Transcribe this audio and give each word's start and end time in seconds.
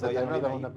todavía 0.00 0.22
no 0.22 0.54
una 0.54 0.72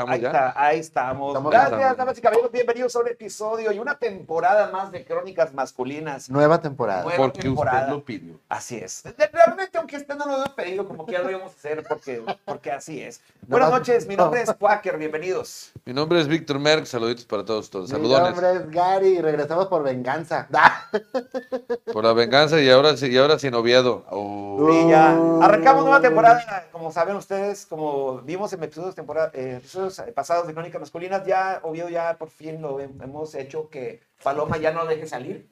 estamos 0.00 0.14
ahí 0.14 0.20
ya. 0.20 0.28
Está, 0.28 0.54
ahí 0.66 0.78
estamos. 0.78 1.28
Estamos 1.28 1.52
Gracias, 1.52 1.96
damas 1.96 2.18
y 2.18 2.20
caballeros. 2.20 2.52
Bienvenidos 2.52 2.96
a 2.96 2.98
un 3.00 3.08
episodio 3.08 3.72
y 3.72 3.78
una 3.78 3.98
temporada 3.98 4.70
más 4.70 4.90
de 4.92 5.04
Crónicas 5.04 5.52
Masculinas. 5.54 6.28
Nueva 6.30 6.60
temporada. 6.60 7.02
Nueva 7.02 7.16
Porque 7.16 7.40
temporada. 7.42 7.80
usted 7.80 7.92
lo 7.92 8.04
pidió. 8.04 8.34
Así 8.48 8.76
es. 8.78 9.02
Realmente, 9.32 9.78
aunque 9.78 9.96
usted 9.96 10.14
no 10.16 10.26
lo 10.26 10.36
haya 10.42 10.54
pedido, 10.54 10.86
como 10.86 11.06
que 11.06 11.12
ya 11.12 11.20
lo 11.22 11.30
íbamos 11.30 11.52
a 11.52 11.54
hacer 11.56 11.84
porque, 11.88 12.22
porque 12.44 12.72
así 12.72 13.00
es. 13.02 13.20
Buenas 13.46 13.70
noches, 13.70 14.06
mi 14.06 14.16
nombre 14.16 14.42
es 14.42 14.52
Quaker, 14.52 14.96
bienvenidos. 14.98 15.72
Mi 15.84 15.92
nombre 15.92 16.20
es 16.20 16.28
Víctor 16.28 16.58
Merck. 16.58 16.84
Saluditos 16.86 17.24
para 17.24 17.44
todos. 17.44 17.68
todos. 17.70 17.90
Mi 17.90 17.96
Saludones. 17.96 18.30
nombre 18.30 18.52
es 18.52 18.70
Gary 18.70 19.20
regresamos 19.20 19.66
por 19.66 19.82
venganza. 19.82 20.48
Por 21.92 22.04
la 22.04 22.12
venganza 22.12 22.60
y 22.60 22.70
ahora, 22.70 22.96
sí- 22.96 23.08
y 23.10 23.16
ahora 23.16 23.38
sin 23.38 23.54
Oviedo. 23.54 24.04
Oh. 24.10 24.68
Y 24.70 24.88
ya 24.90 25.10
arrancamos 25.42 25.82
nueva 25.84 26.00
temporada, 26.00 26.66
como 26.72 26.92
saben 26.92 27.16
ustedes, 27.16 27.66
como 27.66 28.18
vimos 28.18 28.52
en 28.52 28.62
episodios, 28.62 28.94
temporada, 28.94 29.30
eh, 29.34 29.60
episodios 29.98 30.14
pasados 30.14 30.46
de 30.46 30.54
Crónicas 30.54 30.80
Masculinas, 30.80 31.26
ya 31.26 31.60
Oviedo 31.62 31.88
ya 31.88 32.16
por 32.18 32.30
fin 32.30 32.60
lo 32.62 32.78
hem- 32.80 33.02
hemos 33.02 33.34
hecho 33.34 33.68
que 33.68 34.00
Paloma 34.22 34.56
ya 34.58 34.72
no 34.72 34.84
deje 34.86 35.06
salir 35.06 35.48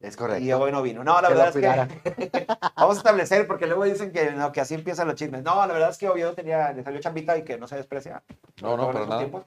Es 0.00 0.16
correcto. 0.16 0.42
y 0.44 0.52
hoy 0.52 0.72
no 0.72 0.82
vino. 0.82 1.02
No, 1.04 1.20
la 1.20 1.28
Que 1.28 1.34
verdad 1.34 1.48
es 1.48 2.34
que 2.34 2.46
vamos 2.76 2.96
a 2.96 2.98
establecer 2.98 3.46
porque 3.46 3.66
luego 3.66 3.84
dicen 3.84 4.12
que, 4.12 4.30
no, 4.32 4.52
que 4.52 4.60
así 4.60 4.74
empiezan 4.74 5.06
los 5.06 5.16
chismes. 5.16 5.42
No, 5.42 5.54
la 5.66 5.72
verdad 5.72 5.90
es 5.90 5.98
que 5.98 6.08
Oviedo 6.08 6.34
tenía, 6.34 6.72
le 6.72 6.82
salió 6.82 7.00
chambita 7.00 7.36
y 7.36 7.42
que 7.44 7.58
no 7.58 7.66
se 7.68 7.76
desprecia. 7.76 8.22
No, 8.62 8.76
no, 8.76 8.90
para 8.92 9.06
nada. 9.06 9.18
tiempos. 9.18 9.44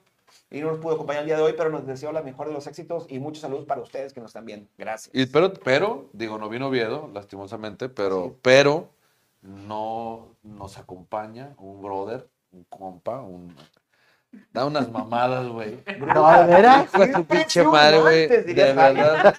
Y 0.50 0.60
no 0.60 0.68
nos 0.70 0.78
pudo 0.78 0.94
acompañar 0.94 1.22
el 1.22 1.26
día 1.26 1.36
de 1.36 1.42
hoy, 1.42 1.54
pero 1.56 1.70
nos 1.70 1.86
deseo 1.86 2.12
la 2.12 2.22
mejor 2.22 2.48
de 2.48 2.52
los 2.54 2.66
éxitos 2.66 3.06
y 3.08 3.18
muchos 3.18 3.40
saludos 3.42 3.66
para 3.66 3.80
ustedes 3.80 4.12
que 4.12 4.20
nos 4.20 4.30
están 4.30 4.44
viendo. 4.44 4.68
Gracias. 4.78 5.14
Y, 5.14 5.26
pero, 5.26 5.52
pero, 5.52 6.08
digo, 6.12 6.38
no 6.38 6.48
vino 6.48 6.68
Oviedo, 6.68 7.08
lastimosamente, 7.12 7.88
pero, 7.88 8.36
pero 8.42 8.90
no 9.42 10.28
nos 10.42 10.78
acompaña 10.78 11.54
un 11.58 11.82
brother, 11.82 12.28
un 12.52 12.64
compa, 12.64 13.20
un... 13.20 13.54
Da 14.52 14.64
unas 14.66 14.90
mamadas, 14.90 15.46
güey. 15.48 15.78
No, 15.98 16.38
¿de 16.38 16.44
veras? 16.46 16.86
Hijo 16.94 17.06
de 17.06 17.12
tu 17.12 17.24
pinche 17.24 17.62
madre, 17.64 18.00
güey. 18.00 18.26
De 18.28 18.72
verdad. 18.72 19.34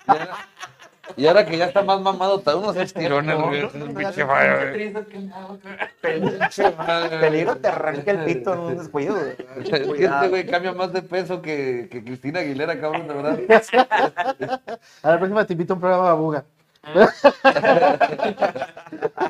Y 1.17 1.27
ahora 1.27 1.45
que 1.45 1.55
ya 1.57 1.65
está 1.65 1.83
más 1.83 2.01
mamado, 2.01 2.39
te 2.39 2.49
da 2.49 2.57
unos 2.57 2.75
estirones, 2.75 3.37
güey. 3.37 3.65
Es 3.65 3.73
un 3.75 3.93
pinche 3.93 4.25
madre, 4.25 4.93
güey. 4.93 5.05
Peligro, 6.01 6.39
peligro 7.21 7.55
te 7.57 7.67
arranca 7.67 8.11
el 8.11 8.25
pito 8.25 8.53
en 8.53 8.59
un 8.59 8.77
descuido. 8.77 9.15
güey. 9.15 9.35
Este 10.03 10.27
güey 10.29 10.45
cambia 10.47 10.73
más 10.73 10.91
de 10.91 11.01
peso 11.01 11.41
que, 11.41 11.87
que 11.91 12.03
Cristina 12.03 12.39
Aguilera, 12.39 12.79
cabrón, 12.79 13.07
de 13.07 13.13
verdad. 13.13 13.39
A 15.03 15.11
la 15.11 15.17
próxima 15.17 15.45
te 15.45 15.53
invito 15.53 15.73
a 15.73 15.75
un 15.75 15.79
programa 15.81 16.03
babuga. 16.05 16.43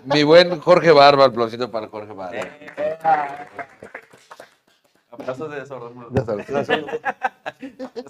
Mi 0.06 0.24
buen 0.24 0.60
Jorge 0.60 0.92
Barba, 0.92 1.26
aplausito 1.26 1.70
para 1.72 1.88
Jorge 1.88 2.14
Barba. 2.14 2.40
Aplausos 5.16 5.52
de 5.52 5.66
sordo. 5.66 6.10
Ya 6.12 6.24
sabes. 6.26 6.46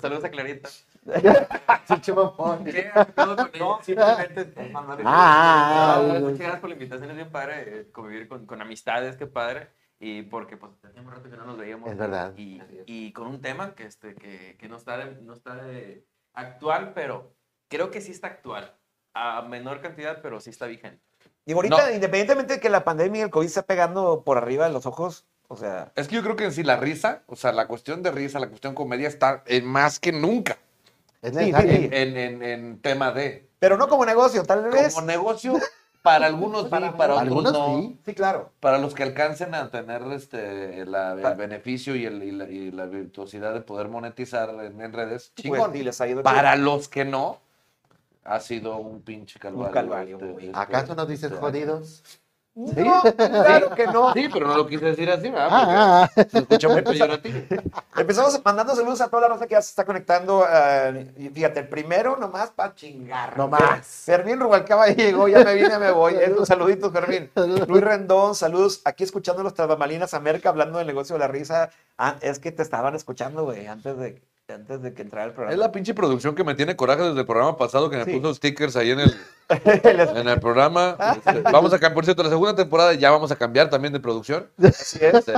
Saludos 0.01 0.23
a 0.23 0.29
Clarita. 0.29 0.69
Pinche 1.87 2.13
mamón. 2.13 2.63
¿Qué? 2.65 2.71
¿Qué 2.93 3.05
pedo 3.15 3.35
con 3.35 3.51
No, 3.59 3.79
simplemente 3.83 4.45
pues, 4.45 4.71
mandar- 4.71 4.99
Ah, 5.05 5.95
ah, 5.97 6.01
No, 6.07 6.13
ah, 6.15 6.19
muchas 6.19 6.39
gracias 6.39 6.59
por 6.59 6.69
la 6.69 6.75
invitación, 6.75 7.09
es 7.11 7.15
bien 7.15 7.31
padre 7.31 7.63
eh, 7.81 7.91
convivir 7.91 8.27
con, 8.27 8.45
con 8.45 8.61
amistades, 8.61 9.15
qué 9.17 9.27
padre. 9.27 9.69
Y 9.99 10.23
porque 10.23 10.57
pues 10.57 10.73
teníamos 10.81 11.13
rato 11.13 11.29
que 11.29 11.37
no 11.37 11.45
nos 11.45 11.57
veíamos. 11.57 11.89
Es 11.89 11.97
verdad. 11.97 12.33
Y, 12.37 12.61
y 12.85 13.13
con 13.13 13.27
un 13.27 13.41
tema 13.41 13.75
que, 13.75 13.85
este, 13.85 14.13
que, 14.15 14.57
que 14.59 14.67
no 14.67 14.75
está, 14.77 14.97
de, 14.97 15.21
no 15.21 15.33
está 15.33 15.55
de 15.55 16.05
actual, 16.33 16.91
pero 16.93 17.33
creo 17.69 17.91
que 17.91 18.01
sí 18.01 18.11
está 18.11 18.27
actual. 18.27 18.75
A 19.13 19.41
menor 19.43 19.79
cantidad, 19.79 20.21
pero 20.21 20.41
sí 20.41 20.49
está 20.49 20.65
vigente. 20.65 21.01
Y 21.45 21.53
ahorita, 21.53 21.87
No. 21.89 21.93
independientemente 21.95 22.55
de 22.55 22.59
que 22.59 22.69
la 22.69 22.83
pandemia 22.83 23.21
y 23.21 23.23
el 23.23 23.29
COVID 23.29 23.45
está 23.45 23.61
pegando 23.61 24.23
por 24.25 24.37
arriba 24.37 24.65
de 24.67 24.73
los 24.73 24.85
ojos, 24.85 25.25
o 25.47 25.55
sea, 25.57 25.91
Es 25.95 26.07
que 26.07 26.15
yo 26.15 26.23
creo 26.23 26.35
que 26.35 26.45
en 26.45 26.51
sí 26.51 26.63
la 26.63 26.77
risa, 26.77 27.21
o 27.27 27.35
sea, 27.35 27.51
la 27.51 27.67
cuestión 27.67 28.01
de 28.03 28.11
risa, 28.11 28.39
la 28.39 28.47
cuestión 28.47 28.73
comedia 28.75 29.07
está 29.07 29.43
en 29.45 29.65
más 29.65 29.99
que 29.99 30.11
nunca 30.11 30.57
Es 31.21 31.35
Sí, 31.35 31.45
sí, 31.45 31.89
en, 31.91 32.17
en- 32.17 32.43
en 32.43 32.79
tema 32.81 33.11
de. 33.11 33.47
pero 33.59 33.77
no 33.77 33.87
como 33.87 34.05
negocio, 34.05 34.43
tal 34.43 34.63
vez. 34.69 34.93
Como 34.93 35.05
negocio, 35.07 35.53
para 36.03 36.25
algunos 36.27 36.63
sí, 36.65 36.69
Para 36.69 36.95
para, 36.95 37.13
otros 37.15 37.21
Algunos 37.27 37.53
no. 37.53 37.77
sí. 37.79 37.99
Sí, 38.05 38.13
claro. 38.13 38.51
Para 38.59 38.77
los 38.77 38.93
que 38.93 39.01
alcancen 39.03 39.55
a 39.55 39.71
tener 39.71 40.03
este, 40.11 40.85
la- 40.85 41.13
el 41.13 41.35
beneficio 41.35 41.95
y, 41.95 42.05
el- 42.05 42.21
y 42.23 42.31
la, 42.31 42.45
y 42.49 42.71
la 42.71 42.85
virtuosidad 42.85 43.53
de 43.53 43.61
poder 43.61 43.87
monetizar 43.87 44.49
en, 44.63 44.79
en 44.81 44.93
redes, 44.93 45.31
Pues, 45.35 45.43
chingón. 45.43 45.75
y 45.75 45.81
les 45.83 45.99
ha 46.01 46.07
ido 46.07 46.21
Para 46.21 46.55
los 46.55 46.87
que 46.89 47.05
no, 47.05 47.39
ha 48.23 48.39
sido 48.39 48.77
un 48.77 49.01
pinche 49.01 49.39
calvario. 49.39 49.71
calvario, 49.71 50.17
este- 50.19 50.45
este- 50.47 50.51
¿Acaso 50.59 50.93
nos 50.95 51.07
dices 51.07 51.25
este 51.31 51.37
jodidos? 51.39 52.03
No, 52.55 53.01
claro 53.17 53.69
que 53.75 53.85
no. 53.87 54.13
Sí, 54.13 54.29
pero 54.31 54.47
no 54.47 54.55
lo 54.55 54.65
quise 54.65 54.85
decir 54.85 55.09
así, 55.11 55.29
¿verdad? 55.29 55.49
Ah, 55.51 56.03
ah, 56.05 56.09
Porque 56.15 56.29
se 56.29 56.37
escucha 56.39 56.69
muy 56.69 56.81
peyorativo. 56.83 57.39
Empezamos 57.97 58.39
mandando 58.45 58.73
saludos 58.75 59.01
a 59.01 59.09
toda 59.09 59.23
la 59.23 59.27
raza 59.27 59.45
que 59.45 59.55
ya 59.55 59.61
se 59.61 59.69
está 59.71 59.83
conectando. 59.85 60.45
eh, 60.49 61.31
fíjate, 61.33 61.59
el 61.59 61.67
primero 61.67 62.15
nomás 62.15 62.51
para 62.51 62.73
chingar. 62.73 63.37
No 63.37 63.49
más. 63.49 63.85
Fermín 64.05 64.39
Rubalcaba 64.39 64.87
llegó, 64.87 65.27
ya 65.27 65.43
me 65.43 65.53
vine, 65.53 65.77
me 65.77 65.91
voy. 65.91 66.13
Eh, 66.15 66.33
un 66.37 66.45
saludito, 66.45 66.91
Fermín. 66.91 67.29
Luis 67.67 67.83
Rendón, 67.83 68.35
saludos. 68.35 68.81
Aquí 68.85 69.03
escuchando 69.03 69.43
los 69.43 69.53
Bambalinas 69.53 70.13
América 70.13 70.47
hablando 70.47 70.77
del 70.77 70.87
negocio 70.87 71.15
de 71.15 71.19
la 71.19 71.27
risa. 71.27 71.71
Ah, 71.97 72.15
es 72.21 72.39
que 72.39 72.53
te 72.53 72.63
estaban 72.63 72.95
escuchando, 72.95 73.43
güey, 73.43 73.67
antes 73.67 73.97
de, 73.97 74.21
antes 74.47 74.81
de 74.81 74.93
que 74.93 75.01
entrara 75.01 75.25
el 75.25 75.31
Es 75.31 75.35
programa. 75.35 75.57
la 75.57 75.71
pinche 75.73 75.93
producción 75.93 76.35
que 76.35 76.43
me 76.45 76.55
tiene 76.55 76.77
coraje 76.77 77.01
desde 77.03 77.19
el 77.19 77.25
programa 77.25 77.57
pasado 77.57 77.89
que 77.89 77.97
me 77.97 78.05
Sí. 78.05 78.17
puso 78.17 78.33
stickers 78.33 78.75
ahí 78.77 78.91
en 78.91 78.99
el, 79.01 79.13
en 79.49 80.27
el 80.27 80.39
programa. 80.39 80.97
Este, 81.17 81.41
vamos 81.41 81.73
a 81.73 81.79
cambiar, 81.79 81.93
por 81.93 82.05
cierto, 82.05 82.23
la 82.23 82.29
segunda 82.29 82.55
temporada 82.55 82.93
ya 82.93 83.11
vamos 83.11 83.31
a 83.31 83.35
cambiar 83.35 83.69
también 83.69 83.93
de 83.93 83.99
producción. 83.99 84.49
Así 84.57 84.99
es. 85.01 85.13
Este, 85.13 85.33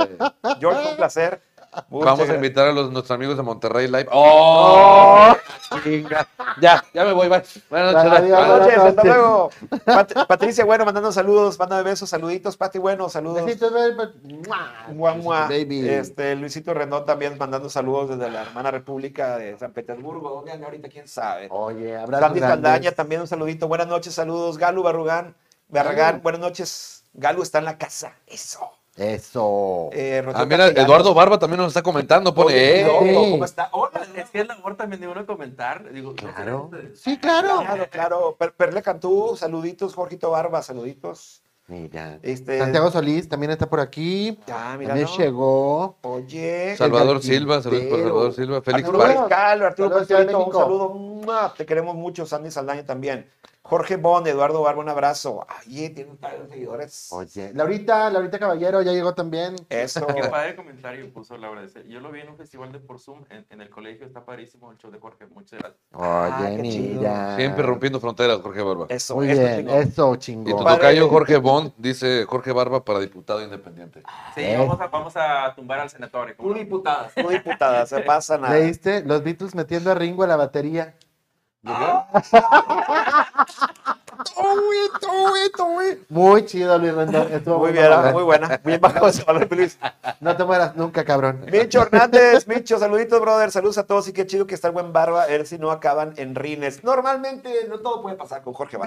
George, 0.60 0.90
un 0.90 0.98
placer. 0.98 1.42
Muchas 1.90 2.06
vamos 2.06 2.20
a 2.20 2.24
gracias. 2.26 2.36
invitar 2.36 2.68
a 2.68 2.72
los, 2.72 2.92
nuestros 2.92 3.16
amigos 3.16 3.38
de 3.38 3.44
Monterrey 3.44 3.88
Live. 3.88 4.08
¡Oh! 4.12 5.36
Chinga. 5.84 6.28
Ya, 6.62 6.84
ya 6.94 7.04
me 7.06 7.14
voy, 7.14 7.28
bye. 7.30 7.44
Buenas 7.70 7.94
noches. 7.94 8.12
Adiós. 8.12 8.38
Buenas 8.48 8.60
noches, 8.60 8.78
hasta 8.78 9.04
luego. 9.04 9.50
Pat- 9.86 10.28
Patricia 10.28 10.66
Bueno 10.66 10.86
mandando 10.86 11.12
saludos, 11.12 11.60
mándame 11.60 11.84
besos, 11.84 12.10
saluditos. 12.10 12.58
Pati 12.58 12.80
Bueno, 12.80 13.10
saludos. 13.10 13.46
Besitos, 13.46 13.72
baby. 13.72 14.42
Mua. 14.48 14.72
Mua, 14.94 15.14
mua. 15.16 15.42
Baby. 15.48 15.88
Este, 15.90 16.36
Luisito 16.36 16.74
Rendón 16.74 17.06
también 17.06 17.38
mandando 17.38 17.70
saludos 17.70 18.10
desde 18.10 18.32
la 18.32 18.42
hermana 18.44 18.72
República 18.72 19.38
de 19.38 19.58
San 19.58 19.72
Petersburgo. 19.74 20.30
¿Dónde 20.30 20.52
anda 20.54 20.66
ahorita? 20.68 20.90
¿Quién 20.90 21.08
sabe? 21.08 21.48
Oye, 21.52 21.96
abrazos 21.98 22.28
Sandy. 22.28 22.40
Saldaña 22.40 22.92
también 22.94 23.22
un 23.22 23.28
saludito. 23.28 23.68
Buenas 23.68 23.88
noches, 23.88 24.14
saludos. 24.14 24.58
Galo 24.58 24.84
Barrugán, 24.84 25.36
Barragán, 25.70 26.22
buenas 26.22 26.42
noches. 26.42 27.04
Galo 27.14 27.44
está 27.44 27.60
en 27.60 27.66
la 27.66 27.78
casa. 27.78 28.14
Eso. 28.26 28.77
Eso. 28.98 29.90
Eh, 29.94 30.20
Ah, 30.26 30.46
mira, 30.46 30.58
Castellanos. 30.58 30.76
Eduardo 30.86 31.14
Barba 31.14 31.38
también 31.40 31.60
nos 31.60 31.68
está 31.70 31.84
comentando. 31.84 32.34
Pone, 32.34 32.48
Oye, 32.48 32.82
eh. 32.82 32.86
loco. 32.86 33.32
¿Cómo 33.32 33.46
está? 33.46 33.70
Hola. 33.72 34.02
Es 34.16 34.30
que 34.32 34.42
es 34.42 34.48
labor 34.48 34.76
también 34.76 35.00
de 35.00 35.08
uno 35.08 35.26
comentar. 35.26 35.92
Digo, 35.94 36.16
Claro. 36.16 36.66
ustedes. 36.72 37.00
Sí, 37.00 37.18
claro. 37.20 37.60
Claro, 37.60 37.88
claro. 37.92 38.36
Per- 38.40 38.54
Perle 38.54 38.82
Cantú, 38.82 39.36
saluditos. 39.38 39.94
Jorgito 39.94 40.32
Barba, 40.32 40.62
saluditos. 40.64 41.44
Mira. 41.68 42.18
Este, 42.24 42.58
Santiago 42.60 42.90
Solís 42.90 43.28
también 43.30 43.52
está 43.52 43.70
por 43.70 43.82
aquí. 43.82 44.40
Ya, 44.48 44.76
mira, 44.80 44.90
También 44.96 45.08
¿no? 45.12 45.18
llegó. 45.18 45.98
Oye. 46.02 46.76
Salvador 46.78 47.22
Silva, 47.22 47.62
saludos 47.62 47.84
para 47.84 47.90
carpintero. 47.92 48.08
Salvador 48.08 48.34
Silva. 48.34 48.62
Félix 48.62 48.86
Arturo. 48.88 49.04
Pascal, 49.04 49.62
Arturo 49.64 49.90
Pascualito, 49.92 50.46
un 50.46 50.54
saludo. 50.54 51.54
Te 51.58 51.66
queremos 51.66 51.96
mucho, 51.96 52.26
Sandy 52.26 52.50
Saldaña 52.52 52.86
también. 52.86 53.30
Jorge 53.70 53.98
Bond, 53.98 54.26
Eduardo 54.28 54.62
Barba, 54.62 54.82
un 54.82 54.90
abrazo. 54.90 55.46
Ay, 55.48 55.90
tiene 55.90 56.12
un 56.12 56.18
par 56.18 56.42
de 56.42 56.48
seguidores. 56.48 57.10
Oye, 57.12 57.52
Laurita, 57.54 58.10
Laurita 58.10 58.40
Caballero 58.40 58.82
ya 58.82 58.94
llegó 58.94 59.14
también. 59.14 59.56
Eso. 59.70 60.08
Qué 60.08 60.24
padre 60.30 60.56
comentario 60.56 61.12
puso 61.14 61.36
Laura. 61.38 61.62
Dice, 61.62 61.84
Yo 61.88 62.00
lo 62.00 62.12
vi 62.12 62.22
en 62.22 62.30
un 62.30 62.38
festival 62.38 62.72
de 62.72 62.80
por 62.80 63.00
Zoom 63.00 63.26
en, 63.30 63.46
en 63.50 63.62
el 63.62 63.70
colegio. 63.70 64.06
Está 64.06 64.24
padrísimo 64.24 64.72
el 64.72 64.78
show 64.78 64.90
de 64.90 65.00
Jorge. 65.00 65.26
Muchas 65.28 65.60
gracias. 65.60 65.82
Ah, 65.94 66.46
Oye, 66.48 66.56
qué 66.62 66.70
chido. 66.70 67.00
mira. 67.02 67.36
Siempre 67.36 67.64
rompiendo 67.64 68.00
fronteras, 68.00 68.40
Jorge 68.42 68.62
Barba. 68.62 68.86
Eso, 68.90 69.16
Muy 69.16 69.30
eso, 69.30 69.42
bien, 69.42 69.58
chingón. 69.58 69.76
eso, 69.80 70.08
Y 70.08 70.12
tu 70.14 70.18
chingón. 70.18 70.64
Tocayo 70.66 71.10
Jorge 71.10 71.38
Bond 71.38 71.74
dice 71.78 72.26
Jorge 72.26 72.52
Barba 72.54 72.86
para 72.86 73.00
diputado 73.00 73.44
independiente. 73.44 74.02
Sí, 74.34 74.42
Eh. 74.42 74.56
vamos, 74.58 74.80
a, 74.80 74.88
vamos 74.88 75.14
a 75.18 75.54
tumbar 75.56 75.80
al 75.80 75.90
senador. 75.90 76.34
Tú 76.40 76.54
diputada, 76.54 77.10
tú 77.16 77.28
diputada, 77.30 77.86
se 77.86 78.00
pasa 78.00 78.38
nada. 78.40 78.56
¿Leíste? 78.56 79.04
Los 79.04 79.24
Beatles 79.24 79.54
metiendo 79.56 79.92
a 79.92 79.96
Ringo 79.96 80.24
a 80.24 80.28
la 80.28 80.38
batería. 80.38 80.96
Muy 86.10 86.46
chido, 86.46 86.78
Luis 86.78 86.94
Rendón. 86.94 87.32
Estuvo 87.32 87.60
Muy 87.60 87.72
bien, 87.72 87.90
mamón. 87.90 88.14
muy 88.14 88.24
buena. 88.24 88.60
Bien 88.64 88.80
bajo 88.82 89.08
ese 89.08 89.24
valor, 89.24 89.48
Luis. 89.56 89.78
No 90.20 90.36
te 90.36 90.44
mueras 90.44 90.76
nunca, 90.76 91.04
cabrón. 91.06 91.46
Micho 91.52 91.82
Hernández, 91.82 92.48
Micho, 92.48 92.78
saluditos, 92.80 93.20
brother. 93.22 93.52
Saludos 93.52 93.78
a 93.78 93.86
todos 93.86 94.08
y 94.08 94.14
qué 94.14 94.26
chido 94.26 94.48
que 94.48 94.56
está 94.56 94.68
el 94.68 94.74
buen 94.74 94.94
Barba. 94.94 95.24
A 95.24 95.28
ver 95.28 95.46
si 95.46 95.58
no 95.58 95.72
acaban 95.72 96.14
en 96.18 96.36
rines. 96.36 96.84
Normalmente 96.84 97.68
no 97.70 97.80
todo 97.80 98.02
puede 98.02 98.16
pasar 98.16 98.42
con 98.42 98.54
Jorge. 98.54 98.78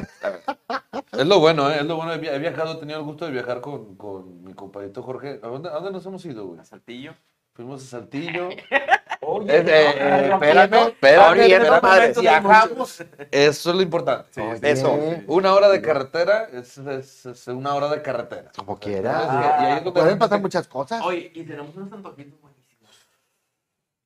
Es 1.12 1.26
lo 1.26 1.40
bueno, 1.40 1.70
¿eh? 1.70 1.78
Es 1.80 1.86
lo 1.86 1.96
bueno. 1.96 2.12
He 2.12 2.38
viajado, 2.38 2.72
he 2.72 2.76
tenido 2.76 2.98
el 2.98 3.04
gusto 3.04 3.24
de 3.26 3.32
viajar 3.32 3.60
con, 3.60 3.96
con 3.96 4.42
mi 4.44 4.54
compadrito 4.54 5.02
Jorge. 5.02 5.40
¿A 5.42 5.48
dónde, 5.48 5.68
a 5.68 5.72
dónde 5.72 5.92
nos 5.92 6.06
hemos 6.06 6.24
ido, 6.24 6.46
güey? 6.46 6.60
A 6.60 6.64
Saltillo. 6.64 7.14
Fuimos 7.54 7.82
a 7.82 7.86
Saltillo. 7.86 8.48
Oye, 9.32 9.56
Es, 9.58 9.66
eh, 9.68 9.70
eh, 9.70 10.30
espérame, 10.32 10.34
abriendo 10.34 10.78
espérame, 10.88 11.82
madres. 11.82 12.20
viajamos. 12.20 13.04
Eso 13.30 13.70
es 13.70 13.76
lo 13.76 13.82
importante. 13.82 14.28
Sí. 14.32 14.42
Eso. 14.62 14.96
Bien. 14.96 15.24
Una 15.28 15.54
hora 15.54 15.68
de 15.68 15.80
carretera 15.80 16.48
es, 16.52 16.76
es- 16.78 17.26
es 17.26 17.46
una 17.48 17.74
hora 17.74 17.88
de 17.88 18.02
carretera. 18.02 18.50
Como 18.56 18.78
quieras. 18.78 19.82
Pueden 19.92 20.18
pasar 20.18 20.40
muchas 20.40 20.66
cosas. 20.66 21.00
Oye, 21.04 21.30
y 21.34 21.44
tenemos 21.44 21.74
unos 21.76 21.92
antojitos 21.92 22.40
buenísimos. 22.40 22.90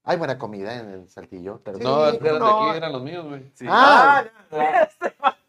Hay 0.05 0.19
buena 0.19 0.39
comida 0.39 0.75
en 0.79 0.91
el 0.91 1.09
Saltillo. 1.09 1.61
Pero... 1.65 1.79
No, 1.79 2.13
de 2.13 2.39
no. 2.39 2.69
aquí, 2.69 2.77
eran 2.77 2.93
los 2.93 3.03
míos, 3.03 3.25
güey. 3.27 3.51
Sí. 3.55 3.65
Ah, 3.69 4.25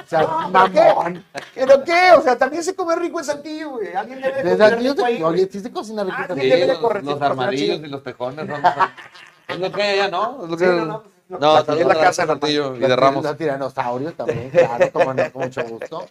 o 0.00 0.06
sea, 0.06 0.20
No, 0.22 0.48
mamón. 0.50 1.24
¿Pero 1.54 1.84
qué? 1.84 2.12
O 2.16 2.22
sea, 2.22 2.36
también 2.38 2.62
se 2.64 2.74
come 2.74 2.94
rico 2.96 3.18
en 3.18 3.24
Saltillo, 3.24 3.70
güey. 3.70 3.94
Alguien 3.94 4.20
debe 4.20 4.42
de 4.42 4.50
De 4.50 4.56
Saltillo 4.56 4.92
rico 4.92 5.04
ahí, 5.04 5.22
oye, 5.22 5.48
sí 5.50 5.60
se 5.60 5.70
cocina 5.72 6.04
rico. 6.04 6.16
Ah, 6.18 6.22
en 6.22 6.26
sí, 6.28 6.28
Saltillo. 6.34 6.54
debe 6.54 6.66
de 6.66 6.72
los, 6.72 6.82
correr- 6.82 7.02
los 7.02 7.22
armadillos 7.22 7.78
y 7.80 7.86
los 7.86 8.02
tejones 8.02 8.48
es 9.48 9.58
lo 9.58 9.72
que 9.72 9.82
hay 9.82 9.98
allá, 10.00 10.10
¿no? 10.10 10.44
Es 10.44 10.50
lo 10.50 10.56
que 10.56 10.64
Sí, 10.64 10.70
no, 10.70 10.84
no, 10.86 11.02
No, 11.38 11.58
en 11.58 11.88
la 11.88 11.94
casa 11.94 12.26
nomás. 12.26 12.40
Saltillo 12.40 12.76
y 12.76 12.78
de 12.80 12.96
Ramos. 12.96 13.24
Los 13.24 13.36
tiranosaurios 13.36 14.14
también, 14.14 14.50
claro, 14.50 14.92
como 14.92 15.14
no, 15.14 15.32
con 15.32 15.42
mucho 15.42 15.62
gusto. 15.64 16.06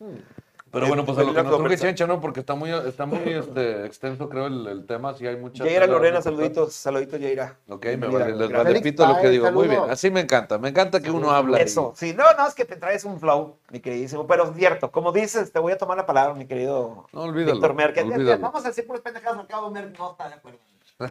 Pero 0.74 0.88
bueno, 0.88 1.04
pues 1.06 1.16
a 1.18 1.22
lo 1.22 1.32
que 1.32 1.42
nos 1.42 1.80
Chencha, 1.80 2.06
¿no? 2.06 2.20
Porque 2.20 2.40
está 2.40 2.54
muy, 2.54 2.70
está 2.70 3.06
muy 3.06 3.20
este, 3.26 3.86
extenso, 3.86 4.28
creo, 4.28 4.46
el, 4.48 4.66
el 4.66 4.86
tema. 4.86 5.14
Sí 5.14 5.26
hay 5.26 5.36
mucha... 5.36 5.64
Yaira 5.64 5.86
Lorena, 5.86 6.20
saluditos, 6.20 6.74
saluditos, 6.74 7.20
Yaira. 7.20 7.56
Ok, 7.68 7.86
me 7.96 8.08
vale, 8.08 8.26
les 8.30 8.48
gracias. 8.48 8.64
vale 8.64 8.80
pito 8.80 9.06
lo 9.06 9.16
que 9.20 9.30
digo. 9.30 9.50
Muy 9.52 9.68
bien, 9.68 9.82
así 9.88 10.10
me 10.10 10.20
encanta. 10.20 10.58
Me 10.58 10.68
encanta 10.70 11.00
que 11.00 11.10
uno 11.10 11.30
habla. 11.30 11.58
Eso, 11.58 11.92
sí, 11.96 12.12
no, 12.12 12.24
no, 12.36 12.46
es 12.48 12.54
que 12.54 12.64
te 12.64 12.76
traes 12.76 13.04
un 13.04 13.20
flow, 13.20 13.56
mi 13.70 13.80
queridísimo, 13.80 14.26
pero 14.26 14.44
es 14.50 14.56
cierto, 14.56 14.90
como 14.90 15.12
dices, 15.12 15.52
te 15.52 15.58
voy 15.60 15.72
a 15.72 15.78
tomar 15.78 15.96
la 15.96 16.06
palabra, 16.06 16.34
mi 16.34 16.46
querido 16.46 17.06
No, 17.12 17.22
olvídalo. 17.22 17.52
Víctor 17.54 17.74
Mer, 17.74 17.92
que 17.92 18.02
olvídalo. 18.02 18.38
vamos 18.42 18.64
a 18.64 18.68
decir 18.68 18.86
puras 18.86 19.02
pendejadas, 19.02 19.38
al 19.38 19.46
cabo 19.46 19.70
Mer 19.70 19.92
no 19.96 20.10
está 20.10 20.28
de 20.28 20.34
acuerdo. 20.34 20.58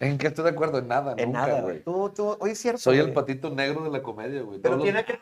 ¿En 0.00 0.18
qué 0.18 0.28
estoy 0.28 0.44
de 0.44 0.50
acuerdo? 0.50 0.78
En 0.78 0.88
nada, 0.88 1.14
En 1.16 1.32
nunca, 1.32 1.46
nada, 1.46 1.60
güey. 1.62 1.82
Tú, 1.82 2.10
tú, 2.14 2.36
oye, 2.40 2.54
cierto. 2.54 2.80
Soy 2.80 2.98
el 2.98 3.12
patito 3.12 3.50
negro 3.50 3.84
de 3.84 3.90
la 3.90 4.02
comedia, 4.02 4.42
güey. 4.42 4.58
Pero 4.60 4.76
Todos 4.76 4.86
los- 4.86 4.92
tiene 4.92 5.04
que... 5.04 5.18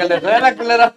Aunque 0.00 0.14
le 0.14 0.20
suene 0.20 0.40
la 0.40 0.56
culera. 0.56 0.94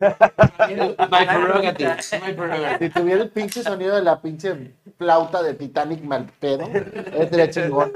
My 0.00 1.26
prerogative. 1.26 1.96
My 2.20 2.32
prerogative. 2.34 2.78
Si 2.86 2.90
tuviera 2.92 3.22
el 3.22 3.30
pinche 3.30 3.62
sonido 3.62 3.96
de 3.96 4.02
la 4.02 4.20
pinche 4.20 4.74
flauta 4.96 5.42
de 5.42 5.54
Titanic 5.54 6.02
mal 6.02 6.26
pedo, 6.38 6.68
estaría 7.14 7.50
chingón. 7.50 7.92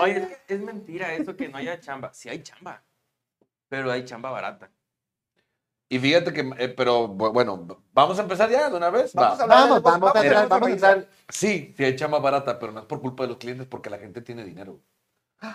Oye, 0.00 0.16
es, 0.18 0.26
que 0.46 0.54
es 0.54 0.60
mentira 0.60 1.14
eso 1.14 1.36
que 1.36 1.48
no 1.48 1.58
haya 1.58 1.78
chamba. 1.80 2.12
Sí 2.12 2.28
hay 2.28 2.42
chamba, 2.42 2.82
pero 3.68 3.90
hay 3.90 4.04
chamba 4.04 4.30
barata. 4.30 4.70
Y 5.88 5.98
fíjate 5.98 6.32
que, 6.32 6.40
eh, 6.58 6.68
pero 6.70 7.06
bu- 7.08 7.32
bueno, 7.32 7.80
vamos 7.92 8.18
a 8.18 8.22
empezar 8.22 8.50
ya 8.50 8.68
de 8.68 8.76
una 8.76 8.90
vez. 8.90 9.12
Vamos 9.14 9.38
Va. 9.38 9.44
a 9.44 9.46
Vamos, 9.46 9.76
de- 9.76 9.90
vamos 9.90 10.14
a 10.16 10.22
entrar, 10.22 10.48
vamos 10.48 10.68
a 10.68 10.72
entrar. 10.72 11.06
Sí, 11.28 11.72
sí 11.76 11.84
hay 11.84 11.94
chamba 11.94 12.18
barata, 12.18 12.58
pero 12.58 12.72
no 12.72 12.80
es 12.80 12.86
por 12.86 13.00
culpa 13.00 13.22
de 13.22 13.28
los 13.28 13.36
clientes, 13.38 13.66
porque 13.68 13.90
la 13.90 13.98
gente 13.98 14.20
tiene 14.20 14.44
dinero. 14.44 14.80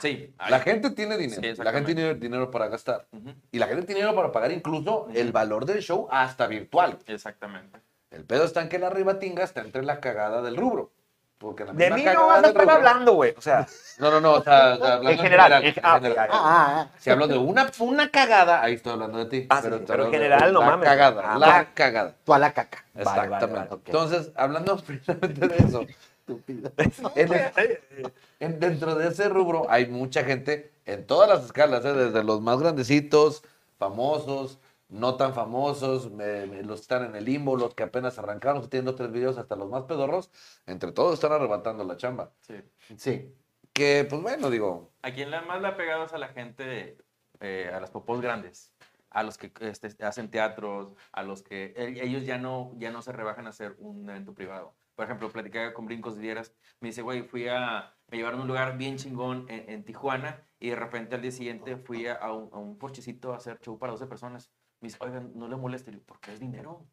Sí. 0.01 0.33
hay. 0.37 0.51
La 0.51 0.59
gente 0.59 0.91
tiene 0.91 1.17
dinero. 1.17 1.41
Sí, 1.41 1.47
la 1.47 1.47
gente 1.47 1.61
exactamente. 1.61 1.95
tiene 1.95 2.13
dinero 2.15 2.51
para 2.51 2.67
gastar. 2.67 3.07
Ujú, 3.11 3.33
Y 3.51 3.59
la 3.59 3.67
gente 3.67 3.83
tiene 3.83 4.01
dinero 4.01 4.15
para 4.15 4.31
pagar 4.31 4.51
incluso 4.51 5.07
el 5.13 5.31
valor 5.31 5.65
del 5.65 5.81
show 5.81 6.07
hasta 6.11 6.47
virtual. 6.47 6.97
Exactamente. 7.07 7.79
El 8.11 8.23
pedo 8.25 8.43
está 8.45 8.61
en 8.61 8.69
que 8.69 8.79
la 8.79 8.89
ribatinga 8.89 9.43
está 9.43 9.61
entre 9.61 9.83
la 9.83 9.99
cagada 9.99 10.41
del 10.41 10.57
rubro. 10.57 10.91
Porque 11.37 11.63
la 11.63 11.71
De 11.71 11.89
mí 11.91 12.03
no 12.03 12.27
vas 12.27 12.43
a 12.43 12.47
estar 12.49 12.65
rubro- 12.65 12.73
hablando, 12.75 13.13
güey. 13.13 13.33
O 13.37 13.41
sea, 13.41 13.65
No, 13.97 14.11
no, 14.11 14.19
no, 14.19 14.33
o 14.33 14.43
sea, 14.43 14.73
hablando 14.73 15.09
en 15.09 15.19
general. 15.19 15.63
en- 15.63 15.73
ah, 15.81 15.95
en 15.95 16.03
general. 16.03 16.29
ah, 16.31 16.37
Ah, 16.43 16.81
ah, 16.81 16.91
Si 16.99 17.09
hablo 17.09 17.27
de 17.27 17.37
una, 17.37 17.71
una 17.79 18.09
cagada, 18.09 18.61
ahí 18.61 18.73
estoy 18.73 18.91
hablando 18.91 19.19
de 19.19 19.25
ti. 19.27 19.47
Ah, 19.49 19.61
sí, 19.61 19.67
estoy 19.67 19.85
pero 19.87 20.05
en 20.07 20.11
general, 20.11 20.51
no 20.51 20.59
la 20.59 20.65
mames. 20.65 20.89
Cagada, 20.89 21.21
Ah, 21.25 21.37
la 21.39 21.47
vale. 21.47 21.67
cagada. 21.73 22.15
tú 22.25 22.33
a 22.33 22.39
la 22.39 22.51
caca. 22.53 22.83
Vale, 22.93 23.05
vale, 23.05 23.21
Exactamente. 23.21 23.55
vale, 23.57 23.69
ok. 23.73 23.81
Entonces, 23.85 24.31
hablando 24.35 24.77
precisamente 24.85 25.47
de 25.47 25.57
eso, 25.65 25.85
Estúpido. 26.29 26.71
en 27.15 27.33
el- 27.33 28.13
en- 28.39 28.59
dentro 28.59 28.95
de 28.95 29.07
ese 29.09 29.29
rubro 29.29 29.65
hay 29.69 29.87
mucha 29.87 30.23
gente 30.23 30.71
en 30.85 31.05
todas 31.05 31.29
las 31.29 31.45
escalas, 31.45 31.83
¿eh? 31.85 31.93
desde 31.93 32.23
los 32.23 32.41
más 32.41 32.59
grandecitos, 32.59 33.43
famosos, 33.77 34.59
no 34.89 35.15
tan 35.15 35.33
famosos, 35.33 36.11
me- 36.11 36.45
me- 36.47 36.63
los 36.63 36.79
que 36.79 36.81
están 36.81 37.05
en 37.05 37.15
el 37.15 37.25
limbo, 37.25 37.55
los 37.57 37.73
que 37.75 37.83
apenas 37.83 38.17
arrancaron, 38.19 38.57
los 38.57 38.67
que 38.67 38.71
tienen 38.71 38.85
dos 38.85 38.95
tres 38.95 39.11
videos, 39.11 39.37
hasta 39.37 39.55
los 39.55 39.69
más 39.69 39.83
pedorros, 39.83 40.31
entre 40.65 40.91
todos 40.91 41.13
están 41.15 41.31
arrebatando 41.31 41.83
la 41.83 41.95
chamba. 41.97 42.31
Sí. 42.41 42.55
Sí. 42.97 43.33
Que, 43.73 44.05
pues 44.09 44.21
bueno, 44.21 44.49
digo, 44.49 44.89
A 45.03 45.11
quien 45.11 45.29
la 45.31 45.41
más 45.43 45.61
le 45.61 45.67
ha 45.67 45.77
pegado 45.77 46.03
es 46.05 46.13
a 46.13 46.17
la 46.17 46.29
gente, 46.29 46.97
eh, 47.39 47.71
a 47.73 47.79
las 47.79 47.91
popós 47.91 48.19
grandes, 48.19 48.71
a 49.11 49.23
los 49.23 49.37
que 49.37 49.51
este, 49.61 50.03
hacen 50.03 50.29
teatros, 50.31 50.95
a 51.11 51.23
los 51.23 51.43
que 51.43 51.73
el- 51.77 51.99
ellos 52.01 52.25
ya 52.25 52.37
no, 52.37 52.73
ya 52.77 52.91
no 52.91 53.01
se 53.01 53.11
rebajan 53.11 53.45
a 53.45 53.51
hacer 53.51 53.75
un 53.79 54.09
evento 54.09 54.33
privado. 54.33 54.73
Por 54.99 55.05
ejemplo, 55.05 55.31
platicaba 55.31 55.73
con 55.73 55.85
Brincos 55.85 56.17
Dieras, 56.17 56.53
me 56.81 56.89
dice, 56.89 57.01
güey, 57.01 57.23
fui 57.23 57.47
a, 57.47 57.95
me 58.09 58.17
llevaron 58.17 58.39
a 58.39 58.41
un 58.41 58.49
lugar 58.49 58.77
bien 58.77 58.97
chingón 58.97 59.45
en, 59.47 59.69
en 59.69 59.85
Tijuana 59.85 60.43
y 60.59 60.71
de 60.71 60.75
repente 60.75 61.15
al 61.15 61.21
día 61.21 61.31
siguiente 61.31 61.77
fui 61.77 62.07
a, 62.07 62.15
a 62.15 62.33
un, 62.33 62.49
a 62.51 62.57
un 62.57 62.77
porchecito 62.77 63.31
a 63.31 63.37
hacer 63.37 63.61
show 63.61 63.79
para 63.79 63.93
12 63.93 64.07
personas. 64.07 64.51
Me 64.81 64.89
dice, 64.89 64.97
oigan, 64.99 65.31
no 65.35 65.47
le 65.47 65.55
moleste, 65.55 65.93
porque 66.05 66.33
es 66.33 66.41
dinero. 66.41 66.85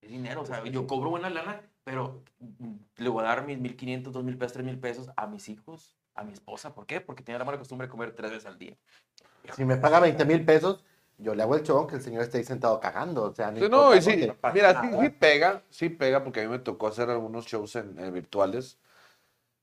Es 0.00 0.10
dinero, 0.10 0.40
o 0.40 0.46
sea, 0.46 0.64
yo 0.64 0.88
cobro 0.88 1.10
buena 1.10 1.30
lana, 1.30 1.62
pero 1.84 2.24
le 2.96 3.08
voy 3.08 3.22
a 3.22 3.28
dar 3.28 3.46
mis 3.46 3.60
1.500, 3.60 4.10
2.000 4.10 4.36
pesos, 4.36 4.58
3.000 4.58 4.80
pesos 4.80 5.10
a 5.16 5.28
mis 5.28 5.48
hijos, 5.48 5.96
a 6.16 6.24
mi 6.24 6.32
esposa. 6.32 6.74
¿Por 6.74 6.86
qué? 6.86 7.00
Porque 7.00 7.22
tiene 7.22 7.38
la 7.38 7.44
mala 7.44 7.58
costumbre 7.58 7.86
de 7.86 7.90
comer 7.92 8.16
tres 8.16 8.32
veces 8.32 8.46
al 8.46 8.58
día. 8.58 8.76
Si 9.54 9.64
me 9.64 9.76
paga 9.76 10.00
20 10.00 10.24
mil 10.24 10.44
pesos, 10.44 10.84
yo 11.18 11.34
le 11.34 11.42
hago 11.42 11.54
el 11.56 11.62
show 11.62 11.86
que 11.86 11.96
el 11.96 12.02
señor 12.02 12.22
esté 12.22 12.38
ahí 12.38 12.44
sentado 12.44 12.80
cagando. 12.80 13.24
O 13.24 13.34
sea, 13.34 13.50
no, 13.50 13.58
Sí, 13.58 13.64
importa 13.64 13.80
no, 13.80 13.94
y 13.96 14.00
sí, 14.02 14.32
pasa 14.40 14.54
mira, 14.54 14.70
sí, 14.80 14.88
nada. 14.88 15.02
sí 15.02 15.10
pega, 15.10 15.62
sí 15.70 15.88
pega, 15.90 16.24
porque 16.24 16.40
a 16.40 16.44
mí 16.44 16.48
me 16.48 16.58
tocó 16.58 16.86
hacer 16.88 17.10
algunos 17.10 17.46
shows 17.46 17.76
en, 17.76 17.98
en 17.98 18.12
virtuales. 18.12 18.78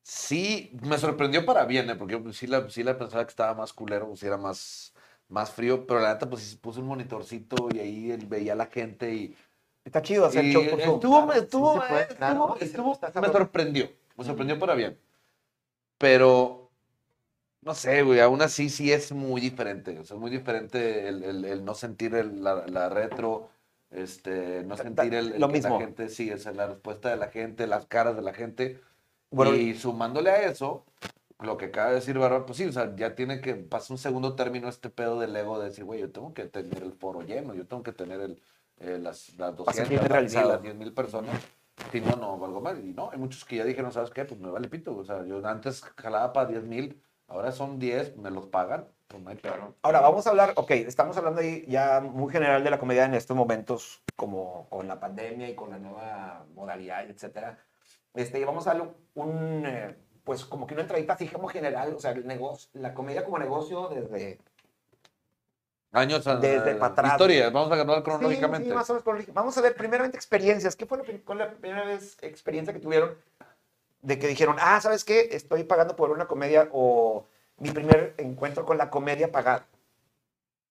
Sí, 0.03 0.71
me 0.83 0.97
sorprendió 0.99 1.45
para 1.45 1.65
bien, 1.65 1.89
¿eh? 1.89 1.95
porque 1.95 2.13
yo 2.21 2.33
sí 2.33 2.45
la, 2.45 2.69
sí 2.69 2.83
la 2.83 2.97
pensaba 2.97 3.25
que 3.25 3.31
estaba 3.31 3.55
más 3.55 3.73
culero, 3.73 4.15
si 4.15 4.27
era 4.27 4.37
más, 4.37 4.93
más 5.29 5.51
frío, 5.51 5.87
pero 5.87 5.99
la 5.99 6.13
neta, 6.13 6.29
pues 6.29 6.43
sí 6.43 6.57
puse 6.57 6.79
un 6.79 6.85
monitorcito 6.87 7.69
y 7.73 7.79
ahí 7.79 8.11
él 8.11 8.25
veía 8.27 8.53
a 8.53 8.55
la 8.55 8.67
gente 8.67 9.11
y, 9.13 9.35
está 9.83 10.01
chido 10.03 10.25
hacer 10.25 10.45
y 10.45 10.51
show 10.53 10.63
por 10.69 10.79
Zoom. 10.81 10.95
estuvo, 10.95 11.31
Sí 11.33 11.39
estuvo, 11.39 11.73
puede, 11.73 12.03
eh, 12.03 12.07
claro. 12.17 12.55
estuvo- 12.59 12.95
estuvo- 12.97 13.21
me 13.21 13.27
sorprendió, 13.29 13.89
me 14.15 14.23
sorprendió 14.23 14.59
para 14.59 14.75
bien. 14.75 14.99
Pero, 15.97 16.64
no 17.65 17.73
sé, 17.73 18.03
güey, 18.03 18.19
aún 18.19 18.41
así 18.41 18.69
sí 18.69 18.91
es 18.91 19.11
muy 19.11 19.41
diferente, 19.41 19.99
o 19.99 20.05
sea, 20.05 20.15
es 20.15 20.21
muy 20.21 20.31
diferente 20.31 21.07
el, 21.09 21.23
el- 21.23 21.45
el 21.45 21.65
no 21.65 21.73
sentir 21.75 22.15
el- 22.15 22.43
la, 22.43 22.65
la 22.67 22.89
retro, 22.89 23.49
este, 23.91 24.63
no 24.63 24.77
sentir 24.77 25.13
el, 25.15 25.39
lo 25.39 25.47
que 25.47 25.53
mismo. 25.53 25.79
la 25.79 25.85
gente, 25.85 26.09
sí, 26.09 26.29
es 26.29 26.45
la 26.45 26.67
respuesta 26.67 27.09
de 27.09 27.17
la 27.17 27.29
gente, 27.29 27.67
las 27.67 27.85
caras 27.87 28.15
de 28.15 28.21
la 28.21 28.33
gente. 28.33 28.81
Bueno, 29.31 29.55
y 29.55 29.73
sumándole 29.75 30.29
a 30.29 30.43
eso, 30.49 30.85
lo 31.39 31.57
que 31.57 31.65
acaba 31.65 31.89
de 31.89 31.95
decir 31.95 32.17
Barba, 32.19 32.45
pues 32.45 32.57
sí, 32.57 32.65
o 32.65 32.71
sea, 32.71 32.95
ya 32.95 33.15
tiene 33.15 33.41
que 33.41 33.55
pasar 33.55 33.93
un 33.93 33.97
segundo 33.97 34.35
término 34.35 34.69
este 34.69 34.89
pedo 34.89 35.19
del 35.19 35.35
ego 35.35 35.59
de 35.59 35.65
decir, 35.69 35.83
güey, 35.85 35.99
yo 36.01 36.11
tengo 36.11 36.33
que 36.33 36.45
tener 36.45 36.83
el 36.83 36.93
foro 36.93 37.21
lleno, 37.23 37.53
yo 37.55 37.65
tengo 37.67 37.83
que 37.83 37.91
tener 37.93 38.21
el, 38.21 38.41
eh, 38.79 38.99
las, 39.01 39.35
las 39.37 39.55
200, 39.55 39.75
sentirme 39.75 40.09
las, 40.09 40.09
mil, 40.09 40.09
realizado. 40.11 40.49
las 40.53 40.61
10 40.61 40.75
mil 40.75 40.93
personas. 40.93 41.41
Si 41.91 41.99
no, 42.01 42.15
no 42.15 42.37
valgo 42.37 42.61
mal. 42.61 42.79
Y 42.85 42.93
no, 42.93 43.09
hay 43.11 43.17
muchos 43.19 43.43
que 43.45 43.57
ya 43.57 43.65
dijeron, 43.65 43.91
¿sabes 43.91 44.09
qué? 44.11 44.25
Pues 44.25 44.39
me 44.39 44.49
vale 44.49 44.69
pito. 44.69 44.95
O 44.95 45.03
sea, 45.03 45.25
yo 45.25 45.45
antes 45.45 45.81
jalaba 45.97 46.31
para 46.33 46.47
10 46.49 46.63
mil, 46.63 47.01
ahora 47.27 47.51
son 47.51 47.79
10, 47.79 48.17
me 48.17 48.31
los 48.31 48.47
pagan, 48.47 48.87
pues 49.07 49.21
no 49.23 49.29
hay. 49.29 49.39
Ahora 49.81 50.01
vamos 50.01 50.25
a 50.27 50.29
hablar, 50.29 50.53
ok, 50.55 50.71
estamos 50.71 51.15
hablando 51.17 51.41
ahí 51.41 51.65
ya 51.67 52.01
muy 52.01 52.31
general 52.31 52.63
de 52.63 52.69
la 52.69 52.79
comedia 52.79 53.05
en 53.05 53.13
estos 53.13 53.35
momentos, 53.35 54.01
como 54.15 54.67
con 54.69 54.87
la 54.87 54.99
pandemia 54.99 55.49
y 55.49 55.55
con 55.55 55.69
la 55.69 55.77
nueva 55.79 56.45
modalidad, 56.53 57.09
etcétera. 57.09 57.57
Este, 58.13 58.39
y 58.39 58.43
vamos 58.43 58.65
a 58.67 58.73
darle 58.73 58.89
un, 59.15 59.63
eh, 59.65 59.95
pues 60.23 60.45
como 60.45 60.65
que 60.65 60.73
una 60.73 60.83
entradita 60.83 61.13
así 61.13 61.27
como 61.27 61.47
general, 61.47 61.93
o 61.93 61.99
sea, 61.99 62.11
el 62.11 62.25
negocio, 62.25 62.69
la 62.73 62.93
comedia 62.93 63.23
como 63.25 63.37
negocio 63.37 63.89
desde... 63.89 64.39
Años 65.91 66.27
a- 66.27 66.35
Desde 66.35 66.75
pa' 66.75 66.87
atrás. 66.87 67.13
Historias, 67.13 67.53
vamos 67.53 67.71
a 67.71 67.75
ganar 67.77 67.97
Sí, 67.97 68.03
cronológicamente. 68.03 68.67
sí, 68.67 68.75
más 68.75 68.89
o 68.89 68.95
menos. 69.05 69.33
Vamos 69.33 69.57
a 69.57 69.61
ver 69.61 69.75
primeramente 69.77 70.17
experiencias. 70.17 70.75
¿Qué 70.75 70.85
fue 70.85 70.97
la, 70.97 71.35
la 71.35 71.51
primera 71.51 71.85
vez 71.85 72.17
experiencia 72.21 72.73
que 72.73 72.79
tuvieron 72.81 73.15
de 74.05 74.19
que 74.19 74.27
dijeron, 74.27 74.57
ah, 74.59 74.79
¿sabes 74.81 75.03
qué? 75.03 75.29
Estoy 75.31 75.63
pagando 75.63 75.95
por 75.95 76.11
una 76.11 76.27
comedia 76.27 76.69
o 76.73 77.25
mi 77.57 77.71
primer 77.71 78.15
encuentro 78.17 78.65
con 78.65 78.77
la 78.77 78.89
comedia 78.89 79.31
pagada. 79.31 79.67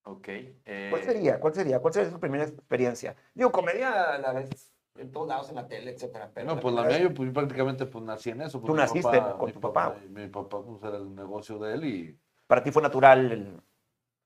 Ok. 0.04 0.28
eh, 0.28 0.90
¿Cuál 0.90 1.02
sería? 1.02 1.40
¿Cuál 1.40 1.54
sería? 1.54 1.80
¿Cuál 1.80 1.94
sería 1.94 2.10
su 2.10 2.20
primera 2.20 2.44
experiencia? 2.44 3.16
Digo, 3.34 3.50
comedia 3.52 4.14
a 4.14 4.18
la 4.18 4.32
vez 4.32 4.72
en 4.96 5.10
todos 5.10 5.28
lados, 5.28 5.48
en 5.48 5.56
la 5.56 5.66
tele, 5.66 5.90
etcétera. 5.92 6.30
Pero 6.34 6.46
No, 6.46 6.60
pues 6.60 6.74
la 6.74 6.84
mía, 6.84 6.98
yo 7.00 7.14
pues, 7.14 7.32
prácticamente 7.32 7.86
pues, 7.86 8.04
nací 8.04 8.30
en 8.30 8.42
eso. 8.42 8.60
pues, 8.60 8.70
Tú 8.70 8.76
naciste 8.76 9.20
con 9.38 9.46
mi 9.46 9.52
tu 9.52 9.60
papá. 9.60 9.94
Mi 10.10 10.28
papá 10.28 10.62
pues, 10.64 10.82
era 10.84 10.96
el 10.98 11.14
negocio 11.14 11.58
de 11.58 11.74
él 11.74 11.84
y... 11.84 12.20
Para 12.46 12.62
ti 12.62 12.70
fue 12.70 12.82
natural 12.82 13.32
el... 13.32 13.62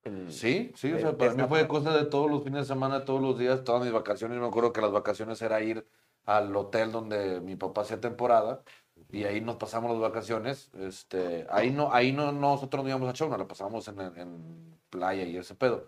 el- 0.05 0.29
Sí, 0.31 0.73
sí, 0.77 0.93
o 0.93 0.99
Eh, 0.99 1.01
sea, 1.01 1.17
para 1.17 1.33
mí 1.33 1.45
fue 1.49 1.67
cosa 1.69 1.97
de 1.97 2.05
todos 2.05 2.31
los 2.31 2.45
fines 2.45 2.61
de 2.61 2.75
semana, 2.75 3.05
todos 3.05 3.21
los 3.23 3.39
días, 3.39 3.65
todas 3.65 3.83
mis 3.83 3.93
vacaciones. 3.93 4.39
Me 4.39 4.47
acuerdo 4.47 4.73
que 4.73 4.81
las 4.83 4.93
vacaciones 4.93 5.41
era 5.41 5.61
ir 5.63 5.87
al 6.25 6.55
hotel 6.55 6.93
donde 6.93 7.41
mi 7.41 7.57
papá 7.57 7.81
hacía 7.83 7.99
temporada 8.01 8.63
y 9.11 9.25
ahí 9.25 9.41
nos 9.41 9.57
pasamos 9.57 9.91
las 9.91 10.01
vacaciones. 10.01 10.71
Este, 10.75 11.47
ahí 11.51 11.71
no, 11.71 11.93
ahí 11.93 12.13
no, 12.13 12.33
nosotros 12.33 12.83
no 12.83 12.89
íbamos 12.89 13.09
a 13.09 13.27
nos 13.27 13.39
la 13.39 13.49
pasamos 13.49 13.89
en, 13.89 14.01
en 14.01 14.79
playa 14.91 15.25
y 15.25 15.37
ese 15.37 15.55
pedo. 15.55 15.87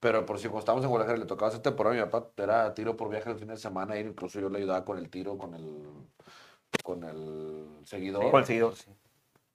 Pero 0.00 0.26
por 0.26 0.38
si 0.38 0.48
cuando 0.48 0.60
estábamos 0.60 0.84
en 0.84 0.90
Guadalajara 0.90 1.18
le 1.18 1.26
tocaba 1.26 1.48
hacer 1.48 1.62
temporada, 1.62 1.94
mi 1.94 2.02
papá 2.10 2.30
era 2.42 2.74
tiro 2.74 2.96
por 2.96 3.08
viaje 3.08 3.30
el 3.30 3.38
fin 3.38 3.48
de 3.48 3.56
semana, 3.56 3.96
y 3.96 4.00
incluso 4.00 4.40
yo 4.40 4.48
le 4.48 4.58
ayudaba 4.58 4.84
con 4.84 4.98
el 4.98 5.08
tiro, 5.08 5.38
con 5.38 5.54
el, 5.54 5.84
con 6.82 7.04
el 7.04 7.68
seguidor. 7.84 8.30
Con 8.30 8.40
el 8.40 8.46
seguidor, 8.46 8.74
sí. 8.74 8.90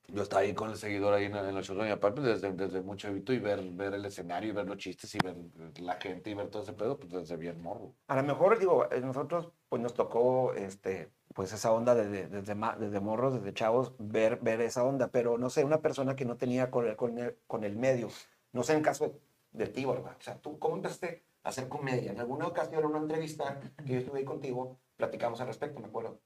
Yo 0.09 0.23
estaba 0.23 0.43
ahí 0.43 0.53
con 0.53 0.69
el 0.69 0.77
seguidor 0.77 1.13
ahí 1.13 1.25
en, 1.25 1.35
en 1.35 1.53
los 1.53 1.67
shows 1.67 1.77
de 1.79 1.83
mi 1.83 1.91
papá 1.91 2.15
pues, 2.15 2.25
desde, 2.25 2.53
desde 2.53 2.81
muy 2.81 2.95
chavito 2.95 3.33
y 3.33 3.39
ver, 3.39 3.61
ver 3.71 3.93
el 3.93 4.05
escenario 4.05 4.51
y 4.51 4.53
ver 4.53 4.65
los 4.65 4.77
chistes 4.77 5.13
y 5.15 5.17
ver 5.21 5.35
la 5.81 5.99
gente 5.99 6.29
y 6.29 6.33
ver 6.33 6.47
todo 6.47 6.63
ese 6.63 6.71
pedo, 6.71 6.97
pues 6.97 7.11
desde 7.11 7.35
bien 7.35 7.61
morro. 7.61 7.93
A 8.07 8.15
lo 8.15 8.23
mejor, 8.23 8.57
digo, 8.57 8.87
nosotros 9.01 9.49
pues 9.67 9.81
nos 9.81 9.93
tocó 9.93 10.53
este, 10.53 11.09
pues 11.37 11.53
esa 11.53 11.71
onda 11.71 11.93
desde, 11.93 12.27
desde, 12.27 12.55
desde 12.79 12.99
morros, 12.99 13.35
desde 13.35 13.53
chavos, 13.53 13.93
ver, 13.99 14.39
ver 14.41 14.59
esa 14.61 14.83
onda, 14.83 15.09
pero 15.09 15.37
no 15.37 15.51
sé, 15.51 15.63
una 15.63 15.81
persona 15.81 16.15
que 16.15 16.25
no 16.25 16.35
tenía 16.35 16.71
con 16.71 16.87
el, 16.87 16.95
con 16.95 17.19
el, 17.19 17.35
con 17.45 17.63
el 17.63 17.75
medio, 17.75 18.09
no 18.53 18.63
sé 18.63 18.73
en 18.73 18.81
caso 18.81 19.21
de, 19.51 19.67
ti, 19.67 19.85
¿verdad? 19.85 20.15
O 20.19 20.23
sea, 20.23 20.41
¿tú 20.41 20.57
cómo 20.57 20.77
empezaste 20.77 21.21
a 21.43 21.49
hacer 21.49 21.69
comedia? 21.69 22.11
En 22.11 22.19
alguna 22.19 22.47
ocasión, 22.47 22.79
en 22.79 22.87
una 22.87 22.97
entrevista 22.97 23.59
que 23.85 23.93
yo 23.93 23.99
estuve 23.99 24.17
ahí 24.17 24.25
contigo, 24.25 24.79
platicamos 24.95 25.39
al 25.39 25.45
respecto, 25.45 25.79
me 25.79 25.85
acuerdo. 25.85 26.19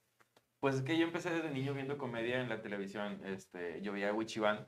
Pues 0.61 0.75
es 0.75 0.81
que 0.81 0.97
yo 0.97 1.05
empecé 1.05 1.29
desde 1.29 1.51
niño 1.51 1.73
viendo 1.73 1.97
comedia 1.97 2.39
en 2.39 2.47
la 2.47 2.61
televisión. 2.61 3.19
Este, 3.25 3.81
yo 3.81 3.91
veía 3.91 4.11
a 4.11 4.13
Wichiban, 4.13 4.65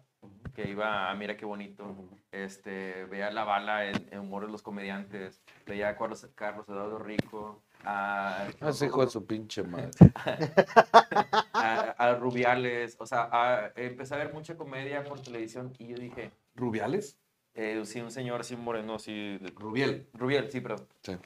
que 0.53 0.69
iba 0.69 1.09
a 1.09 1.15
Mira 1.15 1.37
qué 1.37 1.45
bonito. 1.45 1.95
Este, 2.33 3.05
veía 3.05 3.31
La 3.31 3.45
Bala 3.45 3.85
en, 3.85 4.09
en 4.11 4.19
Humor 4.19 4.45
de 4.45 4.51
los 4.51 4.61
Comediantes. 4.61 5.41
Veía 5.65 5.87
a 5.87 5.97
Carlos, 5.97 6.27
Carlos 6.35 6.67
Eduardo 6.67 6.99
Rico. 6.99 7.63
A, 7.85 8.47
Ese 8.61 8.85
hijo 8.85 9.03
de 9.05 9.11
su 9.11 9.25
pinche 9.25 9.63
madre. 9.63 9.89
a, 11.53 11.95
a 11.97 12.15
Rubiales. 12.15 12.95
O 12.99 13.05
sea, 13.05 13.29
a- 13.31 13.71
empecé 13.75 14.13
a 14.15 14.17
ver 14.17 14.33
mucha 14.33 14.55
comedia 14.55 15.03
por 15.03 15.19
televisión 15.21 15.73
y 15.77 15.87
yo 15.87 15.97
dije, 15.97 16.31
¿Rubiales? 16.55 17.17
eh, 17.55 17.81
sí, 17.85 18.01
un 18.01 18.11
señor 18.11 18.41
así 18.41 18.55
moreno, 18.55 18.95
así. 18.95 19.37
Rubiel. 19.55 20.07
Rubiel, 20.13 20.49
sí, 20.51 20.61
pero 20.61 20.75
Sí. 21.01 21.17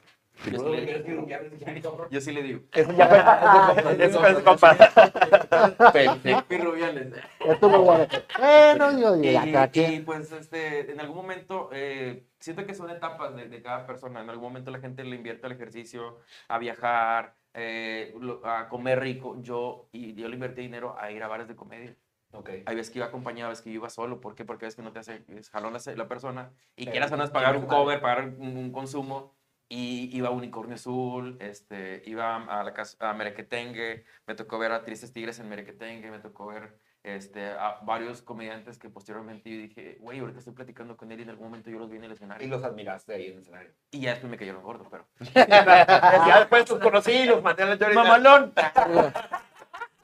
Yo 0.46 0.58
sí 0.58 0.68
le, 0.70 2.08
yo 2.10 2.20
sí 2.20 2.32
le 2.32 2.42
digo. 2.42 2.60
Eso 2.72 2.92
ya 2.92 3.06
fue, 3.08 4.04
eso 4.06 4.20
fue, 4.20 4.44
compa. 4.44 4.76
Mi 6.48 6.58
Rubiales. 6.58 7.12
Estuvo 7.44 7.78
bueno. 7.82 8.06
Bueno, 8.38 8.92
digo, 8.96 9.16
Y, 9.16 9.94
y, 9.94 10.00
pues 10.00 10.32
este, 10.32 10.90
en 10.92 11.00
algún 11.00 11.16
momento, 11.16 11.70
eh, 11.72 12.26
siento 12.38 12.64
que 12.66 12.74
son 12.74 12.90
etapas 12.90 13.34
de, 13.34 13.48
de 13.48 13.62
cada 13.62 13.86
persona. 13.86 14.20
En 14.22 14.30
algún 14.30 14.44
momento 14.44 14.70
la 14.70 14.78
gente 14.80 15.04
le 15.04 15.16
invierte 15.16 15.46
al 15.46 15.52
ejercicio, 15.52 16.18
a 16.48 16.58
viajar, 16.58 17.34
eh, 17.54 18.14
lo- 18.20 18.46
a 18.46 18.68
comer 18.68 19.00
rico. 19.00 19.36
Yo, 19.42 19.88
y 19.92 20.14
yo 20.14 20.28
le 20.28 20.34
invertí 20.34 20.62
dinero 20.62 20.96
a 20.98 21.10
ir 21.10 21.22
a 21.22 21.28
bares 21.28 21.48
de 21.48 21.56
comedia. 21.56 21.96
Okay. 22.30 22.62
Hay 22.66 22.76
veces 22.76 22.92
que 22.92 22.98
iba 22.98 23.06
acompañado, 23.06 23.48
veces 23.48 23.64
que 23.64 23.70
yo 23.70 23.76
iba 23.76 23.88
solo. 23.88 24.20
¿Por 24.20 24.34
qué? 24.34 24.44
Porque 24.44 24.66
ves 24.66 24.76
que 24.76 24.82
no 24.82 24.92
te 24.92 24.98
hace 24.98 25.24
es 25.28 25.48
jalón 25.48 25.72
la, 25.72 25.80
la 25.96 26.08
persona. 26.08 26.50
Y 26.76 26.84
Pero 26.84 26.92
quieras 26.92 27.10
o 27.12 27.16
no 27.16 27.24
es 27.24 27.30
sí, 27.30 27.34
pagar 27.34 27.56
un 27.56 27.64
cover, 27.66 28.00
pagar 28.00 28.24
un, 28.38 28.56
un 28.56 28.70
consumo. 28.70 29.37
Y 29.68 30.16
iba 30.16 30.28
a 30.28 30.32
Unicornio 30.32 30.76
Azul, 30.76 31.36
este, 31.40 32.02
iba 32.06 32.36
a 32.36 32.64
la 32.64 32.72
casa, 32.72 32.96
a 33.00 33.12
Merequetengue, 33.12 34.04
me 34.26 34.34
tocó 34.34 34.58
ver 34.58 34.72
a 34.72 34.84
Tristes 34.84 35.12
Tigres 35.12 35.38
en 35.40 35.48
Merequetengue, 35.48 36.10
me 36.10 36.20
tocó 36.20 36.46
ver 36.46 36.78
este, 37.02 37.50
a 37.50 37.80
varios 37.82 38.22
comediantes 38.22 38.78
que 38.78 38.88
posteriormente 38.88 39.50
yo 39.50 39.56
dije, 39.58 39.98
güey, 40.00 40.18
ahorita 40.20 40.38
estoy 40.38 40.54
platicando 40.54 40.96
con 40.96 41.12
él 41.12 41.20
y 41.20 41.22
en 41.22 41.30
algún 41.30 41.46
momento 41.46 41.70
yo 41.70 41.78
los 41.78 41.90
vi 41.90 41.96
en 41.98 42.04
el 42.04 42.12
escenario. 42.12 42.46
Y 42.46 42.50
los 42.50 42.64
admiraste 42.64 43.14
ahí 43.14 43.26
en 43.26 43.34
el 43.34 43.38
escenario. 43.40 43.70
Y 43.90 44.00
ya 44.00 44.10
después 44.10 44.30
me 44.30 44.38
cayeron 44.38 44.62
gordos, 44.62 44.88
pero... 44.90 45.06
ya 45.34 46.38
después 46.40 46.68
los 46.68 46.80
conocí 46.80 47.12
y 47.12 47.26
los 47.26 47.42
mandé 47.42 47.62
a 47.62 47.66
la. 47.66 47.94
¡Mamalón! 47.94 48.52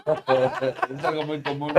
es 0.06 1.04
algo 1.04 1.22
muy 1.22 1.42
común. 1.42 1.72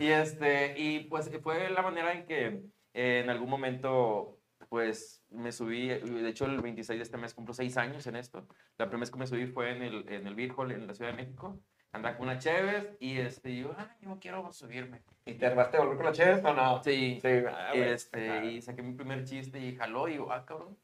y 0.00 0.06
este 0.08 0.74
y 0.78 1.00
pues 1.00 1.30
fue 1.42 1.70
la 1.70 1.82
manera 1.82 2.12
en 2.12 2.26
que 2.26 2.62
eh, 2.94 3.20
en 3.22 3.30
algún 3.30 3.50
momento 3.50 4.38
pues 4.68 5.19
me 5.30 5.52
subí 5.52 5.88
de 5.88 6.28
hecho 6.28 6.46
el 6.46 6.60
26 6.60 6.98
de 6.98 7.02
este 7.02 7.16
mes 7.16 7.34
cumplo 7.34 7.54
seis 7.54 7.76
años 7.76 8.06
en 8.06 8.16
esto. 8.16 8.46
La 8.78 8.86
primera 8.86 9.00
vez 9.00 9.10
que 9.10 9.18
me 9.18 9.26
subí 9.26 9.46
fue 9.46 9.70
en 9.76 9.82
el 9.82 10.08
en 10.08 10.26
el 10.26 10.34
Beer 10.34 10.52
Hall 10.56 10.72
en 10.72 10.86
la 10.86 10.94
Ciudad 10.94 11.10
de 11.12 11.16
México. 11.16 11.58
Andaba 11.92 12.16
con 12.16 12.28
una 12.28 12.38
Cheves 12.38 12.96
y 13.00 13.18
este 13.18 13.56
yo 13.56 13.74
ah 13.76 13.96
yo 14.00 14.18
quiero 14.20 14.52
subirme 14.52 15.02
¿Y 15.24 15.34
te 15.34 15.46
armaste 15.46 15.76
a 15.76 15.80
volver 15.80 15.96
con 15.96 16.06
la 16.06 16.12
Cheves 16.12 16.44
o 16.44 16.54
no? 16.54 16.82
sí, 16.84 17.18
Sí, 17.20 17.28
ah, 17.48 17.72
este 17.74 18.44
y 18.46 18.62
saqué 18.62 18.82
mi 18.82 18.92
primer 18.94 19.24
chiste 19.24 19.58
y 19.58 19.74
jaló 19.74 20.06
y 20.08 20.14
yo 20.16 20.30
ah 20.30 20.44
cabrón 20.46 20.78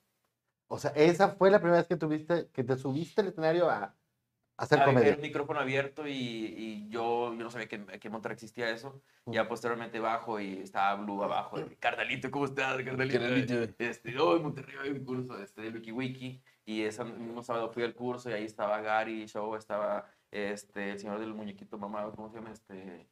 O 0.68 0.78
sea, 0.78 0.90
esa 0.96 1.28
fue 1.28 1.50
la 1.50 1.60
primera 1.60 1.78
vez 1.78 1.86
que 1.86 1.96
tuviste, 1.96 2.48
que 2.52 2.64
te 2.64 2.76
subiste 2.76 3.20
al 3.20 3.28
escenario 3.28 3.70
a, 3.70 3.84
a 3.84 3.94
hacer 4.56 4.80
Había 4.80 4.94
comedia. 4.94 5.14
un 5.16 5.20
micrófono 5.20 5.60
abierto 5.60 6.06
y, 6.06 6.12
y 6.12 6.88
yo, 6.88 7.34
yo 7.34 7.44
no 7.44 7.50
sabía 7.50 7.68
que, 7.68 7.84
que 7.84 8.08
en 8.08 8.12
Monterrey 8.12 8.34
existía 8.34 8.70
eso. 8.70 9.02
Ya 9.26 9.48
posteriormente 9.48 9.98
bajo 10.00 10.40
y 10.40 10.58
estaba 10.60 10.94
Blue 11.02 11.22
abajo. 11.22 11.58
de, 11.58 11.76
Carnalito, 11.76 12.30
¿cómo 12.30 12.46
estás? 12.46 12.82
Carnalito. 12.82 13.18
Carnalito. 13.18 13.74
Este, 13.78 14.18
hoy 14.18 14.36
en 14.36 14.42
Monterrey 14.42 14.76
hay 14.82 14.90
un 14.90 15.04
curso 15.04 15.38
este, 15.42 15.62
de 15.62 15.70
Wiki 15.70 15.92
Wiki. 15.92 16.42
Y 16.64 16.82
ese 16.82 17.04
mismo 17.04 17.42
sábado 17.42 17.70
fui 17.70 17.82
al 17.84 17.94
curso 17.94 18.28
y 18.30 18.32
ahí 18.32 18.44
estaba 18.44 18.80
Gary 18.80 19.26
Show, 19.26 19.54
estaba 19.54 20.10
este, 20.32 20.90
el 20.92 20.98
señor 20.98 21.20
del 21.20 21.32
muñequito 21.32 21.78
mamado, 21.78 22.12
¿cómo 22.12 22.28
se 22.28 22.36
llama? 22.36 22.50
Este, 22.50 23.06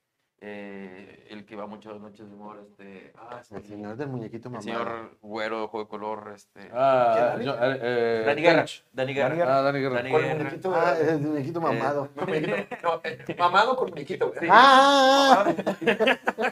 eh, 0.46 1.26
el 1.30 1.46
que 1.46 1.56
va 1.56 1.66
muchas 1.66 1.98
noches 2.00 2.28
de 2.28 2.34
humor. 2.34 2.58
Este, 2.62 3.12
ah, 3.16 3.40
me 3.50 3.58
El 3.58 3.64
señor 3.64 3.96
del 3.96 4.08
muñequito 4.08 4.48
el 4.48 4.52
mamado. 4.52 4.62
señor 4.62 5.16
güero, 5.22 5.64
ojo 5.64 5.78
de 5.78 5.86
color. 5.88 6.32
Este, 6.34 6.68
Ah, 6.72 7.36
yo- 7.40 7.54
eh, 7.54 7.78
eh, 7.80 8.22
Dani 8.26 8.42
Guerra. 8.42 8.64
Dani 8.92 9.14
Guerra. 9.14 9.58
Ah, 9.58 9.62
Dani 9.62 9.80
Guerra. 9.80 9.94
Dani 9.96 10.10
Con 10.10 10.20
el 10.20 10.26
Guerra. 10.26 10.38
muñequito. 10.44 10.74
Ah, 10.74 10.94
el 10.98 11.18
muñequito 11.20 11.60
mamado. 11.62 12.08
No, 12.16 12.26
muñequito. 12.26 12.56
No, 12.82 13.00
eh, 13.04 13.18
mamado 13.38 13.76
con 13.76 13.88
muñequito. 13.90 14.32
Sí. 14.38 14.46
Ah, 14.50 15.44
ah, 15.46 15.54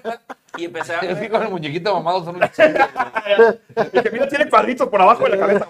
ah. 0.04 0.18
Y 0.58 0.66
empecé 0.66 0.94
a 0.94 0.98
Es 1.00 1.14
que 1.14 1.14
ver. 1.14 1.30
con 1.30 1.42
el 1.44 1.48
muñequito 1.50 1.94
mamado 1.94 2.24
son. 2.24 2.38
El 2.42 4.02
que 4.02 4.10
mira 4.10 4.28
tiene 4.28 4.50
cuadritos 4.50 4.86
por 4.88 5.00
abajo 5.00 5.24
de 5.24 5.30
la 5.30 5.38
cabeza. 5.38 5.68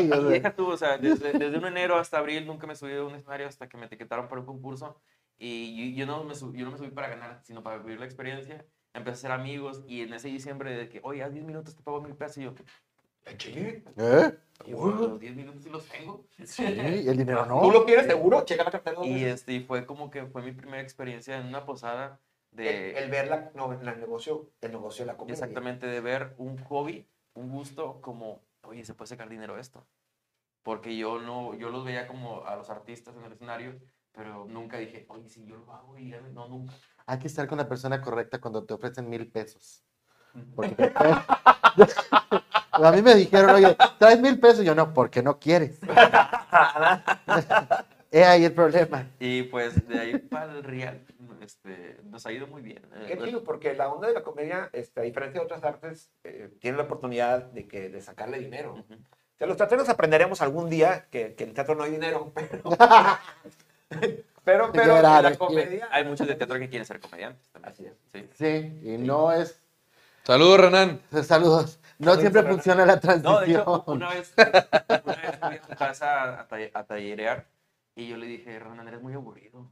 Y 0.00 0.08
deja 0.32 0.50
tú, 0.50 0.70
o 0.72 0.76
sea, 0.76 0.98
desde, 0.98 1.32
desde 1.32 1.58
un 1.58 1.66
enero 1.66 1.96
hasta 1.96 2.18
abril 2.18 2.44
nunca 2.44 2.66
me 2.66 2.74
subí 2.74 2.92
a 2.96 3.04
un 3.04 3.14
escenario 3.14 3.46
hasta 3.46 3.68
que 3.68 3.76
me 3.76 3.86
etiquetaron 3.86 4.26
para 4.28 4.40
un 4.40 4.46
concurso. 4.48 4.96
Y 5.38 5.92
yo, 5.92 5.98
yo 5.98 6.06
no, 6.06 6.24
me 6.24 6.34
subí, 6.34 6.58
yo 6.58 6.64
no 6.64 6.72
me 6.72 6.78
subí 6.78 6.90
para 6.90 7.08
ganar, 7.08 7.40
sino 7.42 7.62
para 7.62 7.78
vivir 7.78 7.98
la 7.98 8.06
experiencia. 8.06 8.64
Empecé 8.92 9.14
a 9.14 9.20
ser 9.22 9.32
amigos 9.32 9.82
y 9.88 10.02
en 10.02 10.14
ese 10.14 10.28
diciembre 10.28 10.76
de 10.76 10.88
que, 10.88 11.00
oye, 11.02 11.22
haz 11.22 11.32
10 11.32 11.44
minutos, 11.44 11.74
te 11.74 11.82
pago 11.82 12.00
mil 12.00 12.14
pesos. 12.14 12.38
Y 12.38 12.42
yo, 12.44 12.54
¿En 13.26 13.38
Chile? 13.38 13.84
¿Eh? 13.96 14.38
y 14.66 14.70
yo, 14.70 14.76
"Bueno, 14.76 15.00
los 15.08 15.20
10 15.20 15.34
minutos 15.34 15.62
sí 15.62 15.70
los 15.70 15.88
tengo. 15.88 16.26
Sí, 16.44 16.62
y 16.62 17.08
el 17.08 17.16
dinero 17.16 17.46
no. 17.46 17.60
¿Tú 17.60 17.70
lo 17.72 17.84
quieres 17.84 18.06
seguro? 18.06 18.44
Checa 18.44 18.64
la 18.64 18.70
cartera. 18.70 18.98
Y, 19.04 19.24
este, 19.24 19.52
y 19.54 19.60
fue 19.60 19.86
como 19.86 20.10
que 20.10 20.26
fue 20.26 20.42
mi 20.42 20.52
primera 20.52 20.82
experiencia 20.82 21.38
en 21.38 21.46
una 21.46 21.64
posada 21.64 22.20
el, 22.52 22.56
de, 22.58 22.98
el 22.98 23.10
ver 23.10 23.28
la, 23.28 23.50
no, 23.54 23.72
la 23.82 23.94
negocio, 23.94 24.50
el 24.60 24.70
negocio 24.72 25.04
de 25.04 25.12
la 25.12 25.16
comedia. 25.16 25.32
exactamente, 25.34 25.86
de 25.86 26.00
ver 26.00 26.34
un 26.38 26.62
hobby, 26.64 27.06
un 27.34 27.50
gusto 27.50 28.00
como, 28.00 28.42
oye, 28.62 28.84
se 28.84 28.94
puede 28.94 29.08
sacar 29.08 29.28
dinero 29.28 29.58
esto. 29.58 29.86
Porque 30.62 30.96
yo 30.96 31.20
no, 31.20 31.54
yo 31.54 31.70
los 31.70 31.84
veía 31.84 32.06
como 32.06 32.44
a 32.46 32.56
los 32.56 32.70
artistas 32.70 33.16
en 33.16 33.24
el 33.24 33.32
escenario, 33.32 33.74
pero 34.14 34.46
nunca 34.48 34.78
dije, 34.78 35.04
oye, 35.08 35.28
si 35.28 35.44
yo 35.44 35.56
lo 35.56 35.72
hago 35.72 35.98
y 35.98 36.10
ya 36.10 36.20
no- 36.20 36.28
no, 36.30 36.48
nunca. 36.48 36.72
Hay 37.06 37.18
que 37.18 37.26
estar 37.26 37.46
con 37.46 37.58
la 37.58 37.68
persona 37.68 38.00
correcta 38.00 38.40
cuando 38.40 38.64
te 38.64 38.72
ofrecen 38.74 39.10
mil 39.10 39.30
pesos. 39.30 39.82
Porque 40.56 40.74
a 42.72 42.92
mí 42.92 43.02
me 43.02 43.14
dijeron, 43.14 43.50
oye, 43.50 43.76
traes 43.98 44.20
mil 44.20 44.38
pesos. 44.40 44.62
Y 44.62 44.66
yo, 44.66 44.74
no, 44.74 44.92
porque 44.94 45.22
no 45.22 45.38
quieres. 45.38 45.78
He 48.10 48.24
ahí 48.24 48.44
el 48.44 48.52
problema. 48.52 49.08
Y 49.18 49.42
pues 49.44 49.86
de 49.88 49.98
ahí 49.98 50.18
para 50.18 50.52
el 50.52 50.62
real, 50.62 51.04
este, 51.40 52.00
nos 52.04 52.24
ha 52.26 52.32
ido 52.32 52.46
muy 52.46 52.62
bien. 52.62 52.80
Qué 53.08 53.18
chido, 53.18 53.42
porque 53.42 53.74
la 53.74 53.88
onda 53.88 54.06
de 54.06 54.14
la 54.14 54.22
comedia, 54.22 54.70
este, 54.72 55.00
a 55.00 55.02
diferencia 55.02 55.40
de 55.40 55.44
otras 55.44 55.64
artes, 55.64 56.10
eh, 56.22 56.48
tiene 56.60 56.76
la 56.76 56.84
oportunidad 56.84 57.42
de, 57.46 57.66
que, 57.66 57.88
de 57.88 58.00
sacarle 58.00 58.38
dinero. 58.38 58.74
O 58.74 59.36
sea, 59.36 59.48
los 59.48 59.56
teatreros 59.56 59.88
aprenderemos 59.88 60.40
algún 60.42 60.70
día 60.70 61.06
que, 61.10 61.34
que 61.34 61.42
en 61.42 61.50
el 61.50 61.54
teatro 61.56 61.74
no 61.74 61.82
hay 61.82 61.90
dinero, 61.90 62.30
pero... 62.34 62.62
pero, 64.44 64.70
pero 64.72 64.96
en 64.96 65.02
la 65.02 65.36
comedia... 65.36 65.88
Hay 65.90 66.04
muchos 66.04 66.26
de 66.26 66.34
teatro 66.34 66.58
que 66.58 66.68
quieren 66.68 66.86
ser 66.86 67.00
comediantes 67.00 67.48
también. 67.50 67.72
Así 67.72 67.86
es. 67.86 67.94
Sí. 68.12 68.28
Sí, 68.34 68.80
y 68.94 68.98
no 68.98 69.32
es. 69.32 69.60
Saludos, 70.24 70.60
Renan. 70.60 71.00
Saludos. 71.22 71.78
No 71.98 72.14
siempre 72.14 72.42
Fernando. 72.42 72.56
funciona 72.56 72.86
la 72.86 72.94
No, 72.94 73.00
transición. 73.00 73.44
de 73.44 73.52
hecho, 73.52 73.84
una 73.86 74.10
vez, 74.14 74.34
una 75.04 75.16
vez 75.16 75.38
fui 75.38 75.54
a 75.54 75.60
tu 75.60 75.76
casa 75.76 76.40
a, 76.40 76.48
talle- 76.48 76.70
a 76.74 76.84
tallerear 76.84 77.46
y 77.94 78.08
yo 78.08 78.16
le 78.16 78.26
dije, 78.26 78.58
Renan, 78.58 78.88
eres 78.88 79.00
muy 79.02 79.14
aburrido. 79.14 79.70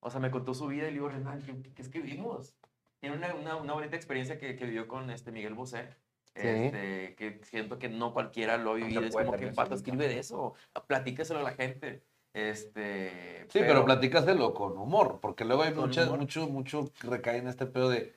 O 0.00 0.10
sea, 0.10 0.20
me 0.20 0.30
contó 0.30 0.54
su 0.54 0.66
vida 0.66 0.84
y 0.84 0.86
le 0.88 0.92
digo, 0.94 1.08
Renan, 1.08 1.40
¿qué, 1.42 1.72
qué 1.72 1.82
escribimos? 1.82 2.54
Tiene 3.00 3.16
una, 3.16 3.34
una, 3.34 3.56
una 3.56 3.72
bonita 3.72 3.96
experiencia 3.96 4.38
que, 4.38 4.56
que 4.56 4.64
vivió 4.66 4.86
con 4.88 5.10
este 5.10 5.30
Miguel 5.32 5.54
Bosé. 5.54 5.88
Sí. 6.34 6.42
Este, 6.46 7.14
que 7.16 7.40
siento 7.44 7.78
que 7.78 7.88
no 7.88 8.12
cualquiera 8.12 8.58
lo 8.58 8.72
ha 8.72 8.74
vivido. 8.74 9.00
Es 9.02 9.14
como 9.14 9.32
que 9.32 9.46
pato 9.48 9.74
escribe 9.74 10.06
de 10.08 10.18
eso, 10.18 10.54
platícaselo 10.86 11.40
a 11.40 11.42
la 11.44 11.52
gente. 11.52 12.02
Este, 12.36 13.46
Sí, 13.48 13.60
pero, 13.60 13.84
platícaselo 13.86 14.52
con 14.52 14.76
humor, 14.76 15.18
porque 15.22 15.44
luego 15.46 15.62
hay 15.62 15.72
Con 15.72 15.84
mucha- 15.88 16.04
humor. 16.04 16.18
mucho, 16.18 16.46
mucho 16.48 16.90
que 17.00 17.08
recae 17.08 17.38
en 17.38 17.48
este 17.48 17.64
pedo 17.64 17.88
de. 17.88 18.14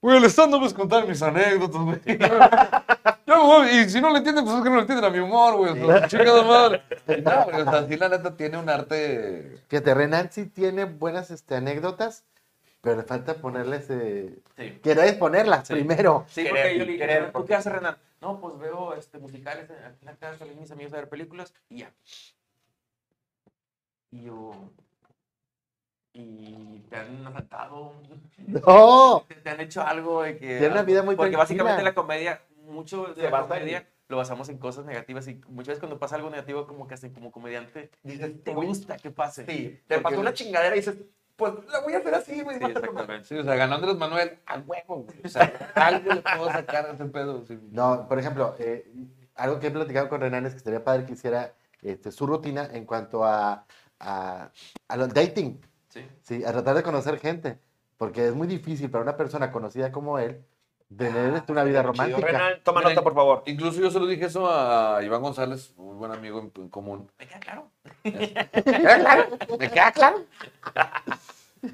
Güey, 0.00 0.18
el 0.18 0.24
stand-up 0.26 0.64
es 0.64 0.72
contar 0.74 1.08
mis 1.08 1.20
anécdotas, 1.22 1.80
güey. 1.82 1.98
Yo, 3.26 3.46
güey, 3.46 3.80
y 3.80 3.88
si 3.90 4.00
no 4.00 4.10
le 4.10 4.18
entienden, 4.18 4.44
pues 4.44 4.56
es 4.58 4.62
que 4.62 4.70
no 4.70 4.76
le 4.76 4.82
entienden 4.82 5.04
a 5.06 5.10
mi 5.10 5.18
humor, 5.18 5.56
güey. 5.56 5.74
sea, 5.74 6.06
Chingada 6.06 6.42
madre. 6.44 6.82
No, 7.22 7.44
güey, 7.46 7.60
o 7.62 7.64
sea, 7.70 7.88
sí, 7.88 7.96
la 7.96 8.08
neta 8.08 8.36
tiene 8.36 8.58
un 8.58 8.68
arte. 8.70 9.58
Fíjate, 9.68 9.92
Renan 9.94 10.30
sí 10.30 10.46
tiene 10.46 10.84
buenas 10.84 11.30
este, 11.32 11.56
anécdotas, 11.56 12.24
Pero 12.80 12.94
le 12.96 13.02
falta 13.02 13.34
ponerles. 13.34 13.86
Eh... 13.90 14.38
Sí. 14.56 14.78
Querer 14.84 15.18
ponerlas 15.18 15.66
Sí. 15.66 15.74
primero. 15.74 16.24
Sí, 16.28 16.44
Querer, 16.44 16.52
porque 16.62 16.78
yo 16.78 16.84
le 16.84 16.92
dije, 16.92 16.98
querer, 17.06 17.26
"¿tú 17.26 17.32
porque- 17.32 17.48
qué 17.48 17.54
haces, 17.56 17.72
Renan? 17.72 17.96
No, 18.20 18.40
pues 18.40 18.56
veo 18.58 18.94
este, 18.94 19.18
musicales 19.18 19.64
aquí 19.70 19.98
en 20.02 20.06
la 20.06 20.14
casa, 20.14 20.44
mis 20.58 20.70
amigos 20.70 20.92
a 20.92 20.96
ver 20.96 21.08
películas 21.08 21.52
y 21.68 21.78
ya. 21.78 21.90
Y 24.10 24.22
yo... 24.22 24.52
Y 26.14 26.80
te 26.90 26.96
han 26.96 27.26
asaltado, 27.26 27.92
No. 28.38 29.24
te, 29.28 29.34
te 29.36 29.50
han 29.50 29.60
hecho 29.60 29.82
algo 29.82 30.22
de 30.22 30.36
que... 30.38 30.58
Tiene 30.58 30.68
una 30.72 30.82
vida 30.82 31.02
muy 31.02 31.14
Porque 31.14 31.30
tranquila. 31.36 31.38
básicamente 31.64 31.82
la 31.82 31.94
comedia, 31.94 32.42
mucho 32.66 33.06
de 33.08 33.14
Se 33.22 33.30
la 33.30 33.38
en- 33.38 33.42
comedia 33.44 33.88
lo 34.08 34.16
basamos 34.16 34.48
en 34.48 34.56
cosas 34.56 34.86
negativas 34.86 35.28
y 35.28 35.34
muchas 35.48 35.68
veces 35.68 35.80
cuando 35.80 35.98
pasa 35.98 36.16
algo 36.16 36.30
negativo 36.30 36.66
como 36.66 36.88
que 36.88 36.94
hasta 36.94 37.12
como 37.12 37.30
comediante 37.30 37.90
Dices, 38.02 38.42
te 38.42 38.56
"Uy, 38.56 38.64
gusta 38.66 38.96
que 38.96 39.10
pase. 39.10 39.44
Sí, 39.44 39.82
te 39.86 40.00
pasó 40.00 40.18
una 40.18 40.32
chingadera 40.32 40.74
y 40.74 40.78
dices, 40.78 40.96
pues 41.36 41.52
la 41.70 41.80
voy 41.80 41.92
a 41.92 41.98
hacer 41.98 42.14
así, 42.14 42.40
güey. 42.40 42.56
Sí, 42.56 42.62
va 42.62 42.66
a 42.68 42.70
estar 42.70 42.86
con 42.86 42.94
madre". 42.94 43.16
exactamente. 43.18 43.28
Sí, 43.28 43.36
o 43.38 43.44
sea, 43.44 43.54
ganó 43.56 43.74
Andrés 43.74 43.96
Manuel 43.98 44.38
a 44.46 44.58
huevo, 44.60 45.02
güey. 45.02 45.20
O 45.22 45.28
sea, 45.28 45.42
algo 45.74 46.14
le 46.14 46.22
puedo 46.22 46.46
sacar 46.50 46.86
a 46.86 46.92
ese 46.92 47.04
pedo. 47.04 47.44
sí. 47.46 47.58
No, 47.70 48.08
por 48.08 48.18
ejemplo, 48.18 48.56
eh, 48.58 48.90
algo 49.34 49.60
que 49.60 49.66
he 49.66 49.70
platicado 49.70 50.08
con 50.08 50.22
Renan 50.22 50.46
es 50.46 50.54
que 50.54 50.60
sería 50.60 50.82
padre 50.82 51.04
que 51.04 51.12
hiciera 51.12 51.52
este, 51.82 52.10
su 52.10 52.26
rutina 52.26 52.66
en 52.72 52.86
cuanto 52.86 53.24
a, 53.24 53.66
a, 54.00 54.50
a 54.88 54.96
los 54.96 55.12
dating, 55.12 55.60
Sí. 55.88 56.06
¿sí? 56.22 56.44
a 56.44 56.52
tratar 56.52 56.76
de 56.76 56.82
conocer 56.82 57.18
gente, 57.18 57.58
porque 57.96 58.26
es 58.28 58.34
muy 58.34 58.46
difícil 58.46 58.90
para 58.90 59.02
una 59.02 59.16
persona 59.16 59.50
conocida 59.50 59.90
como 59.90 60.18
él 60.18 60.44
tener 60.96 61.34
este, 61.34 61.52
una 61.52 61.64
vida 61.64 61.82
romántica. 61.82 62.60
Toma 62.62 62.80
Miren, 62.80 62.94
nota, 62.94 63.02
por 63.02 63.14
favor. 63.14 63.42
Incluso 63.46 63.80
yo 63.80 63.90
se 63.90 63.98
lo 64.00 64.06
dije 64.06 64.26
eso 64.26 64.50
a 64.50 65.02
Iván 65.02 65.20
González, 65.22 65.74
muy 65.76 65.96
buen 65.96 66.12
amigo 66.12 66.38
en, 66.40 66.52
en 66.62 66.68
común. 66.68 67.10
Me 67.18 67.26
queda 67.26 67.40
claro. 67.40 67.70
¿Me 69.58 69.70
queda 69.70 69.92
claro? 69.92 70.24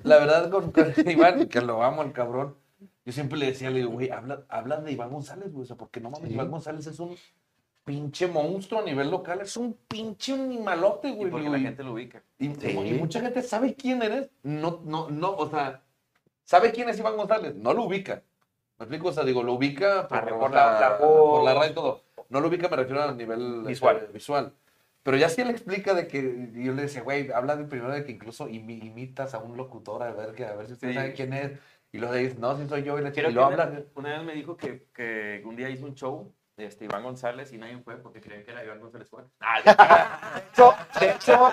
La 0.03 0.19
verdad, 0.19 0.51
con, 0.51 0.73
con 0.73 0.93
Iván, 1.07 1.49
que 1.49 1.61
lo 1.61 1.83
amo 1.83 2.03
al 2.03 2.13
cabrón, 2.13 2.57
yo 3.05 3.13
siempre 3.13 3.39
le 3.39 3.47
decía, 3.47 3.71
le 3.71 3.81
digo, 3.81 3.91
güey, 3.91 4.11
habla, 4.11 4.45
habla 4.49 4.79
de 4.79 4.93
Iván 4.93 5.11
González, 5.11 5.53
güey, 5.53 5.65
o 5.65 5.67
sea, 5.67 5.77
porque 5.77 6.01
no 6.01 6.11
mames, 6.11 6.29
Sí. 6.29 6.35
Iván 6.35 6.51
González 6.51 6.87
es 6.87 6.99
un 6.99 7.17
pinche 7.85 8.27
monstruo 8.27 8.81
a 8.81 8.85
nivel 8.85 9.11
local, 9.11 9.41
es 9.43 9.57
un 9.57 9.75
pinche 9.89 10.33
animalote, 10.33 11.09
Y 11.09 11.15
güey. 11.15 11.31
porque 11.31 11.49
güey. 11.49 11.61
la 11.61 11.69
gente 11.69 11.83
lo 11.83 11.93
ubica. 11.93 12.23
Y, 12.39 12.55
Sí. 12.55 12.71
y 12.71 12.95
mucha 12.95 13.21
gente 13.21 13.43
sabe 13.43 13.75
quién 13.75 14.03
eres. 14.03 14.31
No, 14.43 14.81
no, 14.85 15.11
no, 15.11 15.33
o 15.37 15.49
sea, 15.51 15.83
sabe 16.45 16.73
quién 16.73 16.89
es 16.89 16.99
Iván 16.99 17.17
González, 17.17 17.55
no 17.55 17.75
lo 17.75 17.85
ubica. 17.85 18.23
¿Me 18.79 18.85
explico? 18.85 19.09
O 19.09 19.13
sea, 19.13 19.25
digo, 19.25 19.43
lo 19.43 19.53
ubica 19.53 20.09
por, 20.09 20.39
por 20.39 20.51
la- 20.51 20.81
la 20.81 20.89
voz. 20.99 21.31
por 21.41 21.45
la 21.45 21.55
radio 21.55 21.71
y 21.71 21.75
todo. 21.75 22.03
No 22.31 22.41
lo 22.41 22.49
ubica, 22.49 22.69
me 22.69 22.77
refiero 22.77 23.03
a 23.03 23.13
nivel 23.13 23.63
Visual. 23.67 23.97
este, 23.99 24.13
visual. 24.13 24.53
Pero 25.03 25.17
ya 25.19 25.29
sí 25.29 25.43
él 25.43 25.51
explica 25.51 25.93
de 25.93 26.09
que, 26.09 26.19
y 26.55 26.65
yo 26.65 26.73
le 26.73 26.83
decía, 26.83 27.03
güey, 27.03 27.31
habla 27.31 27.57
de 27.57 27.65
primero 27.65 27.93
de 27.93 28.05
que 28.07 28.13
incluso 28.13 28.49
imi- 28.49 28.83
imitas 28.83 29.35
a 29.35 29.39
un 29.39 29.57
locutor 29.57 30.03
a 30.03 30.11
ver, 30.13 30.33
que, 30.35 30.47
a 30.47 30.55
ver 30.55 30.67
si 30.67 30.73
usted 30.73 30.89
Sí. 30.89 30.95
sabe 30.95 31.13
quién 31.13 31.33
es. 31.35 31.53
Y 31.93 31.99
luego 31.99 32.15
dice, 32.15 32.37
no, 32.41 32.57
si 32.59 32.67
soy 32.67 32.83
yo, 32.83 32.99
y, 32.99 33.03
le, 33.03 33.13
y 33.15 33.33
lo 33.33 33.45
habla. 33.45 33.85
una 33.95 34.15
vez 34.17 34.23
me 34.25 34.33
dijo 34.35 34.57
que, 34.57 34.87
que 34.95 35.43
un 35.45 35.55
día 35.55 35.69
hizo 35.69 35.85
un 35.85 35.95
show 35.95 36.33
este, 36.57 36.85
Iván 36.85 37.03
González 37.03 37.53
y 37.53 37.59
nadie 37.59 37.79
fue 37.79 37.97
porque 37.97 38.21
creía 38.21 38.45
que 38.45 38.53
era 38.53 38.65
Iván 38.65 38.81
González 38.81 39.09
Juan. 39.11 39.27
De 39.65 40.41
hecho, 40.53 40.75
de 41.01 41.11
hecho, 41.11 41.53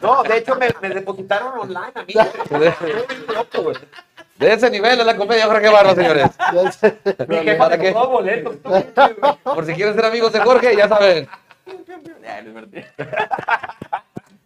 no, 0.00 0.22
de 0.22 0.36
hecho 0.36 0.54
me, 0.56 0.68
me 0.80 0.90
depositaron 0.90 1.58
online 1.58 1.92
a 1.94 2.02
mí. 2.04 2.14
De 4.36 4.52
ese 4.54 4.70
nivel 4.70 4.98
es 4.98 5.06
la 5.06 5.16
comedia 5.16 5.46
Jorge 5.46 5.68
Barro, 5.68 5.94
señores. 5.94 6.30
Mi 7.28 7.36
jefa 7.36 7.64
¿Para 7.64 7.78
qué? 7.78 7.92
boletos. 7.92 8.56
Por 9.44 9.66
si 9.66 9.74
quieren 9.74 9.94
ser 9.94 10.04
amigos 10.04 10.32
de 10.32 10.40
Jorge, 10.40 10.74
ya 10.76 10.88
saben. 10.88 11.28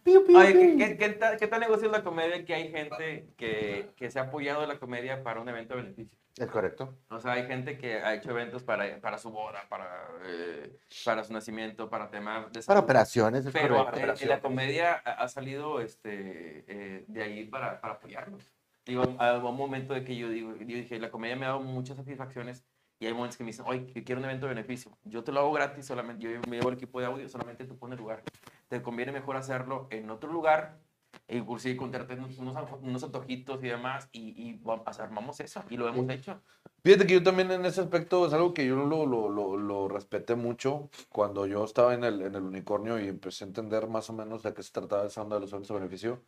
Es 0.07 0.27
verdad. 0.27 0.41
Oye, 0.41 0.53
¿qué, 0.53 0.77
qué, 0.77 0.97
qué 0.97 1.09
tal, 1.09 1.37
¿qué 1.37 1.47
tal 1.47 1.59
negocio 1.59 1.85
es 1.87 1.91
la 1.91 2.03
comedia 2.03 2.43
que 2.45 2.53
hay 2.53 2.71
gente 2.71 3.27
que, 3.37 3.89
que 3.95 4.09
se 4.11 4.19
ha 4.19 4.23
apoyado 4.23 4.61
de 4.61 4.67
la 4.67 4.79
comedia 4.79 5.23
para 5.23 5.41
un 5.41 5.49
evento 5.49 5.75
de 5.75 5.81
beneficio? 5.83 6.17
Es 6.37 6.47
correcto. 6.51 6.93
O 7.09 7.19
sea, 7.19 7.31
hay 7.33 7.47
gente 7.47 7.77
que 7.79 7.95
ha 7.95 8.13
hecho 8.13 8.29
eventos 8.29 8.63
para, 8.63 8.99
para 9.01 9.17
su 9.17 9.31
boda, 9.31 9.63
para, 9.69 10.07
eh, 10.25 10.77
para 11.03 11.23
su 11.23 11.33
nacimiento, 11.33 11.89
para 11.89 12.09
temas 12.11 12.45
de 12.47 12.59
Para 12.59 12.61
salud. 12.61 12.83
operaciones, 12.83 13.45
es 13.45 13.51
Pero 13.51 13.85
correcto. 13.85 14.23
eh, 14.23 14.27
la 14.27 14.39
comedia 14.39 14.93
ha 14.93 15.27
salido 15.29 15.81
este, 15.81 16.63
eh, 16.67 17.05
de 17.07 17.23
ahí 17.23 17.45
para, 17.45 17.81
para 17.81 17.95
apoyarnos. 17.95 18.51
Digo, 18.85 19.03
a 19.19 19.37
un 19.37 19.57
momento 19.57 19.93
de 19.93 20.03
que 20.03 20.15
yo, 20.15 20.29
digo, 20.29 20.55
yo 20.57 20.65
dije, 20.77 20.99
la 20.99 21.09
comedia 21.09 21.35
me 21.35 21.45
ha 21.45 21.49
dado 21.49 21.61
muchas 21.61 21.97
satisfacciones 21.97 22.63
y 22.99 23.05
hay 23.07 23.13
momentos 23.13 23.35
que 23.37 23.43
me 23.43 23.49
dicen, 23.49 23.65
oye, 23.67 23.91
quiero 24.05 24.19
un 24.19 24.25
evento 24.25 24.45
de 24.47 24.53
beneficio. 24.53 24.97
Yo 25.03 25.23
te 25.23 25.31
lo 25.31 25.39
hago 25.41 25.51
gratis, 25.51 25.85
solamente 25.85 26.23
yo 26.23 26.39
me 26.47 26.57
llevo 26.57 26.69
el 26.69 26.75
equipo 26.75 26.99
de 26.99 27.07
audio, 27.07 27.27
solamente 27.27 27.65
tú 27.65 27.77
pones 27.77 27.97
lugar. 27.99 28.23
Te 28.67 28.81
conviene 28.81 29.11
mejor 29.11 29.37
hacerlo 29.37 29.87
en 29.91 30.09
otro 30.09 30.31
lugar, 30.31 30.79
e 31.27 31.37
inclusive 31.37 31.77
contarte 31.77 32.15
unos, 32.15 32.37
unos 32.37 33.03
antojitos 33.03 33.63
y 33.63 33.67
demás, 33.67 34.09
y, 34.11 34.49
y 34.49 34.57
va- 34.59 34.83
o 34.85 34.93
sea, 34.93 35.05
armamos 35.05 35.39
eso, 35.39 35.63
y 35.69 35.77
lo 35.77 35.87
hemos 35.87 36.09
hecho. 36.09 36.41
Fíjate 36.83 37.05
que 37.07 37.13
yo 37.13 37.23
también 37.23 37.51
en 37.51 37.65
ese 37.65 37.81
aspecto 37.81 38.25
es 38.27 38.33
algo 38.33 38.53
que 38.53 38.65
yo 38.65 38.75
lo, 38.75 39.05
lo, 39.05 39.29
lo, 39.29 39.57
lo 39.57 39.87
respeté 39.89 40.35
mucho 40.35 40.89
cuando 41.09 41.45
yo 41.45 41.63
estaba 41.65 41.93
en 41.93 42.03
el, 42.03 42.21
en 42.21 42.35
el 42.35 42.43
unicornio 42.43 42.99
y 42.99 43.07
empecé 43.07 43.43
a 43.43 43.47
entender 43.47 43.87
más 43.87 44.09
o 44.09 44.13
menos 44.13 44.43
de 44.43 44.53
qué 44.53 44.63
se 44.63 44.71
trataba 44.71 45.05
esa 45.05 45.21
onda 45.21 45.35
de 45.35 45.41
los 45.41 45.51
eventos 45.51 45.69
de 45.69 45.73
beneficio. 45.75 46.23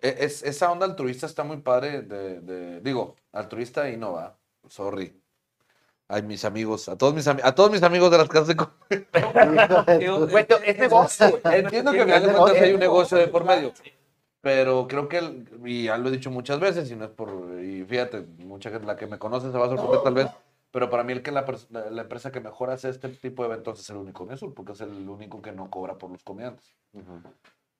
E- 0.00 0.16
Es, 0.26 0.42
esa 0.42 0.70
onda 0.72 0.86
altruista 0.86 1.26
está 1.26 1.44
muy 1.44 1.58
padre 1.62 2.02
de, 2.02 2.40
de- 2.40 2.80
digo, 2.80 3.16
altruista 3.32 3.88
y 3.90 3.96
no 3.96 4.12
va, 4.12 4.38
sorry. 4.68 5.23
Ay, 6.08 6.22
mis 6.22 6.44
amigos, 6.44 6.88
a 6.88 6.96
todos 6.98 7.14
mis, 7.14 7.26
ami- 7.26 7.40
a 7.42 7.54
todos 7.54 7.70
mis 7.70 7.82
amigos 7.82 8.10
de 8.10 8.18
las 8.18 8.28
casas 8.28 8.48
de 8.48 8.56
comedia. 8.56 9.08
Es 10.64 10.78
negocio. 10.78 11.26
Entiendo 11.52 11.92
que 11.92 11.98
al 12.02 12.06
final 12.06 12.22
de 12.22 12.28
cuentas 12.38 12.62
hay 12.62 12.72
un 12.74 12.80
negocio 12.80 13.16
de 13.18 13.28
por 13.28 13.44
medio. 13.44 13.72
Pero 14.42 14.86
creo 14.86 15.08
que, 15.08 15.18
el- 15.18 15.48
y 15.64 15.84
ya 15.84 15.96
lo 15.96 16.08
he 16.08 16.12
dicho 16.12 16.30
muchas 16.30 16.60
veces, 16.60 16.90
y 16.90 16.96
no 16.96 17.06
es 17.06 17.10
por, 17.10 17.58
y 17.62 17.84
fíjate, 17.84 18.20
mucha 18.38 18.70
gente, 18.70 18.86
la 18.86 18.96
que 18.96 19.06
me 19.06 19.18
conoce 19.18 19.50
se 19.50 19.56
va 19.56 19.64
a 19.64 19.68
sorprender 19.70 20.02
tal 20.02 20.14
vez, 20.14 20.28
pero 20.70 20.90
para 20.90 21.02
mí 21.04 21.12
el 21.14 21.22
que 21.22 21.32
la, 21.32 21.46
la, 21.70 21.90
la 21.90 22.02
empresa 22.02 22.30
que 22.30 22.40
mejor 22.40 22.68
hace 22.70 22.90
este 22.90 23.08
tipo 23.08 23.42
de 23.42 23.48
eventos 23.54 23.80
es 23.80 23.88
el 23.88 23.96
único 23.96 24.28
Azul, 24.30 24.52
porque 24.52 24.72
es 24.72 24.80
el 24.82 25.08
único 25.08 25.40
que 25.40 25.52
no 25.52 25.70
cobra 25.70 25.96
por 25.96 26.10
los 26.10 26.22
comediantes. 26.22 26.74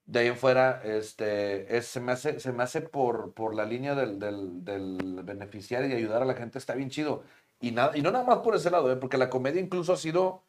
De 0.06 0.20
ahí 0.20 0.26
en 0.28 0.36
fuera, 0.36 0.80
este, 0.82 1.76
es- 1.76 1.86
se 1.88 2.00
me 2.00 2.12
hace, 2.12 2.40
se 2.40 2.52
me 2.52 2.62
hace 2.62 2.80
por, 2.80 3.34
por 3.34 3.54
la 3.54 3.66
línea 3.66 3.94
del, 3.94 4.18
del, 4.18 4.64
del 4.64 5.20
beneficiar 5.22 5.84
y 5.84 5.92
ayudar 5.92 6.22
a 6.22 6.26
la 6.26 6.34
gente, 6.34 6.58
está 6.58 6.74
bien 6.74 6.88
chido. 6.88 7.22
Y, 7.60 7.70
nada, 7.70 7.96
y 7.96 8.02
no 8.02 8.10
nada 8.10 8.24
más 8.24 8.38
por 8.38 8.54
ese 8.54 8.70
lado, 8.70 8.92
¿eh? 8.92 8.96
porque 8.96 9.16
la 9.18 9.30
comedia 9.30 9.60
incluso 9.60 9.92
ha 9.92 9.96
sido, 9.96 10.42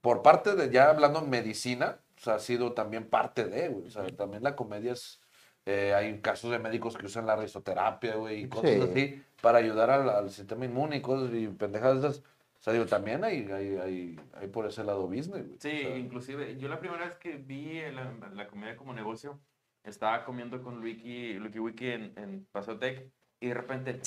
por 0.00 0.22
parte 0.22 0.54
de, 0.54 0.70
ya 0.70 0.90
hablando 0.90 1.20
en 1.20 1.30
medicina, 1.30 1.98
o 2.16 2.20
sea, 2.20 2.34
ha 2.34 2.38
sido 2.40 2.72
también 2.72 3.08
parte 3.08 3.44
de, 3.44 3.68
güey. 3.68 3.86
O 3.86 3.90
sea, 3.90 4.06
también 4.16 4.42
la 4.42 4.54
comedia 4.54 4.92
es, 4.92 5.20
eh, 5.66 5.94
hay 5.94 6.20
casos 6.20 6.50
de 6.50 6.58
médicos 6.58 6.96
que 6.96 7.06
usan 7.06 7.26
la 7.26 7.36
risoterapia, 7.36 8.16
güey, 8.16 8.42
y 8.44 8.48
cosas 8.48 8.70
Sí. 8.70 8.80
así, 8.90 9.22
para 9.40 9.58
ayudar 9.58 9.90
al, 9.90 10.08
al 10.10 10.30
sistema 10.30 10.64
inmune 10.64 10.96
y 10.96 11.00
cosas, 11.00 11.32
y 11.34 11.48
pendejadas 11.48 12.02
de 12.02 12.08
esas. 12.08 12.20
O 12.20 12.64
sea, 12.64 12.72
digo, 12.72 12.86
también 12.86 13.24
hay, 13.24 13.50
hay, 13.50 13.76
hay, 13.76 14.20
hay 14.34 14.46
por 14.48 14.66
ese 14.66 14.84
lado 14.84 15.08
business, 15.08 15.28
güey. 15.46 15.56
Sí, 15.58 15.84
O 15.84 15.88
sea, 15.88 15.96
inclusive, 15.98 16.56
yo 16.58 16.68
la 16.68 16.78
primera 16.78 17.06
vez 17.06 17.16
que 17.16 17.36
vi 17.36 17.80
la, 17.92 18.12
la 18.34 18.46
comedia 18.46 18.76
como 18.76 18.92
negocio, 18.94 19.40
estaba 19.82 20.24
comiendo 20.24 20.62
con 20.62 20.80
Luiki, 20.80 21.34
Luiki 21.34 21.58
Wiki 21.58 21.90
en, 21.90 22.12
en 22.16 22.46
Paseo 22.52 22.78
Tech, 22.78 23.10
y 23.40 23.48
de 23.48 23.54
repente, 23.54 24.00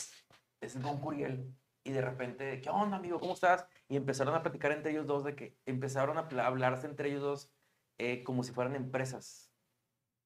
es 0.61 0.81
Don 0.81 0.99
Curiel, 1.01 1.53
y 1.85 1.91
de 1.91 2.01
repente, 2.01 2.59
¿qué 2.61 2.69
onda, 2.69 2.97
amigo? 2.97 3.19
¿Cómo 3.19 3.33
estás? 3.33 3.67
Y 3.87 3.95
empezaron 3.95 4.33
a 4.33 4.41
platicar 4.41 4.71
entre 4.71 4.91
ellos 4.91 5.05
dos 5.05 5.23
de 5.23 5.35
que 5.35 5.55
empezaron 5.67 6.17
a 6.17 6.27
hablarse 6.45 6.87
entre 6.87 7.09
ellos 7.09 7.21
dos 7.21 7.51
eh, 7.99 8.23
como 8.23 8.43
si 8.43 8.51
fueran 8.51 8.75
empresas. 8.75 9.51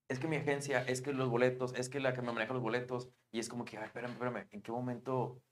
Es 0.08 0.20
que 0.20 0.28
mi 0.28 0.38
agencia, 0.38 0.82
es 0.88 1.02
que 1.02 1.14
los 1.14 1.30
boletos, 1.30 1.76
es 1.76 1.90
que 1.90 2.00
la 2.00 2.14
que 2.14 2.22
me 2.22 2.32
maneja 2.32 2.54
los 2.54 2.64
boletos, 2.64 3.10
y 3.32 3.40
es 3.40 3.50
como 3.50 3.66
que, 3.66 3.78
ay, 3.78 3.86
espérame, 3.86 4.14
espérame, 4.14 4.48
¿en 4.52 4.62
qué 4.62 4.72
momento 4.72 5.44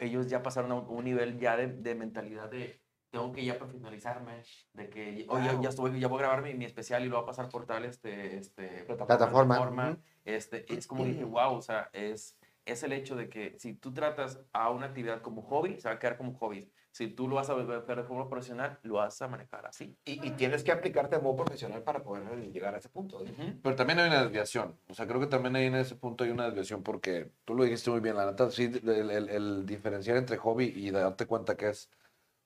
ellos 0.00 0.28
ya 0.28 0.42
pasaron 0.42 0.72
a 0.72 0.74
un, 0.74 1.04
nivel 1.04 1.38
ya 1.38 1.56
de, 1.56 1.68
de 1.68 1.94
mentalidad 1.94 2.50
de 2.50 2.82
tengo 3.10 3.32
que 3.32 3.44
ya 3.44 3.56
profesionalizarme, 3.56 4.42
de 4.74 4.90
que 4.90 5.26
oye, 5.28 5.48
ya, 5.62 5.68
estoy, 5.68 5.98
ya 5.98 6.08
voy 6.08 6.18
a 6.18 6.22
grabar 6.22 6.42
mi, 6.42 6.54
mi 6.54 6.64
especial 6.64 7.04
y 7.04 7.08
lo 7.08 7.16
voy 7.16 7.22
a 7.22 7.26
pasar 7.26 7.48
por 7.48 7.64
tal 7.64 7.84
este, 7.84 8.36
este, 8.36 8.84
Plataforma. 8.84 9.92
Ujú. 9.92 10.02
este, 10.24 10.70
es 10.72 10.86
como 10.86 11.04
dije, 11.04 11.24
wow, 11.24 11.54
o 11.54 11.62
sea, 11.62 11.88
es, 11.92 12.36
es 12.66 12.82
el 12.82 12.92
hecho 12.92 13.16
de 13.16 13.28
que 13.28 13.56
si 13.58 13.74
tú 13.74 13.94
tratas 13.94 14.40
a 14.52 14.70
una 14.70 14.86
actividad 14.86 15.22
como 15.22 15.42
hobby, 15.42 15.80
se 15.80 15.88
va 15.88 15.94
a 15.94 15.98
quedar 15.98 16.16
como 16.18 16.34
hobby. 16.34 16.70
Si 16.90 17.08
tú 17.08 17.28
lo 17.28 17.36
vas 17.36 17.48
a 17.50 17.54
ver 17.54 17.66
de 17.66 18.02
forma 18.04 18.28
profesional, 18.28 18.78
lo 18.82 18.94
vas 18.94 19.20
a 19.22 19.28
manejar 19.28 19.66
así. 19.66 19.96
Y, 20.04 20.26
y 20.26 20.30
tienes 20.32 20.64
que 20.64 20.72
aplicarte 20.72 21.14
a 21.16 21.20
modo 21.20 21.36
profesional 21.36 21.82
para 21.82 22.02
poder 22.02 22.50
llegar 22.50 22.74
a 22.74 22.78
ese 22.78 22.88
punto. 22.88 23.20
¿eh? 23.24 23.30
Ujú. 23.30 23.60
Pero 23.62 23.76
también 23.76 23.98
hay 24.00 24.08
una 24.08 24.22
desviación. 24.22 24.78
O 24.88 24.94
sea, 24.94 25.06
creo 25.06 25.20
que 25.20 25.26
también 25.26 25.54
ahí 25.56 25.66
en 25.66 25.74
ese 25.76 25.94
punto 25.94 26.24
hay 26.24 26.30
una 26.30 26.46
desviación 26.46 26.82
porque 26.82 27.30
tú 27.44 27.54
lo 27.54 27.64
dijiste 27.64 27.90
muy 27.90 28.00
bien, 28.00 28.16
la 28.16 28.26
neta, 28.26 28.50
sí, 28.50 28.64
el, 28.82 29.10
el- 29.10 29.28
el 29.28 29.66
diferenciar 29.66 30.16
entre 30.16 30.38
hobby 30.38 30.72
y 30.74 30.90
darte 30.90 31.26
cuenta 31.26 31.56
que 31.56 31.68
es 31.68 31.90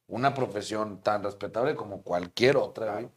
una 0.09 0.35
profesión 0.35 1.00
tan 1.00 1.22
respetable 1.22 1.76
como 1.76 2.02
cualquier 2.02 2.56
otra, 2.56 2.94
güey. 2.94 3.09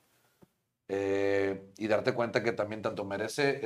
Eh, 0.87 1.71
y 1.77 1.87
darte 1.87 2.13
cuenta 2.13 2.43
que 2.43 2.51
también 2.51 2.81
tanto 2.81 3.05
merece, 3.05 3.61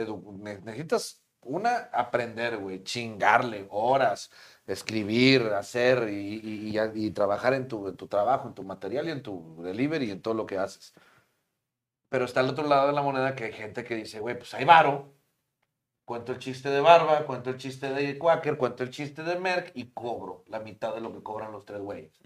necesitas 0.64 1.24
una, 1.44 1.90
aprender, 1.94 2.58
güey, 2.58 2.84
chingarle 2.84 3.68
horas, 3.70 4.32
escribir, 4.66 5.44
hacer 5.54 6.10
y, 6.10 6.40
y- 6.44 6.78
y- 6.78 7.06
y 7.08 7.12
trabajar 7.12 7.54
en 7.54 7.68
tu, 7.68 7.88
en 7.88 7.96
tu 7.96 8.08
trabajo, 8.08 8.48
en 8.48 8.54
tu 8.54 8.64
material 8.64 9.08
y 9.08 9.12
en 9.12 9.24
tu 9.24 9.62
delivery 9.64 10.08
y 10.08 10.12
en 10.12 10.22
todo 10.22 10.34
lo 10.34 10.46
que 10.46 10.58
haces. 10.58 10.94
Pero 12.10 12.26
está 12.26 12.40
al 12.40 12.50
otro 12.50 12.68
lado 12.68 12.88
de 12.88 12.94
la 12.94 13.02
moneda 13.02 13.36
que 13.36 13.46
hay 13.46 13.54
gente 13.54 13.84
que 13.84 13.96
dice, 13.96 14.20
güey, 14.20 14.38
pues 14.38 14.54
hay 14.54 14.66
varo. 14.66 15.14
cuento 16.06 16.32
el 16.32 16.40
chiste 16.40 16.70
de 16.70 16.80
Barba, 16.80 17.26
cuento 17.26 17.50
el 17.50 17.58
chiste 17.58 17.90
de 17.94 18.18
Quaker, 18.18 18.58
cuento 18.58 18.84
el 18.84 18.92
chiste 18.92 19.24
de 19.24 19.38
Merck 19.40 19.72
y 19.76 19.92
cobro 19.92 20.44
la 20.48 20.62
mitad 20.62 20.96
de 20.96 21.02
lo 21.02 21.12
que 21.12 21.22
cobran 21.22 21.52
los 21.52 21.66
tres 21.66 21.82
güeyes. 21.82 22.18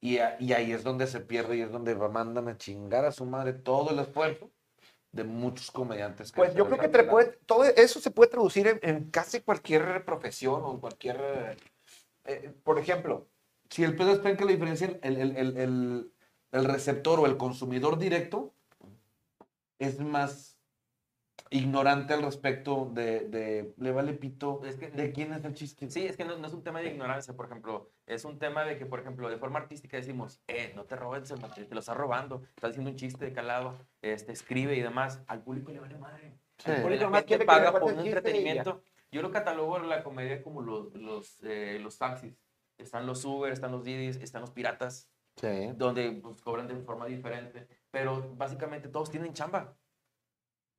Y, 0.00 0.18
a- 0.18 0.36
y 0.40 0.52
ahí 0.52 0.70
es 0.72 0.84
donde 0.84 1.08
se 1.08 1.18
pierde 1.20 1.56
y 1.56 1.62
es 1.62 1.72
donde 1.72 1.96
mandan 1.96 2.46
a 2.48 2.56
chingar 2.56 3.04
a 3.04 3.10
su 3.10 3.24
madre 3.26 3.54
todo 3.54 3.90
el 3.90 3.98
esfuerzo 3.98 4.50
de 5.12 5.24
muchos 5.24 5.70
comediantes. 5.70 6.32
Pues 6.32 6.52
se 6.52 6.58
yo 6.58 6.66
creo 6.66 6.78
que 6.78 6.88
te 6.88 7.04
puede- 7.04 7.38
todo 7.46 7.64
eso 7.64 8.00
se 8.00 8.10
puede 8.10 8.30
traducir 8.30 8.66
en, 8.66 8.80
en 8.82 9.10
casi 9.10 9.40
cualquier 9.40 10.04
profesión 10.04 10.62
o 10.64 10.72
en 10.72 10.78
cualquier... 10.78 11.16
eh, 11.20 11.56
eh, 12.24 12.54
por 12.64 12.78
ejemplo, 12.78 13.28
Si 13.70 13.82
el 13.84 13.96
pedo 13.96 14.12
está 14.12 14.28
en 14.28 14.36
que 14.36 14.44
la 14.44 14.50
diferencia, 14.52 14.98
el, 15.02 15.16
el- 15.16 15.36
el- 15.36 15.56
el- 15.56 16.12
el 16.52 16.64
receptor 16.66 17.18
o 17.20 17.24
el 17.26 17.38
consumidor 17.38 17.98
directo 17.98 18.52
es 19.78 19.98
más 20.00 20.58
ignorante 21.48 22.12
al 22.14 22.22
respecto 22.22 22.90
de, 22.92 23.20
de- 23.28 23.74
le 23.78 23.92
vale 23.92 24.12
pito 24.14 24.62
Es 24.64 24.76
que- 24.76 24.90
de 24.90 25.12
quién 25.12 25.32
es 25.32 25.44
el 25.44 25.54
chiste. 25.54 25.90
Sí, 25.90 26.04
es 26.06 26.16
que 26.18 26.24
no, 26.24 26.36
no 26.38 26.46
es 26.46 26.52
un 26.52 26.62
tema 26.62 26.80
de 26.80 26.88
ignorancia, 26.88 27.34
por 27.34 27.46
ejemplo, 27.46 27.90
es 28.06 28.24
un 28.24 28.38
tema 28.38 28.64
de 28.64 28.76
que, 28.76 28.86
por 28.86 29.00
ejemplo, 29.00 29.28
de 29.28 29.36
forma 29.36 29.58
artística 29.60 29.96
decimos, 29.96 30.42
eh, 30.48 30.72
no 30.74 30.84
te 30.84 30.96
robes, 30.96 31.30
el 31.30 31.40
material, 31.40 31.68
te 31.68 31.74
lo 31.74 31.80
estás 31.80 31.96
robando, 31.96 32.42
estás 32.56 32.70
haciendo 32.70 32.90
un 32.90 32.96
chiste 32.96 33.24
de 33.24 33.32
calado, 33.32 33.78
este, 34.00 34.32
escribe 34.32 34.74
y 34.76 34.80
demás, 34.80 35.22
al 35.26 35.42
público 35.42 35.72
le 35.72 35.80
vale 35.80 35.98
madre. 35.98 36.34
Sí. 36.58 36.70
Al 36.70 36.76
El 36.76 36.82
público 36.82 37.10
quiere 37.26 37.38
que 37.40 37.46
paga 37.46 37.72
por 37.72 37.92
un 37.92 38.00
entretenimiento. 38.00 38.82
Yo 39.10 39.20
lo 39.22 39.30
catalogo 39.30 39.78
la 39.78 40.02
comedia 40.02 40.42
como 40.42 40.62
los, 40.62 40.94
los, 40.94 41.42
eh, 41.42 41.78
los 41.80 41.98
taxis. 41.98 42.34
Están 42.78 43.06
los 43.06 43.24
Uber, 43.24 43.52
están 43.52 43.70
los 43.70 43.84
Didis, 43.84 44.16
están 44.16 44.40
los 44.40 44.50
piratas, 44.50 45.08
Sí. 45.36 45.72
donde 45.76 46.12
pues, 46.12 46.42
cobran 46.42 46.66
de 46.68 46.76
forma 46.76 47.06
diferente, 47.06 47.66
pero 47.90 48.34
básicamente 48.36 48.88
todos 48.88 49.10
tienen 49.10 49.32
chamba. 49.32 49.74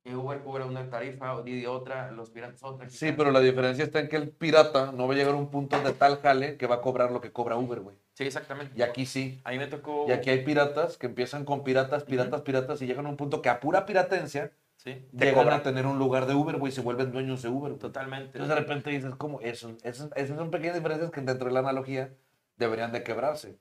Y 0.06 0.12
Uber 0.14 0.42
cobra 0.42 0.66
una 0.66 0.90
tarifa, 0.90 1.40
Didi 1.42 1.64
otra, 1.64 2.10
los 2.12 2.28
piratas 2.28 2.62
otra. 2.62 2.90
Sí, 2.90 3.12
pero 3.12 3.30
la 3.30 3.40
diferencia 3.40 3.84
está 3.84 4.00
en 4.00 4.08
que 4.10 4.16
el 4.16 4.28
pirata 4.28 4.92
no 4.92 5.06
va 5.08 5.14
a 5.14 5.16
llegar 5.16 5.32
a 5.32 5.38
un 5.38 5.50
punto 5.50 5.80
de 5.80 5.92
tal 5.94 6.18
jale 6.20 6.58
que 6.58 6.66
va 6.66 6.76
a 6.76 6.80
cobrar 6.82 7.10
lo 7.10 7.22
que 7.22 7.32
cobra 7.32 7.56
Uber, 7.56 7.80
güey. 7.80 7.96
Sí, 8.12 8.24
exactamente. 8.24 8.74
Y 8.76 8.82
aquí 8.82 9.06
sí. 9.06 9.40
A 9.44 9.50
mí 9.52 9.58
me 9.58 9.66
tocó... 9.66 10.04
Y 10.06 10.12
aquí 10.12 10.28
hay 10.28 10.44
piratas 10.44 10.98
que 10.98 11.06
empiezan 11.06 11.46
con 11.46 11.64
piratas, 11.64 12.04
piratas, 12.04 12.42
piratas 12.42 12.82
y 12.82 12.86
llegan 12.86 13.06
a 13.06 13.08
un 13.08 13.16
punto 13.16 13.40
que 13.40 13.48
a 13.48 13.60
pura 13.60 13.86
piratencia 13.86 14.52
Sí, 14.76 15.06
Te 15.16 15.24
llegan 15.26 15.44
cobran. 15.44 15.60
a 15.60 15.62
tener 15.62 15.86
un 15.86 15.98
lugar 15.98 16.26
de 16.26 16.34
Uber, 16.34 16.56
güey, 16.58 16.70
y 16.70 16.74
se 16.74 16.82
vuelven 16.82 17.10
dueños 17.10 17.40
de 17.40 17.48
Uber. 17.48 17.70
güey. 17.72 17.78
totalmente. 17.78 18.26
Entonces 18.36 18.48
de 18.50 18.54
repente 18.56 18.90
dices, 18.90 19.14
¿cómo? 19.16 19.40
Eso, 19.40 19.74
eso- 19.82 20.10
esas 20.14 20.36
son 20.36 20.50
pequeñas 20.50 20.74
diferencias 20.74 21.10
que 21.10 21.22
dentro 21.22 21.46
de 21.48 21.54
la 21.54 21.60
analogía 21.60 22.12
deberían 22.58 22.92
de 22.92 23.02
quebrarse. 23.02 23.56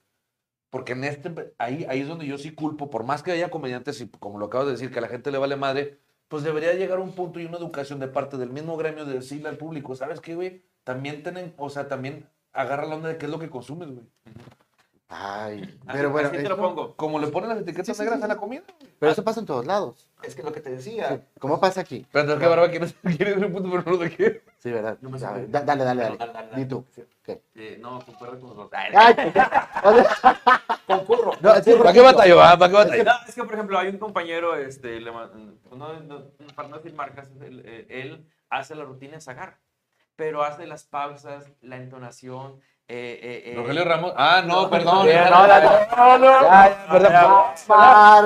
Porque 0.70 0.92
en 0.92 1.06
este, 1.06 1.32
ahí, 1.60 1.86
ahí 1.88 2.02
es 2.02 2.08
donde 2.10 2.26
yo 2.26 2.38
sí 2.38 2.54
culpo, 2.54 2.90
por 2.90 3.04
más 3.06 3.24
que 3.24 3.32
haya 3.32 3.50
comediantes 3.50 4.02
y 4.02 4.10
como 4.10 4.40
lo 4.40 4.48
acabas 4.48 4.66
de 4.68 4.74
decir, 4.74 4.92
que 4.92 5.00
a 5.00 5.02
la 5.04 5.08
gente 5.08 5.32
le 5.32 5.38
vale 5.38 5.56
madre, 5.56 6.00
pues 6.34 6.44
debería 6.44 6.74
llegar 6.74 6.98
un 6.98 7.12
punto 7.12 7.40
y 7.40 7.46
una 7.46 7.60
educación 7.60 8.00
de 8.00 8.08
parte 8.08 8.38
del 8.38 8.50
mismo 8.50 8.76
gremio 8.76 9.06
de 9.06 9.14
decirle 9.14 9.50
al 9.50 9.58
público, 9.58 9.96
¿sabes 9.96 10.20
qué, 10.20 10.34
güey? 10.34 10.66
También 10.84 11.22
tienen, 11.22 11.54
o 11.58 11.70
sea, 11.70 11.88
también 11.88 12.28
agarra 12.54 12.88
la 12.88 12.96
onda 12.96 13.10
de 13.10 13.20
qué 13.20 13.28
es 13.28 13.32
lo 13.32 13.38
que 13.38 13.52
consumes, 13.52 13.90
güey. 13.90 14.08
Ay, 15.16 15.62
Así- 15.62 15.78
pero 15.92 16.10
bueno, 16.10 16.30
así 16.30 16.38
te 16.38 16.50
lo 16.50 16.58
pongo. 16.58 16.96
Como 16.96 17.20
le 17.20 17.28
ponen 17.28 17.50
las 17.50 17.60
etiquetas 17.60 17.86
Sí, 17.86 17.94
sí, 17.94 18.00
negras 18.02 18.18
sí, 18.20 18.26
a 18.26 18.28
la 18.28 18.38
comida. 18.38 18.64
pero 18.98 19.12
eso 19.12 19.24
pasa 19.24 19.42
en 19.42 19.46
todos 19.46 19.66
lados. 19.66 20.10
es 20.24 20.34
que 20.36 20.42
lo 20.42 20.52
que 20.52 20.60
te 20.60 20.72
decía, 20.72 21.10
Sí. 21.10 21.22
¿Cómo 21.40 21.60
pasa 21.60 21.82
aquí? 21.82 22.08
Pero 22.12 22.40
que 22.40 22.48
barba 22.48 22.70
quiere 22.72 22.88
quiere 23.04 23.32
decir 23.32 23.46
un 23.46 23.52
punto, 23.54 23.70
pero 23.70 23.84
no 23.84 23.92
lo 23.92 23.98
de 23.98 24.10
qué. 24.16 24.42
Sí, 24.58 24.72
¿verdad? 24.72 24.98
No 25.02 25.10
dale, 25.18 25.48
dale, 25.50 25.84
dale. 25.84 26.18
Dale, 26.18 26.34
dale, 26.34 26.56
Di 26.56 26.66
tú. 26.66 26.84
¿Qué? 27.24 27.42
Eh, 27.56 27.78
no, 27.80 28.00
concuerdo 28.04 28.40
con 28.40 28.50
los 28.50 28.58
dos. 28.58 28.70
Concurro. 30.88 31.32
no, 31.42 31.56
sí, 31.62 31.74
¿Para 31.78 31.94
qué 31.94 32.02
batalló? 32.02 32.42
ah? 32.42 32.58
¿Para 32.58 32.70
qué 32.72 32.78
batalló? 32.78 33.04
No, 33.04 33.12
es 33.28 33.36
que, 33.36 33.44
por 33.44 33.54
ejemplo, 33.54 33.78
hay 33.80 33.90
un 33.90 33.98
compañero, 33.98 34.56
este, 34.56 35.00
no- 35.00 35.28
no- 36.00 36.24
para 36.56 36.68
no 36.70 36.78
decir 36.78 36.94
marcas, 36.94 37.30
él, 37.42 37.62
eh, 37.66 37.86
él 37.90 38.26
hace 38.50 38.76
la 38.76 38.84
rutina 38.84 39.14
de 39.14 39.22
sagar, 39.22 39.58
pero 40.16 40.44
hace 40.44 40.66
las 40.68 40.84
pausas, 40.86 41.52
la 41.62 41.78
entonación. 41.78 42.60
Eh, 42.88 43.20
eh, 43.24 43.52
eh, 43.52 43.56
Rogelio 43.56 43.86
Ramos. 43.86 44.14
Ah, 44.18 44.44
no, 44.46 44.70
perdón. 44.70 45.08
No, 45.08 46.18
no, 46.18 46.42
no, 46.42 47.54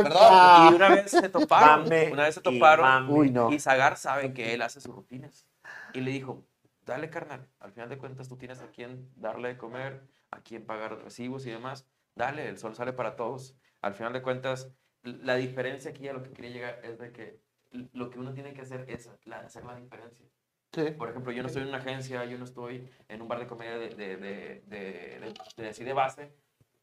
perdón. 0.04 0.72
Y 0.72 0.76
una 0.76 0.90
vez 0.90 1.12
se 1.12 1.30
toparon, 1.30 1.84
Mame 1.84 2.12
una 2.12 2.24
vez 2.24 2.34
se 2.36 2.40
y 2.40 2.44
toparon, 2.44 2.86
mame. 2.86 3.14
Uy, 3.14 3.32
no. 3.32 3.52
y 3.52 3.60
Zagar 3.60 3.98
sabe 3.98 4.34
que 4.34 4.54
él 4.54 4.62
hace 4.62 4.82
sus 4.82 4.94
rutinas. 4.96 5.46
Y 5.94 6.02
le 6.02 6.12
dijo, 6.12 6.44
dale 6.86 7.10
carnal, 7.10 7.48
al 7.60 7.72
final 7.72 7.90
de 7.90 7.98
cuentas 7.98 8.28
tú 8.30 8.38
tienes 8.38 8.60
a 8.62 8.72
quien 8.72 9.10
darle 9.16 9.50
de 9.50 9.58
comer, 9.58 10.02
a 10.32 10.40
quien 10.42 10.66
pagar 10.66 10.98
recibos 11.04 11.46
y 11.46 11.52
demás. 11.52 11.88
Dale, 12.16 12.50
el 12.50 12.58
sol 12.58 12.76
sale 12.76 12.94
para 12.94 13.16
todos. 13.16 13.56
Al 13.82 13.94
final 13.94 14.12
de 14.14 14.22
cuentas, 14.24 14.72
la 15.04 15.36
diferencia 15.36 15.92
aquí 15.92 16.08
a 16.08 16.14
lo 16.14 16.24
que 16.24 16.32
quería 16.32 16.50
llegar 16.52 16.80
es 16.84 16.98
de 16.98 17.12
que 17.12 17.40
lo 17.94 18.10
que 18.10 18.18
uno 18.20 18.34
tiene 18.34 18.54
que 18.54 18.62
hacer 18.62 18.86
es 18.90 19.10
la- 19.26 19.40
hacer 19.42 19.64
la 19.66 19.76
diferencia. 19.76 20.26
Sí. 20.74 20.92
Por 20.92 21.10
ejemplo, 21.10 21.32
yo 21.32 21.42
no 21.42 21.48
estoy 21.48 21.64
en 21.64 21.70
una 21.70 21.78
agencia, 21.80 22.26
yo 22.26 22.38
no 22.38 22.44
estoy 22.44 22.90
en 23.08 23.22
un 23.22 23.28
bar 23.28 23.40
de 23.40 23.48
comedia 23.48 23.78
de, 23.78 23.90
de, 23.90 24.18
de, 24.18 24.62
de, 24.68 25.34
de- 25.84 25.94
base, 25.94 26.36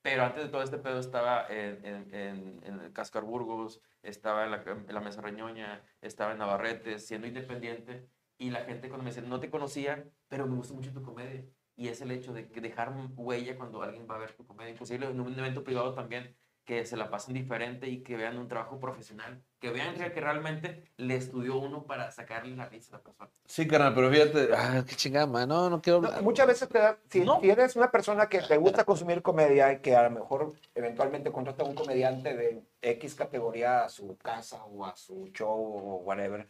pero 0.02 0.24
antes 0.24 0.42
de 0.44 0.48
todo 0.50 0.62
este 0.62 0.78
pedo 0.78 0.98
estaba 0.98 1.46
en, 1.48 1.84
en, 1.84 2.14
en, 2.14 2.60
en 2.64 2.80
el 2.80 2.92
Cascar 2.92 3.22
Burgos, 3.24 3.80
estaba 4.02 4.44
en 4.44 4.50
la, 4.50 4.62
en 4.66 4.92
la 4.94 5.00
Mesa 5.00 5.20
Reñoña, 5.20 5.84
estaba 6.00 6.32
en 6.32 6.38
Navarrete, 6.38 6.98
siendo 6.98 7.26
independiente, 7.28 8.08
y 8.36 8.50
la 8.50 8.64
gente 8.64 8.88
cuando 8.88 9.04
me 9.04 9.10
decía, 9.10 9.22
no 9.28 9.38
te 9.40 9.50
conocía, 9.50 10.10
pero 10.28 10.46
me 10.46 10.56
gusta 10.56 10.74
mucho 10.74 10.92
tu 10.92 11.02
comedia. 11.02 11.46
Y 11.76 11.88
es 11.88 12.00
el 12.00 12.10
hecho 12.10 12.32
de 12.32 12.50
que 12.50 12.60
dejar 12.60 12.92
huella 13.16 13.56
cuando 13.56 13.82
alguien 13.82 14.06
va 14.10 14.16
a 14.16 14.18
ver 14.18 14.32
tu 14.32 14.46
comedia, 14.46 14.70
inclusive 14.72 15.06
en 15.06 15.20
un 15.20 15.38
evento 15.38 15.62
privado 15.64 15.94
también, 15.94 16.36
que 16.64 16.84
se 16.86 16.96
la 16.96 17.10
pasen 17.10 17.34
diferente 17.34 17.88
y 17.88 18.02
que 18.02 18.16
vean 18.16 18.38
un 18.38 18.48
trabajo 18.48 18.78
profesional, 18.80 19.44
que 19.64 19.70
vean 19.70 19.94
que 19.94 20.12
que 20.12 20.20
realmente 20.20 20.84
le 20.98 21.16
estudió 21.16 21.56
uno 21.56 21.84
para 21.86 22.10
sacarle 22.10 22.54
la 22.54 22.66
risa 22.68 22.96
a 22.96 22.98
la 22.98 23.02
persona. 23.02 23.30
Sí, 23.46 23.66
carnal, 23.66 23.94
pero 23.94 24.10
fíjate. 24.10 24.50
Ah, 24.54 24.84
qué 24.86 24.94
chingada, 24.94 25.26
man. 25.26 25.48
No, 25.48 25.70
no 25.70 25.80
quiero 25.80 26.02
No, 26.02 26.10
muchas 26.20 26.46
veces 26.46 26.68
te 26.68 26.78
da- 26.78 26.98
si, 27.08 27.20
No. 27.24 27.40
si 27.40 27.48
eres 27.48 27.74
una 27.74 27.90
persona 27.90 28.28
que 28.28 28.42
te 28.42 28.58
gusta 28.58 28.84
consumir 28.84 29.22
comedia 29.22 29.72
y 29.72 29.78
que 29.80 29.96
a 29.96 30.02
lo 30.02 30.10
mejor 30.10 30.52
eventualmente 30.74 31.32
contrata 31.32 31.62
a 31.62 31.66
un 31.66 31.74
comediante 31.74 32.36
de 32.36 32.62
X 32.82 33.14
categoría 33.14 33.84
a 33.84 33.88
su 33.88 34.18
casa 34.18 34.62
o 34.66 34.84
a 34.84 34.94
su 34.96 35.28
show 35.32 35.48
o 35.48 35.96
whatever, 36.04 36.46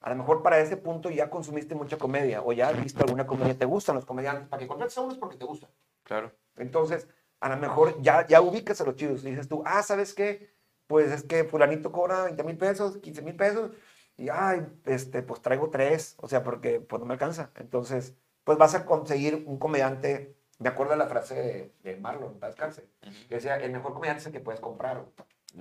a 0.00 0.10
lo 0.10 0.16
mejor 0.16 0.42
para 0.42 0.58
ese 0.58 0.76
punto 0.76 1.08
ya 1.08 1.30
consumiste 1.30 1.76
mucha 1.76 1.98
comedia 1.98 2.42
o 2.42 2.52
ya 2.52 2.70
has 2.70 2.82
visto 2.82 3.04
alguna 3.04 3.28
comedia, 3.28 3.56
te 3.56 3.64
gustan 3.64 3.94
los 3.94 4.04
comediantes, 4.04 4.48
para 4.48 4.58
que 4.58 4.66
contrates 4.66 4.98
a 4.98 5.02
uno 5.02 5.12
es 5.12 5.18
porque 5.18 5.36
te 5.36 5.44
gustan. 5.44 5.70
Claro. 6.02 6.32
Entonces, 6.56 7.06
a 7.38 7.48
lo 7.48 7.56
mejor 7.58 8.02
ya, 8.02 8.26
ya 8.26 8.40
ubicas 8.40 8.80
a 8.80 8.84
los 8.84 8.96
chidos 8.96 9.22
y 9.24 9.30
dices 9.30 9.46
tú, 9.48 9.62
ah, 9.64 9.84
¿sabes 9.84 10.14
qué? 10.14 10.58
Pues 10.90 11.12
es 11.12 11.22
que 11.22 11.44
fulanito 11.44 11.92
cobra 11.92 12.24
20 12.24 12.42
mil 12.42 12.58
pesos, 12.58 12.96
15 12.96 13.22
mil 13.22 13.36
pesos 13.36 13.70
y, 14.16 14.28
ay, 14.28 14.66
este, 14.86 15.22
pues 15.22 15.40
traigo 15.40 15.70
tres, 15.70 16.16
o 16.18 16.26
sea, 16.26 16.42
porque 16.42 16.80
pues 16.80 16.98
no 16.98 17.06
me 17.06 17.12
alcanza. 17.12 17.52
Entonces, 17.60 18.16
pues 18.42 18.58
vas 18.58 18.74
a 18.74 18.84
conseguir 18.84 19.44
un 19.46 19.60
comediante, 19.60 20.34
me 20.58 20.68
acuerdo 20.68 20.94
de 20.94 20.98
la 20.98 21.06
frase 21.06 21.36
de, 21.36 21.72
de 21.84 21.96
Marlon, 21.96 22.40
paz 22.40 22.50
descanse, 22.50 22.88
que 23.28 23.36
decía, 23.36 23.54
el 23.58 23.70
mejor 23.70 23.94
comediante 23.94 24.22
es 24.22 24.26
el 24.26 24.32
que 24.32 24.40
puedes 24.40 24.60
comprar. 24.60 25.04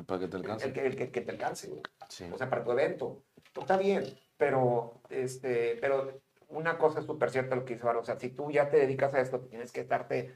Para 0.08 0.20
que 0.20 0.28
te 0.30 0.38
alcance. 0.38 0.66
el 0.66 0.74
que, 0.74 0.88
el 0.88 0.96
que, 0.96 1.12
que 1.12 1.22
te 1.22 1.30
alcance, 1.30 1.68
güey. 1.68 1.84
Sí. 2.08 2.28
O 2.34 2.38
sea, 2.40 2.50
para 2.50 2.64
tu 2.64 2.72
evento. 2.72 3.22
Está 3.56 3.78
bien, 3.78 4.06
pero, 4.36 5.00
este, 5.12 5.78
pero 5.80 6.24
una 6.48 6.80
cosa 6.80 7.02
es 7.02 7.06
súper 7.06 7.30
cierta 7.30 7.56
lo 7.56 7.66
que 7.66 7.76
dice 7.76 7.86
Varo. 7.86 8.00
O 8.00 8.04
sea, 8.04 8.18
si 8.18 8.30
tú 8.30 8.50
ya 8.50 8.72
te 8.72 8.78
dedicas 8.78 9.14
a 9.14 9.22
esto, 9.22 9.42
tienes 9.42 9.72
que 9.72 9.82
estarte, 9.82 10.34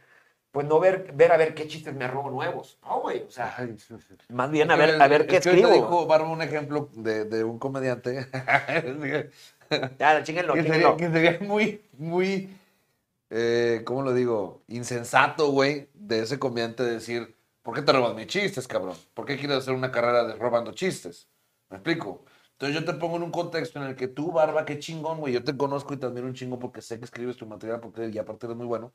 pues 0.54 0.68
no 0.68 0.80
ver, 0.80 1.12
ver 1.16 1.32
a 1.34 1.38
ver 1.38 1.56
qué 1.56 1.68
chistes 1.68 1.94
me 1.96 2.08
robo 2.08 2.30
nuevos. 2.32 2.78
No, 2.84 3.02
güey, 3.02 3.24
o 3.24 3.32
sea, 3.32 3.54
Ay, 3.58 3.76
sí, 3.78 3.96
sí. 4.08 4.16
más 4.30 4.52
bien 4.52 4.72
a 4.72 4.76
Es 4.76 4.80
que 4.80 4.86
ver, 4.94 5.02
a 5.02 5.08
ver 5.08 5.22
es 5.24 5.28
qué 5.28 5.40
que 5.42 5.50
ahorita 5.50 5.68
escribo. 5.68 5.74
dijo 5.74 6.08
Barba 6.08 6.30
un 6.30 6.42
ejemplo 6.44 6.90
de, 6.94 7.26
de 7.26 7.44
un 7.44 7.60
comediante. 7.60 8.28
Ya, 10.00 10.22
chinguenlo, 10.24 10.54
que, 10.54 10.64
sería, 10.64 10.96
que 10.98 11.10
sería 11.12 11.40
muy, 11.42 11.82
muy, 11.98 12.50
eh, 13.32 13.82
¿cómo 13.86 14.04
lo 14.04 14.14
digo? 14.14 14.64
Insensato, 14.68 15.50
güey, 15.52 15.90
de 15.94 16.22
ese 16.22 16.38
comediante 16.40 16.84
decir, 16.84 17.36
¿por 17.64 17.74
qué 17.76 17.82
te 17.82 17.92
robas 17.92 18.14
mis 18.16 18.28
chistes, 18.28 18.68
cabrón? 18.68 18.96
¿Por 19.16 19.26
qué 19.26 19.38
quieres 19.38 19.58
hacer 19.58 19.74
una 19.74 19.92
carrera 19.92 20.26
de 20.26 20.36
robando 20.36 20.74
chistes? 20.74 21.28
¿Me 21.70 21.78
explico? 21.78 22.26
Entonces 22.52 22.80
yo 22.80 22.86
te 22.86 22.94
pongo 23.00 23.18
en 23.18 23.24
un 23.24 23.32
contexto 23.32 23.80
en 23.82 23.88
el 23.88 23.96
que 23.96 24.08
tú, 24.08 24.32
Barba, 24.32 24.66
qué 24.66 24.78
chingón, 24.80 25.20
güey, 25.20 25.34
yo 25.34 25.44
te 25.44 25.58
conozco 25.58 25.94
y 25.96 25.98
admiro 26.06 26.28
un 26.28 26.34
chingo 26.36 26.60
porque 26.60 26.82
sé 26.82 27.00
que 27.00 27.06
escribes 27.06 27.36
tu 27.38 27.48
material 27.48 27.80
porque 27.80 28.08
y 28.10 28.18
aparte 28.20 28.46
eres 28.46 28.58
muy 28.58 28.68
bueno. 28.68 28.94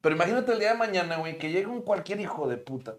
Pero 0.00 0.14
imagínate 0.14 0.52
el 0.52 0.58
día 0.58 0.72
de 0.72 0.78
mañana, 0.78 1.16
güey, 1.16 1.38
que 1.38 1.50
llegue 1.50 1.66
un 1.66 1.82
cualquier 1.82 2.20
hijo 2.20 2.48
de 2.48 2.56
puta 2.56 2.96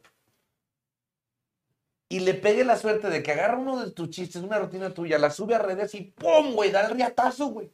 y 2.09 2.19
le 2.21 2.33
pegue 2.33 2.65
la 2.65 2.75
suerte 2.75 3.09
de 3.09 3.21
que 3.21 3.31
agarra 3.31 3.57
uno 3.57 3.85
de 3.85 3.91
tus 3.91 4.09
chistes, 4.09 4.41
una 4.41 4.57
rutina 4.57 4.91
tuya, 4.91 5.19
la 5.19 5.29
sube 5.29 5.53
a 5.53 5.59
redes 5.59 5.93
y 5.93 6.01
¡pum! 6.01 6.53
güey, 6.55 6.71
da 6.71 6.87
el 6.87 6.95
riatazo, 6.95 7.47
güey. 7.47 7.71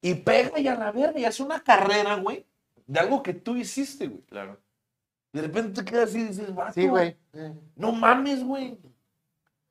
Y 0.00 0.14
pega 0.14 0.58
y 0.58 0.66
a 0.66 0.74
la 0.74 0.90
verga 0.90 1.20
y 1.20 1.26
hace 1.26 1.42
una 1.42 1.62
carrera, 1.62 2.16
güey, 2.16 2.46
de 2.86 2.98
algo 2.98 3.22
que 3.22 3.34
tú 3.34 3.54
hiciste, 3.54 4.08
güey. 4.08 4.22
Claro. 4.22 4.58
Y 5.32 5.38
de 5.38 5.46
repente 5.46 5.82
te 5.82 5.90
quedas 5.90 6.08
así 6.08 6.20
y 6.20 6.24
dices, 6.24 6.54
vato, 6.54 6.72
Sí, 6.72 6.88
güey. 6.88 7.16
No 7.76 7.92
mames, 7.92 8.42
güey. 8.42 8.78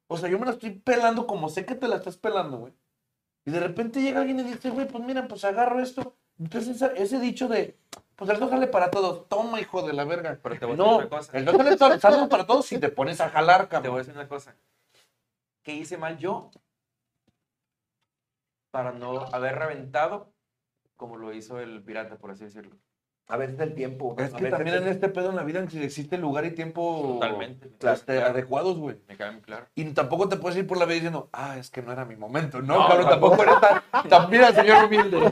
O 0.08 0.17
sea, 0.17 0.30
yo 0.30 0.38
me 0.38 0.46
la 0.46 0.52
estoy 0.52 0.72
pelando 0.72 1.26
como 1.26 1.50
sé 1.50 1.65
que 1.65 1.76
te 1.76 1.88
la 1.88 1.96
estás 1.96 2.17
pelando, 2.17 2.60
güey. 2.60 2.74
Y 3.44 3.52
de 3.52 3.60
repente 3.60 4.02
llega 4.02 4.22
alguien 4.22 4.39
y 4.39 4.44
dice, 4.44 4.70
güey, 4.70 4.88
pues 4.88 5.04
mira, 5.04 5.28
pues 5.28 5.44
agarro 5.44 5.82
esto. 5.82 6.15
Entonces 6.39 6.82
ese 6.96 7.20
dicho 7.20 7.48
de, 7.48 7.78
pues 8.28 8.40
el 8.40 8.50
jale 8.50 8.68
para 8.68 8.92
todos. 8.92 9.28
Toma, 9.28 9.60
hijo 9.60 9.82
de 9.82 9.94
la 9.94 10.04
verga. 10.06 10.38
Pero 10.44 10.60
te 10.60 10.66
voy 10.66 10.76
a 10.76 10.78
decir 10.78 10.96
una 10.96 11.10
cosa. 11.10 11.38
el 11.38 11.78
jale 11.78 12.00
salgo 12.00 12.30
para 12.30 12.46
todos 12.46 12.68
si 12.68 12.80
te 12.80 12.90
pones 12.90 13.20
a 13.20 13.30
jalar, 13.30 13.68
Te 13.68 13.78
voy 13.78 13.78
a 13.78 13.82
cabrón. 13.82 13.98
decir 13.98 14.14
una 14.14 14.28
cosa. 14.28 14.56
¿Qué 15.64 15.74
hice 15.74 15.98
mal 15.98 16.20
yo? 16.20 16.52
para 18.70 18.92
no 18.92 19.26
haber 19.34 19.58
reventado 19.58 20.34
como 20.96 21.18
lo 21.18 21.34
hizo 21.34 21.60
el 21.60 21.84
pirata, 21.84 22.18
por 22.18 22.30
así 22.32 22.44
decirlo. 22.44 22.78
A 23.32 23.38
veces 23.38 23.58
el 23.62 23.74
tiempo. 23.74 24.13
Es 24.20 24.34
a 24.34 24.38
que 24.38 24.44
veces 24.44 24.58
también 24.58 24.76
el- 24.76 24.84
en 24.84 24.89
este 24.89 25.08
pedo 25.08 25.30
en 25.30 25.38
la 25.38 25.44
vida 25.44 25.62
existe 25.62 26.17
lugar 26.17 26.44
y 26.46 26.52
tiempo 26.52 27.17
Totalmente. 27.22 27.70
este, 27.82 28.15
Claro. 28.17 28.28
adecuados, 28.32 28.78
güey. 28.78 28.98
Me 29.08 29.15
cae 29.15 29.32
muy 29.32 29.41
claro. 29.41 29.65
Y 29.74 29.86
tampoco 29.86 30.28
te 30.28 30.36
puedes 30.36 30.58
ir 30.58 30.67
por 30.67 30.78
la 30.78 30.84
vida 30.86 30.96
diciendo, 30.96 31.30
ah, 31.32 31.58
es 31.58 31.70
que 31.70 31.82
no 31.82 31.94
era 31.94 32.04
mi 32.04 32.17
momento. 32.17 32.62
No, 32.62 32.80
No, 32.80 32.88
cabrón, 32.89 33.08
tampoco 33.10 33.41
eres 33.44 33.56
tan, 33.62 34.10
tan- 34.10 34.30
Mira, 34.30 34.52
señor 34.52 34.84
humilde. 34.86 35.32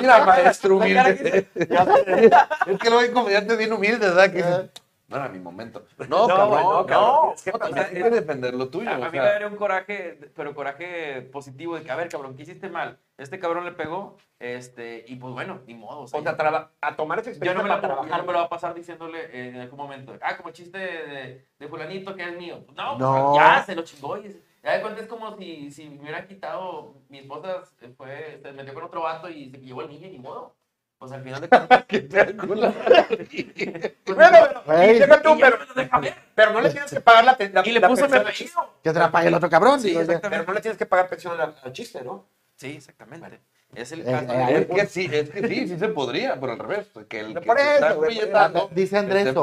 Mira, 0.00 0.24
maestro 0.26 0.76
humilde. 0.76 1.48
es 1.54 2.78
que 2.78 2.88
luego 2.88 3.00
hay 3.00 3.10
comediantes 3.10 3.58
bien 3.58 3.72
humildes, 3.72 4.14
¿verdad? 4.14 4.30
Que 4.32 4.70
no 5.10 5.16
era 5.16 5.28
mi 5.28 5.38
momento. 5.40 5.84
No, 6.08 6.26
No, 6.26 6.26
cabrón, 6.28 6.62
no, 6.62 6.72
no, 6.80 6.86
cabrón, 6.86 7.30
es 7.34 7.42
que 7.42 7.50
no, 7.52 7.58
también 7.58 7.86
hay 7.86 7.94
que 8.02 8.10
defender 8.10 8.54
lo 8.54 8.68
tuyo. 8.70 8.88
A, 8.90 8.94
mí 8.96 9.00
sea, 9.02 9.10
me 9.10 9.18
daría 9.18 9.48
un 9.48 9.56
coraje, 9.56 10.30
pero 10.34 10.54
coraje 10.54 11.22
positivo 11.22 11.76
de 11.76 11.82
que, 11.82 11.90
a 11.90 11.96
ver, 11.96 12.08
cabrón, 12.08 12.36
¿qué 12.36 12.44
hiciste 12.44 12.68
mal? 12.70 12.98
Este 13.18 13.38
cabrón 13.38 13.64
le 13.66 13.72
pegó, 13.72 14.16
este, 14.38 15.04
y 15.06 15.16
pues 15.16 15.34
bueno, 15.34 15.60
ni 15.66 15.74
modo. 15.74 16.00
O 16.02 16.06
sea, 16.06 16.20
O 16.20 16.22
sea, 16.22 16.36
traba- 16.36 16.70
a 16.80 16.96
tomar 16.96 17.18
esa 17.18 17.26
yo 17.26 17.32
experiencia 17.32 17.58
no 17.58 17.62
me, 17.64 17.68
la, 17.68 17.80
para 17.82 17.94
yo 18.08 18.16
no 18.16 18.24
me 18.24 18.32
lo 18.32 18.38
va 18.38 18.44
a 18.46 18.48
pasar 18.48 18.72
diciéndole 18.74 19.18
eh, 19.26 19.48
en 19.50 19.60
algún 19.60 19.78
momento, 19.78 20.16
ah, 20.22 20.36
como 20.38 20.50
chiste 20.50 20.78
de, 20.78 21.46
de 21.58 21.68
fulanito 21.68 22.14
que 22.14 22.22
es 22.22 22.36
mío. 22.38 22.62
Pues 22.64 22.76
no, 22.76 22.96
No. 22.98 23.32
pues, 23.32 23.36
ya 23.44 23.62
se 23.64 23.74
lo 23.74 23.82
chingó. 23.82 24.16
Y, 24.16 24.40
ya 24.62 24.72
de 24.72 24.82
cuenta 24.82 25.00
es 25.00 25.06
como 25.08 25.36
si, 25.36 25.70
si 25.70 25.88
me 25.88 26.00
hubieran 26.02 26.26
quitado, 26.26 26.94
mi 27.08 27.18
esposa 27.18 27.62
fue, 27.96 28.40
se 28.42 28.52
metió 28.52 28.74
con 28.74 28.84
otro 28.84 29.02
vato 29.02 29.28
y 29.28 29.50
se 29.50 29.58
llevó 29.58 29.82
el 29.82 29.88
niño 29.88 30.08
ni 30.08 30.18
modo. 30.18 30.54
Pues 31.00 31.12
al 31.12 31.22
final 31.24 31.40
de 31.40 31.48
cuentas, 31.48 31.84
qué 31.88 32.00
triángulo. 32.02 32.74
pues, 32.74 33.94
Bueno, 34.14 34.38
pero, 34.66 35.56
lo 35.66 35.74
deja 35.74 35.98
ver. 35.98 36.14
pero 36.34 36.52
no 36.52 36.60
le 36.60 36.70
tienes 36.70 36.90
que 36.90 37.00
pagar 37.00 37.24
la, 37.24 37.36
la 37.52 37.66
Y 37.66 37.72
le 37.72 37.80
la 37.80 37.88
puso 37.88 38.06
mi 38.06 38.18
apellido. 38.18 38.74
Que 38.84 38.92
se 38.92 38.98
la 38.98 39.10
pague 39.10 39.28
el 39.28 39.34
otro 39.34 39.48
cabrón. 39.48 39.80
Sí, 39.80 39.88
exactamente. 39.96 40.28
Pero 40.28 40.44
no 40.44 40.52
le 40.52 40.60
tienes 40.60 40.76
que 40.78 40.84
pagar 40.86 41.08
pensión 41.08 41.40
al, 41.40 41.56
al 41.64 41.72
chiste, 41.72 42.02
¿no? 42.04 42.26
Sí, 42.56 42.72
exactamente. 42.76 43.40
Es 43.74 43.92
el 43.92 44.00
Eh, 44.00 44.04
caso. 44.12 44.32
eh, 44.32 44.66
Es 44.68 44.76
que 44.76 44.86
sí, 44.86 45.08
es 45.10 45.30
que 45.30 45.48
sí, 45.48 45.68
sí 45.68 45.78
se 45.78 45.88
podría, 45.88 46.38
pero 46.38 46.52
al 46.52 46.58
revés. 46.58 46.88
Que 47.08 47.20
el 47.20 47.32
que 47.34 47.40
Por 47.40 47.58
eso, 47.58 48.04
está 48.04 48.52
Dice 48.72 48.98
Andrés, 48.98 49.34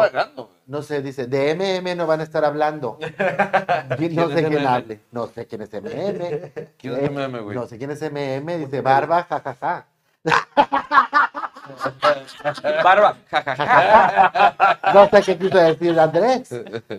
no 0.67 0.81
sé, 0.83 1.01
dice, 1.01 1.25
de 1.25 1.55
MM 1.55 1.95
no 1.95 2.05
van 2.05 2.19
a 2.19 2.23
estar 2.23 2.45
hablando. 2.45 2.99
¿Quién- 3.97 4.15
no 4.15 4.27
¿Quién 4.27 4.37
sé 4.37 4.47
quién 4.47 4.67
hable. 4.67 4.99
No 5.11 5.25
sé 5.27 5.47
quién 5.47 5.61
es 5.63 5.69
MM. 5.73 6.51
¿Quién 6.77 6.95
es 6.97 7.09
MM, 7.11 7.39
güey? 7.41 7.55
No 7.57 7.65
sé 7.65 7.77
quién 7.79 7.89
es 7.89 8.01
MM. 8.01 8.57
Dice, 8.59 8.81
barba, 8.81 9.23
jajaja. 9.23 9.87
Ja, 10.27 10.47
ja, 10.55 11.26
ja. 13.31 14.77
No 14.93 15.09
sé 15.09 15.21
qué 15.21 15.37
quiso 15.37 15.57
decir 15.57 15.99
Andrés. 15.99 16.49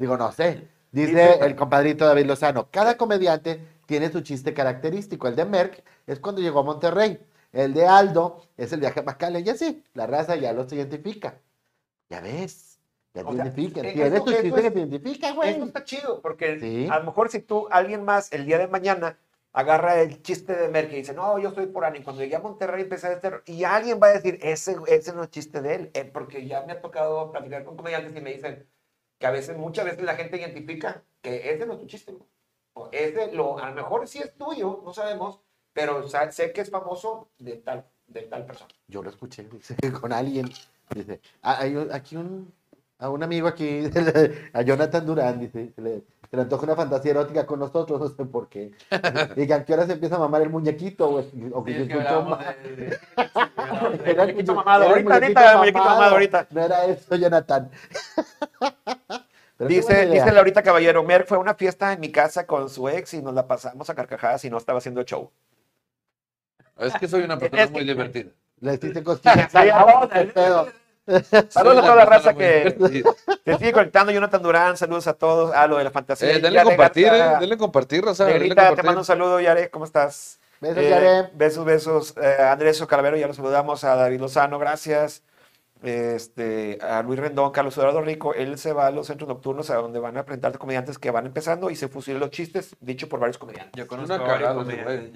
Digo, 0.01 0.17
no 0.17 0.33
sé. 0.33 0.67
Dice 0.91 1.39
el 1.41 1.55
compadrito 1.57 2.07
David 2.07 2.27
Lozano, 2.27 2.69
cada 2.71 2.97
comediante 2.97 3.61
tiene 3.87 4.11
su 4.11 4.21
chiste 4.23 4.55
característico. 4.55 5.29
El 5.29 5.37
de 5.37 5.45
Merck 5.45 5.83
es 6.07 6.19
cuando 6.19 6.41
llegó 6.41 6.61
a 6.61 6.63
Monterrey. 6.65 7.19
El 7.53 7.73
de 7.75 7.87
Aldo 7.87 8.43
es 8.57 8.73
el 8.73 8.81
viaje 8.81 9.01
a 9.01 9.03
Macale. 9.03 9.41
Y 9.41 9.49
así, 9.49 9.83
la 9.95 10.07
raza 10.07 10.37
ya 10.37 10.53
los 10.53 10.71
identifica. 10.73 11.35
Ya 12.11 12.21
ves, 12.21 12.79
ya 13.15 13.23
te 13.23 13.29
O 13.29 13.33
sea, 13.33 13.45
identifican. 13.45 13.85
eh, 13.85 13.93
Tienes 13.93 14.25
tu 14.25 14.31
chiste 14.33 14.49
es- 14.49 14.55
que 14.55 14.71
te 14.71 14.79
identifica, 14.81 15.33
güey. 15.33 15.51
Eso 15.51 15.65
está 15.65 15.85
chido, 15.85 16.21
porque 16.21 16.59
Sí. 16.61 16.89
a 16.91 16.99
lo 16.99 17.05
mejor 17.05 17.29
si 17.31 17.41
tú, 17.41 17.67
alguien 17.71 18.05
más, 18.05 18.33
el 18.33 18.47
día 18.47 18.59
de 18.59 18.67
mañana, 18.69 19.17
agarra 19.59 20.01
el 20.01 20.23
chiste 20.23 20.55
de 20.55 20.69
Merck 20.69 20.93
y 20.93 20.97
dice, 20.97 21.15
no, 21.15 21.39
yo 21.39 21.51
soy 21.53 21.67
por 21.67 21.85
Y 21.97 22.03
cuando 22.03 22.23
llegué 22.23 22.37
a 22.37 22.41
Monterrey 22.41 22.83
empecé 22.83 23.09
a 23.09 23.13
hacer, 23.13 23.43
y 23.47 23.65
alguien 23.65 23.99
va 24.03 24.09
a 24.09 24.13
decir, 24.13 24.39
ese, 24.43 24.77
ese 24.87 25.13
no 25.13 25.25
es 25.25 25.31
chiste 25.31 25.61
de 25.61 25.75
él, 25.75 25.91
eh, 25.95 26.05
porque 26.05 26.47
ya 26.47 26.63
me 26.63 26.73
ha 26.73 26.81
tocado 26.81 27.31
platicar 27.33 27.65
con 27.65 27.77
comediantes 27.77 28.15
y 28.17 28.21
me 28.21 28.33
dicen 28.35 28.67
que 29.19 29.27
a 29.27 29.31
veces, 29.33 29.57
muchas 29.57 29.85
veces 29.85 30.03
la 30.05 30.15
gente 30.17 30.37
identifica 30.39 31.03
que 31.23 31.51
ese 31.53 31.67
no 31.67 31.73
es 31.75 31.81
tu 31.81 31.87
chiste, 31.87 32.13
güey. 32.13 32.29
o 32.75 32.89
ese, 32.93 33.33
lo, 33.33 33.59
a 33.59 33.71
lo 33.71 33.75
mejor 33.75 34.07
sí 34.07 34.19
es 34.21 34.33
tuyo, 34.37 34.81
no 34.85 34.93
sabemos, 34.95 35.41
pero 35.73 36.07
sa- 36.09 36.31
sé 36.31 36.53
que 36.53 36.61
es 36.61 36.71
famoso 36.71 37.29
de 37.39 37.57
tal, 37.57 37.85
de 38.07 38.23
tal 38.23 38.47
persona. 38.47 38.71
Yo 38.87 39.03
lo 39.03 39.11
escuché 39.11 39.43
dice, 39.45 39.75
con 40.01 40.13
alguien. 40.13 40.49
Dice, 40.95 41.21
"Ah, 41.43 41.59
hay 41.61 41.77
aquí 41.93 42.17
un, 42.17 42.53
a 42.99 43.11
un 43.11 43.23
amigo 43.25 43.49
aquí, 43.49 43.83
a 44.53 44.63
Jonathan 44.63 45.05
Durán, 45.05 45.41
dice, 45.41 45.73
le, 45.77 46.03
se 46.31 46.37
le 46.37 46.43
antoja 46.43 46.65
una 46.65 46.77
fantasía 46.77 47.11
erótica 47.13 47.47
con 47.47 47.59
nosotros, 47.61 48.01
no 48.01 48.09
sé 48.09 48.25
por 48.31 48.49
qué. 48.49 48.73
A 48.91 49.65
qué 49.65 49.73
hora 49.75 49.87
se 49.87 49.93
empieza 49.95 50.17
a 50.17 50.19
mamar 50.19 50.43
el 50.43 50.51
muñequito, 50.51 51.09
o, 51.09 51.19
o 51.53 51.65
que 51.65 51.73
Sí, 51.73 51.77
se 51.79 51.83
es 51.83 51.89
que 51.89 51.95
escuchó 51.95 51.99
hablábamos 51.99 52.39
mal. 52.39 52.57
de- 52.63 52.77
de- 54.05 54.11
Era 54.11 54.23
el 54.25 54.29
muñequito 54.35 54.53
muñe- 54.53 54.57
mamado, 54.57 54.85
era 54.85 54.93
el 54.99 55.13
ahorita, 55.13 55.15
muñequito 55.15 55.41
ahorita, 55.41 55.51
el 55.53 55.59
muñequito 55.59 55.85
mamado, 55.85 56.13
ahorita. 56.13 56.47
No 56.51 56.61
era 56.63 56.85
eso, 56.87 57.17
Jonathan. 57.17 57.71
Pero 59.59 59.69
Dice, 59.71 60.07
dice 60.07 60.31
Laurita 60.31 60.63
Caballero, 60.63 61.03
Merck 61.03 61.27
fue 61.27 61.37
a 61.37 61.41
una 61.41 61.55
fiesta 61.55 61.93
en 61.93 61.99
mi 61.99 62.13
casa 62.13 62.47
con 62.47 62.71
su 62.71 62.89
ex 62.89 63.15
y 63.15 63.23
nos 63.23 63.35
la 63.35 63.49
pasamos 63.49 63.91
a 63.91 63.95
carcajadas 63.97 64.45
y 64.45 64.51
no 64.51 64.57
estaba 64.57 64.79
haciendo 64.79 65.03
show. 65.03 65.33
Es 66.79 66.95
que 66.95 67.09
soy 67.09 67.23
una 67.23 67.37
persona 67.41 67.63
Es 67.65 67.69
que- 67.71 67.73
muy 67.75 67.85
divertida. 67.85 68.31
Le 68.61 68.75
hiciste 68.75 69.03
cosquillas. 69.03 69.53
Saludos 71.49 71.79
a 71.79 71.83
toda 71.83 71.95
la 71.97 72.05
raza 72.05 72.35
que 72.35 72.77
se 73.45 73.59
sigue 73.59 73.73
conectando. 73.73 74.13
Jonathan 74.13 74.43
Durán, 74.43 74.77
saludos 74.77 75.07
a 75.07 75.15
todos. 75.15 75.53
Ah, 75.55 75.67
lo 75.67 75.79
de 75.79 75.85
la 75.85 75.91
fantasía. 75.91 76.31
Eh, 76.31 76.39
denle 76.41 76.63
compartir, 76.63 77.07
eh, 77.07 77.37
denle 77.41 77.57
compartir, 77.57 78.05
Raza. 78.05 78.25
denle 78.25 78.41
Negrita, 78.41 78.75
te 78.75 78.83
mando 78.83 79.01
un 79.01 79.05
saludo, 79.05 79.41
Yare, 79.41 79.71
¿cómo 79.71 79.85
estás? 79.85 80.39
Besos, 80.61 80.79
Eh, 80.79 80.91
Yare. 80.91 81.31
Besos, 81.35 81.65
besos. 81.65 82.15
Eh, 82.21 82.37
Andrés 82.43 82.85
Calavero, 82.87 83.17
ya 83.17 83.27
lo 83.27 83.35
saludamos. 83.35 83.85
A 83.85 83.95
David 83.97 84.21
Lozano, 84.21 84.59
gracias. 84.59 85.23
Este, 85.83 86.79
a 86.83 87.03
Luis 87.03 87.19
Rendón, 87.19 87.51
Carlos 87.53 87.77
Eduardo 87.79 88.01
Rico, 88.03 88.35
él 88.35 88.59
se 88.59 88.73
va 88.73 88.87
a 88.87 88.91
los 88.91 89.07
centros 89.07 89.29
nocturnos 89.29 89.71
a 89.71 89.77
donde 89.77 89.99
van 90.01 90.17
a 90.17 90.25
presentar 90.25 90.57
comediantes 90.59 90.99
que 90.99 91.11
van 91.11 91.27
empezando 91.27 91.71
y 91.71 91.77
se 91.77 91.89
fusilan 91.89 92.21
los 92.21 92.31
chistes, 92.31 92.77
dicho 92.81 93.09
por 93.09 93.21
varios 93.21 93.39
comediantes. 93.39 93.73
Yo 93.77 93.87
conozco 93.87 94.15
una 94.15 94.25
a 94.25 94.29
varios 94.29 94.55
comediantes. 94.55 95.13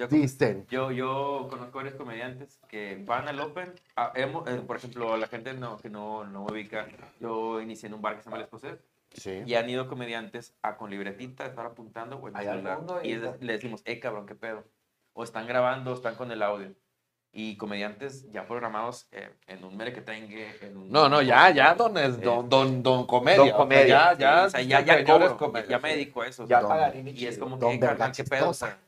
Yo, 0.69 0.91
yo, 0.91 0.91
yo 0.93 1.47
conozco 1.51 1.79
varios 1.79 1.95
comediantes 1.95 2.61
que 2.69 3.03
van 3.07 3.29
al 3.29 3.41
Open. 3.41 3.73
ah, 3.97 4.13
hemos- 4.15 4.49
eh, 4.49 4.61
por 4.67 4.77
ejemplo, 4.77 5.17
la 5.17 5.27
gente 5.27 5.53
no, 5.55 5.77
que 5.79 5.91
no, 5.91 6.25
no 6.25 6.45
me 6.45 6.53
ubica, 6.53 6.87
yo 7.21 7.61
inicié 7.61 7.89
en 7.89 7.95
un 7.95 8.03
bar 8.03 8.17
que 8.17 8.23
se 8.23 8.27
llama 8.27 8.37
El 8.39 8.45
Escocés 8.45 8.79
Sí. 9.15 9.43
y 9.45 9.55
han 9.55 9.69
ido 9.69 9.89
comediantes 9.89 10.55
a 10.63 10.77
con 10.77 10.91
libretita 10.91 11.45
estar 11.45 11.67
apuntando 11.67 12.17
o 12.17 12.29
en 12.29 12.35
el 12.35 12.41
Hay 12.41 12.47
celular. 12.47 12.73
alguno 12.79 13.03
Y 13.03 13.09
y- 13.09 13.13
es- 13.13 13.41
le 13.41 13.53
decimos, 13.53 13.83
eh, 13.85 13.99
cabrón, 14.01 14.27
qué 14.27 14.35
pedo. 14.35 14.65
O 15.13 15.23
están 15.25 15.47
grabando 15.47 15.91
o 15.93 15.95
están 15.95 16.15
con 16.15 16.31
el 16.33 16.43
audio. 16.43 16.73
Y 17.35 17.57
comediantes 17.57 18.31
ya 18.31 18.47
programados 18.47 19.07
eh, 19.11 19.31
en 19.47 19.65
un 19.65 19.75
merequetengue. 19.75 20.55
En 20.61 20.77
un, 20.77 20.93
No, 20.93 21.09
no, 21.09 21.23
ya, 21.23 21.51
ya, 21.51 21.75
don, 21.75 21.97
es, 21.97 22.21
don, 22.21 22.49
don, 22.49 22.83
don 22.83 23.07
comedia. 23.07 23.39
Don 23.39 23.47
o 23.47 23.49
sea, 23.49 23.57
comedia, 23.57 23.87
Ya, 23.87 24.15
Sí, 24.15 24.21
ya, 24.21 24.45
o 24.45 24.51
sea, 24.51 24.61
ya, 24.61 24.81
ya, 24.81 25.05
cobro, 25.05 25.37
comedia, 25.39 25.69
ya 25.69 25.79
me 25.79 25.91
dedico 25.93 26.21
a 26.21 26.27
eso. 26.27 26.47
Ya 26.47 26.61
pagarín 26.61 27.09
y 27.09 27.27
es 27.27 27.39
como 27.39 27.57
Don 27.57 27.73
que, 27.73 27.81
carnal, 27.81 28.13
qué 28.13 28.25
pedo. 28.25 28.51
O 28.51 28.55
sea, 28.55 28.79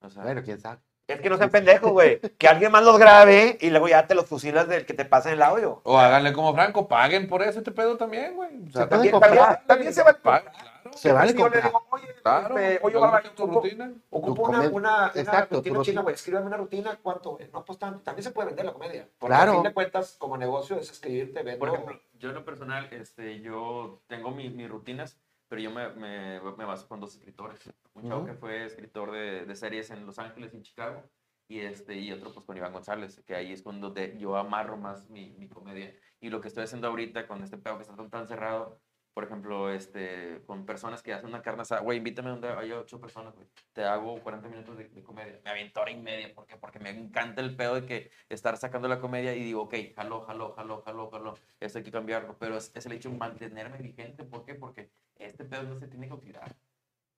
o 0.00 0.10
sea, 0.10 0.22
Bueno, 0.22 0.42
quién 0.42 0.60
sabe. 0.60 0.78
Es 1.10 1.20
que 1.20 1.28
no 1.28 1.38
sean 1.38 1.50
pendejos, 1.50 1.90
güey. 1.90 2.20
Que 2.38 2.46
alguien 2.46 2.70
más 2.70 2.84
los 2.84 2.98
grabe 2.98 3.58
y 3.60 3.70
luego 3.70 3.88
ya 3.88 4.06
te 4.06 4.14
los 4.14 4.26
fusilas 4.26 4.68
del 4.68 4.86
que 4.86 4.94
te 4.94 5.04
pasa 5.04 5.30
en 5.30 5.36
el 5.36 5.42
audio. 5.42 5.80
O 5.82 5.98
háganle 5.98 6.32
como 6.32 6.54
Franco, 6.54 6.86
paguen 6.86 7.26
por 7.28 7.42
eso 7.42 7.58
este 7.58 7.72
pedo 7.72 7.96
también, 7.96 8.36
güey. 8.36 8.50
O 8.68 8.70
sea, 8.70 8.82
Se 8.82 8.88
También, 8.88 9.18
también, 9.18 9.44
también 9.66 9.92
se 9.92 10.02
va 10.04 10.12
Paguen, 10.12 10.52
claro. 10.52 10.69
Se 10.94 11.12
vale 11.12 11.32
Si 11.32 11.38
yo 11.38 11.44
le 11.48 11.50
comprar. 11.60 11.64
digo, 11.64 11.86
oye, 11.90 12.14
Claro, 12.22 12.58
este, 12.58 12.80
oye, 12.84 12.94
¿te 12.94 13.00
Bárbara, 13.00 13.22
gusta 13.22 13.34
tu 13.36 13.42
ocupo- 13.44 13.62
rutina? 13.62 13.92
Ocupo 14.10 14.34
Tu 14.42 14.48
una, 14.48 14.58
una, 14.60 14.70
una 14.70 15.06
Exacto, 15.14 15.56
rutina 15.56 15.60
tu 15.60 15.62
china, 15.62 15.78
rutina. 15.78 16.02
güey. 16.02 16.14
Escríbeme 16.14 16.46
una 16.46 16.56
rutina, 16.56 16.98
¿cuánto? 17.02 17.38
No, 17.52 17.64
pues 17.64 17.78
también 17.78 18.22
se 18.22 18.30
puede 18.30 18.46
vender 18.48 18.64
la 18.66 18.72
comedia. 18.72 19.08
Porque 19.18 19.34
Claro. 19.34 19.52
a 19.52 19.54
fin 19.54 19.62
de 19.64 19.74
cuentas, 19.74 20.16
como 20.18 20.36
negocio, 20.36 20.76
es 20.78 20.90
escribirte, 20.90 21.42
vendo. 21.42 21.58
Por 21.58 21.68
ejemplo, 21.68 22.00
yo 22.14 22.28
en 22.30 22.34
lo 22.34 22.44
personal, 22.44 22.88
este, 22.92 23.40
yo 23.40 24.02
tengo 24.06 24.30
mi- 24.30 24.50
mis 24.50 24.68
rutinas, 24.68 25.18
pero 25.48 25.60
yo 25.62 25.70
me, 25.70 25.88
me, 25.90 26.40
me 26.40 26.64
baso 26.64 26.86
con 26.88 27.00
dos 27.00 27.14
escritores. 27.14 27.58
Un 27.94 28.04
chavo 28.08 28.20
Ujú. 28.22 28.26
que 28.30 28.34
fue 28.34 28.66
escritor 28.66 29.10
de, 29.12 29.44
de 29.46 29.56
series 29.56 29.90
en 29.90 30.06
Los 30.06 30.18
Ángeles 30.18 30.52
y 30.54 30.56
en 30.58 30.62
Chicago, 30.62 31.02
y, 31.48 31.60
este, 31.60 31.96
y 31.96 32.12
otro 32.12 32.32
pues 32.32 32.46
con 32.46 32.56
Iván 32.56 32.72
González, 32.72 33.20
que 33.26 33.34
ahí 33.34 33.52
es 33.52 33.62
cuando 33.62 33.92
yo 33.94 34.36
amarro 34.36 34.76
más 34.76 35.10
mi, 35.10 35.30
mi 35.32 35.48
comedia. 35.48 35.92
Y 36.20 36.28
lo 36.28 36.40
que 36.40 36.46
estoy 36.48 36.64
haciendo 36.64 36.86
ahorita 36.86 37.26
con 37.26 37.42
este 37.42 37.56
pedo 37.58 37.76
que 37.78 37.82
está 37.82 37.96
tan, 37.96 38.08
tan 38.10 38.28
cerrado, 38.28 38.78
por 39.12 39.24
ejemplo, 39.24 39.70
este, 39.70 40.40
con 40.46 40.64
personas 40.64 41.02
que 41.02 41.12
hacen 41.12 41.28
una 41.28 41.42
carne 41.42 41.62
asada, 41.62 41.80
güey, 41.80 41.98
invítame 41.98 42.30
donde 42.30 42.48
hay 42.48 42.70
ocho 42.72 43.00
personas, 43.00 43.34
güey. 43.34 43.46
Te 43.72 43.84
hago 43.84 44.20
40 44.20 44.48
minutos 44.48 44.76
de, 44.78 44.88
de 44.88 45.02
comedia. 45.02 45.40
Me 45.44 45.50
aviento 45.50 45.80
hora 45.80 45.90
y 45.90 45.96
media, 46.00 46.32
¿por 46.34 46.46
qué? 46.46 46.56
Porque 46.56 46.78
me 46.78 46.90
encanta 46.90 47.40
el 47.40 47.56
pedo 47.56 47.74
de 47.74 47.86
que 47.86 48.10
estar 48.28 48.56
sacando 48.56 48.88
la 48.88 49.00
comedia 49.00 49.34
y 49.34 49.42
digo, 49.42 49.62
ok, 49.62 49.74
jaló, 49.96 50.20
jaló, 50.22 50.52
jaló, 50.54 50.82
jaló, 50.82 51.10
jaló. 51.10 51.34
Esto 51.58 51.78
hay 51.78 51.84
que 51.84 51.90
cambiarlo. 51.90 52.36
Pero 52.38 52.56
es, 52.56 52.70
es 52.74 52.86
el 52.86 52.92
hecho 52.92 53.10
de 53.10 53.16
mantenerme 53.16 53.78
vigente. 53.78 54.24
¿Por 54.24 54.44
qué? 54.44 54.54
Porque 54.54 54.90
este 55.16 55.44
pedo 55.44 55.64
no 55.64 55.78
se 55.78 55.88
tiene 55.88 56.06
que 56.06 56.14
olvidar. 56.14 56.54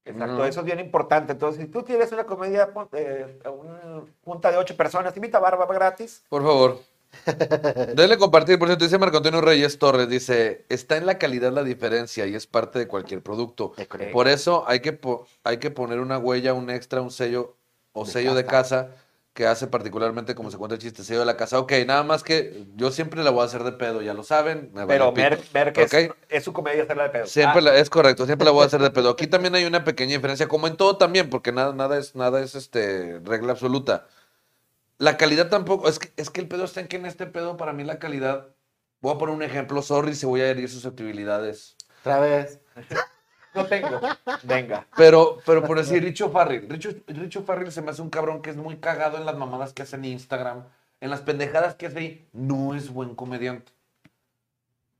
Exacto, 0.04 0.34
No. 0.38 0.44
eso 0.44 0.60
es 0.60 0.66
bien 0.66 0.80
importante. 0.80 1.32
Entonces, 1.32 1.62
si 1.62 1.70
tú 1.70 1.82
tienes 1.82 2.10
una 2.10 2.24
comedia, 2.24 2.72
eh, 2.92 3.38
una 3.48 4.02
junta 4.24 4.50
de 4.50 4.56
ocho 4.56 4.76
personas, 4.76 5.14
invita 5.16 5.38
a 5.38 5.40
Barba 5.40 5.66
gratis. 5.66 6.24
Por 6.28 6.42
favor. 6.42 6.80
Denle 7.94 8.18
compartir, 8.18 8.58
por 8.58 8.68
cierto, 8.68 8.84
dice 8.84 8.98
Marco 8.98 9.18
Antonio 9.18 9.40
Reyes 9.40 9.78
Torres, 9.78 10.08
dice, 10.08 10.64
está 10.68 10.96
en 10.96 11.06
la 11.06 11.18
calidad 11.18 11.52
la 11.52 11.62
diferencia 11.62 12.26
y 12.26 12.34
es 12.34 12.46
parte 12.46 12.78
de 12.78 12.88
cualquier 12.88 13.22
producto. 13.22 13.74
Por 14.12 14.28
eso 14.28 14.64
hay 14.66 14.80
que, 14.80 14.92
po- 14.92 15.26
hay 15.44 15.58
que 15.58 15.70
poner 15.70 16.00
una 16.00 16.18
huella, 16.18 16.54
un 16.54 16.70
extra, 16.70 17.00
un 17.00 17.10
sello 17.10 17.56
o 17.92 18.04
De 18.04 18.12
sello 18.12 18.34
de 18.34 18.44
casa 18.44 18.88
que 19.34 19.46
hace 19.46 19.66
particularmente 19.66 20.34
como 20.34 20.50
se 20.50 20.58
cuenta 20.58 20.74
el 20.74 20.80
chiste, 20.80 21.04
sello 21.04 21.20
de 21.20 21.26
la 21.26 21.36
casa. 21.38 21.58
Ok, 21.58 21.72
nada 21.86 22.02
más 22.02 22.22
que 22.22 22.66
yo 22.76 22.90
siempre 22.90 23.22
la 23.24 23.30
voy 23.30 23.42
a 23.42 23.46
hacer 23.46 23.64
de 23.64 23.72
pedo, 23.72 24.02
ya 24.02 24.12
lo 24.12 24.24
saben. 24.24 24.70
me 24.74 24.86
Pero 24.86 25.14
es, 25.16 25.94
Ok. 25.94 26.16
es 26.28 26.44
su 26.44 26.52
comedia 26.52 26.82
hacerla 26.82 27.04
de 27.04 27.10
pedo. 27.10 27.26
Siempre 27.26 27.60
Ah, 27.60 27.62
la- 27.62 27.78
es 27.78 27.88
correcto, 27.88 28.26
siempre 28.26 28.44
la 28.44 28.50
voy 28.50 28.62
a 28.64 28.66
hacer 28.66 28.82
de 28.82 28.90
pedo. 28.90 29.10
Aquí 29.10 29.26
también 29.26 29.54
hay 29.54 29.64
una 29.64 29.84
pequeña 29.84 30.16
diferencia, 30.16 30.48
como 30.48 30.66
en 30.66 30.76
todo 30.76 30.96
también, 30.98 31.30
porque 31.30 31.50
nada, 31.52 31.72
nada 31.72 31.96
es, 31.98 32.14
nada 32.14 32.42
es 32.42 32.54
este, 32.54 33.20
regla 33.24 33.52
absoluta. 33.52 34.06
La 35.02 35.16
calidad 35.16 35.48
tampoco, 35.48 35.88
es 35.88 35.98
que, 35.98 36.12
es 36.16 36.30
que 36.30 36.40
el 36.40 36.46
pedo 36.46 36.62
está 36.62 36.78
en 36.78 36.86
que 36.86 36.94
en 36.94 37.06
este 37.06 37.26
pedo, 37.26 37.56
para 37.56 37.72
mí 37.72 37.82
la 37.82 37.98
calidad, 37.98 38.54
voy 39.00 39.12
a 39.12 39.18
poner 39.18 39.34
un 39.34 39.42
ejemplo, 39.42 39.82
sorry 39.82 40.14
si 40.14 40.26
voy 40.26 40.42
a 40.42 40.48
herir 40.48 40.68
susceptibilidades. 40.68 41.76
Otra 42.00 42.20
vez. 42.20 42.60
No 43.54 43.66
tengo. 43.66 44.00
Venga. 44.44 44.86
Pero, 44.96 45.36
pero 45.44 45.62
por 45.62 45.76
decir, 45.76 46.02
Richo 46.02 46.30
Farrell. 46.30 46.66
Richo, 46.70 46.88
Richo 47.06 47.42
Farrell 47.42 47.70
se 47.70 47.82
me 47.82 47.90
hace 47.90 48.00
un 48.00 48.08
cabrón 48.08 48.40
que 48.40 48.48
es 48.48 48.56
muy 48.56 48.76
cagado 48.78 49.18
en 49.18 49.26
las 49.26 49.36
mamadas 49.36 49.74
que 49.74 49.82
hace 49.82 49.96
en 49.96 50.06
Instagram, 50.06 50.64
en 51.00 51.10
las 51.10 51.20
pendejadas 51.20 51.74
que 51.74 51.86
hace 51.86 51.98
ahí. 51.98 52.28
No 52.32 52.74
es 52.74 52.88
buen 52.88 53.14
comediante. 53.14 53.70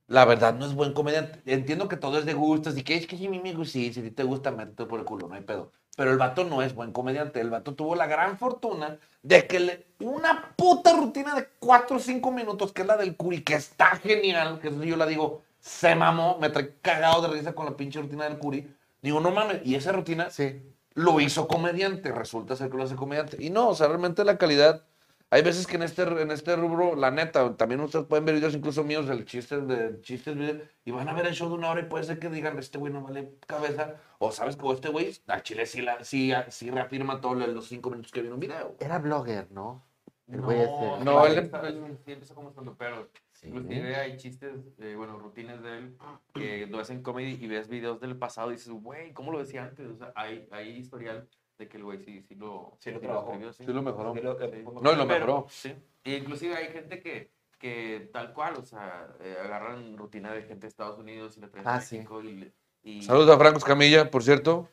La 0.05 0.25
verdad, 0.25 0.53
no 0.53 0.67
es 0.67 0.75
buen 0.75 0.93
comediante. 0.93 1.41
Entiendo 1.51 1.87
que 1.87 1.97
todo 1.97 2.19
es 2.19 2.25
de 2.25 2.35
gustos 2.35 2.77
y 2.77 2.83
que 2.83 2.95
es 2.95 3.07
que 3.07 3.17
si 3.17 3.25
a 3.25 3.29
mí 3.31 3.39
me 3.39 3.53
gusta, 3.53 3.73
sí, 3.73 3.91
si 3.91 4.01
a 4.01 4.03
ti 4.03 4.11
te 4.11 4.23
gusta, 4.23 4.51
métete 4.51 4.85
por 4.85 4.99
el 4.99 5.05
culo, 5.05 5.27
no 5.27 5.33
hay 5.33 5.41
pedo. 5.41 5.71
Pero 5.95 6.11
el 6.11 6.17
vato 6.17 6.43
no 6.43 6.61
es 6.61 6.73
buen 6.73 6.91
comediante. 6.91 7.39
El 7.39 7.49
vato 7.51 7.75
tuvo 7.75 7.95
la 7.95 8.07
gran 8.07 8.37
fortuna 8.37 8.97
de 9.21 9.45
que 9.47 9.59
le, 9.59 9.85
una 9.99 10.53
puta 10.55 10.93
rutina 10.93 11.35
de 11.35 11.47
4 11.59 11.97
o 11.97 11.99
5 11.99 12.31
minutos, 12.31 12.71
que 12.73 12.81
es 12.81 12.87
la 12.87 12.97
del 12.97 13.15
Curi, 13.15 13.43
que 13.43 13.53
está 13.55 13.95
genial, 13.97 14.59
que 14.59 14.71
yo 14.85 14.97
la 14.97 15.05
digo, 15.05 15.43
se 15.59 15.95
mamó, 15.95 16.37
me 16.39 16.49
trae 16.49 16.75
cagado 16.81 17.21
de 17.21 17.27
risa 17.29 17.53
con 17.53 17.65
la 17.65 17.77
pinche 17.77 18.01
rutina 18.01 18.23
del 18.25 18.39
Curi. 18.39 18.67
Digo, 19.01 19.19
no 19.19 19.31
mames, 19.31 19.61
y 19.65 19.75
esa 19.75 19.91
rutina 19.91 20.29
Sí. 20.29 20.61
lo 20.95 21.19
hizo 21.19 21.47
comediante, 21.47 22.11
resulta 22.11 22.55
ser 22.55 22.69
que 22.71 22.77
lo 22.77 22.83
hace 22.83 22.95
comediante. 22.95 23.37
Y 23.39 23.49
no, 23.49 23.69
o 23.69 23.75
sea, 23.75 23.87
realmente 23.87 24.23
la 24.23 24.37
calidad. 24.37 24.83
Hay 25.33 25.41
veces 25.41 25.65
que 25.65 25.77
en 25.77 25.81
este, 25.81 26.03
en 26.03 26.29
este 26.29 26.55
rubro, 26.55 26.95
la 26.95 27.09
neta, 27.09 27.55
también 27.55 27.81
ustedes 27.81 28.05
pueden 28.05 28.23
ver 28.23 28.35
videos 28.35 28.53
incluso 28.53 28.83
míos 28.83 29.07
del 29.07 29.25
chistes, 29.25 29.67
de 29.67 29.99
chistes, 30.01 30.37
y 30.85 30.91
van 30.91 31.09
a 31.09 31.13
ver 31.13 31.25
el 31.25 31.33
show 31.33 31.49
de 31.49 31.55
una 31.55 31.71
hora 31.71 31.81
y 31.81 31.85
puede 31.85 32.03
ser 32.03 32.19
que 32.19 32.29
digan, 32.29 32.59
este 32.59 32.77
güey 32.77 32.93
no 32.93 33.01
vale 33.01 33.33
cabeza, 33.47 33.95
o 34.19 34.31
sabes 34.31 34.55
que 34.55 34.71
este 34.71 34.89
güey, 34.89 35.11
al 35.25 35.41
chile 35.41 35.65
sí, 35.65 35.81
la, 35.81 36.03
sí, 36.03 36.31
sí 36.49 36.69
reafirma 36.69 37.19
todos 37.19 37.47
los 37.47 37.67
cinco 37.67 37.89
minutos 37.89 38.11
que 38.11 38.21
viene 38.21 38.35
un 38.35 38.41
video. 38.41 38.75
Era 38.79 38.99
blogger, 38.99 39.51
¿no? 39.51 39.83
El 40.27 40.37
No, 40.37 40.43
güey 40.43 40.61
ese. 40.61 41.03
No, 41.03 41.25
él- 41.25 41.51
empieza, 41.83 42.35
como 42.35 42.49
estando 42.49 42.75
pero 42.77 43.09
Sí. 43.31 43.47
Inclusive 43.47 43.95
hay 43.95 44.17
chistes, 44.17 44.53
eh, 44.77 44.93
bueno, 44.95 45.17
rutinas 45.17 45.63
de 45.63 45.77
él 45.79 45.97
que 46.35 46.67
lo 46.67 46.79
hacen 46.79 47.01
comedy 47.01 47.39
y 47.43 47.47
ves 47.47 47.67
videos 47.67 47.99
del 47.99 48.15
pasado 48.17 48.51
y 48.51 48.53
dices, 48.53 48.71
güey, 48.71 49.13
¿cómo 49.13 49.31
lo 49.31 49.39
decía 49.39 49.63
antes? 49.63 49.89
O 49.89 49.97
sea, 49.97 50.13
hay, 50.15 50.47
hay 50.51 50.77
historial 50.77 51.27
de 51.63 51.69
que 51.69 51.77
el 51.77 51.83
güey 51.83 51.99
sí, 51.99 52.21
sí 52.21 52.35
lo, 52.35 52.77
Sí 52.79 52.91
lo 52.91 52.99
trabajó. 52.99 53.27
escribió, 53.31 53.53
sí. 53.53 53.65
Sí 53.65 53.73
lo 53.73 53.81
mejoró. 53.81 54.13
Sí, 54.13 54.21
lo- 54.21 54.37
Sí. 54.39 54.63
No, 54.63 54.91
y 54.91 54.95
lo 54.95 55.07
Pero, 55.07 55.07
mejoró. 55.07 55.45
Sí. 55.49 55.73
Y 56.03 56.15
inclusive 56.15 56.55
hay 56.55 56.67
gente 56.67 56.99
que, 57.01 57.31
que 57.59 58.09
tal 58.11 58.33
cual, 58.33 58.55
o 58.57 58.63
sea, 58.63 59.07
eh, 59.21 59.37
agarran 59.43 59.97
rutina 59.97 60.31
de 60.33 60.41
gente 60.43 60.61
de 60.61 60.67
Estados 60.67 60.99
Unidos 60.99 61.37
y 61.37 61.41
le 61.41 61.47
traen 61.47 61.67
Ah, 61.67 61.75
a 61.75 61.81
sí. 61.81 61.95
México 61.97 62.21
y, 62.21 62.53
y 62.83 63.01
Saludos 63.03 63.29
a 63.35 63.37
Franco 63.39 63.57
Escamilla, 63.59 64.11
por 64.11 64.23
cierto. 64.23 64.67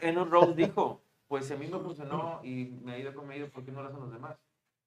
en 0.00 0.18
un 0.18 0.30
roast 0.30 0.54
dijo, 0.56 1.02
pues 1.28 1.46
si 1.46 1.54
a 1.54 1.56
mí 1.56 1.66
me 1.66 1.78
funcionó 1.78 2.40
y 2.44 2.66
me 2.82 2.92
ha 2.92 2.98
ido 2.98 3.14
conmigo, 3.14 3.48
¿por 3.48 3.64
qué 3.64 3.72
no 3.72 3.82
lo 3.82 3.88
hacen 3.88 4.00
los 4.00 4.12
demás? 4.12 4.36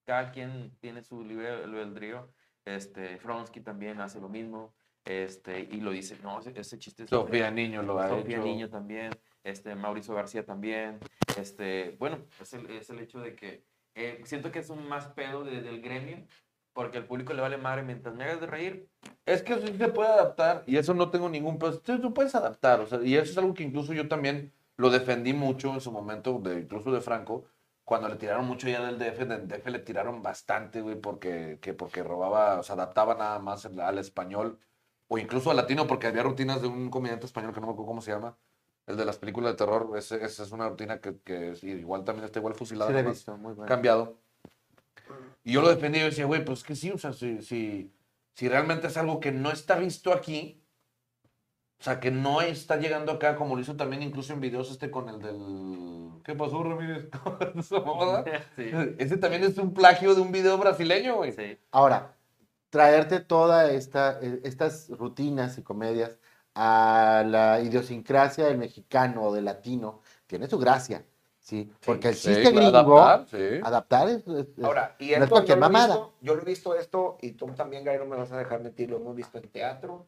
Cada 0.06 0.32
quien 0.32 0.76
tiene 0.80 1.02
su 1.04 1.24
libre 1.24 1.50
albedrío. 1.50 2.30
Este, 2.66 3.18
Fronsky 3.18 3.62
también 3.62 4.00
hace 4.02 4.20
lo 4.20 4.30
mismo. 4.30 4.74
Este, 5.06 5.60
y 5.62 5.82
lo 5.82 5.92
dice, 5.92 6.18
no, 6.24 6.40
ese, 6.40 6.54
ese 6.58 6.78
chiste 6.80 7.04
es 7.04 7.10
Sofía 7.10 7.52
Niño 7.52 7.82
lo 7.84 8.00
ha 8.00 8.08
Sofía 8.08 8.38
hecho. 8.38 8.46
Niño 8.46 8.70
también, 8.70 9.12
este, 9.44 9.76
Mauricio 9.76 10.14
García 10.16 10.46
también. 10.46 11.00
Este, 11.38 11.96
bueno, 12.00 12.20
es 12.42 12.54
el, 12.54 12.70
es 12.72 12.90
el 12.90 13.00
hecho 13.00 13.20
de 13.20 13.36
que 13.36 13.64
eh, 13.96 14.22
siento 14.26 14.52
que 14.52 14.60
es 14.60 14.70
un 14.70 14.88
más 14.88 15.08
pedo 15.08 15.44
de- 15.44 15.62
del 15.62 15.82
gremio, 15.82 16.18
porque 16.74 16.98
al 16.98 17.06
público 17.06 17.34
le 17.34 17.42
vale 17.42 17.58
madre 17.58 17.84
mientras 17.84 18.16
me 18.16 18.24
hagas 18.24 18.40
de 18.42 18.48
reír. 18.48 18.88
Es 19.26 19.42
que 19.44 19.56
sí 19.60 19.78
se 19.78 19.88
puede 19.90 20.10
adaptar 20.10 20.64
y 20.66 20.78
eso 20.78 20.94
no 20.94 21.12
tengo 21.12 21.30
ningún 21.30 21.60
pero 21.60 21.80
Tú, 21.80 22.00
tú 22.00 22.14
puedes 22.14 22.34
adaptar, 22.36 22.80
o 22.82 22.88
sea, 22.88 23.00
y 23.04 23.16
eso 23.16 23.32
es 23.32 23.38
algo 23.38 23.54
que 23.54 23.64
incluso 23.64 23.94
yo 23.94 24.08
también 24.08 24.52
lo 24.78 24.90
defendí 24.90 25.34
mucho 25.34 25.74
en 25.74 25.82
su 25.82 25.92
momento, 25.92 26.40
de, 26.40 26.62
incluso 26.62 26.92
de 26.92 27.02
Franco, 27.02 27.46
cuando 27.86 28.08
le 28.10 28.16
tiraron 28.16 28.46
mucho 28.46 28.68
ya 28.68 28.84
del 28.84 28.98
DF, 28.98 29.26
del 29.26 29.48
DF 29.48 29.70
le 29.70 29.80
tiraron 29.80 30.24
bastante, 30.24 30.82
güey, 30.82 30.96
porque, 30.96 31.60
que 31.62 31.74
porque 31.74 32.02
robaba, 32.02 32.60
o 32.60 32.64
adaptaba 32.74 33.14
nada 33.16 33.40
más 33.40 33.66
al 33.66 34.00
español 34.00 34.58
o 35.10 35.18
incluso 35.20 35.52
al 35.52 35.58
latino, 35.58 35.86
porque 35.86 36.08
había 36.08 36.24
rutinas 36.24 36.62
de 36.62 36.68
un 36.68 36.90
comediante 36.90 37.26
español 37.28 37.54
que 37.54 37.60
no 37.62 37.68
me 37.68 37.74
acuerdo 37.74 37.88
cómo 37.88 38.02
se 38.02 38.12
llama, 38.12 38.36
el 38.88 38.98
de 38.98 39.06
las 39.06 39.17
películas 39.17 39.54
de 39.54 39.58
terror, 39.58 39.89
ese- 39.98 40.24
esa 40.24 40.43
es 40.43 40.52
una 40.52 40.69
rutina 40.69 41.00
que, 41.00 41.17
que 41.24 41.52
es- 41.52 41.63
igual 41.63 42.04
también 42.04 42.26
está 42.26 42.39
igual 42.39 42.56
fusilada. 42.56 42.88
Sí, 42.89 42.93
lo 42.93 43.00
he 43.00 43.04
nomás 43.04 43.17
visto, 43.17 43.38
muy 43.38 43.54
bueno. 43.54 43.67
cambiado. 43.67 44.17
Y 45.43 45.54
yo 45.54 45.62
lo 45.62 45.69
defendí 45.69 46.00
y 46.00 46.04
decía, 46.04 46.26
güey, 46.26 46.43
pues 46.46 46.63
que 46.63 46.76
sí, 46.76 46.91
o 46.91 46.98
sea, 46.98 47.13
si, 47.13 47.41
si, 47.41 47.91
si 48.34 48.48
realmente 48.50 48.88
es 48.88 48.98
algo 48.98 49.19
que 49.19 49.32
no 49.32 49.52
está 49.52 49.76
visto 49.76 50.13
aquí, 50.13 50.62
o 51.80 51.84
sea, 51.84 52.00
que 52.00 52.12
no 52.12 52.39
está 52.41 52.78
llegando 52.78 53.12
acá, 53.12 53.36
como 53.36 53.56
lo 53.56 53.62
hizo 53.62 53.76
también 53.76 54.02
incluso 54.04 54.32
en 54.32 54.39
videos 54.39 54.72
este 54.72 54.89
con 54.89 55.10
el 55.10 55.19
del... 55.19 56.22
¿Qué 56.24 56.34
pasó, 56.34 56.63
Ramírez? 56.63 57.10
Sí, 58.56 58.72
Ese 58.98 59.17
también 59.17 59.43
es 59.43 59.58
un 59.58 59.74
plagio 59.74 60.15
de 60.15 60.22
un 60.22 60.32
video 60.32 60.58
brasileño, 60.58 61.17
güey. 61.17 61.34
sí. 61.34 61.58
Ahora, 61.72 62.15
traerte 62.69 63.19
todas 63.19 63.69
esta, 63.72 64.19
eh, 64.22 64.39
estas 64.43 64.88
rutinas 64.89 65.58
y 65.58 65.63
comedias 65.63 66.17
a 66.56 67.24
la 67.26 67.60
idiosincrasia 67.62 68.46
del 68.46 68.58
mexicano 68.58 69.24
o 69.24 69.34
del 69.34 69.46
latino 69.46 70.02
tiene 70.28 70.48
su 70.48 70.58
gracia, 70.60 71.04
¿sí? 71.39 71.72
Porque 71.86 72.10
el 72.10 72.16
Sí, 72.16 72.28
chiste 72.30 72.52
claro, 72.52 72.72
gringo, 72.72 73.00
adaptar, 73.00 73.28
adaptar, 73.68 74.08
sí. 74.10 74.16
es, 74.16 74.28
es- 74.28 74.58
es- 74.58 74.63
Ahora, 74.63 74.96
y 75.00 75.10
no 75.10 75.16
es 75.16 75.22
esto 75.22 75.30
cualquier 75.30 75.58
yo 75.60 75.62
lo, 75.62 75.70
visto, 75.70 76.13
yo 76.22 76.36
lo 76.36 76.42
he 76.42 76.46
visto 76.46 76.76
esto, 76.76 77.18
y 77.22 77.32
tú 77.32 77.48
también, 77.48 77.84
Gary, 77.84 78.00
no 78.00 78.06
me 78.06 78.18
vas 78.18 78.32
a 78.32 78.38
dejar 78.38 78.62
mentir, 78.62 78.89
lo 78.89 78.98
hemos 78.98 79.16
visto 79.16 79.38
en 79.38 79.50
teatro, 79.50 80.08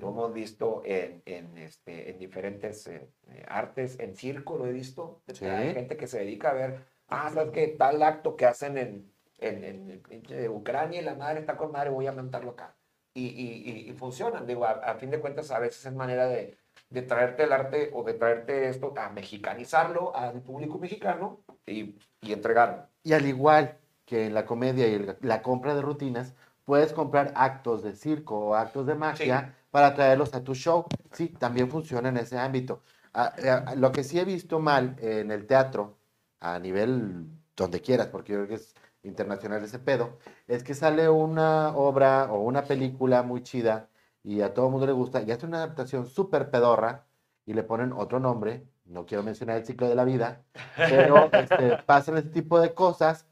lo 0.00 0.08
hemos 0.08 0.32
visto 0.32 0.82
en, 0.84 1.22
en, 1.26 1.58
este, 1.58 2.10
en 2.10 2.18
diferentes 2.18 2.86
eh, 2.86 3.08
eh, 3.28 3.44
artes, 3.48 3.98
en 4.00 4.14
circo 4.16 4.56
lo 4.56 4.66
he 4.66 4.72
visto. 4.72 5.20
Sí. 5.32 5.44
Hay 5.46 5.74
gente 5.74 5.96
que 5.96 6.06
se 6.06 6.18
dedica 6.20 6.50
a 6.50 6.54
ver, 6.54 6.84
ah, 7.08 7.30
¿sabes 7.32 7.52
qué? 7.52 7.68
Tal 7.68 8.02
acto 8.02 8.36
que 8.36 8.46
hacen 8.46 8.78
en, 8.78 9.12
en, 9.38 9.64
en 9.64 10.00
pinche 10.02 10.34
de 10.36 10.48
Ucrania 10.48 11.00
y 11.00 11.04
la 11.04 11.14
madre 11.14 11.40
está 11.40 11.56
con 11.56 11.72
madre, 11.72 11.90
voy 11.90 12.06
a 12.06 12.12
montarlo 12.12 12.52
acá. 12.52 12.76
Y, 13.16 13.26
y, 13.28 13.90
y, 13.90 13.92
funcionan, 13.92 14.44
digo, 14.46 14.64
a, 14.64 14.72
a 14.72 14.94
fin 14.96 15.10
de 15.10 15.20
cuentas 15.20 15.50
a 15.52 15.60
veces 15.60 15.86
es 15.86 15.94
manera 15.94 16.26
de, 16.26 16.58
de 16.90 17.02
traerte 17.02 17.44
el 17.44 17.52
arte 17.52 17.90
o 17.94 18.02
de 18.02 18.14
traerte 18.14 18.68
esto 18.68 18.92
a 18.96 19.08
mexicanizarlo 19.10 20.14
al 20.16 20.42
público 20.42 20.78
mexicano 20.78 21.40
y, 21.64 21.94
y 22.20 22.32
entregarlo. 22.32 22.88
Y 23.04 23.12
al 23.12 23.24
igual 23.26 23.78
que 24.04 24.26
en 24.26 24.34
la 24.34 24.44
comedia 24.44 24.88
y 24.88 24.94
el- 24.94 25.16
la 25.20 25.42
compra 25.42 25.74
de 25.74 25.82
rutinas, 25.82 26.34
puedes 26.64 26.92
comprar 26.92 27.32
actos 27.36 27.82
de 27.82 27.94
circo 27.94 28.36
o 28.38 28.54
actos 28.54 28.86
de 28.86 28.94
magia 28.94 29.54
para 29.70 29.94
traerlos 29.94 30.34
a 30.34 30.42
tu 30.42 30.54
show. 30.54 30.86
Sí, 31.12 31.28
también 31.28 31.70
funciona 31.70 32.08
en 32.08 32.16
ese 32.16 32.38
ámbito. 32.38 32.82
Ah, 33.12 33.32
eh, 33.38 33.76
lo 33.76 33.92
que 33.92 34.02
sí 34.02 34.18
he 34.18 34.24
visto 34.24 34.58
mal 34.58 34.96
en 34.98 35.30
el 35.30 35.46
teatro, 35.46 35.98
a 36.40 36.58
nivel 36.58 37.26
donde 37.56 37.80
quieras, 37.80 38.08
porque 38.08 38.32
yo 38.32 38.38
creo 38.38 38.48
que 38.48 38.54
es 38.56 38.74
internacional 39.04 39.62
ese 39.62 39.78
pedo, 39.78 40.18
es 40.48 40.64
que 40.64 40.74
sale 40.74 41.08
una 41.08 41.76
obra 41.76 42.32
o 42.32 42.40
una 42.40 42.64
película 42.64 43.22
muy 43.22 43.42
chida 43.42 43.88
y 44.22 44.40
a 44.40 44.54
todo 44.54 44.66
el 44.66 44.72
mundo 44.72 44.86
le 44.86 44.92
gusta 44.92 45.22
y 45.22 45.30
hace 45.30 45.46
una 45.46 45.58
adaptación 45.58 46.06
súper 46.06 46.50
pedorra 46.50 47.06
y 47.46 47.52
le 47.52 47.62
ponen 47.62 47.92
otro 47.92 48.18
nombre, 48.18 48.66
no 48.86 49.06
quiero 49.06 49.22
mencionar 49.22 49.58
el 49.58 49.66
ciclo 49.66 49.88
de 49.88 49.94
la 49.94 50.04
vida, 50.04 50.42
pero 50.76 51.28
este, 51.32 51.78
pasan 51.84 52.16
este 52.16 52.30
tipo 52.30 52.58
de 52.60 52.74
cosas 52.74 53.26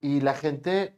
y 0.00 0.20
la 0.20 0.34
gente 0.34 0.96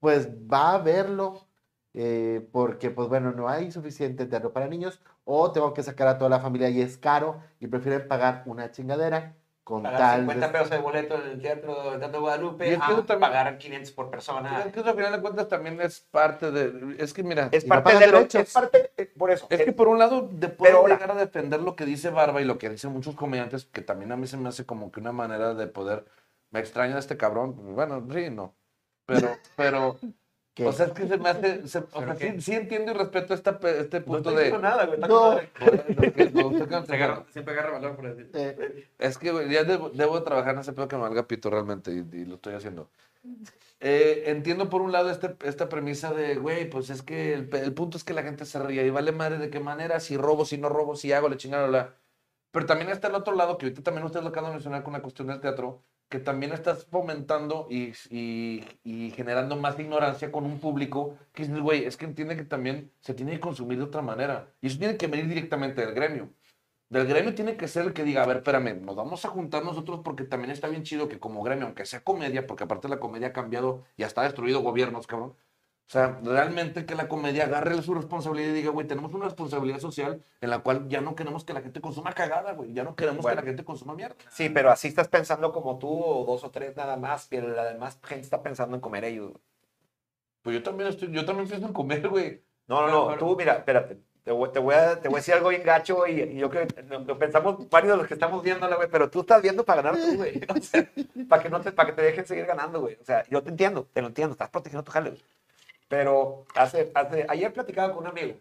pues 0.00 0.28
va 0.30 0.74
a 0.74 0.78
verlo 0.78 1.46
eh, 1.92 2.48
porque 2.52 2.90
pues 2.90 3.08
bueno, 3.08 3.32
no 3.32 3.48
hay 3.48 3.70
suficiente 3.70 4.26
teatro 4.26 4.52
para 4.52 4.66
niños 4.66 5.00
o 5.24 5.52
tengo 5.52 5.72
que 5.74 5.82
sacar 5.82 6.08
a 6.08 6.18
toda 6.18 6.30
la 6.30 6.40
familia 6.40 6.68
y 6.70 6.80
es 6.80 6.98
caro 6.98 7.40
y 7.60 7.66
prefieren 7.66 8.08
pagar 8.08 8.42
una 8.46 8.70
chingadera 8.70 9.36
con 9.64 9.82
Pagar 9.82 9.98
tal 9.98 10.20
50 10.20 10.46
de- 10.46 10.52
pesos 10.52 10.70
de 10.70 10.78
boleto 10.78 11.14
en 11.14 11.30
el 11.30 11.40
teatro, 11.40 11.94
el 11.94 11.98
teatro 11.98 12.20
Guadalupe, 12.20 12.66
Y 12.68 12.70
es 12.72 12.76
que 12.76 12.82
a 12.84 12.88
también- 12.96 13.18
pagar 13.20 13.56
500 13.58 13.90
por 13.92 14.10
persona. 14.10 14.60
Es 14.66 14.72
que 14.72 14.80
eso, 14.80 14.88
al 14.90 14.94
final 14.94 15.12
de 15.12 15.20
cuentas 15.22 15.48
también 15.48 15.80
es 15.80 16.00
parte 16.10 16.50
de... 16.50 16.96
Es 16.98 17.14
que 17.14 17.22
mira, 17.22 17.48
Es 17.50 17.64
parte 17.64 17.98
de 17.98 18.06
lo 18.08 18.18
derechos. 18.18 18.42
es 18.42 18.52
parte, 18.52 18.92
eh, 18.98 19.06
por 19.18 19.30
eso. 19.30 19.46
Es 19.48 19.60
eh, 19.60 19.64
que 19.64 19.72
por 19.72 19.88
un 19.88 19.98
lado 19.98 20.28
de 20.30 20.48
puedo 20.48 20.76
ahora- 20.78 20.94
llegar 20.94 21.10
a 21.12 21.14
defender 21.14 21.60
lo 21.62 21.74
que 21.76 21.86
dice 21.86 22.10
Barba 22.10 22.42
y 22.42 22.44
lo 22.44 22.58
que 22.58 22.68
dicen 22.68 22.92
muchos 22.92 23.14
comediantes, 23.16 23.64
que 23.64 23.80
también 23.80 24.12
a 24.12 24.16
mí 24.16 24.26
se 24.26 24.36
me 24.36 24.50
hace 24.50 24.66
como 24.66 24.92
que 24.92 25.00
una 25.00 25.12
manera 25.12 25.54
de 25.54 25.66
poder. 25.66 26.04
Me 26.50 26.60
extraña 26.60 26.98
este 26.98 27.16
cabrón. 27.16 27.74
Bueno, 27.74 28.06
sí, 28.12 28.28
no. 28.30 28.54
Pero, 29.06 29.28
pero. 29.56 29.98
¿Qué? 30.54 30.64
O 30.66 30.72
sea, 30.72 30.86
es 30.86 30.92
que 30.92 31.08
se 31.08 31.16
me 31.18 31.28
hace. 31.28 31.66
se- 31.66 31.78
o 31.92 32.00
¿Pero 32.00 32.16
sea, 32.16 32.32
sí, 32.32 32.40
sí 32.40 32.52
entiendo 32.54 32.92
y 32.92 32.94
respeto 32.94 33.34
esta, 33.34 33.58
este 33.78 34.00
no 34.00 34.06
punto 34.06 34.30
estoy 34.30 34.34
de. 34.36 34.40
diciendo 34.44 34.68
nada, 34.68 34.86
güey. 34.86 34.94
está 35.00 35.08
No. 35.08 35.18
con 36.42 36.68
madre. 36.68 36.86
Se 36.86 36.94
agarra- 36.94 37.24
siempre 37.32 37.54
agarra 37.54 37.70
valor 37.72 37.96
por 37.96 38.14
decir. 38.14 38.30
Eh, 38.34 38.88
Es 38.98 39.18
que 39.18 39.32
güey, 39.32 39.50
ya 39.50 39.64
debo, 39.64 39.90
debo 39.90 40.18
de 40.18 40.24
trabajar 40.24 40.54
en 40.54 40.60
ese 40.60 40.72
pedo 40.72 40.86
que 40.88 40.96
me 40.96 41.02
valga 41.02 41.26
pito 41.26 41.50
realmente 41.50 41.90
y, 41.92 41.98
y 42.16 42.24
lo 42.24 42.36
estoy 42.36 42.54
haciendo. 42.54 42.88
Eh, 43.80 44.24
entiendo 44.26 44.70
por 44.70 44.80
un 44.82 44.92
lado 44.92 45.10
este, 45.10 45.34
esta 45.44 45.68
premisa 45.68 46.12
de, 46.12 46.36
güey, 46.36 46.68
pues 46.70 46.88
es 46.90 47.02
que 47.02 47.34
el, 47.34 47.54
el 47.54 47.72
punto 47.74 47.96
es 47.96 48.04
que 48.04 48.14
la 48.14 48.22
gente 48.22 48.44
se 48.44 48.58
ría 48.62 48.82
y 48.84 48.90
vale 48.90 49.12
madre 49.12 49.38
de 49.38 49.50
qué 49.50 49.60
manera, 49.60 49.98
si 50.00 50.16
robo, 50.16 50.44
si 50.44 50.56
no 50.58 50.68
robo, 50.68 50.94
si 50.96 51.12
hago, 51.12 51.28
le 51.28 51.36
chingada, 51.36 51.66
la. 51.68 51.94
Pero 52.50 52.66
también 52.66 52.90
está 52.90 53.08
el 53.08 53.14
otro 53.16 53.34
lado, 53.34 53.58
que 53.58 53.66
ahorita 53.66 53.82
también 53.82 54.04
ustedes 54.06 54.22
lo 54.22 54.30
acaban 54.30 54.50
de 54.50 54.54
mencionar 54.56 54.84
con 54.84 54.92
la 54.92 55.02
cuestión 55.02 55.26
del 55.28 55.40
teatro, 55.40 55.82
que 56.08 56.20
también 56.20 56.52
estás 56.52 56.86
fomentando 56.86 57.66
y, 57.70 57.92
y, 58.10 59.10
generando 59.16 59.56
más 59.56 59.78
ignorancia 59.78 60.30
con 60.30 60.44
un 60.44 60.60
público 60.60 61.16
que 61.32 61.44
dices, 61.44 61.60
güey, 61.60 61.84
es 61.84 61.96
que 61.96 62.04
entiende 62.04 62.36
que 62.36 62.44
también 62.44 62.92
se 63.00 63.14
tiene 63.14 63.32
que 63.32 63.40
consumir 63.40 63.78
de 63.78 63.84
otra 63.84 64.02
manera. 64.02 64.52
Y 64.60 64.68
eso 64.68 64.78
tiene 64.78 64.96
que 64.96 65.06
venir 65.08 65.28
directamente 65.28 65.84
del 65.84 65.94
gremio. 65.94 66.30
del 66.90 67.06
gremio 67.06 67.34
tiene 67.34 67.56
que 67.56 67.68
ser 67.68 67.86
el 67.86 67.92
que 67.92 68.04
diga, 68.04 68.22
a 68.22 68.26
ver, 68.26 68.38
espérame, 68.38 68.80
nos 68.82 68.96
vamos 68.96 69.24
a 69.24 69.28
juntar 69.28 69.64
nosotros 69.64 70.00
porque 70.04 70.24
también 70.24 70.50
está 70.52 70.68
bien 70.68 70.84
chido 70.84 71.08
que 71.08 71.18
como 71.18 71.42
gremio, 71.42 71.66
aunque 71.66 71.86
sea 71.86 72.04
comedia, 72.04 72.46
porque 72.46 72.64
aparte 72.64 72.88
la 72.88 73.00
comedia 73.00 73.28
ha 73.28 73.32
cambiado 73.32 73.84
y 73.96 74.04
hasta 74.04 74.20
ha 74.22 74.24
destruido 74.24 74.60
gobiernos, 74.62 75.06
cabrón. 75.06 75.34
O 75.86 75.90
sea, 75.94 76.18
realmente 76.24 76.86
que 76.86 76.94
la 76.94 77.08
comedia 77.08 77.44
agarre 77.44 77.80
su 77.82 77.94
responsabilidad 77.94 78.48
y 78.48 78.52
diga, 78.54 78.70
güey, 78.70 78.86
tenemos 78.86 79.12
una 79.12 79.26
responsabilidad 79.26 79.78
social 79.80 80.22
en 80.40 80.50
la 80.50 80.60
cual 80.60 80.88
ya 80.88 81.00
no 81.02 81.14
queremos 81.14 81.44
que 81.44 81.52
la 81.52 81.60
gente 81.60 81.80
consuma 81.82 82.12
cagada, 82.14 82.52
güey. 82.52 82.72
Ya 82.72 82.84
no 82.84 82.96
queremos 82.96 83.22
Bueno. 83.22 83.36
que 83.36 83.42
la 83.44 83.48
gente 83.50 83.64
consuma 83.64 83.94
mierda. 83.94 84.16
Sí, 84.30 84.48
pero 84.48 84.70
así 84.70 84.88
estás 84.88 85.08
pensando 85.08 85.52
como 85.52 85.78
tú 85.78 85.88
o 85.92 86.24
dos 86.24 86.42
o 86.42 86.50
tres 86.50 86.74
nada 86.74 86.96
más, 86.96 87.26
pero 87.28 87.48
la 87.48 87.64
demás 87.66 87.98
gente 88.02 88.22
está 88.24 88.42
pensando 88.42 88.74
en 88.76 88.80
comer 88.80 89.04
ellos. 89.04 89.30
güey. 89.32 89.42
Pues 90.42 90.56
yo 90.56 90.62
también 90.62 90.88
estoy, 90.90 91.10
yo 91.12 91.24
también 91.24 91.48
pienso 91.48 91.66
en 91.66 91.72
comer, 91.72 92.08
güey. 92.08 92.42
No, 92.66 92.80
no, 92.82 92.88
no, 92.90 93.06
pero- 93.08 93.18
tú 93.18 93.36
mira, 93.36 93.52
espérate. 93.54 93.98
Te 94.24 94.32
voy, 94.32 94.50
te, 94.50 94.58
voy 94.58 94.74
a, 94.74 94.98
te 94.98 95.08
voy 95.08 95.16
a 95.16 95.20
decir 95.20 95.34
algo 95.34 95.50
bien 95.50 95.62
gacho 95.62 96.06
y, 96.06 96.18
y 96.22 96.36
yo 96.38 96.48
creo 96.48 96.66
que 96.66 96.82
lo 96.82 97.18
pensamos 97.18 97.68
varios 97.68 97.92
de 97.92 97.96
los 97.98 98.06
que 98.06 98.14
estamos 98.14 98.42
viéndola, 98.42 98.76
güey, 98.76 98.88
pero 98.90 99.10
tú 99.10 99.20
estás 99.20 99.42
viendo 99.42 99.66
para 99.66 99.82
ganar 99.82 100.00
tú, 100.00 100.16
güey. 100.16 100.40
O 100.48 100.62
sea, 100.62 100.90
para 101.28 101.42
que, 101.42 101.50
no 101.50 101.60
te, 101.60 101.72
para 101.72 101.90
que 101.90 101.94
te 101.96 102.00
dejen 102.00 102.24
seguir 102.26 102.46
ganando, 102.46 102.80
güey. 102.80 102.96
O 103.02 103.04
sea, 103.04 103.22
yo 103.28 103.42
te 103.42 103.50
entiendo, 103.50 103.86
te 103.92 104.00
lo 104.00 104.06
entiendo, 104.08 104.32
estás 104.32 104.48
protegiendo 104.48 104.82
tu 104.82 104.92
jale, 104.92 105.10
güey. 105.10 105.22
Pero 105.88 106.44
hace, 106.54 106.90
hace, 106.94 107.26
ayer 107.28 107.52
platicaba 107.52 107.92
con 107.94 108.04
un 108.04 108.10
amigo, 108.10 108.38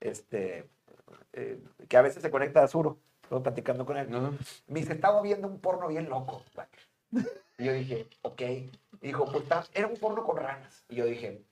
este, 0.00 0.68
eh, 1.32 1.58
que 1.88 1.96
a 1.96 2.02
veces 2.02 2.22
se 2.22 2.30
conecta 2.30 2.62
a 2.62 2.68
Suro, 2.68 2.98
estuve 3.22 3.40
platicando 3.40 3.86
con 3.86 3.96
él. 3.96 4.08
Me 4.66 4.80
dice, 4.80 4.92
estaba 4.92 5.22
viendo 5.22 5.48
un 5.48 5.60
porno 5.60 5.88
bien 5.88 6.08
loco. 6.08 6.42
güey". 6.54 6.66
Y 7.58 7.64
yo 7.64 7.72
dije, 7.72 8.08
ok. 8.22 8.40
Y 8.40 8.70
dijo, 9.00 9.24
pues 9.26 9.44
era 9.74 9.86
un 9.86 9.96
porno 9.96 10.24
con 10.24 10.36
ranas. 10.36 10.84
Y 10.88 10.96
yo 10.96 11.04
dije, 11.04 11.44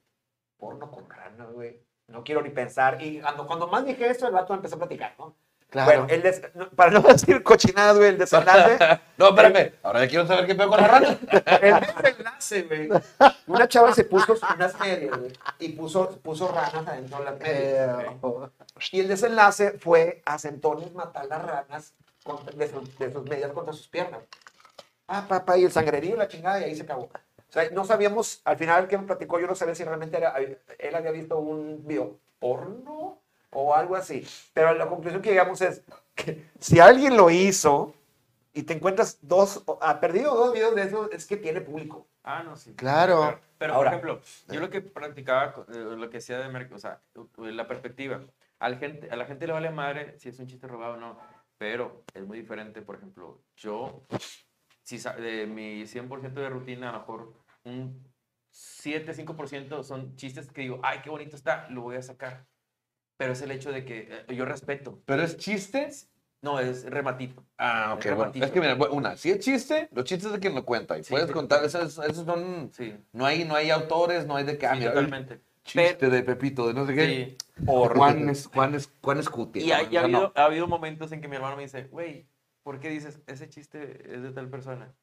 porno 0.57 0.91
con 0.91 1.09
ranas, 1.09 1.51
güey. 1.51 1.79
No 2.07 2.23
quiero 2.23 2.41
ni 2.41 2.49
pensar. 2.49 3.01
Y 3.01 3.21
cuando, 3.21 3.47
cuando 3.47 3.67
más 3.67 3.85
dije 3.85 4.09
eso, 4.09 4.27
el 4.27 4.33
vato 4.33 4.53
empezó 4.53 4.75
a 4.75 4.79
platicar, 4.79 5.15
¿no? 5.17 5.35
Claro. 5.71 5.89
Bueno, 6.01 6.07
el 6.13 6.21
des- 6.21 6.41
para 6.75 6.91
no 6.91 6.99
decir 7.01 7.41
cochinadas, 7.43 7.95
güey, 7.97 8.09
el 8.09 8.17
desenlace. 8.17 8.77
No, 9.17 9.29
espérame. 9.29 9.73
Ahora 9.83 10.03
ya 10.03 10.09
quiero 10.09 10.27
saber 10.27 10.45
qué 10.47 10.53
pedo 10.55 10.67
con 10.69 10.81
la 10.81 10.87
rana. 10.87 11.17
el 11.61 11.79
desenlace, 11.79 12.63
güey. 12.63 12.89
Una 13.47 13.67
chava 13.69 13.93
se 13.93 14.03
puso 14.03 14.35
unas 14.55 14.77
medias, 14.79 15.17
güey. 15.17 15.31
Y 15.59 15.69
puso, 15.69 16.09
puso 16.21 16.49
ranas 16.49 16.85
adentro 16.87 17.19
de 17.19 17.23
las 17.25 17.39
medias. 17.39 18.03
Eh, 18.03 18.17
güey. 18.21 18.49
Y 18.91 18.99
el 18.99 19.07
desenlace 19.07 19.71
fue 19.79 20.21
a 20.25 20.37
Centones 20.39 20.93
matar 20.93 21.25
las 21.27 21.41
ranas 21.41 21.93
de, 22.55 22.67
sus, 22.67 22.97
de 22.99 23.11
sus 23.13 23.23
medias 23.23 23.51
contra 23.51 23.73
sus 23.73 23.87
piernas. 23.87 24.19
Ah, 25.07 25.25
papá, 25.27 25.57
y 25.57 25.63
el 25.65 25.71
sangrerío 25.71 26.15
la 26.17 26.27
chingada, 26.27 26.59
y 26.59 26.63
ahí 26.65 26.75
se 26.75 26.83
acabó. 26.83 27.03
O 27.03 27.53
sea, 27.53 27.69
no 27.71 27.85
sabíamos, 27.85 28.41
al 28.43 28.57
final 28.57 28.87
que 28.87 28.97
me 28.97 29.05
platicó, 29.05 29.39
yo 29.39 29.47
no 29.47 29.55
sabía 29.55 29.75
si 29.75 29.83
realmente 29.83 30.17
era, 30.17 30.33
él 30.37 30.95
había 30.95 31.11
visto 31.11 31.37
un 31.37 31.85
video 31.85 32.17
porno 32.39 33.20
o 33.51 33.75
algo 33.75 33.95
así. 33.95 34.25
Pero 34.53 34.73
la 34.73 34.87
conclusión 34.87 35.21
que 35.21 35.29
llegamos 35.29 35.61
es 35.61 35.83
que 36.15 36.49
si 36.59 36.79
alguien 36.79 37.17
lo 37.17 37.29
hizo 37.29 37.93
y 38.53 38.63
te 38.63 38.73
encuentras 38.73 39.19
dos, 39.21 39.63
ha 39.81 39.99
perdido 39.99 40.35
dos 40.35 40.53
videos 40.53 40.75
de 40.75 40.83
eso, 40.83 41.09
es 41.11 41.25
que 41.25 41.37
tiene 41.37 41.61
público. 41.61 42.07
Ah, 42.23 42.43
no, 42.43 42.55
sí. 42.55 42.73
Claro. 42.75 43.21
Pero, 43.21 43.39
pero, 43.57 43.73
Ahora. 43.75 43.91
por 43.91 43.99
ejemplo, 43.99 44.21
yo 44.49 44.59
lo 44.59 44.69
que 44.69 44.81
practicaba, 44.81 45.65
eh, 45.69 45.95
lo 45.97 46.09
que 46.09 46.17
hacía 46.17 46.39
de 46.39 46.49
mercado, 46.49 46.75
o 46.75 46.79
sea, 46.79 47.01
la 47.37 47.67
perspectiva. 47.67 48.21
Al 48.59 48.77
gente, 48.77 49.09
a 49.09 49.15
la 49.15 49.25
gente 49.25 49.47
le 49.47 49.53
vale 49.53 49.71
madre 49.71 50.19
si 50.19 50.29
es 50.29 50.37
un 50.39 50.47
chiste 50.47 50.67
robado 50.67 50.93
o 50.93 50.97
no, 50.97 51.17
pero 51.57 52.03
es 52.13 52.23
muy 52.25 52.39
diferente. 52.39 52.81
Por 52.81 52.95
ejemplo, 52.95 53.41
yo, 53.55 54.03
si 54.83 54.97
de 54.97 55.47
mi 55.47 55.83
100% 55.83 56.33
de 56.33 56.49
rutina, 56.49 56.89
a 56.89 56.93
lo 56.93 56.99
mejor 56.99 57.33
un 57.63 58.11
7, 58.51 59.13
5% 59.13 59.83
son 59.83 60.15
chistes 60.15 60.51
que 60.51 60.61
digo, 60.61 60.79
ay, 60.83 60.99
qué 61.01 61.09
bonito 61.09 61.35
está, 61.35 61.67
lo 61.69 61.81
voy 61.81 61.95
a 61.95 62.01
sacar. 62.01 62.45
Pero 63.21 63.33
es 63.33 63.41
el 63.43 63.51
hecho 63.51 63.71
de 63.71 63.85
que 63.85 64.07
eh, 64.27 64.35
yo 64.35 64.45
respeto. 64.45 64.99
¿Pero 65.05 65.21
es 65.21 65.37
chiste? 65.37 65.89
No, 66.41 66.59
es 66.59 66.89
rematito. 66.89 67.45
Ah, 67.59 67.93
ok. 67.93 68.03
Es 68.05 68.15
Bueno, 68.15 68.31
es 68.33 68.49
que 68.49 68.59
mira, 68.59 68.75
una, 68.89 69.15
si 69.15 69.29
es 69.29 69.37
chiste, 69.37 69.89
los 69.91 70.05
chistes 70.05 70.31
de 70.31 70.39
quien 70.39 70.55
lo 70.55 70.65
cuenta. 70.65 70.97
Y 70.97 71.03
Sí, 71.03 71.11
puedes 71.11 71.27
sí, 71.27 71.33
contar, 71.33 71.63
esos, 71.63 71.99
esos 71.99 72.25
son. 72.25 72.71
Sí, 72.73 72.95
No 73.13 73.27
hay, 73.27 73.45
no 73.45 73.53
hay 73.53 73.69
autores, 73.69 74.25
no 74.25 74.37
hay 74.37 74.43
de 74.43 74.57
que. 74.57 74.65
ah, 74.65 74.75
totalmente. 74.79 75.39
Chiste 75.63 76.09
de 76.09 76.23
Pepito, 76.23 76.67
de 76.67 76.73
no 76.73 76.87
sé 76.87 76.95
qué. 76.95 77.05
Sí. 77.05 77.37
O 77.67 77.87
Juan 77.89 78.27
es, 78.29 78.47
Juan 78.47 78.73
es, 78.73 78.91
Juan 79.03 79.19
es 79.19 79.29
cutie, 79.29 79.61
Y 79.63 79.71
ha, 79.71 79.83
y 79.83 79.97
ha 79.97 80.07
no. 80.07 80.17
habido, 80.17 80.33
ha 80.35 80.45
habido 80.45 80.65
momentos 80.67 81.11
en 81.11 81.21
que 81.21 81.27
mi 81.27 81.35
hermano 81.35 81.57
me 81.57 81.61
dice, 81.61 81.83
güey, 81.83 82.25
¿por 82.63 82.79
qué 82.79 82.89
dices 82.89 83.21
ese 83.27 83.47
chiste 83.47 84.15
es 84.15 84.23
de 84.23 84.31
tal 84.31 84.49
persona? 84.49 84.95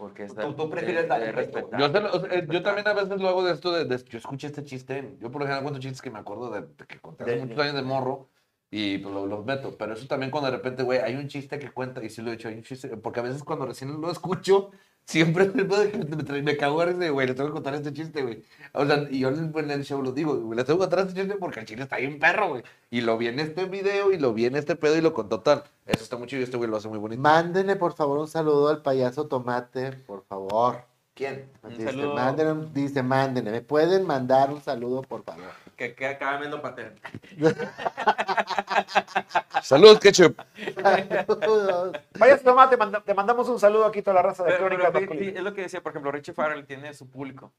Porque 0.00 0.24
está. 0.24 0.40
Tú- 0.40 0.54
tú 0.54 0.70
prefieres 0.70 1.02
de- 1.02 1.08
dar 1.08 1.22
el 1.22 1.34
respeto. 1.34 1.68
Yo, 1.78 1.92
se 1.92 2.00
lo- 2.00 2.10
o 2.10 2.20
sea, 2.20 2.32
eh, 2.34 2.46
yo 2.50 2.62
también 2.62 2.88
a 2.88 2.94
veces 2.94 3.20
lo 3.20 3.28
hago 3.28 3.44
de 3.44 3.52
esto 3.52 3.70
de, 3.70 3.84
de- 3.84 4.02
yo 4.02 4.16
escuché 4.16 4.46
este 4.46 4.64
chiste, 4.64 5.16
yo 5.20 5.30
por 5.30 5.42
lo 5.42 5.46
general 5.46 5.62
cuento 5.62 5.78
chistes 5.78 6.00
que 6.00 6.10
me 6.10 6.18
acuerdo 6.18 6.50
de, 6.50 6.62
de 6.62 6.86
que 6.88 6.98
conté 7.00 7.24
hace 7.24 7.36
muchos 7.36 7.58
años 7.58 7.74
de 7.74 7.82
morro 7.82 8.30
y 8.70 8.96
pues 8.96 9.12
lo- 9.14 9.26
los 9.26 9.44
meto, 9.44 9.76
pero 9.76 9.92
eso 9.92 10.06
también 10.06 10.30
cuando 10.30 10.50
de 10.50 10.56
repente, 10.56 10.82
güey, 10.84 11.00
hay 11.00 11.16
un 11.16 11.28
chiste 11.28 11.58
que 11.58 11.70
cuenta, 11.70 12.02
y 12.02 12.08
sí 12.08 12.22
lo 12.22 12.30
he 12.30 12.36
dicho, 12.38 12.48
hay 12.48 12.54
un 12.54 12.62
chiste, 12.62 12.88
porque 12.96 13.20
a 13.20 13.24
veces 13.24 13.44
cuando 13.44 13.66
recién 13.66 14.00
lo 14.00 14.10
escucho, 14.10 14.70
siempre 15.06 15.50
me, 15.54 15.64
me, 15.64 16.42
me 16.42 16.56
cago 16.56 16.82
en 16.84 16.90
ese, 17.02 17.10
güey, 17.10 17.26
le 17.26 17.34
tengo 17.34 17.48
que 17.48 17.54
contar 17.54 17.74
este 17.74 17.92
chiste, 17.92 18.22
güey. 18.22 18.42
O 18.72 18.86
sea, 18.86 19.06
y 19.10 19.18
yo 19.20 19.28
en 19.30 19.52
el, 19.54 19.64
en 19.64 19.70
el 19.72 19.84
show 19.84 20.02
lo 20.02 20.12
digo, 20.12 20.36
güey, 20.36 20.56
le 20.56 20.64
tengo 20.64 20.78
que 20.78 20.84
contar 20.84 21.00
este 21.00 21.20
chiste 21.20 21.36
porque 21.36 21.60
el 21.60 21.66
chile 21.66 21.82
está 21.82 21.96
bien 21.96 22.18
perro, 22.18 22.48
güey. 22.50 22.62
Y 22.90 23.00
lo 23.00 23.18
vi 23.18 23.26
en 23.28 23.40
este 23.40 23.64
video, 23.64 24.12
y 24.12 24.18
lo 24.18 24.32
vi 24.32 24.46
en 24.46 24.56
este 24.56 24.76
pedo, 24.76 24.96
y 24.96 25.00
lo 25.00 25.12
contó 25.12 25.40
tal. 25.40 25.64
Eso 25.86 26.04
está 26.04 26.16
muy 26.16 26.28
chido, 26.28 26.40
y 26.40 26.44
este 26.44 26.56
güey 26.56 26.70
lo 26.70 26.76
hace 26.76 26.88
muy 26.88 26.98
bonito. 26.98 27.20
Mándenle, 27.22 27.76
por 27.76 27.94
favor, 27.94 28.18
un 28.18 28.28
saludo 28.28 28.68
al 28.68 28.82
payaso 28.82 29.26
Tomate, 29.26 29.92
por 30.06 30.24
favor. 30.24 30.84
¿Quién? 31.14 31.50
Un 31.64 31.70
Dice, 31.70 31.84
saludo. 31.84 32.14
mándenle, 32.14 32.52
un- 32.52 32.72
dice, 32.72 33.02
mándenle. 33.02 33.50
¿Me 33.50 33.60
pueden 33.60 34.06
mandar 34.06 34.50
un 34.52 34.60
saludo, 34.62 35.02
por 35.02 35.22
favor? 35.24 35.44
Que, 35.80 35.94
que 35.94 36.06
acaba 36.06 36.36
viendo 36.36 36.60
patel. 36.60 36.92
Saludos, 39.62 39.98
Ketchup. 39.98 40.36
Vaya, 42.18 42.38
Tomás, 42.44 42.68
te, 42.68 42.76
manda- 42.76 43.02
te 43.02 43.14
mandamos 43.14 43.48
un 43.48 43.58
saludo 43.58 43.86
aquí 43.86 44.00
a 44.00 44.02
toda 44.02 44.16
la 44.16 44.22
raza 44.22 44.44
de 44.44 44.50
Pero, 44.50 44.66
Crónicas 44.66 44.90
pero 44.92 45.12
sí, 45.14 45.32
es 45.34 45.42
lo 45.42 45.54
que 45.54 45.62
decía, 45.62 45.82
por 45.82 45.92
ejemplo, 45.92 46.12
Richie 46.12 46.34
Farrell 46.34 46.66
tiene 46.66 46.92
su 46.92 47.08
público. 47.08 47.54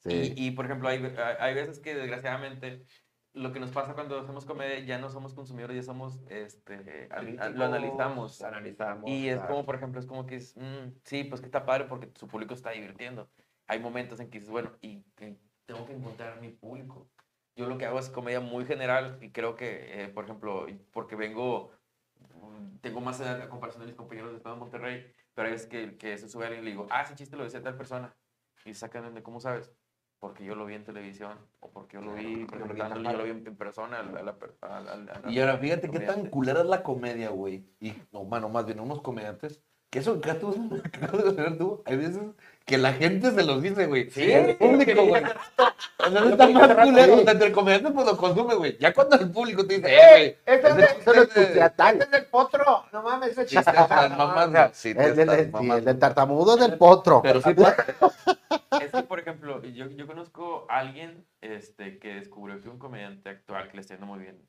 Sí. 0.00 0.34
Y, 0.36 0.48
y, 0.48 0.50
por 0.50 0.64
ejemplo, 0.64 0.88
hay, 0.88 1.14
hay- 1.38 1.54
veces 1.54 1.78
que 1.78 1.94
desgraciadamente 1.94 2.82
lo 3.34 3.52
que 3.52 3.60
nos 3.60 3.70
pasa 3.70 3.94
cuando 3.94 4.18
hacemos 4.18 4.44
comedia 4.44 4.80
ya 4.80 4.98
no 4.98 5.08
somos 5.08 5.32
consumidores, 5.32 5.76
ya 5.76 5.84
somos, 5.84 6.18
este, 6.28 7.08
lo 7.54 7.64
analizamos. 7.66 8.42
Analizamos. 8.42 9.08
Y 9.08 9.28
es 9.28 9.36
claro. 9.36 9.48
como, 9.48 9.64
por 9.64 9.76
ejemplo, 9.76 10.00
es 10.00 10.06
como 10.06 10.26
que 10.26 10.34
es, 10.34 10.56
mm, 10.56 10.88
sí, 11.04 11.22
pues 11.22 11.40
que 11.40 11.46
está 11.46 11.64
padre 11.64 11.84
porque 11.84 12.10
su 12.18 12.26
público 12.26 12.52
está 12.52 12.70
divirtiendo. 12.70 13.30
Hay 13.68 13.78
momentos 13.78 14.18
en 14.18 14.28
que 14.28 14.38
dices, 14.38 14.50
bueno, 14.50 14.72
y 14.80 15.04
que 15.14 15.36
tengo 15.66 15.86
que 15.86 15.92
encontrar 15.92 16.40
mi 16.40 16.48
público. 16.48 17.06
Yo 17.60 17.68
lo 17.68 17.76
que 17.76 17.84
hago 17.84 17.98
es 17.98 18.08
comedia 18.08 18.40
muy 18.40 18.64
general 18.64 19.18
y 19.20 19.32
creo 19.32 19.54
que, 19.54 20.04
eh, 20.04 20.08
por 20.08 20.24
ejemplo, 20.24 20.66
porque 20.92 21.14
vengo, 21.14 21.70
mm, 22.34 22.78
tengo 22.80 23.02
más 23.02 23.20
edad 23.20 23.38
a 23.38 23.50
comparación 23.50 23.82
de 23.82 23.88
mis 23.88 23.96
compañeros 23.96 24.30
de 24.30 24.38
Estado 24.38 24.54
de 24.54 24.60
Monterrey, 24.60 25.12
pero 25.34 25.50
es 25.50 25.66
que, 25.66 25.98
que 25.98 26.16
se 26.16 26.30
sube 26.30 26.46
alguien 26.46 26.62
y 26.62 26.64
le 26.64 26.70
digo, 26.70 26.86
ah, 26.88 27.02
ese 27.02 27.14
chiste 27.14 27.36
lo 27.36 27.44
decía 27.44 27.62
tal 27.62 27.76
persona. 27.76 28.16
Y 28.64 28.72
sacan 28.72 29.14
de, 29.14 29.22
¿cómo 29.22 29.40
sabes? 29.40 29.70
Porque 30.20 30.42
yo 30.42 30.54
lo 30.54 30.64
vi 30.64 30.74
en 30.74 30.84
televisión 30.84 31.36
o 31.60 31.70
porque 31.70 31.98
yo 31.98 32.00
lo 32.00 32.14
vi 32.14 32.46
presentándolo, 32.46 33.10
yo 33.10 33.18
lo 33.18 33.24
vi 33.24 33.30
en, 33.30 33.56
persona. 33.56 33.98
a 34.00 34.04
la 34.22 34.38
per- 34.38 34.56
a- 34.62 34.76
a- 34.78 34.78
a 34.78 34.96
la- 34.96 35.30
Y 35.30 35.38
ahora 35.38 35.58
fíjate 35.58 35.90
qué 35.90 36.00
tan 36.00 36.30
culera 36.30 36.60
es 36.60 36.66
la 36.66 36.82
comedia, 36.82 37.28
güey. 37.28 37.66
Y, 37.78 37.92
no, 38.10 38.24
mano, 38.24 38.48
más 38.48 38.64
bien 38.64 38.80
unos 38.80 39.02
comediantes. 39.02 39.62
Que 39.90 39.98
eso 39.98 40.18
que 40.20 40.32
tú 40.34 40.52
tú, 41.58 41.82
hay 41.84 41.96
veces 41.98 42.22
que 42.64 42.78
la 42.78 42.92
gente 42.92 43.32
se 43.32 43.42
los 43.42 43.60
dice, 43.62 43.86
güey. 43.86 44.10
Sí, 44.10 44.30
el 44.30 44.56
público, 44.56 45.04
güey. 45.06 45.24
O 45.24 46.10
sea, 46.10 46.20
no 46.20 46.28
está 46.30 46.48
más 46.48 46.74
culero. 46.86 47.14
O 47.16 47.22
sea, 47.22 47.32
entre 47.32 47.48
el 47.48 47.52
comediante 47.52 47.90
pues 47.90 48.06
lo 48.06 48.16
consume, 48.16 48.54
güey. 48.54 48.78
Ya 48.78 48.92
cuando 48.94 49.16
el 49.16 49.30
público 49.30 49.66
te 49.66 49.78
dice, 49.78 49.92
eh, 49.94 50.08
güey. 50.10 50.36
Este 50.46 50.68
es, 50.68 50.76
el, 51.06 51.22
este 51.22 52.04
es 52.04 52.12
el 52.12 52.26
potro. 52.26 52.84
No 52.92 53.02
mames, 53.02 53.30
ese 53.30 53.46
chiste. 53.46 53.72
te 53.72 53.80
estás 53.80 54.16
mamando. 54.16 54.70
Sí, 54.72 54.94
te 54.94 55.04
El 55.08 55.16
del, 55.84 55.98
tartamudo 55.98 56.56
del 56.56 56.78
potro. 56.78 57.22
Pero 57.22 57.40
sí. 57.42 57.50
Es 58.80 58.92
que, 58.92 59.02
por 59.02 59.18
ejemplo, 59.20 59.62
yo, 59.64 59.86
yo 59.90 60.06
conozco 60.06 60.66
a 60.68 60.78
alguien 60.78 61.26
este, 61.40 61.98
que 61.98 62.14
descubrió 62.14 62.60
que 62.60 62.68
un 62.68 62.78
comediante 62.78 63.28
actual 63.28 63.68
que 63.68 63.74
le 63.76 63.80
está 63.82 63.94
yendo 63.94 64.06
muy 64.06 64.20
bien, 64.20 64.40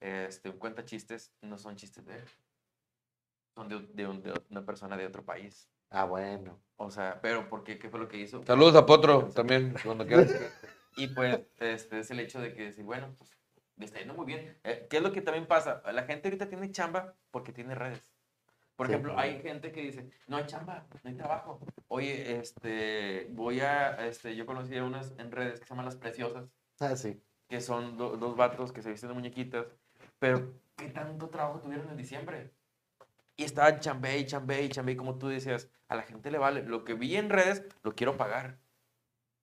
este, 0.00 0.50
un 0.50 0.58
cuenta 0.58 0.84
chistes, 0.84 1.32
no 1.42 1.58
son 1.58 1.76
chistes 1.76 2.04
de 2.06 2.14
él. 2.16 2.24
Son 3.54 3.68
de, 3.68 3.80
de 3.92 4.06
un- 4.06 4.22
de 4.22 4.32
una 4.50 4.64
persona 4.64 4.96
de 4.96 5.06
otro 5.06 5.24
país. 5.24 5.68
Ah, 5.90 6.04
bueno. 6.04 6.58
O 6.84 6.90
sea, 6.90 7.20
pero 7.22 7.48
¿por 7.48 7.62
qué? 7.62 7.78
¿Qué 7.78 7.88
fue 7.88 8.00
lo 8.00 8.08
que 8.08 8.16
hizo? 8.18 8.42
Saludos 8.44 8.74
a 8.74 8.84
Potro 8.84 9.24
también, 9.34 9.74
cuando 9.84 10.06
quieras. 10.06 10.32
Y 10.94 11.06
pues, 11.06 11.40
este 11.58 12.00
es 12.00 12.10
el 12.10 12.20
hecho 12.20 12.38
de 12.38 12.52
que 12.52 12.64
decir, 12.64 12.84
bueno, 12.84 13.14
pues 13.16 13.30
le 13.76 13.86
está 13.86 13.98
yendo 13.98 14.12
muy 14.12 14.26
bien. 14.26 14.58
Eh, 14.62 14.86
¿Qué 14.90 14.98
es 14.98 15.02
lo 15.02 15.10
que 15.10 15.22
también 15.22 15.46
pasa? 15.46 15.80
La 15.90 16.02
gente 16.02 16.28
ahorita 16.28 16.50
tiene 16.50 16.70
chamba 16.70 17.14
porque 17.30 17.50
tiene 17.50 17.74
redes. 17.74 18.02
Por 18.76 18.88
Sí. 18.88 18.92
ejemplo, 18.92 19.18
hay 19.18 19.40
gente 19.40 19.72
que 19.72 19.80
dice, 19.80 20.10
no 20.26 20.36
hay 20.36 20.44
chamba, 20.44 20.86
no 21.02 21.08
hay 21.08 21.16
trabajo. 21.16 21.60
Oye, 21.88 22.36
este, 22.38 23.26
voy 23.30 23.60
a, 23.60 24.06
este, 24.06 24.36
yo 24.36 24.44
conocí 24.44 24.76
a 24.76 24.84
unas 24.84 25.14
en 25.18 25.32
redes 25.32 25.60
que 25.60 25.64
se 25.66 25.70
llaman 25.70 25.86
Las 25.86 25.96
Preciosas, 25.96 26.44
Ah, 26.78 26.94
sí. 26.94 27.18
que 27.48 27.62
son 27.62 27.96
do- 27.96 28.18
dos 28.18 28.36
vatos 28.36 28.70
que 28.70 28.82
se 28.82 28.90
visten 28.90 29.08
de 29.08 29.14
muñequitas, 29.14 29.64
pero 30.18 30.52
¿qué 30.76 30.88
tanto 30.88 31.30
trabajo 31.30 31.60
tuvieron 31.60 31.88
en 31.88 31.96
diciembre? 31.96 32.50
Y 33.42 33.44
estaban 33.44 33.80
chambe 33.80 34.16
y 34.18 34.26
chambe 34.26 34.62
y 34.62 34.68
chambe, 34.68 34.96
como 34.96 35.18
tú 35.18 35.28
decías, 35.28 35.68
a 35.88 35.96
la 35.96 36.02
gente 36.02 36.30
le 36.30 36.38
vale. 36.38 36.62
Lo 36.62 36.84
que 36.84 36.94
vi 36.94 37.16
en 37.16 37.28
redes, 37.28 37.64
lo 37.82 37.94
quiero 37.94 38.16
pagar. 38.16 38.58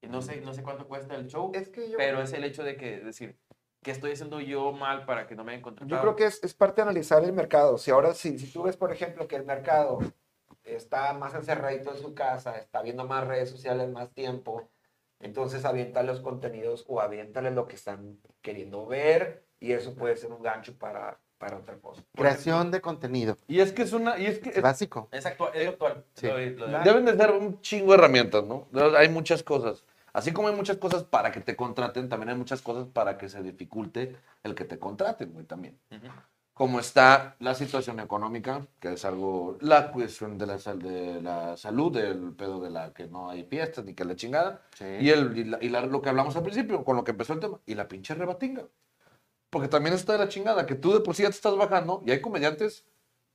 Y 0.01 0.07
no 0.07 0.21
sé, 0.21 0.39
no 0.41 0.53
sé 0.53 0.63
cuánto 0.63 0.87
cuesta 0.87 1.15
el 1.15 1.27
show, 1.27 1.51
Es 1.53 1.69
que 1.69 1.89
yo. 1.89 1.97
pero 1.97 2.21
es 2.21 2.31
el 2.31 2.45
hecho 2.45 2.63
de 2.63 2.77
que 2.77 2.99
decir, 2.99 3.37
¿qué 3.83 3.91
estoy 3.91 4.13
haciendo 4.13 4.39
yo 4.39 4.71
mal 4.71 5.05
para 5.05 5.27
que 5.27 5.35
no 5.35 5.43
me 5.43 5.51
hayan 5.51 5.61
contratado? 5.61 5.95
Yo 5.95 6.01
creo 6.01 6.15
que 6.15 6.25
es, 6.25 6.41
es 6.43 6.53
parte 6.53 6.77
de 6.77 6.83
analizar 6.83 7.23
el 7.23 7.33
mercado. 7.33 7.77
Si 7.77 7.91
ahora, 7.91 8.13
si, 8.13 8.39
si 8.39 8.51
tú 8.51 8.63
ves, 8.63 8.77
por 8.77 8.93
ejemplo, 8.93 9.27
que 9.27 9.35
el 9.35 9.43
mercado 9.43 9.99
está 10.63 11.13
más 11.13 11.33
encerradito 11.35 11.91
en 11.91 12.01
su 12.01 12.13
casa, 12.13 12.57
está 12.57 12.81
viendo 12.81 13.05
más 13.05 13.27
redes 13.27 13.49
sociales 13.49 13.89
más 13.89 14.09
tiempo, 14.13 14.69
entonces 15.19 15.65
avienta 15.65 16.01
los 16.03 16.21
contenidos 16.21 16.85
o 16.87 17.01
aviéntale 17.01 17.51
lo 17.51 17.67
que 17.67 17.75
están 17.75 18.19
queriendo 18.41 18.85
ver 18.85 19.45
y 19.59 19.73
eso 19.73 19.95
puede 19.95 20.15
ser 20.15 20.31
un 20.31 20.41
gancho 20.41 20.77
para, 20.77 21.19
para 21.39 21.57
otra 21.57 21.75
cosa. 21.77 22.03
Creación 22.13 22.69
de 22.69 22.81
contenido. 22.81 23.37
Y 23.47 23.61
es 23.61 23.71
que 23.71 23.81
es 23.81 23.93
una, 23.93 24.19
y 24.19 24.27
es 24.27 24.39
que 24.39 24.49
Es 24.49 24.61
básico. 24.61 25.07
Es 25.11 25.25
actual. 25.25 25.51
Es 25.55 25.67
actual. 25.69 26.03
Sí. 26.13 26.27
Lo 26.27 26.37
lo 26.67 26.67
de- 26.67 26.79
Deben 26.83 27.05
de 27.05 27.17
ser 27.17 27.31
un 27.31 27.61
chingo 27.61 27.93
de 27.93 27.97
herramientas, 27.97 28.43
¿no? 28.45 28.67
Hay 28.97 29.09
muchas 29.09 29.41
cosas. 29.41 29.83
Así 30.13 30.31
como 30.33 30.49
hay 30.49 30.55
muchas 30.55 30.77
cosas 30.77 31.03
para 31.03 31.31
que 31.31 31.39
te 31.39 31.55
contraten, 31.55 32.09
también 32.09 32.29
hay 32.29 32.35
muchas 32.35 32.61
cosas 32.61 32.87
para 32.91 33.17
que 33.17 33.29
se 33.29 33.41
dificulte 33.41 34.15
el 34.43 34.53
que 34.53 34.65
te 34.65 34.77
contraten, 34.77 35.31
güey, 35.33 35.45
también. 35.45 35.79
Ujú. 35.91 36.07
Como 36.53 36.81
está 36.81 37.37
la 37.39 37.55
situación 37.55 38.01
económica, 38.01 38.65
que 38.81 38.91
es 38.93 39.05
algo, 39.05 39.57
la 39.61 39.91
cuestión 39.93 40.37
de 40.37 40.45
la, 40.45 40.57
sal- 40.57 40.81
de 40.81 41.21
la 41.21 41.55
salud, 41.55 41.95
el 41.95 42.33
pedo 42.33 42.59
de 42.59 42.69
la 42.69 42.91
que 42.91 43.07
no 43.07 43.29
hay 43.29 43.45
fiestas 43.45 43.85
ni 43.85 43.93
que 43.93 44.03
la 44.03 44.15
chingada, 44.17 44.61
Sí. 44.77 44.83
y, 44.99 45.09
el, 45.09 45.37
y, 45.37 45.43
la- 45.45 45.59
y 45.61 45.69
la- 45.69 45.85
lo 45.85 46.01
que 46.01 46.09
hablamos 46.09 46.35
al 46.35 46.43
principio, 46.43 46.83
con 46.83 46.97
lo 46.97 47.05
que 47.05 47.11
empezó 47.11 47.31
el 47.31 47.39
tema, 47.39 47.59
y 47.65 47.75
la 47.75 47.87
pinche 47.87 48.13
rebatinga. 48.13 48.63
Porque 49.49 49.67
también 49.67 49.95
está 49.95 50.13
de 50.13 50.19
la 50.19 50.29
chingada, 50.29 50.65
que 50.65 50.75
tú 50.75 50.93
de 50.93 50.99
por 50.99 51.15
sí 51.15 51.23
ya 51.23 51.29
te 51.29 51.35
estás 51.35 51.55
bajando, 51.57 52.01
y 52.05 52.11
hay 52.11 52.21
comediantes 52.21 52.85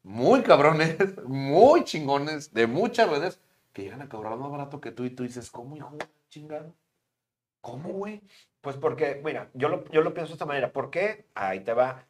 muy 0.02 0.42
cabrones, 0.42 0.96
muy 1.26 1.84
chingones, 1.84 2.52
de 2.52 2.66
muchas 2.66 3.08
redes, 3.10 3.40
que 3.72 3.82
llegan 3.82 4.02
a 4.02 4.08
cobrar 4.08 4.36
más 4.36 4.50
barato 4.50 4.80
que 4.80 4.92
tú, 4.92 5.04
y 5.04 5.10
tú 5.10 5.24
dices, 5.24 5.50
¿cómo, 5.50 5.76
hijo 5.76 5.90
de 5.92 5.98
la 5.98 6.08
chingada? 6.28 6.72
¿Cómo, 7.60 7.88
güey? 7.90 8.20
Pues 8.60 8.76
porque, 8.76 9.20
mira, 9.24 9.50
yo 9.54 9.68
lo, 9.68 9.84
yo 9.90 10.02
lo 10.02 10.12
pienso 10.14 10.30
de 10.30 10.34
esta 10.34 10.46
manera. 10.46 10.70
¿Por 10.72 10.90
qué? 10.90 11.26
Ahí 11.34 11.60
te 11.60 11.72
va. 11.72 12.06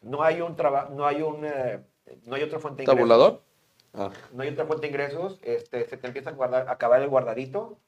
No 0.00 0.22
hay 0.22 0.40
un 0.40 0.56
trabajo, 0.56 0.94
no 0.94 1.06
hay 1.06 1.22
un, 1.22 1.44
eh, 1.44 1.80
no 2.24 2.34
hay 2.36 2.42
otra 2.42 2.58
fuente 2.58 2.78
de 2.78 2.84
ingresos. 2.84 3.08
¿Tabulador? 3.08 3.42
Ah. 3.92 4.10
No 4.32 4.42
hay 4.42 4.48
otra 4.48 4.64
fuente 4.66 4.86
de 4.86 4.88
ingresos. 4.88 5.38
Este, 5.42 5.86
se 5.86 5.96
te 5.98 6.06
empieza 6.06 6.30
a 6.30 6.32
guardar, 6.32 6.68
a 6.68 6.72
acabar 6.72 7.02
el 7.02 7.08
guardadito. 7.08 7.78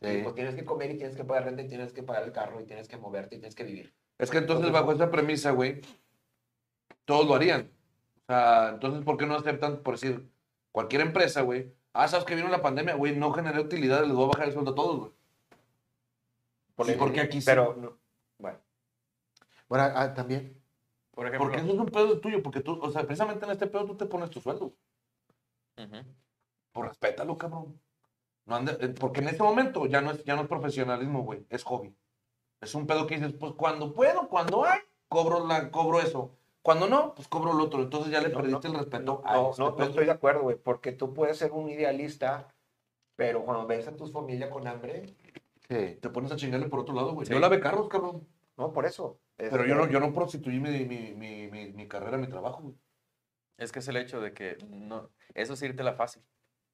Y 0.00 0.06
Sí. 0.06 0.20
pues 0.22 0.34
tienes 0.34 0.54
que 0.54 0.64
comer 0.64 0.90
y 0.90 0.98
tienes 0.98 1.16
que 1.16 1.24
pagar 1.24 1.44
renta 1.44 1.62
y 1.62 1.68
tienes 1.68 1.92
que 1.92 2.02
pagar 2.02 2.22
el 2.24 2.32
carro 2.32 2.60
y 2.60 2.64
tienes 2.64 2.88
que 2.88 2.96
moverte 2.98 3.36
y 3.36 3.38
tienes 3.38 3.54
que 3.54 3.64
vivir. 3.64 3.94
Es 4.18 4.30
que 4.30 4.38
entonces, 4.38 4.70
bajo 4.72 4.92
esa 4.92 5.10
premisa, 5.10 5.52
güey, 5.52 5.80
todos 7.04 7.26
lo 7.26 7.34
harían. 7.34 7.70
O 8.22 8.26
sea, 8.26 8.70
entonces, 8.74 9.04
¿por 9.04 9.16
qué 9.16 9.26
no 9.26 9.36
aceptan, 9.36 9.78
por 9.78 9.94
decir, 9.94 10.28
cualquier 10.72 11.02
empresa, 11.02 11.42
güey? 11.42 11.72
Ah, 11.92 12.08
sabes 12.08 12.26
que 12.26 12.34
vino 12.34 12.48
la 12.48 12.60
pandemia, 12.62 12.94
güey, 12.94 13.16
no 13.16 13.32
generé 13.32 13.60
utilidad, 13.60 14.02
les 14.04 14.12
voy 14.12 14.24
a 14.24 14.28
bajar 14.28 14.48
el 14.48 14.52
sueldo 14.52 14.72
a 14.72 14.74
todos, 14.74 14.98
güey. 14.98 15.12
Sí, 16.86 16.94
porque 16.98 17.20
aquí 17.20 17.40
sí. 17.40 17.46
Pero, 17.46 17.74
no, 17.76 17.98
bueno. 18.38 18.58
Bueno, 19.68 19.84
ah, 19.94 20.14
también. 20.14 20.60
Por 21.12 21.26
ejemplo. 21.26 21.46
Porque 21.48 21.62
eso 21.64 21.72
es 21.72 21.78
un 21.78 21.86
pedo 21.86 22.20
tuyo, 22.20 22.42
porque 22.42 22.60
tú, 22.60 22.78
o 22.80 22.90
sea, 22.90 23.02
precisamente 23.04 23.44
en 23.44 23.50
este 23.50 23.66
pedo 23.66 23.84
tú 23.86 23.96
te 23.96 24.06
pones 24.06 24.30
tu 24.30 24.40
sueldo. 24.40 24.66
Ujú. 25.76 25.96
Pues 26.72 26.88
respétalo, 26.88 27.36
cabrón. 27.36 27.80
No 28.46 28.56
ande- 28.56 28.76
eh, 28.80 28.88
porque 28.88 29.20
en 29.20 29.28
este 29.28 29.42
momento 29.42 29.86
ya 29.86 30.00
no 30.00 30.12
es, 30.12 30.24
ya 30.24 30.36
no 30.36 30.42
es 30.42 30.48
profesionalismo, 30.48 31.22
güey, 31.22 31.44
es 31.50 31.64
hobby. 31.64 31.94
Es 32.60 32.74
un 32.74 32.86
pedo 32.86 33.06
que 33.06 33.16
dices, 33.16 33.32
pues 33.34 33.52
cuando 33.54 33.92
puedo, 33.94 34.28
cuando 34.28 34.64
hay, 34.64 34.80
cobro, 35.08 35.46
la, 35.46 35.70
cobro 35.70 36.00
eso. 36.00 36.30
Cuando 36.62 36.88
no, 36.88 37.14
pues 37.14 37.28
cobro 37.28 37.52
el 37.52 37.60
otro. 37.60 37.82
Entonces 37.82 38.10
ya 38.12 38.20
le 38.20 38.28
No, 38.30 38.36
perdiste 38.36 38.68
no, 38.68 38.74
el 38.74 38.80
respeto 38.80 39.22
No, 39.24 39.28
a 39.30 39.34
no, 39.34 39.50
este 39.50 39.62
no 39.62 39.76
pedo. 39.76 39.88
estoy 39.88 40.04
de 40.06 40.10
acuerdo, 40.12 40.42
güey, 40.42 40.56
porque 40.56 40.92
tú 40.92 41.14
puedes 41.14 41.38
ser 41.38 41.52
un 41.52 41.68
idealista, 41.70 42.48
pero 43.16 43.44
cuando 43.44 43.66
ves 43.66 43.86
a 43.88 43.96
tu 43.96 44.06
familia 44.08 44.50
con 44.50 44.66
hambre, 44.66 45.14
Sí. 45.70 45.98
Te 46.00 46.08
pones 46.08 46.32
a 46.32 46.36
chingarle 46.36 46.66
por 46.68 46.80
otro 46.80 46.94
lado, 46.94 47.12
güey. 47.12 47.26
Sí. 47.26 47.32
Yo 47.34 47.38
lavé 47.40 47.60
carros, 47.60 47.88
cabrón. 47.90 48.26
no, 48.56 48.72
por 48.72 48.86
eso. 48.86 49.20
Pero 49.36 49.66
yo 49.66 49.74
no, 49.74 49.86
yo 49.86 50.00
no 50.00 50.14
prostituí 50.14 50.58
mi, 50.60 50.70
mi, 50.86 51.12
mi, 51.14 51.46
mi, 51.48 51.72
mi 51.72 51.86
carrera, 51.86 52.16
mi 52.16 52.26
trabajo, 52.26 52.62
güey. 52.62 52.74
Es 53.58 53.70
que 53.70 53.80
es 53.80 53.88
el 53.88 53.98
hecho 53.98 54.18
de 54.22 54.32
que 54.32 54.56
no, 54.66 55.10
eso 55.34 55.52
es 55.52 55.60
irte 55.62 55.82
la 55.82 55.92
fácil. 55.92 56.22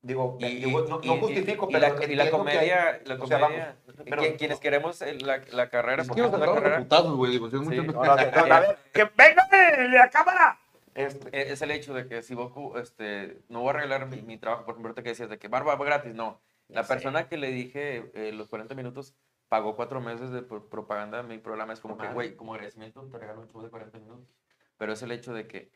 Digo, 0.07 0.37
Y, 0.39 0.57
digo, 0.57 0.83
no, 0.87 1.01
y- 1.03 1.07
no 1.07 1.17
justifico, 1.17 1.67
y 1.71 1.73
pero 1.73 1.81
la, 1.81 1.89
y 1.89 1.91
la 1.91 1.95
entiendo 1.95 2.17
que 2.17 2.23
hay- 2.23 2.31
comedia, 2.31 3.01
la 3.07 3.15
o 3.15 3.27
sea, 3.27 3.41
comedia, 3.41 3.77
vamos, 3.87 4.05
pero- 4.11 4.23
quien- 4.23 4.37
quienes 4.37 4.61
queremos 4.61 5.01
eh, 5.01 5.15
la, 5.19 5.41
la 5.51 5.71
carrera, 5.71 6.03
Es 6.03 6.09
porque 6.09 6.21
que 6.21 6.29
nos 6.29 6.33
es 6.33 6.37
una 6.37 6.45
agarramos 6.45 6.59
a 6.59 6.63
carrera, 6.63 6.83
putazos, 6.83 7.17
güey. 7.17 7.33
Digo, 7.33 7.49
si 7.49 7.57
Sí. 7.57 7.65
mucho- 7.65 7.83
No, 7.93 8.05
no, 8.05 8.13
a 8.13 8.61
ver, 8.61 8.79
que 8.93 9.05
venga 9.17 9.49
la 9.89 10.11
cámara. 10.11 10.59
Este, 10.95 11.29
eh, 11.29 11.53
es 11.53 11.63
el 11.63 11.71
hecho 11.71 11.95
de 11.95 12.07
que 12.07 12.21
si 12.23 12.35
vos, 12.35 12.53
este, 12.81 13.39
no 13.49 13.61
voy 13.61 13.69
a 13.69 13.79
arreglar 13.79 14.07
mi, 14.09 14.21
mi 14.21 14.37
trabajo, 14.37 14.65
por 14.67 14.75
ejemplo, 14.75 14.91
ahorita 14.91 15.03
que 15.03 15.09
decías 15.09 15.31
de 15.31 15.39
que 15.39 15.49
barba 15.49 15.75
gratis, 15.77 16.15
no. 16.15 16.39
La 16.69 16.83
Sí. 16.83 16.89
persona 16.91 17.27
que 17.27 17.39
le 17.39 17.51
dije 17.51 18.11
eh, 18.15 18.31
los 18.33 18.49
40 18.49 18.75
minutos 18.75 19.15
pagó 19.49 19.75
cuatro 19.75 20.03
meses 20.03 20.31
de 20.33 20.43
pro- 20.43 20.69
propaganda 20.69 21.23
mi 21.23 21.39
programa, 21.39 21.73
es 21.73 21.81
como 21.81 21.97
que, 21.97 22.05
Ajá. 22.05 22.13
güey, 22.13 22.37
como 22.37 22.53
agradecimiento 22.53 23.03
te 23.11 23.17
regalo 23.19 23.41
un 23.41 23.49
show 23.49 23.63
de 23.63 23.71
40 23.71 23.99
minutos. 23.99 24.29
Pero 24.77 24.93
es 24.93 25.03
el 25.03 25.13
hecho 25.13 25.33
de 25.33 25.47
que 25.47 25.71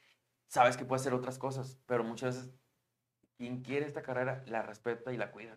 sabes 0.49 0.76
que 0.76 0.85
puedes 0.85 1.01
hacer 1.03 1.14
otras 1.14 1.39
cosas, 1.39 1.79
pero 1.87 2.05
muchas 2.05 2.37
veces 2.37 2.51
quien 3.39 3.62
quiere 3.62 3.86
esta 3.86 4.03
carrera 4.03 4.43
la 4.47 4.62
respeta 4.62 5.12
y 5.12 5.16
la 5.16 5.30
cuida. 5.30 5.57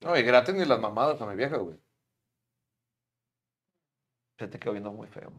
No, 0.00 0.16
y 0.16 0.22
gratis 0.22 0.54
ni 0.54 0.64
las 0.66 0.80
mamadas 0.80 1.20
a 1.22 1.26
mi 1.26 1.36
vieja, 1.36 1.56
güey. 1.56 1.78
se 4.38 4.48
te 4.48 4.58
quedó 4.58 4.72
viendo 4.72 4.92
muy 4.92 5.08
feo. 5.08 5.32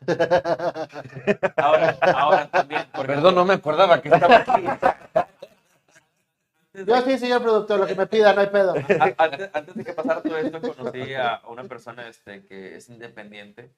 Ahora, 1.56 1.98
ahora 2.00 2.48
también, 2.50 2.86
Perdón, 2.92 3.34
no 3.34 3.44
me 3.44 3.54
acordaba 3.54 4.00
que 4.00 4.08
estaba 4.10 4.36
aquí. 4.36 4.62
Yo 6.86 7.02
sí, 7.02 7.18
señor 7.18 7.42
productor, 7.42 7.80
lo 7.80 7.86
que 7.86 7.96
me 7.96 8.06
pida, 8.06 8.32
no 8.32 8.42
hay 8.42 8.46
pedo. 8.46 8.74
Antes, 9.16 9.50
antes 9.52 9.74
de 9.74 9.84
que 9.84 9.92
pasara 9.92 10.22
todo 10.22 10.38
esto, 10.38 10.60
conocí 10.60 11.14
a 11.14 11.42
una 11.48 11.64
persona 11.64 12.06
este, 12.06 12.44
que 12.44 12.76
es 12.76 12.88
independiente 12.88 13.74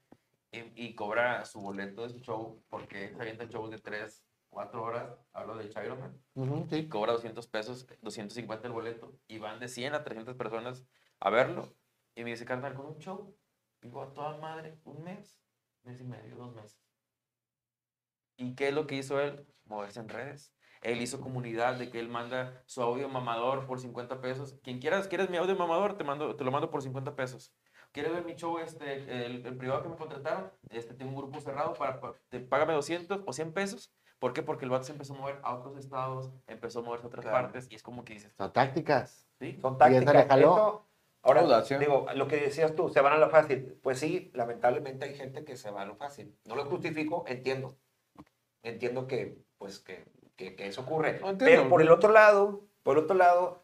y, 0.53 0.59
y 0.75 0.95
cobra 0.95 1.47
su 1.47 1.63
boleto 1.63 2.03
de 2.03 2.11
su 2.11 2.19
show 2.19 2.63
porque 2.69 3.15
se 3.15 3.23
avienta 3.23 3.47
shows 3.47 3.71
de 3.71 3.79
3, 3.79 4.23
4 4.51 4.83
horas. 4.83 5.17
Hablo 5.33 5.57
de 5.57 5.69
Chairo 5.71 5.97
Man. 5.97 6.21
Ujú, 6.35 6.67
Y 6.71 6.83
sí. 6.83 6.89
cobra 6.89 7.13
200 7.13 7.47
pesos, 7.47 7.87
250 8.03 8.67
el 8.67 8.73
boleto. 8.73 9.19
Y 9.29 9.39
van 9.39 9.61
de 9.61 9.69
100 9.69 9.95
a 9.95 10.05
300 10.05 10.35
personas 10.37 10.85
a 11.21 11.31
verlo. 11.31 11.75
Y 12.15 12.25
me 12.25 12.31
dice, 12.31 12.45
carnal, 12.45 12.75
con 12.75 12.87
un 12.87 12.99
show, 12.99 13.37
digo, 13.81 14.03
a 14.03 14.13
toda 14.13 14.37
madre, 14.39 14.79
un 14.85 15.03
mes, 15.03 15.41
mes 15.85 16.01
y 16.01 16.05
medio, 16.05 16.37
dos 16.37 16.53
meses. 16.55 16.79
¿Y 18.37 18.55
qué 18.55 18.69
es 18.69 18.75
lo 18.75 18.87
que 18.87 18.97
hizo 18.97 19.21
él? 19.21 19.47
Moverse 19.65 20.01
en 20.01 20.09
redes. 20.09 20.55
Él 20.83 21.01
hizo 21.03 21.21
comunidad 21.21 21.77
de 21.79 21.91
que 21.91 22.01
él 22.01 22.09
manda 22.09 22.63
su 22.67 22.83
audio 22.83 23.09
mamador 23.09 23.67
por 23.67 23.81
50 23.81 24.21
pesos. 24.21 24.59
Quien 24.63 24.79
quieras, 24.81 25.09
quieres 25.09 25.29
mi 25.29 25.37
audio 25.37 25.55
mamador, 25.55 25.97
te, 25.99 26.05
mando, 26.05 26.35
te 26.35 26.43
lo 26.45 26.51
mando 26.51 26.71
por 26.71 26.83
50 26.83 27.15
pesos. 27.15 27.55
¿Quieres 27.93 28.13
ver 28.13 28.25
mi 28.25 28.35
show, 28.35 28.59
este, 28.59 28.95
el, 29.27 29.45
el 29.45 29.57
privado 29.59 29.83
que 29.83 29.89
me 29.91 29.97
contrataron? 29.97 30.51
Este, 30.71 30.95
tengo 30.95 31.11
un 31.11 31.19
grupo 31.19 31.41
cerrado, 31.41 31.75
para, 31.75 32.01
para- 32.01 32.15
te, 32.29 32.41
págame 32.41 32.73
200 32.73 33.21
o 33.27 33.33
100 33.33 33.53
pesos. 33.53 33.93
¿Por 34.21 34.33
qué? 34.35 34.43
Porque 34.43 34.65
el 34.67 34.71
vato 34.71 34.85
se 34.85 34.93
empezó 34.93 35.15
a 35.15 35.19
mover 35.19 35.39
a 35.43 35.55
otros 35.55 35.77
estados, 35.79 36.31
empezó 36.47 36.79
a 36.81 36.83
moverse 36.83 37.07
a 37.07 37.09
otras 37.09 37.25
Claro. 37.25 37.43
partes 37.47 37.67
y 37.71 37.75
es 37.75 37.83
como 37.83 38.05
que 38.05 38.13
dices, 38.15 38.33
Son 38.37 38.53
tácticas. 38.53 39.27
¿sí? 39.41 39.59
Son 39.61 39.73
Y 39.73 39.77
esa 39.77 39.89
le 39.89 40.05
tácticas. 40.05 40.27
jaló. 40.29 40.51
Esto- 40.51 40.87
ahora, 41.23 41.63
digo, 41.81 42.07
lo 42.15 42.29
que 42.29 42.37
decías 42.37 42.75
tú, 42.77 42.91
se 42.91 43.01
van 43.01 43.15
a 43.15 43.19
lo 43.19 43.31
fácil. 43.31 43.79
Pues 43.83 43.99
sí, 43.99 44.31
lamentablemente 44.35 45.07
hay 45.07 45.15
gente 45.15 45.43
que 45.45 45.57
se 45.57 45.71
va 45.71 45.83
a 45.83 45.87
lo 45.87 45.97
fácil. 45.97 46.37
No 46.45 46.55
lo 46.55 46.65
justifico, 46.67 47.25
entiendo. 47.27 47.77
Entiendo 48.63 49.07
que, 49.07 49.39
pues, 49.59 49.79
que, 49.81 50.05
que- 50.37 50.55
que 50.55 50.67
eso 50.69 50.83
ocurre. 50.83 51.19
No. 51.21 51.37
Pero 51.39 51.69
por 51.71 51.81
el 51.81 51.91
otro 51.91 52.13
lado, 52.13 52.61
por 52.83 52.99
el 52.99 53.05
otro 53.05 53.17
lado, 53.17 53.63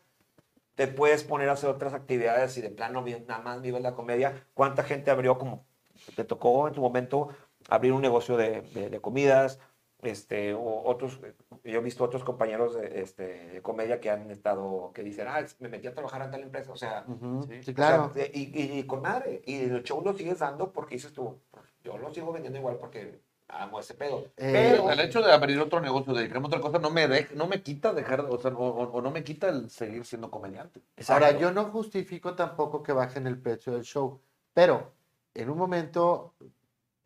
te 0.75 0.87
puedes 0.89 1.23
poner 1.25 1.49
a 1.51 1.53
hacer 1.53 1.69
otras 1.71 1.93
actividades 1.95 2.57
y 2.57 2.63
de 2.63 2.71
plano 2.71 3.05
nada 3.27 3.43
más 3.43 3.61
vives 3.63 3.83
la 3.83 3.95
comedia. 3.95 4.47
¿Cuánta 4.55 4.83
gente 4.85 5.11
abrió 5.11 5.37
como 5.39 5.67
te 6.15 6.25
tocó 6.25 6.69
en 6.69 6.75
tu 6.75 6.81
momento 6.81 7.29
abrir 7.69 7.93
un 7.93 8.01
negocio 8.03 8.37
de, 8.39 8.63
de- 8.63 8.89
de 8.91 9.01
comidas? 9.01 9.59
Este, 10.03 10.53
o 10.53 10.83
otros, 10.85 11.19
yo 11.65 11.79
he 11.79 11.83
visto 11.83 12.05
otros 12.05 12.23
compañeros 12.23 12.75
de, 12.75 13.01
este, 13.01 13.49
de 13.49 13.63
comedia 13.63 13.99
que 13.99 14.11
han 14.11 14.31
estado, 14.31 14.93
que 14.95 15.03
dicen, 15.03 15.27
ah, 15.29 15.45
me 15.59 15.69
metí 15.69 15.87
a 15.87 15.95
trabajar 15.95 16.23
en 16.23 16.31
tal 16.31 16.43
empresa, 16.43 16.71
o 16.73 16.77
sea, 16.77 17.05
Ujú, 17.09 17.45
Sí. 17.49 17.63
Sí, 17.63 17.71
o 17.71 17.75
claro. 17.75 18.11
sea, 18.15 18.27
y, 18.27 18.53
y- 18.55 18.79
y 18.79 18.87
con 18.87 19.03
madre, 19.03 19.43
y 19.47 19.57
el 19.65 19.83
show 19.83 20.03
lo 20.05 20.13
sigues 20.13 20.39
dando 20.41 20.71
porque 20.73 20.97
dices 20.97 21.13
tú, 21.13 21.39
yo 21.83 21.97
lo 21.97 22.13
sigo 22.13 22.31
vendiendo 22.33 22.59
igual 22.59 22.77
porque 22.77 23.21
amo 23.49 23.81
ese 23.81 23.95
pedo. 23.95 24.25
Eh, 24.37 24.53
Pero, 24.53 24.91
El 24.91 25.01
hecho 25.01 25.23
de 25.23 25.33
abrir 25.33 25.59
otro 25.61 25.81
negocio, 25.81 26.13
de 26.13 26.21
dedicarme 26.21 26.47
a 26.47 26.49
otra 26.49 26.61
cosa, 26.61 26.79
no 26.79 26.91
me, 26.91 27.09
de- 27.09 27.29
no 27.35 27.47
me 27.47 27.63
quita 27.63 27.93
dejar, 27.95 28.21
o, 28.21 28.37
sea, 28.39 28.51
o, 28.53 28.67
o- 28.69 28.93
o 28.93 29.01
no 29.01 29.11
me 29.11 29.25
quita 29.25 29.49
el 29.49 29.71
seguir 29.71 30.05
siendo 30.05 30.31
comediante. 30.31 30.83
Ahora, 31.09 31.31
yo 31.39 31.53
no 31.53 31.65
justifico 31.71 32.35
tampoco 32.35 32.83
que 32.83 32.93
bajen 32.93 33.27
el 33.27 33.39
precio 33.41 33.73
del 33.73 33.83
show, 33.85 34.21
pero 34.53 34.93
en 35.35 35.49
un 35.51 35.57
momento, 35.59 36.35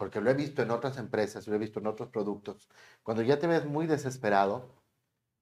porque 0.00 0.18
lo 0.22 0.30
he 0.30 0.34
visto 0.34 0.62
en 0.62 0.70
otras 0.70 0.96
empresas, 0.96 1.46
lo 1.46 1.54
he 1.54 1.58
visto 1.58 1.78
en 1.78 1.86
otros 1.86 2.08
productos, 2.08 2.70
cuando 3.02 3.22
ya 3.22 3.38
te 3.38 3.46
ves 3.46 3.66
muy 3.66 3.86
desesperado, 3.86 4.70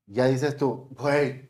ya 0.06 0.24
dices 0.26 0.56
tú, 0.56 0.88
güey, 0.98 1.48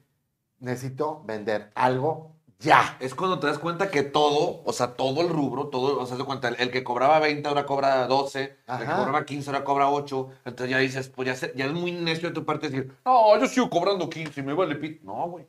necesito 0.58 1.22
vender 1.24 1.70
algo 1.74 2.34
ya. 2.58 2.98
Es 3.00 3.14
cuando 3.14 3.38
te 3.38 3.46
das 3.46 3.58
cuenta 3.58 3.90
que 3.90 4.02
todo, 4.02 4.60
o 4.62 4.72
sea, 4.74 4.94
todo 4.94 5.22
el 5.22 5.30
rubro, 5.30 5.68
todo, 5.68 5.98
o 5.98 6.04
sea, 6.04 6.16
te 6.16 6.18
das 6.18 6.26
cuenta, 6.26 6.48
el, 6.48 6.56
el 6.60 6.70
que 6.70 6.84
cobraba 6.84 7.18
20 7.18 7.48
ahora 7.48 7.64
cobra 7.64 8.06
12, 8.06 8.42
el 8.42 8.56
que 8.66 8.84
Ajá. 8.84 8.96
cobraba 8.96 9.24
15 9.24 9.48
ahora 9.48 9.64
cobra 9.64 9.88
8, 9.88 10.28
entonces 10.44 10.68
ya 10.70 10.76
dices, 10.78 11.08
pues 11.08 11.26
ya, 11.28 11.34
se- 11.34 11.54
ya 11.56 11.64
es 11.64 11.72
muy 11.72 11.92
necio 11.92 12.28
de 12.28 12.34
tu 12.34 12.44
parte 12.44 12.68
decir, 12.68 12.92
no, 13.06 13.38
yo 13.40 13.46
sigo 13.46 13.70
cobrando 13.70 14.10
15 14.10 14.40
y 14.40 14.42
me 14.42 14.52
vale 14.52 14.74
pit. 14.76 15.00
No, 15.02 15.30
güey. 15.30 15.46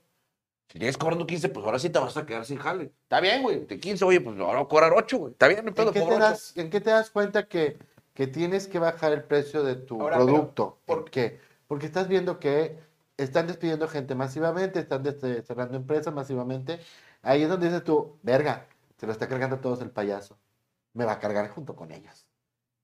Si 0.72 0.78
tienes 0.78 0.98
cobrando 0.98 1.26
15, 1.26 1.50
pues 1.50 1.66
ahora 1.66 1.80
sí 1.80 1.90
te 1.90 1.98
vas 1.98 2.16
a 2.16 2.26
quedar 2.26 2.46
sin 2.46 2.58
jale. 2.60 2.94
Está 3.04 3.20
bien, 3.20 3.42
güey. 3.42 3.66
De 3.66 3.80
15, 3.80 4.06
oye, 4.06 4.22
pues 4.22 4.40
ahora 4.40 4.60
voy 4.60 4.66
a 4.66 4.70
cobrar 4.70 4.94
8, 4.94 5.18
güey. 5.18 5.32
Está 5.32 5.48
bien, 5.48 5.66
no 5.66 5.74
pedo, 5.74 5.88
¿En 5.88 5.94
qué, 5.94 6.02
te 6.02 6.20
das, 6.20 6.58
¿En 6.58 6.70
qué 6.70 6.80
te 6.80 6.90
das 6.92 7.10
cuenta 7.10 7.48
que, 7.48 7.78
que 8.14 8.28
tienes 8.28 8.68
que 8.68 8.78
bajar 8.78 9.12
el 9.12 9.24
precio 9.24 9.64
de 9.64 9.76
tu 9.76 10.00
Ahora, 10.00 10.18
producto? 10.18 10.78
¿por 10.86 11.02
¿Por 11.02 11.12
qué? 11.12 11.40
Porque 11.68 11.88
estás 11.88 12.08
viendo 12.08 12.40
que 12.40 12.78
están 13.18 13.48
despidiendo 13.48 13.88
gente 13.88 14.14
masivamente, 14.14 14.80
están 14.80 15.02
des- 15.04 15.20
cerrando 15.46 15.76
empresas 15.76 16.14
masivamente. 16.14 16.80
Ahí 17.24 17.42
es 17.44 17.50
donde 17.50 17.68
dices 17.68 17.84
tú, 17.84 18.18
verga, 18.22 18.68
se 18.98 19.08
lo 19.08 19.12
está 19.12 19.28
cargando 19.28 19.56
a 19.56 19.62
todos 19.62 19.82
el 19.82 19.90
payaso. 19.90 20.38
Me 20.94 21.04
va 21.06 21.14
a 21.14 21.20
cargar 21.20 21.50
junto 21.50 21.76
con 21.76 21.92
ellos. 21.92 22.28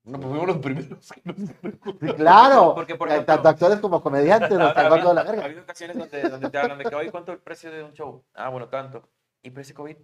No, 0.06 0.18
pues 0.20 0.28
fuimos 0.30 0.46
los 0.46 0.56
primeros. 0.58 0.88
Sí, 1.00 2.12
claro. 2.16 2.74
Porque, 2.76 2.94
por 2.94 3.08
Eh, 3.08 3.12
ejemplo- 3.14 3.34
Tanto 3.34 3.48
actores 3.48 3.78
como 3.80 4.00
comediantes 4.00 4.50
nos 4.58 4.70
Ha- 4.70 4.74
dando 4.74 4.94
habido- 4.94 5.14
la 5.14 5.20
Ha 5.20 5.24
verga. 5.24 5.44
habido 5.44 5.62
ocasiones 5.62 5.98
donde, 5.98 6.22
donde 6.28 6.48
te 6.50 6.58
hablan 6.58 6.78
de 6.78 6.84
que, 6.84 6.94
oye, 6.94 7.10
¿cuánto 7.10 7.32
es 7.32 7.38
el 7.38 7.42
precio 7.42 7.70
de 7.72 7.82
un 7.82 7.92
show? 7.92 8.22
Ah, 8.34 8.48
bueno, 8.48 8.68
tanto. 8.68 9.02
¿Y 9.42 9.50
precio 9.50 9.74
COVID? 9.74 9.96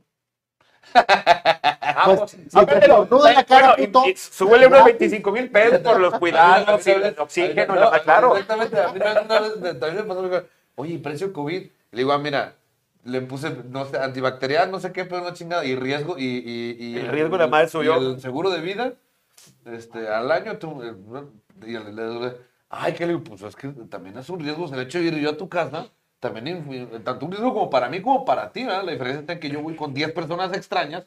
Ah, 1.94 2.04
Pues, 2.16 2.30
si 2.30 2.38
ah, 2.54 2.60
te 2.64 2.66
pero- 2.80 3.02
estornuda 3.04 3.28
en 3.30 3.36
la 3.36 3.44
cara, 3.44 3.66
bueno, 3.76 3.82
y- 3.82 3.86
puto, 3.88 4.08
y 4.08 4.16
súbele 4.16 4.66
unos 4.66 4.78
¿verdad? 4.78 4.84
25 4.98 5.30
mil 5.32 5.50
pesos 5.50 5.78
por 5.80 6.00
los 6.00 6.14
cuidados, 6.18 6.86
el 6.86 7.14
oxígeno, 7.18 7.74
la- 7.74 8.00
claro. 8.00 8.32
Exactamente. 8.36 8.80
A 8.80 8.88
mí 8.92 8.96
una 8.98 9.14
vez- 9.14 9.24
una 9.24 9.40
vez 9.40 9.56
me- 9.60 9.74
también 9.74 9.96
me 10.08 10.14
pasó. 10.14 10.44
Oye, 10.76 10.94
¿y 10.94 10.98
precio 10.98 11.32
COVID. 11.32 11.62
Le 11.90 11.98
digo, 11.98 12.12
ah, 12.12 12.18
mira, 12.18 12.54
le 13.04 13.20
puse, 13.20 13.54
no 13.68 13.84
sé, 13.84 13.98
antibacterial, 13.98 14.70
no 14.70 14.80
sé 14.80 14.90
qué, 14.92 15.04
pero 15.04 15.20
una 15.22 15.34
chingada. 15.34 15.64
Y 15.66 15.76
riesgo, 15.76 16.16
y. 16.18 16.24
y, 16.24 16.76
y 16.80 16.96
El 16.98 17.08
riesgo 17.08 17.36
nada 17.36 17.48
más 17.50 17.70
subió. 17.70 18.00
y 18.00 18.06
el 18.14 18.20
seguro 18.20 18.48
de 18.50 18.60
vida, 18.62 18.94
este, 19.66 20.08
al 20.08 20.30
año, 20.30 20.58
tú. 20.58 20.82
eh, 20.82 20.94
y 21.66 21.72
le- 21.72 21.92
le- 21.92 22.36
ay, 22.70 22.92
que 22.94 23.06
le 23.06 23.14
digo, 23.14 23.24
pues 23.24 23.42
es 23.42 23.56
que 23.56 23.68
también 23.88 24.16
es 24.18 24.28
un 24.30 24.40
riesgo. 24.40 24.66
El 24.72 24.80
hecho 24.80 24.98
de 24.98 25.04
ir 25.04 25.14
yo 25.18 25.30
a 25.30 25.36
tu 25.36 25.48
casa, 25.48 25.86
también 26.20 26.46
influye- 26.46 27.02
tanto 27.04 27.26
un 27.26 27.32
riesgo 27.32 27.52
como 27.52 27.70
para 27.70 27.88
mí 27.88 28.00
como 28.02 28.24
para 28.24 28.52
ti, 28.52 28.64
¿verdad? 28.64 28.84
La 28.84 28.92
diferencia 28.92 29.20
está 29.20 29.32
en 29.34 29.40
que 29.40 29.50
yo 29.50 29.62
voy 29.62 29.76
con 29.76 29.92
10 29.94 30.12
personas 30.12 30.52
extrañas. 30.56 31.04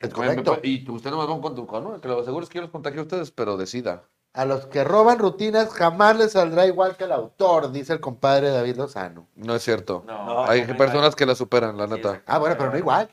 Es 0.00 0.12
correcto. 0.12 0.58
y 0.64 0.90
ustedes 0.90 1.14
no 1.14 1.22
me 1.22 1.28
van 1.28 1.40
con 1.40 1.54
tu 1.54 1.64
¿no? 1.80 2.00
Que 2.00 2.08
lo 2.08 2.24
seguro 2.24 2.42
es 2.42 2.50
que 2.50 2.56
yo 2.56 2.62
los 2.62 2.70
contagié 2.72 2.98
a 2.98 3.02
ustedes, 3.02 3.30
pero 3.30 3.56
decida. 3.56 4.02
A 4.32 4.44
los 4.44 4.66
que 4.66 4.82
roban 4.82 5.20
rutinas 5.20 5.72
jamás 5.72 6.18
les 6.18 6.32
saldrá 6.32 6.66
igual 6.66 6.96
que 6.96 7.04
el 7.04 7.12
autor, 7.12 7.70
dice 7.70 7.92
el 7.92 8.00
compadre 8.00 8.50
David 8.50 8.76
Lozano. 8.76 9.28
No 9.36 9.54
es 9.54 9.62
cierto. 9.62 10.02
No. 10.06 10.44
Hay 10.44 10.62
no, 10.62 10.68
no, 10.72 10.76
personas 10.76 11.14
que 11.14 11.24
la 11.24 11.36
superan, 11.36 11.76
la 11.78 11.86
Sí, 11.86 11.92
neta. 11.94 12.22
Ah, 12.26 12.38
bueno, 12.38 12.56
pero 12.58 12.72
no 12.72 12.76
igual. 12.78 13.08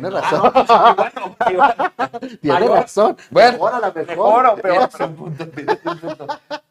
Tienes 0.00 0.14
Ah, 0.14 0.20
razón. 0.20 0.42
no, 0.42 0.52
pues, 0.52 0.66
bueno, 0.96 1.36
igual. 1.50 1.74
Tienes 2.40 2.60
Mayor. 2.60 2.70
razón. 2.70 3.16
Bueno. 3.30 3.52
mejor 3.52 3.74
a 3.74 3.80
la 3.80 3.86
mejor. 3.92 4.06
Mejor 4.06 4.46
o 4.46 4.56
peor. 4.56 4.88
Es 4.92 5.00
un 5.00 5.16
punto, 5.16 5.44
es 5.44 5.78
un 5.86 5.98
punto. 5.98 6.26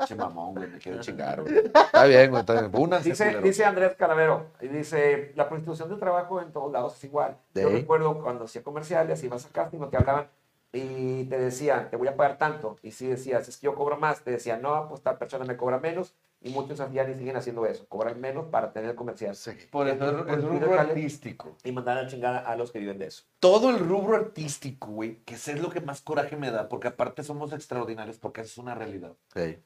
Che 0.05 0.15
mamón, 0.15 0.55
güey, 0.55 0.67
me 0.69 0.77
quiero 0.77 0.99
chingar, 1.01 1.41
güey. 1.41 1.55
Está 1.65 2.05
bien, 2.05 2.29
güey, 2.29 2.39
está 2.41 2.53
bien. 2.61 2.89
Dice, 3.03 3.41
dice 3.41 3.65
Andrés 3.65 3.95
Calavero, 3.95 4.47
y 4.61 4.67
dice, 4.67 5.31
la 5.35 5.47
prostitución 5.49 5.89
de 5.89 5.95
trabajo 5.97 6.41
en 6.41 6.51
todos 6.51 6.71
lados 6.71 6.95
es 6.97 7.03
igual. 7.03 7.37
Yo 7.53 7.69
recuerdo 7.69 8.21
cuando 8.21 8.45
hacía 8.45 8.63
comerciales, 8.63 9.23
ibas 9.23 9.45
a 9.45 9.49
casting, 9.49 9.79
te 9.89 9.97
hablaban 9.97 10.27
y 10.73 11.23
te 11.25 11.37
decían, 11.37 11.89
te 11.89 11.95
voy 11.95 12.07
a 12.09 12.15
pagar 12.17 12.37
tanto. 12.37 12.77
Y 12.83 12.91
si 12.91 13.07
decías, 13.07 13.47
es 13.47 13.57
que 13.57 13.65
yo 13.65 13.75
cobro 13.75 13.97
más, 13.97 14.21
te 14.21 14.31
decían, 14.31 14.61
no, 14.61 14.87
pues 14.89 15.01
tal 15.01 15.17
persona 15.17 15.45
me 15.45 15.55
cobra 15.55 15.79
menos. 15.79 16.13
Y 16.45 16.49
muchos 16.51 16.79
y 16.79 17.17
siguen 17.17 17.35
haciendo 17.35 17.65
eso, 17.65 17.87
cobran 17.87 18.21
menos 18.21 18.45
para 18.51 18.71
tener 18.71 18.93
comercial. 18.93 19.35
Sí. 19.35 19.49
Por 19.71 19.87
eso 19.87 20.27
es, 20.27 20.37
es 20.37 20.43
un 20.43 20.61
rubro 20.61 20.79
artístico. 20.79 21.57
Y 21.63 21.71
mandar 21.71 21.97
a 21.97 22.05
chingar 22.05 22.45
a 22.45 22.55
los 22.55 22.71
que 22.71 22.77
viven 22.77 22.99
de 22.99 23.07
eso. 23.07 23.23
Todo 23.39 23.71
el 23.71 23.79
rubro 23.79 24.15
artístico, 24.15 24.89
güey, 24.89 25.23
que 25.23 25.33
es 25.33 25.59
lo 25.59 25.71
que 25.71 25.81
más 25.81 26.01
coraje 26.01 26.35
me 26.35 26.51
da, 26.51 26.69
porque 26.69 26.89
aparte 26.89 27.23
somos 27.23 27.51
extraordinarios, 27.51 28.19
porque 28.19 28.41
eso 28.41 28.51
es 28.51 28.57
una 28.59 28.75
realidad. 28.75 29.13
Sí. 29.33 29.57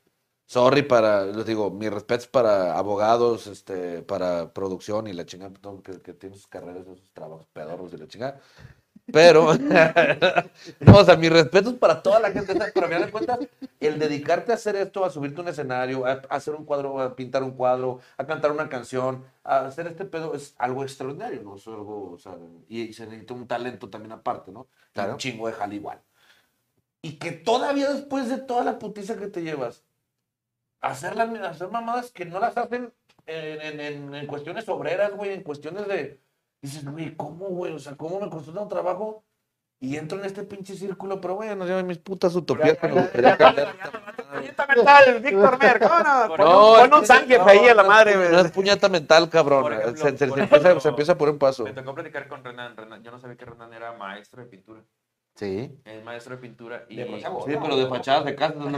Sorry 0.46 0.84
para, 0.84 1.26
les 1.26 1.46
digo, 1.46 1.70
mis 1.70 1.92
respetos 1.92 2.28
para 2.28 2.78
abogados, 2.78 3.48
este, 3.48 4.02
para 4.02 4.54
producción 4.54 5.08
y 5.08 5.14
la 5.14 5.26
chingada, 5.26 5.52
que, 5.84 6.02
que 6.02 6.14
tienen 6.14 6.38
sus 6.38 6.48
carreras, 6.48 6.88
esos 6.88 7.12
trabajos 7.12 7.46
pedorros 7.52 7.92
y 7.92 7.98
la 7.98 8.08
chingada. 8.08 8.40
Pero, 9.12 9.54
no, 10.80 10.98
o 10.98 11.04
sea, 11.06 11.16
mis 11.16 11.32
respetos 11.32 11.74
para 11.76 12.02
toda 12.02 12.20
la 12.20 12.32
gente, 12.32 12.54
pero 12.74 12.86
a 12.86 12.90
final 12.90 13.06
de 13.06 13.12
cuentas, 13.12 13.40
el 13.80 14.00
dedicarte 14.00 14.52
a 14.52 14.56
hacer 14.56 14.76
esto, 14.76 15.06
a 15.06 15.10
subirte 15.10 15.40
a 15.40 15.44
un 15.44 15.50
escenario, 15.50 16.06
a, 16.06 16.22
hacer 16.30 16.56
un 16.56 16.66
cuadro, 16.66 17.02
a 17.02 17.16
pintar 17.16 17.44
un 17.44 17.52
cuadro, 17.52 18.00
a 18.18 18.26
cantar 18.26 18.52
una 18.52 18.70
canción, 18.70 19.26
a 19.44 19.66
hacer 19.66 19.88
este 19.88 20.06
pedo, 20.06 20.34
es 20.36 20.56
algo 20.58 20.84
extraordinario, 20.84 21.42
¿no? 21.44 21.56
Es 21.56 21.68
algo, 21.68 22.12
o 22.12 22.18
sea, 22.18 22.36
y, 22.68 22.94
se 22.94 23.06
necesita 23.06 23.34
un 23.34 23.48
talento 23.48 23.90
también 23.90 24.12
aparte, 24.12 24.52
¿no? 24.52 24.68
Claro. 24.94 25.14
Un 25.14 25.18
chingo 25.18 25.48
de 25.48 25.54
jale 25.54 25.76
igual. 25.76 26.02
Y 27.02 27.14
que 27.18 27.32
todavía 27.32 27.92
después 27.94 28.30
de 28.30 28.38
toda 28.40 28.64
la 28.64 28.78
putiza 28.80 29.16
que 29.18 29.28
te 29.28 29.42
llevas, 29.42 29.84
hacer, 30.82 31.16
las, 31.16 31.30
hacer 31.42 31.70
mamadas 31.70 32.12
que 32.12 32.26
no 32.26 32.40
las 32.40 32.58
hacen 32.58 32.94
en, 33.26 33.62
en- 33.62 33.80
en- 33.80 34.16
en 34.16 34.28
cuestiones 34.28 34.68
obreras, 34.70 35.12
güey, 35.14 35.34
en 35.34 35.44
cuestiones 35.44 35.88
de... 35.88 36.20
Dices, 36.62 36.86
güey, 36.86 37.16
¿cómo, 37.16 37.48
güey? 37.48 37.74
O 37.74 37.80
sea, 37.80 37.96
¿cómo 37.96 38.20
me 38.20 38.30
costó 38.30 38.52
tanto 38.54 38.68
trabajo? 38.70 39.24
Y 39.82 39.96
entro 39.96 40.20
en 40.20 40.26
este 40.26 40.44
pinche 40.44 40.76
círculo, 40.76 41.22
pero 41.22 41.36
bueno, 41.36 41.66
ya 41.66 41.82
mis 41.84 42.00
putas 42.00 42.36
utopías 42.36 42.78
que 42.78 42.88
me 42.90 43.02
gustaría 43.02 43.38
cambiar. 43.38 43.74
Puñeta 44.34 44.68
mental, 44.68 45.20
Víctor 45.22 45.58
Mer, 45.58 45.80
¿cómo 45.80 46.00
no? 46.00 46.28
Pon, 46.36 46.94
un- 46.94 47.08
no, 47.38 47.48
ahí 47.48 47.68
a 47.70 47.74
la 47.74 47.84
madre, 47.84 48.16
No 48.30 48.40
es 48.42 48.52
puñeta 48.52 48.90
mental, 48.90 49.30
cabrón. 49.30 49.74
Se, 49.96 50.10
empieza, 50.10 51.18
por 51.18 51.30
un 51.30 51.38
paso. 51.40 51.64
Me 51.64 51.72
tocó 51.72 51.96
platicar 51.96 52.28
con 52.28 52.44
Renan. 52.44 52.76
Yo 53.04 53.12
no 53.12 53.20
sabía 53.20 53.38
que 53.38 53.46
Renan 53.46 53.74
era 53.74 53.94
maestro 53.94 54.42
de 54.44 54.50
pintura. 54.50 54.82
Sí. 55.36 55.80
Es 55.86 56.04
maestro 56.04 56.36
de 56.36 56.42
pintura 56.42 56.84
y, 56.90 56.98
Sí, 56.98 57.24
pero 57.46 57.78
de 57.78 57.88
fachadas 57.88 58.26
de 58.26 58.36
casa. 58.36 58.56
no 58.56 58.78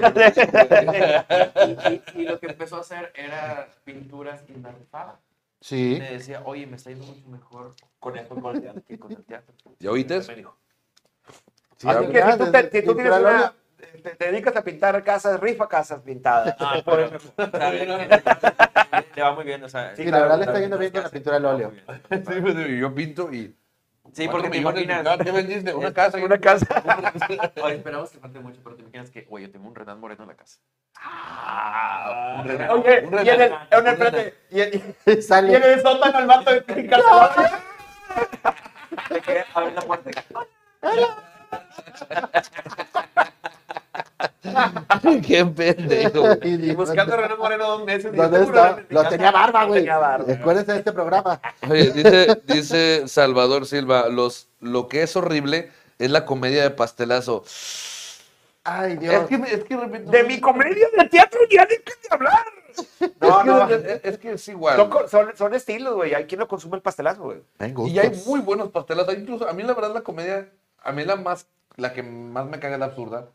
y- 1.89 2.21
y 2.21 2.23
lo 2.25 2.39
que 2.39 2.45
empezó 2.45 2.77
a 2.77 2.81
hacer 2.81 3.11
era 3.15 3.67
pinturas 3.83 4.43
rifaba. 4.47 5.19
Sí. 5.61 5.97
Me 5.99 6.11
decía, 6.13 6.41
oye, 6.43 6.65
me 6.65 6.75
está 6.75 6.89
yendo 6.89 7.05
mucho 7.05 7.27
mejor 7.29 7.75
con 7.99 8.17
esto 8.17 8.35
con 8.35 8.55
el 8.55 8.61
teatro 8.61 8.83
que 8.83 8.99
con 8.99 9.11
el 9.11 9.23
teatro. 9.23 9.53
¿Ya 9.79 9.91
oíste? 9.91 10.19
Me 10.27 10.35
dijo. 10.35 10.57
Sí, 11.77 11.87
Así 11.87 12.07
que 12.07 12.21
si 12.23 12.37
tú, 12.37 12.51
te, 12.51 12.71
si 12.71 12.85
tú 12.85 12.95
tienes 12.95 13.13
una, 13.19 13.53
te, 14.03 14.15
te 14.15 14.25
dedicas 14.31 14.55
a 14.55 14.63
pintar 14.63 15.03
casas, 15.03 15.39
rifa 15.39 15.67
casas 15.69 16.01
pintadas. 16.01 16.55
Ah, 16.59 16.81
Por 16.85 17.09
pero- 17.51 17.97
le, 19.15 19.21
va 19.21 19.33
muy 19.35 19.43
bien, 19.43 19.63
o 19.63 19.69
sea. 19.69 19.95
Sí, 19.95 20.03
Sí, 20.03 20.05
la 20.05 20.17
claro, 20.17 20.23
verdad 20.23 20.37
le 20.39 20.45
está 20.45 20.59
yendo 20.59 20.77
bien 20.77 20.91
con 20.91 21.03
la 21.03 21.09
pintura 21.09 21.35
al 21.37 21.45
óleo. 21.45 21.71
Sí, 22.09 22.41
pues, 22.41 22.55
yo 22.79 22.93
pinto 22.95 23.31
y. 23.31 23.55
Sí, 24.13 24.25
¿cuatro 24.25 24.31
porque 24.31 24.49
te 24.49 24.57
imaginas. 24.57 25.17
¿Qué 25.23 25.31
vendiste? 25.31 25.73
Una 25.73 25.93
casa. 25.93 26.19
y 26.19 26.23
Una 26.23 26.39
casa. 26.39 26.65
Oye, 27.63 27.75
esperamos 27.75 28.09
que 28.09 28.17
falte 28.19 28.39
mucho, 28.39 28.59
pero 28.63 28.75
te 28.75 28.81
imaginas 28.81 29.09
que, 29.11 29.27
oye, 29.29 29.45
yo 29.45 29.51
tengo 29.51 29.67
un 29.67 29.75
Renan 29.75 29.99
Moreno 29.99 30.23
en 30.23 30.29
la 30.29 30.35
casa. 30.35 30.59
Ah, 30.95 32.43
Oye, 32.69 33.05
un 33.05 33.25
y 33.25 33.29
en 33.29 33.41
el, 33.41 33.53
en 33.71 33.87
el, 33.87 33.87
espérate, 33.87 34.35
y 34.51 34.61
en, 34.61 34.95
y 35.05 35.11
en 35.11 35.23
Sale. 35.23 35.73
el 35.73 35.81
sótano 35.81 36.19
el 36.19 36.27
vato 36.27 36.51
que 39.23 39.45
abre 39.53 39.71
la 39.73 39.81
puerta. 39.81 40.23
Qué 45.25 45.45
pendejo. 45.45 46.35
Y 46.43 46.73
buscando 46.73 47.13
a 47.13 47.17
Renan 47.17 47.37
Moreno 47.37 47.67
dos 47.67 47.85
meses. 47.85 48.15
¿Dónde 48.15 48.43
está? 48.43 48.83
Lo 48.89 49.07
tenía 49.07 49.31
barba, 49.31 49.65
güey. 49.65 49.87
Acuérdense 49.87 50.73
de 50.73 50.79
este 50.79 50.91
programa. 50.91 51.39
Oye, 51.69 51.91
dice, 51.91 52.41
dice 52.45 53.07
Salvador 53.07 53.65
Silva, 53.65 54.09
los, 54.09 54.47
lo 54.59 54.87
que 54.87 55.03
es 55.03 55.15
horrible 55.15 55.71
es 55.99 56.11
la 56.11 56.25
comedia 56.25 56.63
de 56.63 56.71
pastelazo. 56.71 57.43
Ay, 58.63 58.93
Es 58.93 58.99
Dios. 58.99 59.27
que, 59.27 59.35
es 59.35 59.63
que 59.63 59.75
De 59.75 60.23
mi 60.23 60.39
comedia 60.39 60.87
de 60.97 61.09
teatro 61.09 61.39
ya 61.49 61.65
de 61.65 61.81
qué 61.81 61.91
de 62.01 62.07
hablar. 62.15 62.45
No, 63.19 63.43
no. 63.43 63.69
es, 63.69 63.81
que, 63.81 63.91
es- 63.93 64.01
es 64.05 64.17
que 64.19 64.31
es 64.33 64.47
igual. 64.47 64.75
Son, 64.77 65.09
son, 65.09 65.35
son 65.35 65.53
estilos, 65.53 65.95
güey. 65.95 66.13
Hay 66.13 66.25
quien 66.25 66.39
no 66.39 66.47
consume 66.47 66.75
el 66.77 66.81
pastelazo, 66.81 67.23
güey. 67.23 67.41
Y 67.89 67.97
hay 67.99 68.11
muy 68.25 68.39
buenos 68.39 68.69
pastelazos. 68.69 69.15
Incluso, 69.17 69.47
a 69.49 69.53
mí 69.53 69.63
la 69.63 69.73
verdad 69.73 69.93
la 69.93 70.01
comedia, 70.01 70.49
a 70.83 70.91
mí 70.91 71.03
la 71.03 71.15
más, 71.15 71.47
la 71.75 71.91
que 71.93 72.03
más 72.03 72.45
me 72.45 72.59
caga 72.59 72.75
es 72.75 72.79
la 72.79 72.85
absurda. 72.85 73.27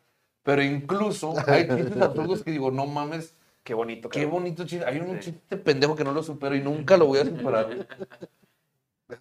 Pero 0.44 0.62
incluso 0.62 1.34
hay 1.48 1.66
chistes 1.68 2.00
absurdos 2.00 2.42
que 2.44 2.52
digo, 2.52 2.70
no 2.70 2.86
mames, 2.86 3.34
Qué 3.64 3.74
bonito. 3.74 4.08
qué 4.08 4.20
cabrón. 4.22 4.42
bonito 4.44 4.64
chiste. 4.64 4.86
Hay 4.86 4.98
un 5.00 5.16
Sí. 5.20 5.32
chiste 5.32 5.56
pendejo 5.56 5.96
que 5.96 6.04
no 6.04 6.12
lo 6.12 6.22
supero 6.22 6.54
y 6.54 6.60
nunca 6.62 6.96
lo 6.96 7.06
voy 7.06 7.18
a 7.18 7.24
superar. 7.24 7.86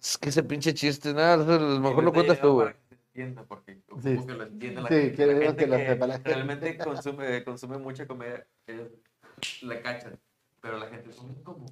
Es 0.00 0.18
que 0.18 0.28
ese 0.30 0.42
pinche 0.44 0.72
chiste, 0.74 1.12
nada, 1.12 1.36
mejor 1.36 2.02
lo 2.04 2.12
cuentas 2.12 2.40
tú, 2.40 2.52
güey. 2.54 2.68
Entienda, 3.16 3.44
porque 3.44 3.78
Sí. 4.02 4.26
que 4.26 4.32
lo 4.34 4.42
entienda 4.44 4.82
la 4.82 4.88
Sí, 4.88 4.94
gente. 4.94 5.26
La 5.26 5.34
gente 5.46 5.56
que 5.64 5.66
lo 5.70 5.76
sepa 5.78 6.06
la 6.06 6.14
gente. 6.14 6.34
Realmente 6.34 6.76
consume, 6.78 7.44
consume 7.44 7.78
mucha 7.78 8.06
comedia, 8.06 8.46
es- 8.66 9.62
la 9.62 9.80
cachan, 9.80 10.18
pero 10.60 10.76
la 10.78 10.86
gente 10.88 11.08
es 11.08 11.16
como... 11.42 11.64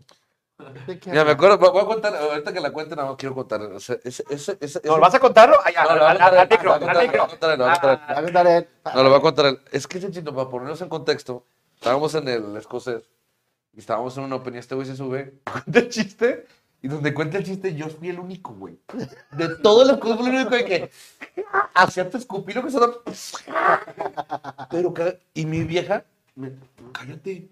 ¿De 0.87 1.01
Mira, 1.07 1.25
me 1.25 1.33
acuerdo, 1.33 1.59
voy 1.59 1.83
a 1.83 1.85
contar, 1.85 2.17
ahorita 2.17 2.51
que 2.53 2.61
la 2.61 2.71
cuente, 2.73 2.97
nada 2.97 3.09
más 3.09 3.17
quiero 3.19 3.35
contar. 3.35 3.61
O 3.61 3.79
sea, 3.81 3.97
ese, 4.05 4.25
ese, 4.31 4.57
ese, 4.59 4.81
¿Nos 4.87 5.01
vas 5.01 5.15
a 5.15 5.19
contarlo? 5.21 5.57
Ay, 5.65 5.75
No, 5.75 5.91
al- 5.91 5.99
lo 5.99 6.07
al- 6.07 6.49
micro, 6.49 6.65
lo 6.65 6.75
al 6.75 6.81
micro. 6.81 7.27
lo 7.43 7.51
lo. 7.51 8.67
No, 8.95 9.03
lo 9.03 9.09
voy 9.11 9.19
a 9.19 9.21
contar. 9.21 9.59
Es 9.71 9.87
que 9.87 9.99
ese 9.99 10.11
chino, 10.13 10.35
para 10.35 10.49
ponernos 10.49 10.81
en 10.81 10.89
contexto, 10.89 11.45
estábamos 11.75 12.15
en 12.15 12.29
el 12.29 12.57
escocés 12.57 13.03
y 13.75 13.81
estábamos 13.81 14.17
en 14.17 14.25
una 14.25 14.37
open 14.37 14.55
y 14.55 14.59
este 14.59 14.75
güey 14.77 14.87
se 14.87 14.97
sube, 14.97 15.35
el 15.75 15.89
chiste 15.91 16.47
y 16.85 16.89
donde 16.89 17.15
cuenta 17.15 17.39
el 17.39 17.45
chiste 17.45 17.75
yo 17.75 17.89
fui 17.89 18.11
el 18.11 18.19
único, 18.19 18.53
güey. 18.53 18.79
De 19.33 19.57
todas 19.63 19.89
las 19.89 19.97
cosas 19.97 20.19
fui 20.19 20.29
el 20.29 20.35
único 20.35 20.55
de 20.55 20.65
que 20.67 20.91
hacía 21.73 22.11
tu 22.11 22.19
escupir 22.19 22.57
lo 22.57 22.63
que 22.63 22.71
sonaba. 22.71 22.97
Pero, 24.71 24.93
y 25.33 25.47
mi 25.47 25.65
vieja, 25.65 26.05
me, 26.37 26.53
cállate. 26.93 27.49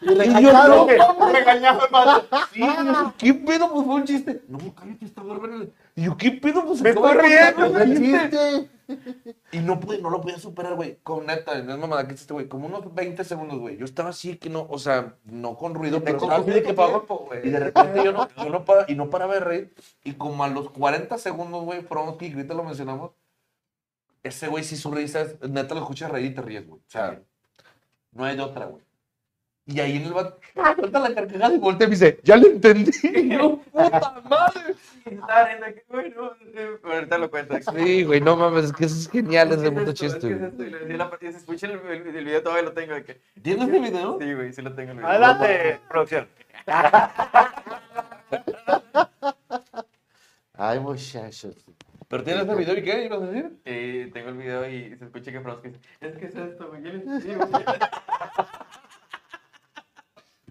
Y 0.00 0.08
regañado. 0.14 0.86
regañaba 1.32 1.84
el 1.84 1.90
vato. 1.92 2.36
Sí, 2.52 2.60
yo, 2.60 3.14
¿qué 3.18 3.34
pedo? 3.34 3.70
Pues 3.70 3.86
fue 3.86 3.94
un 3.94 4.04
chiste. 4.04 4.42
No, 4.48 4.58
cállate, 4.74 5.04
está 5.04 5.22
bárbaro. 5.22 5.66
Y 5.94 6.04
yo, 6.04 6.16
¿qué 6.16 6.30
pedo? 6.32 6.64
Pues 6.64 6.80
Me 6.80 6.90
estoy 6.90 7.14
riendo, 7.14 7.70
un 7.70 7.80
El 7.80 7.98
chiste. 7.98 8.30
chiste. 8.30 8.70
Y 9.52 9.58
no, 9.58 9.78
pude, 9.80 10.00
no 10.00 10.08
lo 10.08 10.22
podía 10.22 10.38
superar, 10.38 10.74
güey. 10.74 10.98
Con 11.02 11.26
neta, 11.26 11.60
no 11.62 11.74
es 11.74 11.78
mamada 11.78 12.08
que 12.08 12.14
este 12.14 12.32
güey. 12.32 12.48
Como 12.48 12.66
unos 12.66 12.94
20 12.94 13.22
segundos, 13.22 13.58
güey. 13.58 13.76
Yo 13.76 13.84
estaba 13.84 14.10
así 14.10 14.36
que 14.36 14.48
no, 14.48 14.66
o 14.70 14.78
sea, 14.78 15.14
no 15.24 15.56
con 15.56 15.74
ruido, 15.74 16.02
pero 16.02 16.16
estaba 16.16 16.36
así 16.36 16.44
consumió 16.44 16.54
de 16.54 16.62
que 16.62 16.68
tu 16.70 16.76
pago. 16.76 16.92
tiempo, 16.92 17.24
güey. 17.28 17.46
Y 17.46 17.50
de 17.50 17.60
repente 17.60 18.02
yo 18.02 18.12
no, 18.12 18.28
yo 18.36 18.48
no 18.48 18.64
para, 18.64 18.86
y 18.88 18.94
no 18.94 19.10
paraba 19.10 19.34
de 19.34 19.40
reír. 19.40 19.74
Y 20.04 20.14
como 20.14 20.42
a 20.42 20.48
los 20.48 20.70
40 20.70 21.18
segundos, 21.18 21.64
güey, 21.64 21.84
que 21.84 22.32
ahorita 22.32 22.54
lo 22.54 22.64
mencionamos. 22.64 23.10
Ese 24.22 24.48
güey 24.48 24.64
sí 24.64 24.76
su 24.76 24.90
risa, 24.90 25.22
es- 25.22 25.40
neta 25.48 25.74
lo 25.74 25.80
escuchas 25.80 26.10
reír 26.10 26.32
y 26.32 26.34
te 26.34 26.42
ríes, 26.42 26.66
güey. 26.66 26.80
O 26.80 26.84
sea, 26.90 27.20
no 28.12 28.24
hay 28.24 28.36
de 28.36 28.42
otra, 28.42 28.66
güey. 28.66 28.82
Y 29.66 29.80
ahí 29.80 29.96
en 29.98 30.04
el 30.04 30.12
bar, 30.14 30.38
suelta 30.78 30.98
la 30.98 31.14
carcajada 31.14 31.54
y 31.54 31.58
voltea 31.58 31.86
y 31.86 31.90
me 31.90 31.96
dice, 31.96 32.18
ya 32.24 32.36
lo 32.36 32.46
entendí. 32.46 32.90
Y 33.02 33.28
yo, 33.36 33.58
puta 33.70 34.22
madre. 34.28 34.74
Y 35.04 35.14
estaba 35.14 35.44
riendo 35.44 35.66
que, 35.66 35.84
güey, 35.90 36.10
no, 36.10 36.32
eh, 36.54 36.78
ahorita 36.82 37.18
lo 37.18 37.30
cuento. 37.30 37.54
Sí, 37.76 38.02
güey, 38.04 38.20
no 38.20 38.36
mames, 38.36 38.64
es 38.66 38.72
que 38.72 38.86
eso 38.86 38.96
es 38.98 39.10
genial 39.10 39.48
¿Qué 39.48 39.54
ese 39.56 39.66
es 39.66 39.70
puto 39.72 39.92
chiste, 39.92 40.20
que 40.20 40.32
es 40.34 40.38
güey. 40.38 40.50
esto, 40.50 40.64
y 40.64 40.70
le 40.70 40.78
decía 40.80 40.96
la 40.96 41.10
parte- 41.10 41.28
y 41.28 41.32
se 41.32 41.38
escucha 41.38 41.66
el, 41.66 41.78
video, 42.24 42.42
todavía 42.42 42.64
lo 42.64 42.72
tengo. 42.72 42.94
Que, 43.04 43.20
¿Tienes 43.42 43.68
ese 43.68 43.78
video? 43.78 44.18
Sí, 44.20 44.34
güey, 44.34 44.52
sí 44.52 44.62
lo 44.62 44.74
tengo. 44.74 45.06
Adelante, 45.06 45.80
producción. 45.88 46.28
Ay, 50.54 50.80
muchachos. 50.80 51.54
¿Pero 52.08 52.24
tienes 52.24 52.44
ese 52.44 52.54
video 52.54 52.78
y 52.78 52.82
qué 52.82 53.04
ibas 53.04 53.20
a 53.22 53.26
decir? 53.26 53.60
Eh, 53.66 54.10
tengo 54.14 54.30
el 54.30 54.36
video 54.38 54.68
y 54.68 54.96
se 54.96 55.04
escucha 55.04 55.30
que 55.30 55.40
Frosky 55.40 55.68
dice, 55.68 55.80
es 56.00 56.16
que 56.16 56.26
es 56.26 56.34
esto, 56.34 56.68
güey. 56.68 56.82
Sí. 57.20 57.32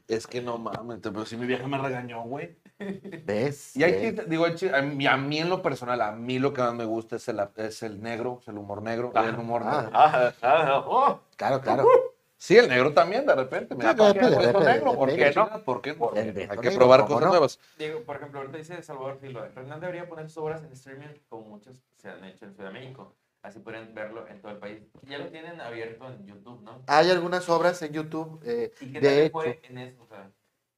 Es 0.07 0.25
que 0.25 0.41
no 0.41 0.57
mames, 0.57 0.99
pero 1.01 1.25
si 1.25 1.35
mi 1.35 1.45
vieja 1.45 1.67
me 1.67 1.77
regañó, 1.77 2.21
güey. 2.23 2.57
¿Ves? 3.25 3.75
Y 3.75 3.83
hay 3.83 3.91
¿Ves? 3.91 4.01
chistes, 4.03 4.29
digo, 4.29 4.45
hay 4.45 4.55
a 4.73 4.81
mí, 4.81 5.05
a 5.05 5.17
mí 5.17 5.39
en 5.39 5.49
lo 5.49 5.61
personal, 5.61 5.99
a 6.01 6.13
mí 6.13 6.39
lo 6.39 6.53
que 6.53 6.61
más 6.61 6.73
me 6.75 6.85
gusta 6.85 7.17
es 7.17 7.27
el, 7.27 7.41
es 7.57 7.83
el 7.83 8.01
negro, 8.01 8.39
es 8.41 8.47
el 8.47 8.57
humor 8.57 8.81
negro, 8.81 9.11
el 9.13 9.35
humor 9.35 9.63
Ah. 9.65 9.81
negro. 9.81 9.91
Ah, 9.93 10.31
ah, 10.43 10.83
oh. 10.87 11.19
Claro, 11.35 11.59
claro. 11.59 11.85
Sí, 12.39 12.55
el 12.57 12.69
negro 12.69 12.93
también, 12.93 13.25
de 13.25 13.35
repente. 13.35 13.75
Me 13.75 13.83
Sí, 13.83 13.95
da 13.95 14.13
negro, 14.13 14.93
¿por 14.95 15.15
qué 15.15 15.33
no? 15.35 15.63
¿Por 15.65 15.81
qué 15.81 15.95
no? 15.95 16.11
El 16.13 16.31
beso 16.33 16.51
Hay 16.51 16.57
que 16.59 16.71
probar 16.71 17.01
¿cómo 17.01 17.15
cosas 17.15 17.25
no? 17.25 17.31
nuevas. 17.31 17.59
Digo, 17.77 18.03
por 18.03 18.15
ejemplo, 18.17 18.39
ahorita 18.39 18.57
dice 18.57 18.81
Salvador 18.83 19.17
Silva, 19.19 19.49
Fernández 19.53 19.81
debería 19.81 20.07
poner 20.07 20.29
sus 20.29 20.37
obras 20.37 20.63
en 20.63 20.71
streaming 20.71 21.07
como 21.29 21.43
muchos 21.49 21.81
se 21.97 22.09
han 22.09 22.23
hecho 22.23 22.45
en 22.45 22.53
Ciudad 22.53 22.71
de 22.71 22.79
México. 22.79 23.15
Así 23.41 23.59
pueden 23.59 23.93
verlo 23.93 24.27
en 24.27 24.41
todo 24.41 24.51
el 24.51 24.57
país. 24.57 24.79
Ya 25.03 25.17
lo 25.19 25.27
tienen 25.27 25.59
abierto 25.61 26.07
en 26.07 26.25
YouTube, 26.25 26.61
¿no? 26.63 26.81
Hay 26.87 27.09
algunas 27.09 27.47
obras 27.49 27.81
en 27.81 27.93
YouTube. 27.93 28.41
eh, 28.45 28.71
¿Y 28.81 28.93
qué 28.93 28.99
de 28.99 29.25
hecho, 29.25 29.33
fue 29.33 29.59
en 29.63 29.77
eso? 29.77 30.03
O 30.03 30.07
sea, 30.07 30.29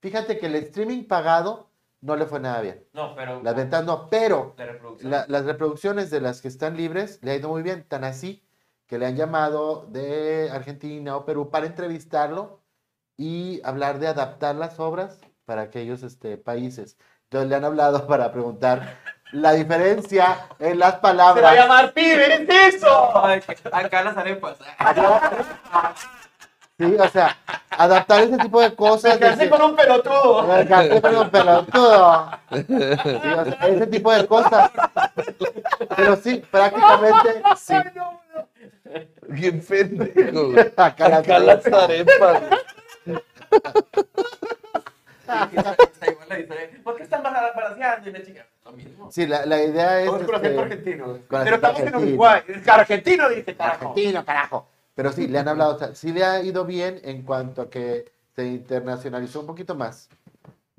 fíjate 0.02 0.38
que 0.38 0.46
el 0.48 0.56
streaming 0.56 1.06
pagado 1.06 1.70
no 2.02 2.16
le 2.16 2.26
fue 2.26 2.40
nada 2.40 2.62
bien. 2.62 2.86
no, 2.94 3.16
pero 3.16 3.42
Las 3.44 3.56
ventas 3.56 3.84
no, 3.86 4.10
pero 4.10 4.54
la 4.58 4.66
reproducción. 4.66 5.12
la- 5.12 5.26
las 5.28 5.46
reproducciones 5.46 6.10
de 6.10 6.22
las 6.22 6.42
que 6.42 6.48
están 6.48 6.78
libres 6.78 7.20
le 7.22 7.32
ha 7.32 7.36
ido 7.36 7.50
muy 7.50 7.64
bien. 7.64 7.84
Tan 7.88 8.04
así 8.04 8.44
que 8.90 8.98
le 8.98 9.06
han 9.06 9.16
llamado 9.16 9.86
de 9.90 10.50
Argentina 10.52 11.16
o 11.16 11.24
Perú 11.24 11.52
para 11.52 11.68
entrevistarlo 11.68 12.60
y 13.18 13.62
hablar 13.64 14.00
de 14.00 14.08
adaptar 14.08 14.56
las 14.56 14.80
obras 14.80 15.20
para 15.46 15.62
aquellos 15.62 16.02
este, 16.02 16.38
países. 16.38 16.98
Entonces 17.26 17.50
le 17.50 17.56
han 17.56 17.66
hablado 17.66 18.08
para 18.08 18.32
preguntar 18.32 18.98
la 19.32 19.54
diferencia 19.54 20.48
en 20.58 20.80
las 20.80 20.90
Se 20.90 20.96
va 20.96 20.98
a 20.98 21.02
palabras. 21.02 21.56
llamar 21.56 21.94
pibe, 21.94 22.34
¿es 22.44 22.76
eso? 22.76 23.14
Acá 23.72 24.02
las 24.04 24.18
arepas. 24.18 24.58
Sí, 26.80 26.96
o 26.98 27.08
sea, 27.10 27.38
adaptar 27.72 28.22
ese 28.22 28.38
tipo 28.38 28.62
de 28.62 28.74
cosas. 28.74 29.16
Me 29.16 29.20
casé 29.20 29.36
decir- 29.46 29.50
con 29.52 29.62
un 29.62 29.76
pelotudo. 29.76 30.44
Me 30.48 30.66
casé 30.66 31.02
con 31.02 31.16
un 31.18 31.30
pelotudo. 31.30 32.32
Sí, 32.52 32.66
o 33.38 33.46
sea, 33.46 33.68
ese 33.68 33.88
tipo 33.88 34.12
de 34.14 34.26
cosas. 34.26 34.72
Pero 35.96 36.16
sí, 36.16 36.42
prácticamente 36.50 37.44
sí. 37.58 37.74
Bien 39.28 39.62
pendejo, 39.62 40.52
güey. 40.52 40.60
Acá 40.78 41.18
Acá 41.18 41.40
las 41.40 41.66
arepas. 41.68 42.42
güey. 43.06 43.20
Está 45.28 46.12
igual 46.12 46.28
la. 46.30 46.84
¿Por 46.84 46.96
qué 46.98 47.04
están 47.04 47.24
balanceando? 47.24 48.10
Y 48.10 48.14
la 48.14 48.24
chica, 48.24 48.46
lo 48.66 48.72
mismo. 48.72 49.12
Sí, 49.12 49.28
la, 49.28 49.46
la 49.46 49.62
idea 49.64 50.02
es. 50.02 50.10
Con 50.10 50.22
acento 50.24 50.36
este, 50.48 50.60
argentino. 50.60 51.06
con 51.06 51.20
Pero 51.28 51.38
acento 51.42 51.56
estamos 51.56 51.80
en 51.82 51.88
argentino. 51.88 52.08
Uruguay. 52.10 52.42
Es 52.48 52.68
argentino, 52.68 53.30
dice, 53.30 53.56
carajo. 53.56 53.90
Argentino, 53.90 54.26
carajo. 54.26 54.68
Pero 54.96 55.12
sí, 55.12 55.28
le 55.28 55.40
han 55.40 55.48
hablado, 55.48 55.76
o 55.76 55.80
sea, 55.80 55.96
sí 55.96 56.12
le 56.12 56.26
ha 56.26 56.42
ido 56.42 56.66
bien 56.66 57.00
en 57.04 57.22
cuanto 57.24 57.62
a 57.62 57.70
que 57.70 58.12
se 58.36 58.46
internacionalizó 58.46 59.40
un 59.42 59.48
poquito 59.48 59.76
más. 59.76 60.10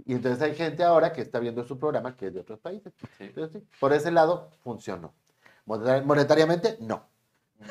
Y 0.05 0.13
entonces 0.13 0.43
hay 0.43 0.55
gente 0.55 0.83
ahora 0.83 1.13
que 1.13 1.21
está 1.23 1.39
viendo 1.39 1.65
su 1.65 1.79
programa 1.79 2.17
que 2.17 2.27
es 2.27 2.35
de 2.35 2.41
otros 2.41 2.59
países. 2.59 2.93
Sí. 3.17 3.25
Entonces, 3.25 3.63
sí, 3.63 3.69
por 3.79 3.93
ese 3.93 4.11
lado 4.11 4.51
funcionó. 4.65 5.13
Monetar- 5.67 6.03
Monetariamente, 6.05 6.77
no. 6.81 7.05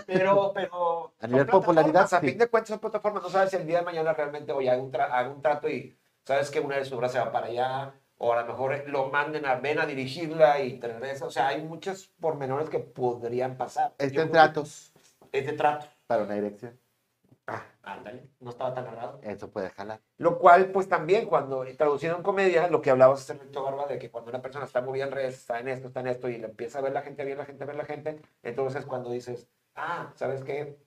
Pero, 0.06 0.52
pero. 0.54 1.14
A 1.20 1.28
nivel 1.28 1.48
popularidad, 1.48 2.04
A 2.12 2.20
sí. 2.20 2.28
fin 2.30 2.38
de 2.38 2.48
cuentas, 2.48 2.70
son 2.70 2.80
plataformas. 2.80 3.24
No 3.24 3.30
sabes 3.30 3.50
si 3.52 3.56
el 3.58 3.66
día 3.66 3.80
de 3.80 3.86
mañana 3.86 4.14
realmente, 4.14 4.52
oye, 4.52 4.70
hago 4.70 4.84
un, 4.84 4.92
tra- 4.92 5.10
hago 5.12 5.34
un 5.34 5.42
trato 5.42 5.68
y 5.70 5.98
sabes 6.24 6.50
que 6.52 6.60
una 6.60 6.78
de 6.78 6.86
sus 6.86 6.94
obras 6.94 7.12
se 7.12 7.20
va 7.20 7.32
para 7.32 7.48
allá. 7.48 7.94
O 8.22 8.34
a 8.34 8.42
lo 8.42 8.48
mejor 8.48 8.84
lo 8.90 9.08
manden 9.10 9.46
a 9.46 9.56
ven 9.56 9.80
a 9.80 9.86
dirigirla 9.86 10.60
y 10.60 10.78
te 10.78 10.88
regresa. 10.90 11.26
O 11.26 11.32
sea, 11.32 11.48
hay 11.48 11.62
muchos 11.64 12.08
pormenores 12.20 12.70
que 12.70 12.80
podrían 12.80 13.56
pasar. 13.58 13.94
Creo 13.98 14.12
que- 14.12 14.26
tratos 14.32 14.92
Este 15.32 15.54
trato. 15.54 15.86
para 16.06 16.24
una 16.24 16.34
dirección. 16.36 16.78
Ah, 17.48 17.64
ándale. 17.82 18.28
No 18.42 18.52
estaba 18.52 18.74
tan 18.76 18.86
errado. 18.86 19.20
Eso 19.24 19.50
puede 19.50 19.70
jalar. 19.72 20.02
Lo 20.18 20.38
cual, 20.38 20.68
pues 20.68 20.88
también, 20.88 21.26
cuando 21.26 21.66
traduciendo 21.78 22.18
en 22.18 22.24
comedia, 22.24 22.68
lo 22.68 22.80
que 22.82 22.92
hablabas 22.92 23.22
hace 23.22 23.34
rato, 23.34 23.64
Barba, 23.64 23.88
de 23.88 23.98
que 23.98 24.12
cuando 24.12 24.30
una 24.30 24.42
persona 24.42 24.66
está 24.66 24.82
muy 24.82 24.94
bien 25.00 25.08
en 25.08 25.14
redes, 25.16 25.36
está 25.36 25.60
en 25.60 25.68
esto, 25.70 25.88
está 25.88 26.02
en 26.02 26.08
esto, 26.08 26.30
y 26.30 26.38
le 26.38 26.46
empieza 26.46 26.78
a 26.78 26.82
ver 26.84 26.92
la 26.94 27.02
gente, 27.02 27.22
a 27.24 27.26
ver 27.26 27.38
la 27.38 27.46
gente, 27.46 27.64
a 27.64 27.68
ver 27.68 27.76
la 27.76 27.86
gente, 27.86 28.22
entonces 28.44 28.86
cuando 28.86 29.10
dices, 29.10 29.48
ah, 29.80 30.12
¿sabes 30.16 30.44
qué? 30.44 30.78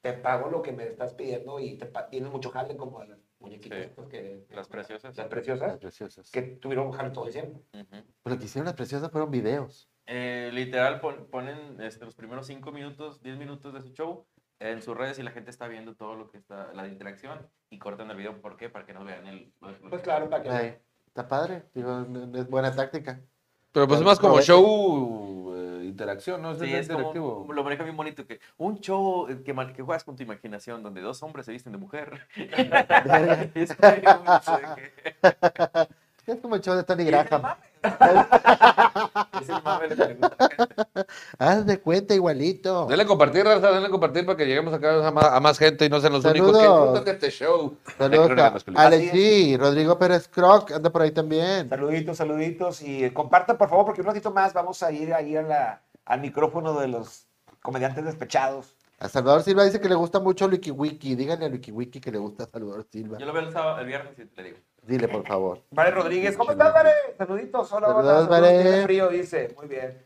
Te 0.00 0.12
pago 0.14 0.50
lo 0.50 0.62
que 0.62 0.72
me 0.72 0.86
estás 0.86 1.14
pidiendo 1.14 1.58
y 1.60 1.76
te 1.76 1.86
tienes 2.10 2.30
mucho 2.30 2.50
jale 2.50 2.76
como 2.76 3.02
las 3.04 3.18
muñequitas 3.38 3.86
Sí. 3.86 3.90
que, 4.10 4.46
Las 4.50 4.68
preciosas. 4.68 5.10
las 5.10 5.18
Las 5.18 5.28
preciosas, 5.28 5.78
preciosas. 5.78 6.30
que 6.30 6.42
tuvieron 6.42 6.90
jale 6.92 7.10
todo 7.10 7.26
diciembre. 7.26 7.62
Ujú. 7.74 8.04
Pues 8.22 8.34
lo 8.34 8.38
que 8.38 8.44
hicieron 8.46 8.66
las 8.66 8.74
preciosas 8.74 9.10
fueron 9.10 9.30
videos. 9.30 9.88
Eh, 10.06 10.50
literal 10.52 11.00
pon- 11.00 11.26
ponen 11.30 11.80
este, 11.80 12.04
los 12.04 12.14
primeros 12.14 12.46
5 12.46 12.72
minutos, 12.72 13.22
10 13.22 13.38
minutos 13.38 13.72
de 13.74 13.80
su 13.82 13.90
show 13.92 14.26
en 14.58 14.82
sus 14.82 14.96
redes 14.96 15.18
y 15.18 15.22
la 15.22 15.30
gente 15.30 15.50
está 15.50 15.68
viendo 15.68 15.94
todo 15.94 16.14
lo 16.16 16.28
que 16.30 16.36
está, 16.38 16.72
la 16.74 16.86
interacción 16.88 17.48
y 17.70 17.78
cortan 17.78 18.10
el 18.10 18.16
video. 18.16 18.40
¿Por 18.40 18.56
qué? 18.56 18.68
Para 18.68 18.84
que 18.84 18.92
no 18.92 19.04
vean 19.04 19.26
el... 19.26 19.52
Pues 19.88 20.02
claro, 20.02 20.28
para 20.28 20.42
que... 20.42 20.48
Ay, 20.50 20.78
está 21.06 21.28
padre. 21.28 21.64
Digo, 21.74 22.06
es 22.34 22.48
buena 22.48 22.74
táctica. 22.74 23.20
Pero 23.72 23.86
pues 23.86 24.00
es 24.00 24.06
más 24.06 24.18
como 24.18 24.40
show 24.40 25.54
eh, 25.54 25.59
interacción, 25.90 26.42
¿no? 26.42 26.54
Sí, 26.54 26.64
es 26.72 26.80
es 26.80 26.86
como, 26.88 26.98
interactivo. 26.98 27.52
lo 27.52 27.64
maneja 27.64 27.82
bien 27.84 27.96
bonito 27.96 28.26
que 28.26 28.40
un 28.58 28.80
show 28.80 29.28
eh, 29.28 29.42
que, 29.44 29.54
que 29.74 29.82
juegas 29.82 30.04
con 30.04 30.16
tu 30.16 30.22
imaginación 30.22 30.82
donde 30.82 31.00
dos 31.00 31.22
hombres 31.22 31.46
se 31.46 31.52
visten 31.52 31.72
de 31.72 31.78
mujer. 31.78 32.20
Es. 33.54 33.76
Es 36.26 36.40
como 36.40 36.54
el 36.54 36.60
show 36.60 36.76
de 36.76 36.84
Tony 36.84 37.04
Graham. 37.04 37.42
Es 39.40 39.48
el 39.48 39.62
mame 39.62 39.88
lo 39.88 39.96
que 39.96 40.04
le 40.06 40.14
gusta 40.14 40.36
a 40.38 40.48
la 40.48 40.56
gente. 40.56 41.06
Haz 41.38 41.66
de 41.66 41.80
cuenta 41.80 42.14
igualito. 42.14 42.86
Denle 42.86 43.06
compartir, 43.06 43.44
raza, 43.44 43.70
denle 43.70 43.88
compartir 43.88 44.26
para 44.26 44.36
que 44.36 44.44
lleguemos 44.46 44.74
acá 44.74 45.06
a 45.06 45.10
más, 45.10 45.24
a 45.24 45.40
más 45.40 45.58
gente 45.58 45.86
y 45.86 45.88
no 45.88 46.00
sean 46.00 46.12
los 46.12 46.22
Saludos. 46.22 46.56
únicos 46.56 47.00
que 47.02 47.10
este 47.10 47.30
show. 47.30 47.76
Saludos 47.96 48.26
Crónica 48.26 48.46
a 48.46 48.50
Masculina. 48.50 48.82
Alex 48.82 49.12
G, 49.12 49.58
Rodrigo 49.58 49.98
Pérez 49.98 50.28
Croc, 50.28 50.72
anda 50.72 50.90
por 50.90 51.02
ahí 51.02 51.10
también. 51.10 51.68
Saluditos, 51.68 52.16
saluditos, 52.16 52.82
y 52.82 53.04
eh, 53.04 53.14
compartan, 53.14 53.56
por 53.56 53.68
favor, 53.68 53.86
porque 53.86 54.02
un 54.02 54.08
ratito 54.08 54.30
más 54.30 54.52
vamos 54.52 54.82
a 54.82 54.92
ir 54.92 55.14
ahí 55.14 55.36
a 55.36 55.42
la, 55.42 55.82
al 56.04 56.20
micrófono 56.20 56.78
de 56.78 56.88
los 56.88 57.26
comediantes 57.62 58.04
despechados. 58.04 58.76
A 58.98 59.08
Salvador 59.08 59.42
Silva 59.42 59.64
dice 59.64 59.80
que 59.80 59.88
le 59.88 59.94
gusta 59.94 60.20
mucho 60.20 60.46
Wiki 60.46 60.70
Wiki. 60.70 61.14
Díganle 61.14 61.46
a 61.46 61.48
Wiki 61.48 61.72
Wiki 61.72 62.00
que 62.00 62.12
le 62.12 62.18
gusta 62.18 62.44
a 62.44 62.46
Salvador 62.46 62.84
Silva. 62.84 63.16
Yo 63.18 63.24
lo 63.24 63.32
veo 63.32 63.42
el, 63.42 63.50
sábado, 63.50 63.80
el 63.80 63.86
viernes 63.86 64.12
y 64.18 64.26
te 64.26 64.42
digo. 64.42 64.58
Dile, 64.82 65.08
por 65.08 65.26
favor. 65.26 65.62
Vale 65.70 65.90
Rodríguez, 65.90 66.36
¿cómo 66.36 66.52
estás, 66.52 66.72
Vale? 66.72 66.90
Saluditos, 67.16 67.72
hola, 67.72 67.88
hola. 67.88 68.02
Saludos, 68.08 68.28
Vale. 68.28 68.62
tiene 68.62 68.82
frío, 68.82 69.08
dice, 69.08 69.54
muy 69.56 69.68
bien. 69.68 70.04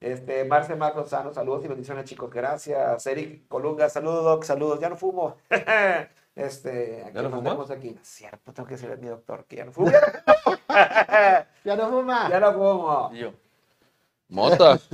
Este, 0.00 0.44
Marce 0.44 0.74
Mar 0.76 0.94
Lozano, 0.96 1.32
saludos 1.32 1.64
y 1.64 1.68
bendiciones, 1.68 2.04
chicos, 2.04 2.30
gracias. 2.30 3.06
Eric 3.06 3.48
Colunga, 3.48 3.88
saludos, 3.88 4.24
Doc, 4.24 4.44
saludos, 4.44 4.80
ya 4.80 4.88
no 4.88 4.96
fumo. 4.96 5.36
Este, 6.36 7.04
aquí 7.04 7.14
¿Ya 7.14 7.22
no 7.22 7.28
nos 7.28 7.44
vemos 7.44 7.70
aquí. 7.70 7.96
Cierto, 8.02 8.52
tengo 8.52 8.66
que 8.66 8.74
decirle 8.74 8.94
a 8.94 8.98
mi 8.98 9.06
doctor 9.06 9.44
que 9.44 9.54
ya 9.54 9.64
no 9.66 9.70
fumo. 9.70 9.92
Ya 9.92 10.00
no 10.00 10.10
fumo. 10.42 10.58
Ya 11.64 11.76
no 11.76 11.88
fuma. 11.88 12.28
ya 12.28 12.40
no 12.40 12.52
fumo. 12.52 13.10
Y 13.12 13.18
yo, 13.18 13.32
Mota. 14.28 14.78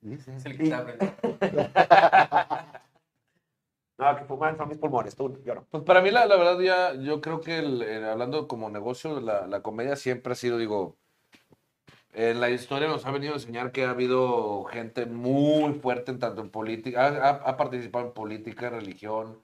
Es 0.00 0.46
el 0.46 0.56
que 0.56 0.64
está 0.64 0.78
aprendiendo. 0.78 1.18
No, 4.02 4.10
que 4.16 4.24
fuman 4.24 4.56
son 4.56 4.68
mis 4.68 4.78
pulmones, 4.78 5.16
tú, 5.16 5.42
yo 5.44 5.54
no. 5.56 5.64
Pues 5.70 5.82
para 5.82 6.00
mí, 6.00 6.10
la, 6.10 6.24
la 6.26 6.36
verdad, 6.36 6.60
ya, 6.60 6.94
yo 6.94 7.20
creo 7.20 7.40
que 7.40 7.58
el- 7.58 8.04
hablando 8.04 8.46
como 8.46 8.70
negocio, 8.70 9.20
la, 9.20 9.46
la 9.48 9.60
comedia 9.62 9.96
siempre 9.96 10.32
ha 10.32 10.36
sido, 10.36 10.56
digo, 10.58 10.96
en 12.12 12.40
la 12.40 12.50
historia 12.50 12.88
nos 12.88 13.06
ha 13.06 13.10
venido 13.10 13.32
a 13.34 13.36
enseñar 13.36 13.72
que 13.72 13.84
ha 13.84 13.90
habido 13.90 14.64
gente 14.64 15.06
muy 15.06 15.74
fuerte 15.74 16.10
en 16.12 16.18
tanto 16.18 16.40
en 16.42 16.50
política, 16.50 17.06
ha, 17.06 17.28
ha- 17.50 17.56
participado 17.56 18.06
en 18.06 18.12
política, 18.12 18.70
religión, 18.70 19.42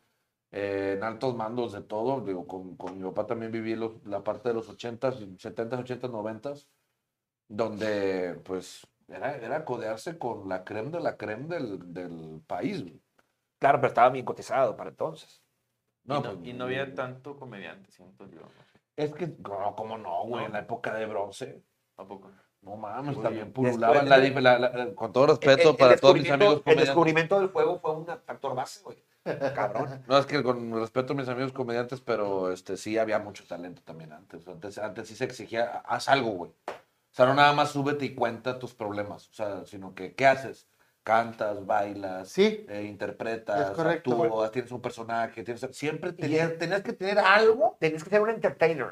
eh, 0.52 0.94
en 0.96 1.04
altos 1.04 1.36
mandos 1.36 1.72
de 1.72 1.82
todo. 1.82 2.20
Digo, 2.22 2.46
con, 2.46 2.76
con 2.76 2.98
mi 2.98 3.04
papá 3.04 3.26
también 3.26 3.52
viví 3.52 3.74
los- 3.76 4.04
la 4.06 4.22
parte 4.24 4.48
de 4.50 4.54
los 4.54 4.68
80s, 4.68 5.16
70s, 5.38 5.80
80s, 5.80 6.10
90s, 6.10 6.68
donde 7.48 8.40
pues 8.44 8.86
era, 9.08 9.36
era 9.38 9.64
codearse 9.66 10.18
con 10.18 10.48
la 10.50 10.64
creme 10.64 10.90
de 10.92 11.00
la 11.00 11.16
creme 11.18 11.48
del, 11.48 11.94
del 11.94 12.42
país. 12.46 12.82
güey. 12.84 13.00
Claro, 13.64 13.78
pero 13.80 13.88
estaba 13.88 14.10
bien 14.10 14.26
cotizado 14.26 14.76
para 14.76 14.90
entonces. 14.90 15.42
No, 16.04 16.16
y, 16.16 16.20
no, 16.22 16.34
pues, 16.34 16.46
y 16.48 16.52
no 16.52 16.64
había 16.64 16.94
tanto 16.94 17.34
comediante, 17.38 17.90
siento 17.90 18.28
yo. 18.28 18.40
no 18.42 18.48
Es 18.94 19.14
que, 19.14 19.26
no, 19.38 19.74
¿cómo 19.74 19.96
no, 19.96 20.24
güey? 20.24 20.44
En 20.44 20.52
la 20.52 20.58
época 20.58 20.92
de 20.92 21.06
bronce. 21.06 21.62
Tampoco. 21.96 22.30
No 22.60 22.76
mames, 22.76 23.18
también 23.22 23.52
pululaban 23.54 24.06
la, 24.06 24.18
la- 24.18 24.58
la- 24.58 24.94
con 24.94 25.14
todo 25.14 25.28
respeto 25.28 25.70
el 25.70 25.76
para 25.76 25.96
todos 25.96 26.14
mis 26.14 26.30
amigos 26.30 26.60
El 26.66 26.76
descubrimiento 26.76 27.40
del 27.40 27.48
fuego 27.48 27.78
fue 27.78 27.92
un 27.92 28.04
factor 28.06 28.54
base, 28.54 28.82
güey. 28.82 29.02
Cabrón. 29.54 30.04
No, 30.08 30.18
es 30.18 30.26
que 30.26 30.42
con 30.42 30.70
respeto 30.78 31.14
a 31.14 31.16
mis 31.16 31.28
amigos 31.28 31.52
comediantes, 31.52 32.02
pero 32.02 32.52
este 32.52 32.76
sí 32.76 32.98
había 32.98 33.18
mucho 33.18 33.46
talento 33.46 33.80
también 33.82 34.12
antes. 34.12 34.46
Antes, 34.46 34.76
antes 34.76 35.08
sí 35.08 35.16
se 35.16 35.24
exigía, 35.24 35.78
haz 35.86 36.10
algo, 36.10 36.32
güey. 36.32 36.50
O 36.50 37.16
sea, 37.16 37.24
no 37.24 37.32
nada 37.32 37.54
más 37.54 37.70
súbete 37.70 38.04
y 38.04 38.14
cuenta 38.14 38.58
tus 38.58 38.74
problemas. 38.74 39.30
O 39.30 39.32
sea, 39.32 39.64
sino 39.64 39.94
que, 39.94 40.12
¿qué 40.14 40.26
haces? 40.26 40.68
Cantas, 41.04 41.64
bailas, 41.66 42.28
Sí. 42.30 42.64
eh, 42.68 42.82
interpretas, 42.88 43.78
actúas, 43.78 44.50
tienes 44.50 44.72
un 44.72 44.80
personaje, 44.80 45.44
tienes... 45.44 45.64
Siempre 45.72 46.12
tenías, 46.14 46.56
tenías 46.58 46.80
que 46.82 46.94
tener 46.94 47.18
algo. 47.18 47.76
Tenías 47.78 48.02
que 48.02 48.10
ser 48.10 48.22
un 48.22 48.30
entertainer. 48.30 48.86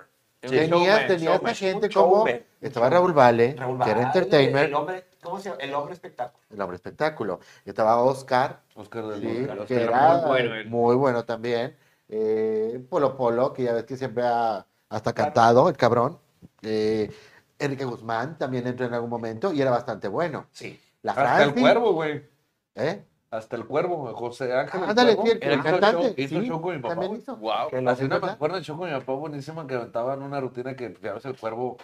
Un 0.44 0.50
Tenías, 0.50 0.68
showman, 0.70 1.06
tenías 1.06 1.34
showman. 1.36 1.54
gente 1.54 1.86
un 1.86 1.92
como. 1.92 2.16
showman. 2.26 2.42
Estaba 2.60 2.90
Raúl 2.90 3.12
Vale, 3.12 3.54
Raúl 3.58 3.78
que 3.82 3.90
era 3.90 4.02
entertainer, 4.02 4.64
El 4.66 4.74
hombre, 4.74 5.04
¿cómo 5.22 5.38
se 5.38 5.48
llama? 5.48 5.62
El 5.62 5.72
hombre 5.74 5.94
espectáculo. 5.94 6.44
el 6.50 6.60
hombre 6.60 6.76
espectáculo. 6.76 7.40
Estaba 7.64 7.96
Oscar, 8.02 8.60
Oscar 8.74 9.06
del 9.06 9.20
sí, 9.20 9.40
Oscar, 9.42 9.56
que 9.56 9.62
Oscar 9.62 9.80
era 9.80 10.12
muy 10.18 10.26
bueno 10.28 10.54
él. 10.56 10.66
muy 10.68 10.96
bueno 10.96 11.24
también. 11.24 11.76
Eh, 12.08 12.84
Polo 12.90 13.16
Polo, 13.16 13.52
que 13.54 13.62
ya 13.62 13.72
ves 13.72 13.84
que 13.84 13.96
siempre 13.96 14.24
ha 14.26 14.66
hasta 14.90 15.12
cantado, 15.14 15.68
el 15.70 15.76
cabrón. 15.78 16.18
Eh, 16.60 17.10
Enrique 17.58 17.84
Guzmán 17.84 18.36
también 18.36 18.66
entró 18.66 18.84
en 18.84 18.92
algún 18.94 19.08
momento 19.10 19.52
y 19.52 19.62
era 19.62 19.70
bastante 19.70 20.08
bueno. 20.08 20.46
Sí. 20.50 20.78
La 21.02 21.12
Hasta 21.12 21.42
el 21.44 21.54
cuervo, 21.54 21.92
güey. 21.92 22.28
¿eh? 22.76 23.04
Hasta 23.30 23.56
el 23.56 23.66
cuervo, 23.66 24.12
José 24.14 24.52
Ángel. 24.52 24.82
el 24.84 24.90
Ándale, 24.90 25.16
Cuervo, 25.16 25.32
sí, 25.32 25.38
el, 25.40 25.48
el 25.52 25.58
hizo 25.58 25.62
cantante. 25.62 26.02
show- 26.02 26.14
hizo 26.18 26.40
sí, 26.40 26.46
show 26.46 26.60
con 26.62 26.76
mi 26.76 26.82
papá. 26.82 27.04
hizo. 27.06 27.36
Wow. 27.36 27.68
Que 27.70 27.76
Así 27.88 28.04
una 28.04 28.18
me 28.18 28.26
acuerdo 28.30 28.56
del 28.56 28.64
show 28.64 28.76
con 28.78 28.92
mi 28.92 28.98
papá 29.00 29.12
buenísima 29.14 29.66
que 29.66 29.74
aventaban 29.74 30.22
una 30.22 30.38
rutina 30.40 30.76
que 30.76 30.90
fijabas 30.90 31.24
el 31.24 31.36
cuervo. 31.38 31.78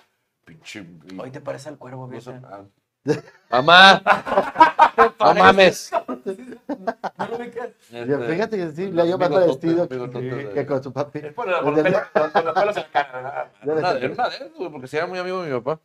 Pinche. 0.45 0.87
Hoy 1.19 1.31
te 1.31 1.41
parece 1.41 1.69
al 1.71 1.79
cuervo, 1.79 2.09
puso- 2.09 2.33
fíjate. 2.33 2.69
Mamá, 3.51 4.03
no 5.21 5.35
mames. 5.35 5.91
Yo, 7.91 8.21
Fíjate 8.29 8.57
que 8.57 8.73
sí, 8.73 8.93
le 8.93 9.09
yo 9.09 9.19
más 9.19 9.29
parecido 9.31 9.89
que, 9.89 10.51
que 10.55 10.67
con 10.67 10.83
su 10.83 10.93
papi. 10.93 11.21
Es 11.21 11.33
por 11.33 11.47
con 11.63 11.75
los 11.75 11.83
pelos 11.83 12.31
en 12.35 12.45
la 12.45 12.91
cara, 12.93 13.51
Una, 13.65 13.93
ser. 13.93 14.05
era 14.05 14.13
una 14.13 14.29
de 14.29 14.37
esas, 14.37 14.55
güey, 14.55 14.71
porque 14.71 14.87
si 14.87 14.97
era 14.97 15.07
muy 15.07 15.19
amigo 15.19 15.43
de 15.43 15.51
mi 15.51 15.61
papá. 15.61 15.81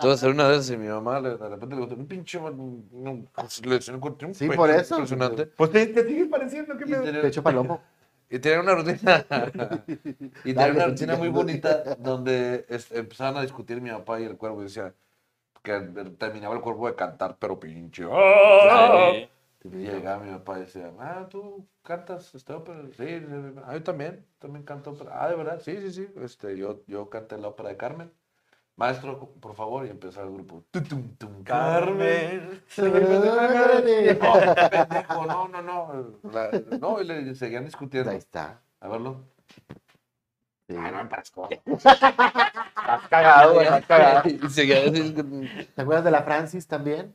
Entonces 0.00 0.22
era 0.22 0.32
una 0.32 0.48
de 0.48 0.54
esas 0.54 0.70
y 0.70 0.76
mi 0.76 0.88
mamá 0.88 1.20
de 1.20 1.36
repente 1.36 1.74
le 1.74 1.80
gustó 1.80 1.96
un 1.96 2.06
pinche. 2.06 2.40
le 2.40 3.94
encontré 3.94 4.26
un 4.26 4.34
Sí, 4.34 4.48
por 4.48 4.70
eso. 4.70 4.94
Impresionante. 4.94 5.46
Pues 5.46 5.70
te, 5.70 5.86
te 5.88 6.06
sigue 6.06 6.26
pareciendo 6.26 6.76
que 6.78 6.86
me... 6.86 6.96
Pecho 6.96 7.42
palomo. 7.42 7.82
Y 8.30 8.38
tenía 8.38 8.60
una 8.60 8.74
rutina. 8.74 9.24
y 10.44 10.54
tenía 10.54 10.72
una 10.72 10.86
rutina 10.86 11.16
muy 11.16 11.28
bonita 11.28 11.94
donde 11.96 12.64
este, 12.68 12.98
empezaban 12.98 13.36
a 13.36 13.42
discutir 13.42 13.80
mi 13.80 13.90
papá 13.90 14.18
y 14.20 14.24
el 14.24 14.36
cuervo. 14.36 14.62
Y 14.62 14.64
decía 14.64 14.94
que 15.64 15.80
terminaba 16.18 16.54
el 16.54 16.60
cuervo 16.60 16.86
de 16.86 16.94
cantar, 16.94 17.36
pero 17.38 17.58
pinche. 17.58 18.04
¡ah! 18.12 19.12
Sí. 19.62 19.68
Y 19.72 19.76
llegaba 19.78 20.22
mi 20.22 20.30
papá 20.30 20.58
y 20.58 20.60
decía, 20.60 20.92
ah, 21.00 21.26
tú 21.30 21.66
cantas 21.82 22.34
este 22.34 22.52
ópera. 22.52 22.82
Sí, 22.88 22.92
sí, 22.98 23.24
sí. 23.26 23.60
ah, 23.64 23.72
yo 23.72 23.82
también, 23.82 24.26
también 24.38 24.62
canto 24.62 24.90
ópera. 24.90 25.12
Ah, 25.24 25.28
de 25.30 25.36
verdad, 25.36 25.60
sí, 25.64 25.78
sí, 25.80 25.90
sí. 25.90 26.08
Este, 26.22 26.58
yo, 26.58 26.82
yo 26.86 27.08
canté 27.08 27.38
la 27.38 27.48
ópera 27.48 27.70
de 27.70 27.78
Carmen. 27.78 28.12
Maestro, 28.76 29.30
por 29.40 29.54
favor, 29.54 29.86
y 29.86 29.88
empezó 29.88 30.22
el 30.22 30.32
grupo. 30.34 30.64
Tu, 30.70 30.82
tum, 30.82 31.16
tum, 31.16 31.42
Carmen. 31.44 32.62
No, 34.20 34.68
pendejo, 34.70 35.26
no, 35.26 35.48
no, 35.48 35.62
no. 35.62 36.30
La- 36.30 36.50
no, 36.78 37.00
y 37.00 37.04
le 37.04 37.34
seguían 37.34 37.64
discutiendo. 37.64 38.10
Ahí 38.10 38.18
está. 38.18 38.60
A 38.80 38.88
verlo. 38.88 39.22
Sí. 40.68 40.74
Ah, 40.78 40.90
no 40.90 41.04
me 41.04 41.10
parezco. 41.10 41.48
Estás 41.66 43.08
cagado, 43.10 43.54
güey, 43.54 43.66
estás 43.66 43.86
cagado. 43.86 44.28
Y 44.28 44.38
¿Te 45.74 45.82
acuerdas 45.82 46.04
de 46.04 46.10
la 46.10 46.22
Francis 46.22 46.66
también? 46.66 47.14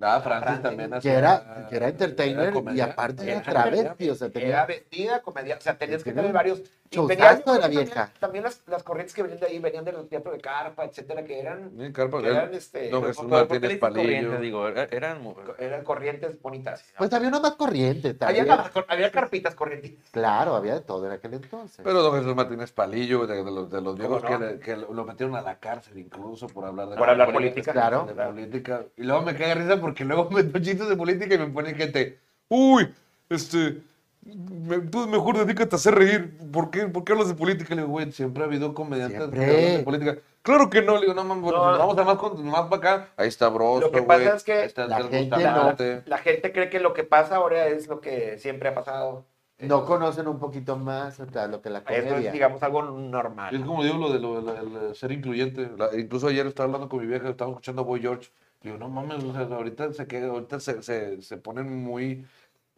Ah, 0.00 0.20
Francis 0.20 0.42
Francis, 0.44 0.62
también 0.62 1.00
Que 1.00 1.10
era, 1.12 1.66
que 1.70 1.76
era 1.76 1.88
entertainer 1.88 2.48
y 2.48 2.52
comediante. 2.52 2.92
aparte 2.92 3.22
era 3.22 3.40
Era 3.40 3.42
travesti, 3.42 4.10
o 4.10 4.14
sea, 4.14 4.26
Era 4.26 4.32
tenía... 4.40 4.66
vestida, 4.66 5.22
comedia, 5.22 5.56
o 5.56 5.60
sea, 5.60 5.78
tenías 5.78 6.02
que 6.02 6.10
Tenía 6.10 6.22
tener 6.22 6.34
varios. 6.34 6.62
Y 6.92 7.06
venían, 7.06 7.42
de 7.44 7.58
la 7.58 7.68
vieja. 7.68 7.94
También, 7.94 8.18
también 8.20 8.44
las, 8.44 8.62
las 8.66 8.82
corrientes 8.82 9.14
que 9.14 9.22
venían 9.22 9.40
de 9.40 9.46
ahí 9.46 9.58
venían 9.58 9.84
del 9.84 10.06
teatro 10.08 10.32
de 10.32 10.40
carpa, 10.40 10.84
etcétera, 10.84 11.24
que 11.24 11.40
eran, 11.40 11.70
Sí, 11.78 11.92
Carpa, 11.92 12.20
que 12.20 12.28
eran, 12.28 12.54
este, 12.54 12.90
No, 12.90 13.00
¿Por- 13.00 13.08
Jesús 13.08 13.24
por- 13.24 13.30
por 13.30 13.48
qué 13.48 13.54
Martínez 13.60 13.78
Palillo. 13.78 14.38
Digo, 14.40 14.68
era- 14.68 14.84
eran 14.90 15.34
eran 15.58 15.84
corrientes 15.84 16.40
bonitas. 16.42 16.84
Pues 16.98 17.12
había 17.12 17.28
uno 17.28 17.40
más 17.40 17.52
corriente 17.52 18.16
Había, 18.20 18.44
también. 18.46 18.84
había 18.88 19.10
carpitas 19.10 19.54
corrientes. 19.54 19.92
Claro, 20.10 20.54
había 20.54 20.74
de 20.74 20.80
todo 20.80 21.06
en 21.06 21.12
aquel 21.12 21.34
entonces. 21.34 21.80
Pero 21.82 22.02
don 22.02 22.18
Jesús 22.18 22.34
Martínez 22.34 22.72
Palillo, 22.72 23.26
de, 23.26 23.42
de 23.42 23.50
los, 23.50 23.70
de 23.70 23.80
los 23.80 23.96
viejos 23.96 24.22
no? 24.22 24.28
que, 24.28 24.38
le- 24.38 24.58
que 24.60 24.76
lo 24.76 25.04
metieron 25.04 25.34
a 25.36 25.40
la 25.42 25.58
cárcel 25.58 25.98
incluso 25.98 26.46
por 26.48 26.64
hablar 26.64 26.88
de 26.90 26.96
Por 26.96 27.08
hablar 27.08 27.32
política. 27.32 27.72
Claro. 27.72 28.04
de 28.06 28.14
política. 28.14 28.82
Y 28.96 29.02
luego 29.04 29.22
me 29.22 29.34
cae 29.36 29.54
risa 29.54 29.80
porque 29.80 30.04
luego 30.04 30.28
meto 30.30 30.58
chistes 30.58 30.88
de 30.88 30.96
política 30.96 31.34
y 31.34 31.38
me 31.38 31.46
pone 31.46 31.74
gente, 31.74 32.18
uy, 32.48 32.92
este, 33.30 33.78
me- 34.24 34.78
tú 34.80 35.06
mejor 35.08 35.36
dedícate 35.38 35.74
a 35.74 35.78
hacer 35.78 35.94
reír. 35.94 36.36
¿Por 36.52 36.70
qué, 36.70 36.86
¿Por 36.86 37.04
qué 37.04 37.12
hablas 37.12 37.28
de 37.28 37.34
política? 37.34 37.74
Le 37.74 37.82
digo, 37.82 37.92
güey, 37.92 38.12
siempre 38.12 38.42
ha 38.42 38.46
habido 38.46 38.74
comediantes 38.74 39.18
que 39.18 39.24
Siempre. 39.36 39.56
hablan 39.56 39.76
de 39.78 39.82
política. 39.84 40.16
Claro 40.42 40.70
que 40.70 40.82
no, 40.82 40.94
le 40.96 41.02
digo, 41.02 41.14
no, 41.14 41.24
mames, 41.24 41.42
bueno, 41.44 41.58
No. 41.58 41.64
pues 41.68 41.78
vamos 41.78 41.98
a 41.98 42.04
más, 42.04 42.16
con- 42.16 42.44
más 42.46 42.62
para 42.68 42.76
acá. 42.76 43.08
Ahí 43.16 43.28
está 43.28 43.48
Broso, 43.48 43.80
Lo 43.86 43.92
que 43.92 44.02
pasa 44.02 44.34
es 44.36 44.42
que 44.44 44.72
la 44.76 45.02
gente 45.02 45.20
Bustamante. 45.36 46.02
La 46.06 46.18
gente 46.18 46.52
cree 46.52 46.68
que 46.70 46.80
lo 46.80 46.92
que 46.94 47.04
pasa 47.04 47.36
ahora 47.36 47.66
es 47.68 47.88
lo 47.88 48.00
que 48.00 48.38
siempre 48.38 48.68
ha 48.68 48.74
pasado. 48.74 49.24
No 49.58 49.84
conocen 49.84 50.26
un 50.26 50.40
poquito 50.40 50.76
más 50.76 51.20
o 51.20 51.26
sea, 51.30 51.46
lo 51.46 51.62
que 51.62 51.70
la 51.70 51.78
Eso 51.80 51.90
es, 51.92 52.04
comedia. 52.08 52.32
digamos, 52.32 52.60
algo 52.64 52.80
Es 52.82 52.90
normal. 52.90 53.64
como 53.64 53.84
digo 53.84 53.96
lo 53.96 54.12
de 54.12 54.18
lo, 54.18 54.42
de 54.42 54.94
ser 54.96 55.12
incluyente. 55.12 55.70
La- 55.78 55.96
incluso 55.96 56.26
ayer 56.26 56.44
estaba 56.48 56.64
hablando 56.66 56.88
con 56.88 56.98
mi 57.00 57.06
vieja, 57.06 57.28
estaba 57.28 57.50
escuchando 57.52 57.82
a 57.82 57.84
Boy 57.84 58.00
George. 58.00 58.30
Le 58.62 58.72
digo, 58.72 58.78
no 58.82 58.88
mames, 58.88 59.22
o 59.22 59.32
sea, 59.32 59.42
ahorita 59.42 59.92
se 59.92 60.06
queda, 60.08 60.28
ahorita 60.28 60.58
se, 60.58 60.82
se, 60.82 61.22
se 61.22 61.36
ponen 61.36 61.84
muy. 61.84 62.26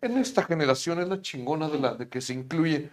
En 0.05 0.19
esta 0.19 0.43
generación 0.43 1.01
es 1.01 1.09
la 1.09 1.23
chingona 1.23 1.69
de 1.69 1.79
la 1.79 1.95
de 1.95 2.09
que 2.09 2.21
se 2.21 2.35
incluye. 2.35 2.91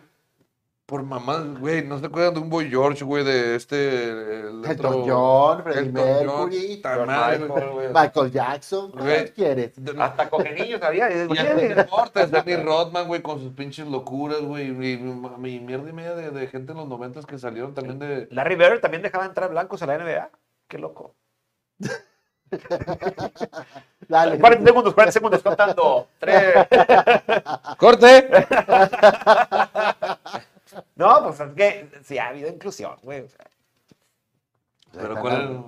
Por 0.85 1.03
mamás, 1.03 1.57
güey, 1.57 1.85
no 1.85 1.99
se 1.99 2.07
acuerdan 2.07 2.33
de 2.33 2.39
un 2.41 2.49
Boy 2.49 2.69
George, 2.69 3.05
güey, 3.05 3.23
de 3.23 3.55
este. 3.55 4.09
el 4.09 4.65
Elton 4.65 5.03
John, 5.07 5.63
Freddie 5.63 5.83
John, 5.85 5.93
Mercury, 5.93 6.81
Michael, 6.83 7.69
güey. 7.71 7.87
Michael 7.93 8.31
Jackson. 8.31 8.91
¿Qué 8.91 9.31
quieres? 9.33 9.71
Hasta 9.97 10.29
coge 10.29 10.51
niños, 10.51 10.81
¿sabía? 10.81 11.09
Y 11.09 11.19
digo, 11.19 11.35
Y 11.35 11.37
hasta 11.37 11.55
"Oye, 11.55 11.75
deportes, 11.75 12.31
Danny 12.31 12.55
Rodman, 12.57 13.07
güey, 13.07 13.21
con 13.21 13.39
sus 13.39 13.53
pinches 13.53 13.87
locuras, 13.87 14.41
güey. 14.41 14.67
Y, 14.67 14.93
y 14.93 14.97
mierda 15.61 15.89
y 15.89 15.93
media 15.93 16.13
de, 16.13 16.29
de 16.31 16.47
gente 16.47 16.73
en 16.73 16.79
los 16.79 16.87
noventas 16.89 17.25
que 17.25 17.37
salieron 17.39 17.73
también 17.73 17.97
de. 17.99 18.27
Larry 18.29 18.55
Bird 18.55 18.81
también 18.81 19.01
dejaba 19.01 19.25
entrar 19.25 19.49
blancos 19.49 19.81
a 19.81 19.85
la 19.85 19.97
NBA. 19.97 20.29
Qué 20.67 20.77
loco. 20.77 21.15
Dale. 24.07 24.39
40 24.39 24.65
segundos, 24.65 24.93
40 24.93 25.11
segundos, 25.11 25.41
contando. 25.43 26.07
Tres. 26.19 26.55
¡Corte! 27.77 28.29
No, 30.95 31.21
pues 31.23 31.39
es 31.39 31.53
que 31.53 31.89
sí 32.03 32.17
ha 32.17 32.29
habido 32.29 32.47
inclusión, 32.47 32.95
güey. 33.03 33.21
o 33.21 33.27
sea, 33.27 33.45
Pero 34.93 35.19
cuál 35.19 35.33
era. 35.33 35.61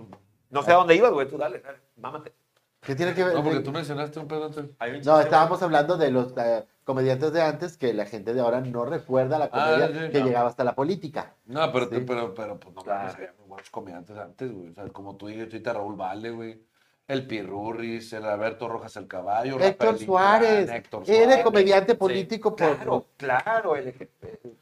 no 0.49 0.63
sé 0.63 0.71
a 0.71 0.75
dónde 0.75 0.95
ibas, 0.95 1.11
güey. 1.11 1.27
Tú 1.27 1.37
dale, 1.37 1.59
dale, 1.59 1.79
mámate. 1.97 2.31
¿Qué 2.79 2.95
tiene 2.95 3.13
que 3.13 3.23
ver? 3.25 3.33
No, 3.33 3.43
porque 3.43 3.59
tú 3.59 3.71
mencionaste 3.73 4.19
un 4.19 4.27
pedo 4.29 4.45
antes. 4.45 4.65
No, 5.05 5.19
estábamos 5.19 5.61
hablando 5.61 5.97
de 5.97 6.09
los 6.11 6.33
eh, 6.37 6.65
comediantes 6.85 7.33
de 7.33 7.41
antes 7.41 7.75
que 7.77 7.93
la 7.93 8.05
gente 8.05 8.33
de 8.33 8.39
ahora 8.41 8.61
no 8.61 8.85
recuerda 8.85 9.39
la 9.39 9.49
Ah, 9.51 9.71
comedia 9.75 9.87
sí, 9.87 10.11
que 10.11 10.19
no. 10.19 10.25
llegaba 10.25 10.49
hasta 10.49 10.63
la 10.63 10.73
política. 10.75 11.33
No, 11.45 11.69
pero, 11.73 11.89
Sí. 11.89 11.99
pero, 12.07 12.33
pero, 12.33 12.57
pues 12.59 12.73
no 12.75 12.81
Claro. 12.83 13.13
muy 13.39 13.47
buenos 13.49 13.69
comediantes 13.71 14.17
antes, 14.17 14.51
güey. 14.53 14.69
O 14.69 14.73
sea, 14.73 14.87
como 14.89 15.17
tú 15.17 15.27
dijiste 15.27 15.55
ahorita, 15.57 15.73
Raúl 15.73 15.95
Vale, 15.97 16.29
güey. 16.31 16.61
El 17.07 17.27
Pirurris, 17.27 18.13
el 18.13 18.25
Alberto 18.25 18.67
Rojas 18.69 18.95
el 18.95 19.07
Caballo. 19.07 19.59
Héctor 19.59 19.87
Rafael 19.89 20.05
Suárez. 20.05 20.69
Héctor 20.71 21.03
Era 21.05 21.23
Suárez. 21.25 21.43
comediante 21.43 21.95
político 21.95 22.55
por... 22.55 22.75
Claro, 22.77 23.05
claro. 23.17 23.75
El, 23.75 24.09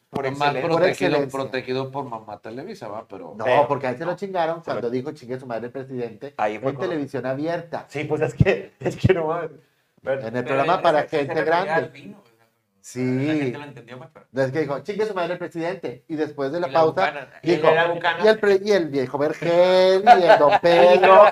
por 0.10 0.24
Más 0.24 0.32
excelencia. 0.34 0.62
Por 0.62 0.70
protegido, 0.80 0.88
excelencia. 1.10 1.40
protegido 1.40 1.92
por 1.92 2.06
mamá 2.06 2.40
Televisa, 2.40 2.88
¿va? 2.88 3.06
Pero. 3.08 3.34
No, 3.38 3.46
Pero- 3.46 3.68
porque 3.68 3.88
a 3.88 3.98
se 3.98 4.06
lo 4.06 4.16
chingaron 4.16 4.62
cuando 4.62 4.90
dijo 4.90 5.12
chingue 5.12 5.40
su 5.40 5.46
madre 5.46 5.68
el 5.68 5.72
presidente 5.72 6.34
Ahí 6.38 6.58
fue 6.60 6.72
en 6.72 6.76
cuando- 6.76 6.82
televisión 6.94 7.26
abierta. 7.26 7.86
Sí, 7.88 8.04
pues 8.06 8.22
es 8.22 8.34
que, 8.34 8.72
es 8.80 8.98
que 8.98 9.14
no. 9.14 9.30
Pero- 10.02 10.20
En 10.22 10.26
el 10.36 10.44
Pero 10.44 10.46
programa 10.48 10.82
para 10.82 11.04
gente 11.04 11.44
grande. 11.44 11.90
vino, 11.90 12.22
Sí. 12.82 13.28
La 13.28 13.34
gente 13.36 13.58
lo 13.60 13.64
entendió, 13.66 13.98
pues, 14.00 14.10
pero... 14.14 14.46
Es 14.46 14.52
que 14.52 14.60
dijo, 14.62 14.80
chingue 14.80 15.06
su 15.06 15.14
madre 15.14 15.34
el 15.34 15.40
presidente. 15.40 16.04
Y 16.08 16.16
después 16.16 16.52
de 16.52 16.60
la 16.60 16.68
Y 16.68 16.72
la 16.72 16.80
pausa, 16.80 16.90
bucana. 17.10 17.30
Y 17.44 17.52
dijo, 17.56 17.68
bucana. 17.94 18.24
y 18.24 18.28
el, 18.28 18.40
pre- 18.40 18.60
y 18.64 18.72
el 18.72 18.90
viejo 18.90 19.18
Vergel, 19.18 20.04
y 20.04 20.24
el 20.24 20.40
Don 20.40 20.52
Y 20.56 20.60
Pedro. 20.60 21.24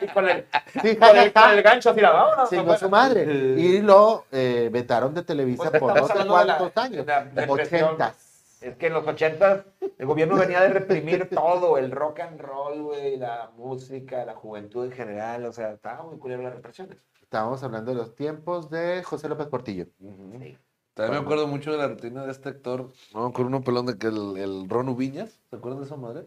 y 0.00 0.06
con 0.08 0.28
el, 0.28 0.46
Sí, 0.82 0.96
con 0.96 1.16
el, 1.16 1.32
con 1.32 1.50
el 1.50 1.62
gancho 1.62 1.94
vámonos. 1.94 2.48
chingó 2.50 2.76
su 2.76 2.88
madre. 2.88 3.24
Y 3.24 3.80
lo 3.80 4.24
eh, 4.32 4.70
vetaron 4.72 5.12
de 5.14 5.22
Televisa 5.22 5.70
Pues 5.70 5.80
por 5.80 5.94
no 5.96 6.06
sé 6.06 6.12
de 6.14 6.24
la- 6.24 6.30
cuántos 6.30 6.76
años. 6.76 7.06
de. 7.06 7.46
Ochentas. 7.48 8.24
Es 8.60 8.76
que 8.76 8.88
en 8.88 8.94
los 8.94 9.06
ochentas 9.06 9.60
el 9.98 10.06
gobierno 10.06 10.34
venía 10.36 10.60
de 10.62 10.70
reprimir 10.70 11.28
todo, 11.32 11.78
el 11.78 11.92
rock 11.92 12.20
and 12.20 12.40
roll, 12.40 12.82
güey, 12.82 13.16
la 13.16 13.50
música, 13.56 14.24
la 14.24 14.34
juventud 14.34 14.84
en 14.86 14.90
general, 14.92 15.44
o 15.44 15.52
sea, 15.52 15.70
estaba 15.72 16.02
muy 16.02 16.18
culero 16.18 16.42
las 16.42 16.54
represiones. 16.54 16.98
Estábamos 17.22 17.62
hablando 17.62 17.92
de 17.92 17.98
los 17.98 18.16
tiempos 18.16 18.68
de 18.70 19.02
José 19.04 19.28
López 19.28 19.46
Portillo. 19.48 19.86
También 20.98 21.20
me 21.20 21.24
acuerdo 21.24 21.46
mucho 21.46 21.70
de 21.72 21.78
la 21.78 21.88
rutina 21.88 22.24
de 22.24 22.32
este 22.32 22.48
actor, 22.48 22.90
no, 23.14 23.32
con 23.32 23.46
uno 23.46 23.62
pelón 23.62 23.86
de 23.86 23.96
que 23.98 24.08
el, 24.08 24.36
el 24.36 24.68
Ron 24.68 24.88
Ubiñas, 24.88 25.38
¿se 25.48 25.56
acuerdan 25.56 25.80
de 25.80 25.86
esa 25.86 25.96
madre? 25.96 26.26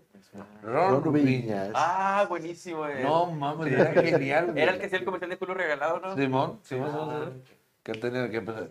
Ron 0.64 1.08
Ubiñas. 1.08 1.72
Ah, 1.76 2.26
buenísimo, 2.30 2.88
eh. 2.88 3.04
No 3.04 3.30
mames, 3.32 3.74
era 3.74 3.92
genial. 4.02 4.52
güey. 4.52 4.62
Era 4.64 4.74
el 4.74 4.80
que 4.80 4.86
hacía 4.86 5.00
el 5.00 5.06
comercial 5.06 5.30
de 5.30 5.38
culo 5.38 5.54
regalado, 5.56 6.00
¿no? 6.00 6.16
Simón, 6.16 6.60
Simón, 6.64 6.90
Ah. 6.94 7.20
Simón. 7.26 7.44
Que 7.84 7.94
tenía 7.94 8.30
que 8.30 8.38
empezar. 8.38 8.70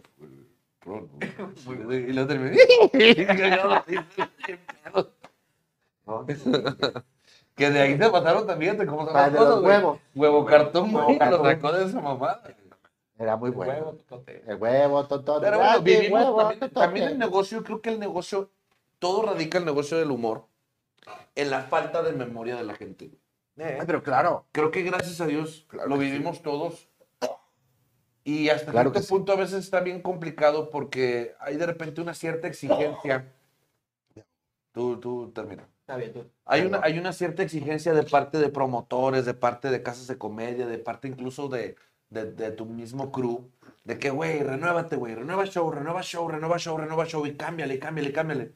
Ron, 0.83 1.09
Muy 1.67 1.97
y 1.97 2.13
lo 2.15 2.27
terminé. 2.27 2.57
que 7.57 7.71
de 7.71 7.81
ahí 7.81 7.99
se 7.99 8.11
pasaron 8.11 8.47
también, 8.47 8.79
de 8.79 8.87
cómo 8.87 9.07
se 9.07 9.13
Ah, 9.17 9.29
güey. 9.29 9.63
huevos. 9.65 9.99
Huevo 10.15 10.45
cartón, 10.47 10.95
Huevo 10.95 11.05
güey, 11.07 11.19
lo 11.19 11.43
cartón. 11.43 11.47
sacó 11.47 11.73
de 11.73 11.85
esa 11.85 12.01
mamada. 12.01 12.43
Era 13.21 13.37
muy 13.37 13.51
El 13.51 13.55
bueno. 13.55 13.73
huevo, 13.73 13.93
totote. 13.93 14.43
El 14.47 14.57
huevo, 14.57 15.07
totote. 15.07 15.45
Pero 15.45 15.59
bueno, 15.59 15.73
gratis, 15.73 15.85
vivimos 16.01 16.21
huevo, 16.23 16.37
también, 16.39 16.61
totote. 16.61 16.81
también 16.87 17.09
el 17.09 17.19
negocio, 17.19 17.63
creo 17.63 17.83
que 17.83 17.91
el 17.91 18.01
negocio, 18.01 18.51
todo 18.99 19.23
radica 19.27 19.59
el 19.59 19.67
negocio 19.67 19.99
del 19.99 20.11
humor 20.11 20.47
en 21.35 21.51
la 21.51 21.65
falta 21.65 22.03
de 22.03 22.13
memoria 22.13 22.57
de 22.57 22.65
la 22.65 22.75
gente. 22.75 23.11
Eh, 23.59 23.77
Ay, 23.79 23.87
pero 23.87 24.03
claro. 24.03 24.47
Creo 24.53 24.71
que 24.71 24.83
gracias 24.83 25.21
a 25.21 25.27
Dios 25.27 25.67
Claro 25.69 25.89
lo 25.91 25.99
que 25.99 26.07
sí. 26.07 26.11
vivimos 26.13 26.43
todos. 26.43 26.89
Y 28.25 28.49
hasta 28.49 28.73
Claro 28.73 28.91
cierto 28.91 29.01
que 29.01 29.03
sí. 29.03 29.09
punto 29.13 29.33
a 29.33 29.37
veces 29.37 29.65
está 29.65 29.81
bien 29.81 30.01
complicado 30.03 30.71
porque 30.71 31.35
hay 31.41 31.57
de 31.57 31.67
repente 31.67 32.01
una 32.01 32.15
cierta 32.15 32.49
exigencia. 32.49 33.33
Tú, 34.73 34.99
tú 35.01 35.31
termina. 35.35 35.69
Está 35.81 35.97
bien, 35.97 36.13
tú. 36.13 36.31
Hay 36.45 36.63
una, 36.63 36.81
hay 36.83 36.99
una 36.99 37.13
cierta 37.13 37.43
exigencia 37.43 37.93
de 37.93 38.03
parte 38.05 38.39
de 38.39 38.49
promotores, 38.49 39.25
de 39.27 39.35
parte 39.35 39.71
de 39.71 39.83
casas 39.83 40.07
de 40.07 40.17
comedia, 40.19 40.67
de 40.67 40.79
parte 40.79 41.09
incluso 41.09 41.49
de, 41.49 41.77
de, 42.11 42.33
de 42.33 42.51
tu 42.53 42.67
mismo 42.67 43.11
crew, 43.13 43.51
de 43.85 43.99
que, 43.99 44.11
güey, 44.11 44.43
renuévate, 44.43 44.97
güey, 44.97 45.15
renueva 45.15 45.47
show, 45.47 45.71
renueva 45.71 46.03
show, 46.03 46.29
renueva 46.29 46.59
show, 46.59 46.77
renueva 46.77 47.07
show, 47.07 47.25
y 47.27 47.37
cámbiale, 47.37 47.79
cámbiale, 47.79 48.13
cámbiale. 48.13 48.55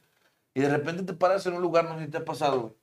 Y 0.54 0.60
de 0.60 0.68
repente 0.68 1.02
te 1.04 1.14
paras 1.14 1.46
en 1.46 1.54
un 1.54 1.62
lugar, 1.62 1.84
no 1.84 1.98
sé 1.98 2.04
si 2.04 2.10
te 2.10 2.18
ha 2.18 2.24
pasado, 2.24 2.60
güey, 2.60 2.74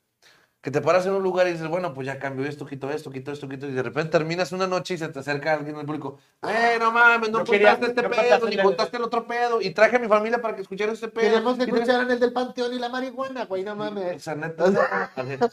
que 0.62 0.70
te 0.70 0.80
paras 0.82 1.06
en 1.08 1.14
un 1.14 1.24
lugar 1.24 1.48
y 1.48 1.54
dices, 1.54 1.68
bueno, 1.68 1.94
pues 1.94 2.06
ya 2.06 2.20
cambio 2.20 2.46
esto, 2.46 2.66
quito 2.68 2.90
esto, 2.92 3.10
quito 3.10 3.32
esto, 3.32 3.50
quito, 3.50 3.68
y 3.68 3.72
de 3.72 3.82
repente 3.82 4.12
terminas 4.12 4.52
una 4.52 4.68
noche 4.68 4.94
y 4.94 4.98
se 5.00 5.08
te 5.10 5.20
acerca 5.20 5.54
alguien 5.54 5.76
del 5.76 5.86
público, 5.88 6.20
güey, 6.42 6.78
no 6.80 6.92
mames, 6.92 7.32
no 7.32 7.40
Yo 7.40 7.52
quería- 7.52 7.72
contaste 7.80 8.02
este 8.02 8.10
pedo, 8.10 8.22
contaste 8.40 8.56
ni 8.56 8.62
contaste 8.62 8.98
el 8.98 9.04
otro 9.04 9.26
pedo, 9.28 9.60
y 9.62 9.72
traje 9.72 9.96
a 9.96 10.00
mi 10.00 10.08
familia 10.08 10.40
para 10.42 10.56
que 10.56 10.62
escuchara 10.62 10.92
este 10.92 11.08
pedo. 11.08 11.30
Queremos 11.32 11.58
que 11.58 11.64
escucharan 11.64 12.12
el 12.12 12.20
del 12.20 12.32
panteón 12.32 12.74
y 12.74 12.80
la 12.80 12.90
marihuana, 12.90 13.46
güey, 13.46 13.64
no 13.64 13.72
o 13.74 13.76
mames. 13.76 14.22
sea, 14.24 14.36
neta, 14.36 14.66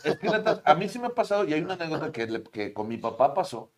es 0.04 0.18
que 0.18 0.28
neta, 0.28 0.60
a 0.64 0.74
mí 0.74 0.88
sí 0.88 0.98
me 0.98 1.06
ha 1.06 1.14
pasado, 1.14 1.44
y 1.44 1.54
hay 1.54 1.62
una 1.62 1.74
anécdota 1.74 2.12
que, 2.12 2.42
que 2.52 2.72
con 2.74 2.86
mi 2.88 2.98
papá 2.98 3.32
pasó, 3.34 3.72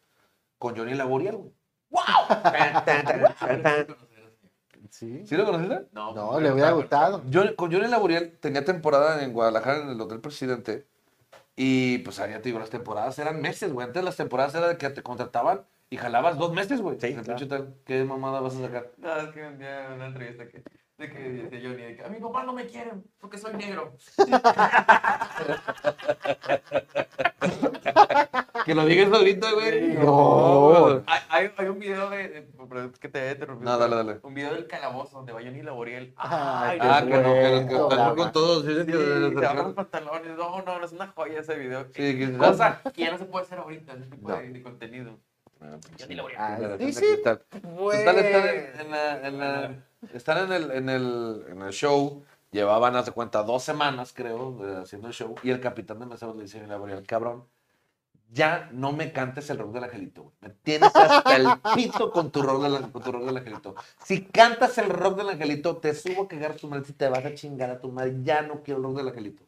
con 0.61 0.77
Johnny 0.77 0.95
Laboriel, 0.95 1.37
güey. 1.37 1.53
Tan. 2.85 3.87
Sí. 4.91 5.27
¿Sí 5.27 5.37
lo 5.37 5.47
conociste? 5.47 5.87
No, 5.93 6.13
No, 6.15 6.39
le 6.39 6.53
hubiera 6.53 6.73
gustado. 6.73 7.23
Yo, 7.29 7.57
con 7.57 7.73
Johnny 7.73 7.89
Laboriel 7.89 8.39
tenía 8.39 8.65
temporada 8.65 9.25
en 9.25 9.33
Guadalajara, 9.33 9.83
en 9.83 9.89
el 9.89 10.01
Hotel 10.01 10.21
Presidente, 10.21 10.87
y 11.57 11.99
pues 11.99 12.21
allá 12.21 12.43
te 12.43 12.51
digo, 12.51 12.59
las 12.59 12.71
temporadas 12.71 13.19
eran 13.19 13.41
meses, 13.41 13.73
güey. 13.73 13.87
Antes 13.87 14.05
las 14.05 14.17
temporadas 14.17 14.55
era 14.55 14.69
de 14.69 14.77
que 14.77 14.91
te 14.91 15.03
contrataban 15.03 15.63
y 15.89 15.97
jalabas 15.97 16.37
dos 16.37 16.53
meses, 16.53 16.83
güey. 16.83 17.01
Sí, 17.01 17.15
claro. 17.15 17.69
¿Qué 17.87 18.05
mamada 18.05 18.41
vas 18.41 18.55
a 18.57 18.61
sacar? 18.61 18.91
No, 18.99 19.17
es 19.17 19.31
que 19.31 19.47
un 19.47 19.59
día 19.59 19.87
en 19.87 19.93
una 19.95 20.07
entrevista 20.07 20.47
que, 20.47 20.63
de 21.01 21.11
que 21.11 21.19
dice 21.31 21.61
Johnny, 21.63 21.83
de 21.83 21.97
que 21.97 22.05
a 22.05 22.09
mi 22.09 22.21
papá 22.21 22.45
no 22.45 22.53
me 22.53 22.67
quieren 22.67 23.03
porque 23.21 23.39
soy 23.39 23.55
negro. 23.55 23.97
Que 28.67 28.75
lo 28.75 28.85
digas 28.85 29.11
ahorita, 29.13 29.53
güey. 29.53 29.95
No. 29.95 31.03
Hay, 31.31 31.51
hay, 31.57 31.67
un 31.69 31.79
video 31.79 32.11
de, 32.11 32.29
de- 32.29 32.93
que 33.01 33.09
te 33.09 33.19
haya 33.21 33.33
interrumpido. 33.33 33.71
No, 33.73 33.79
dale, 33.79 33.97
dale. 33.97 34.21
Un 34.23 34.35
video 34.35 34.53
del 34.53 34.67
calabozo 34.67 35.17
donde 35.17 35.33
va 35.33 35.41
Johnny 35.41 35.63
Laboriel. 35.63 36.13
Ay, 36.17 36.79
Ah, 36.81 37.03
que 37.03 37.11
no, 37.11 37.23
que, 37.23 37.41
que, 37.69 37.75
Bueno, 37.75 37.89
que 37.89 37.95
brava. 37.97 38.15
con 38.17 38.33
todos. 38.33 38.65
Sí, 38.65 38.71
sí, 38.75 38.81
Sí, 38.85 38.93
sí, 38.93 38.99
sí, 38.99 39.29
se 39.31 39.35
bajan 39.35 39.57
los 39.57 39.73
pantalones. 39.75 40.37
No, 40.37 40.63
no, 40.63 40.79
no, 40.79 40.85
es 40.85 40.93
una 40.93 41.07
joya 41.09 41.41
ese 41.41 41.55
video. 41.57 41.87
Sí, 41.95 42.19
que- 42.19 42.37
Cosa 42.37 42.81
que 42.95 43.03
ya 43.03 43.11
no 43.13 43.19
se 43.19 43.25
puede 43.25 43.47
hacer 43.47 43.59
ahorita, 43.59 43.95
ese 43.95 44.05
tipo 44.07 44.29
No. 44.29 44.37
de, 44.37 44.49
de 44.51 44.63
contenido. 44.63 45.19
Johnny 45.99 46.15
Laboriel. 46.15 46.41
Ah, 46.41 46.57
Claro, 46.59 46.79
sí, 46.79 46.93
sí, 46.93 47.01
sí. 47.05 47.17
Total, 47.17 47.39
Total, 47.51 47.95
están 47.95 48.19
en, 48.19 48.81
en 48.81 48.91
la, 48.91 49.27
en 49.29 49.39
la- 49.39 49.85
están 50.13 50.45
en 50.45 50.53
el, 50.53 50.71
en, 50.71 50.89
el, 50.89 51.45
en 51.49 51.63
el 51.63 51.73
show, 51.73 52.23
llevaban, 52.51 52.97
hace 52.97 53.13
cuenta, 53.13 53.43
dos 53.43 53.63
semanas, 53.63 54.13
creo, 54.15 54.81
haciendo 54.83 55.09
el 55.09 55.15
show, 55.15 55.35
y 55.43 55.51
el 55.51 55.61
capitán 55.61 55.99
de 56.01 56.07
meseros 56.07 56.37
le 56.37 56.43
dice 56.43 56.61
a 56.61 56.67
Gabriel, 56.67 57.07
cabrón, 57.07 57.45
ya 58.33 58.69
no 58.73 58.93
me 58.93 59.13
cantes 59.13 59.51
el 59.51 59.59
rock 59.59 59.73
del 59.73 59.85
angelito. 59.85 60.33
Me 60.41 60.51
tienes 60.51 60.95
hasta 60.95 61.37
el 61.37 61.49
pito 61.75 62.13
con 62.13 62.31
tu 62.31 62.43
rock 62.43 62.63
del, 62.63 62.91
con 62.91 63.03
tu 63.03 63.11
rock 63.11 63.25
del 63.25 63.37
angelito. 63.37 63.75
Si 64.05 64.25
cantas 64.25 64.79
el 64.79 64.89
rock 64.89 65.17
del 65.19 65.31
angelito, 65.31 65.79
te 65.79 65.95
subo 65.95 66.23
a 66.23 66.29
cagar 66.29 66.53
a 66.53 66.57
tu 66.57 66.69
madre, 66.69 66.85
si 66.85 66.93
te 66.93 67.09
vas 67.09 67.25
a 67.25 67.35
chingar 67.35 67.71
a 67.71 67.81
tu 67.81 67.91
madre, 67.91 68.23
ya 68.23 68.43
no 68.43 68.63
quiero 68.63 68.79
el 68.79 68.85
rock 68.85 68.97
del 68.99 69.09
angelito. 69.09 69.45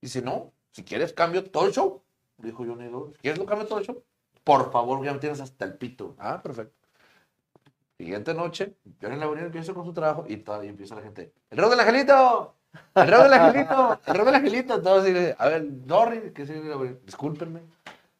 Y 0.00 0.08
si 0.08 0.22
no, 0.22 0.52
si 0.70 0.84
quieres, 0.84 1.12
cambio 1.12 1.44
todo 1.50 1.66
el 1.66 1.72
show. 1.72 2.00
Dijo 2.36 2.64
Johnny 2.64 2.88
Lawrence, 2.88 3.16
si 3.16 3.22
quieres, 3.22 3.38
lo 3.38 3.46
cambio 3.46 3.66
todo 3.66 3.80
el 3.80 3.84
show. 3.84 4.00
Por 4.44 4.70
favor, 4.70 5.04
ya 5.04 5.12
me 5.12 5.18
tienes 5.18 5.40
hasta 5.40 5.64
el 5.64 5.76
pito. 5.76 6.14
Ah, 6.18 6.40
perfecto. 6.40 6.77
Siguiente 7.98 8.32
noche, 8.32 8.76
Johnny 9.02 9.16
Laboriel 9.16 9.46
empieza 9.46 9.74
con 9.74 9.84
su 9.84 9.92
trabajo 9.92 10.24
y 10.28 10.36
todavía 10.36 10.70
empieza 10.70 10.94
la 10.94 11.02
gente. 11.02 11.32
¡El 11.50 11.58
rock 11.58 11.70
del 11.70 11.80
angelito! 11.80 12.54
¡El 12.94 13.10
rock 13.10 13.22
del 13.24 13.32
angelito! 13.32 14.00
¡El 14.06 14.14
rock 14.14 14.26
del 14.26 14.34
angelito! 14.36 14.82
Todos 14.82 15.02
así, 15.04 15.34
a 15.36 15.48
ver, 15.48 15.66
sorry, 15.88 16.32
que 16.32 16.46
sí, 16.46 16.52
discúlpenme, 17.04 17.62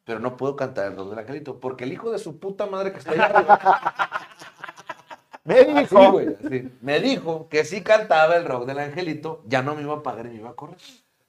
pero 0.03 0.19
no 0.19 0.35
puedo 0.35 0.57
cantar 0.57 0.91
el 0.91 0.97
rock 0.97 1.11
del 1.11 1.19
angelito 1.19 1.61
porque 1.61 1.85
el 1.85 1.93
hijo 1.93 2.11
de 2.11 2.19
su 2.19 2.39
puta 2.39 2.65
madre 2.65 2.91
que 2.91 2.97
está 2.97 3.11
ahí 3.11 3.19
arriba, 3.19 3.57
Me 5.45 5.63
dijo. 5.63 6.11
güey, 6.11 6.27
así. 6.27 6.71
Me 6.81 6.99
dijo 6.99 7.47
que 7.47 7.63
si 7.63 7.81
cantaba 7.81 8.35
el 8.35 8.43
rock 8.43 8.65
del 8.65 8.79
angelito, 8.79 9.41
ya 9.45 9.61
no 9.61 9.75
me 9.75 9.81
iba 9.83 9.95
a 9.95 10.03
pagar 10.03 10.25
y 10.25 10.29
me 10.31 10.35
iba 10.35 10.49
a 10.49 10.55
correr. 10.55 10.77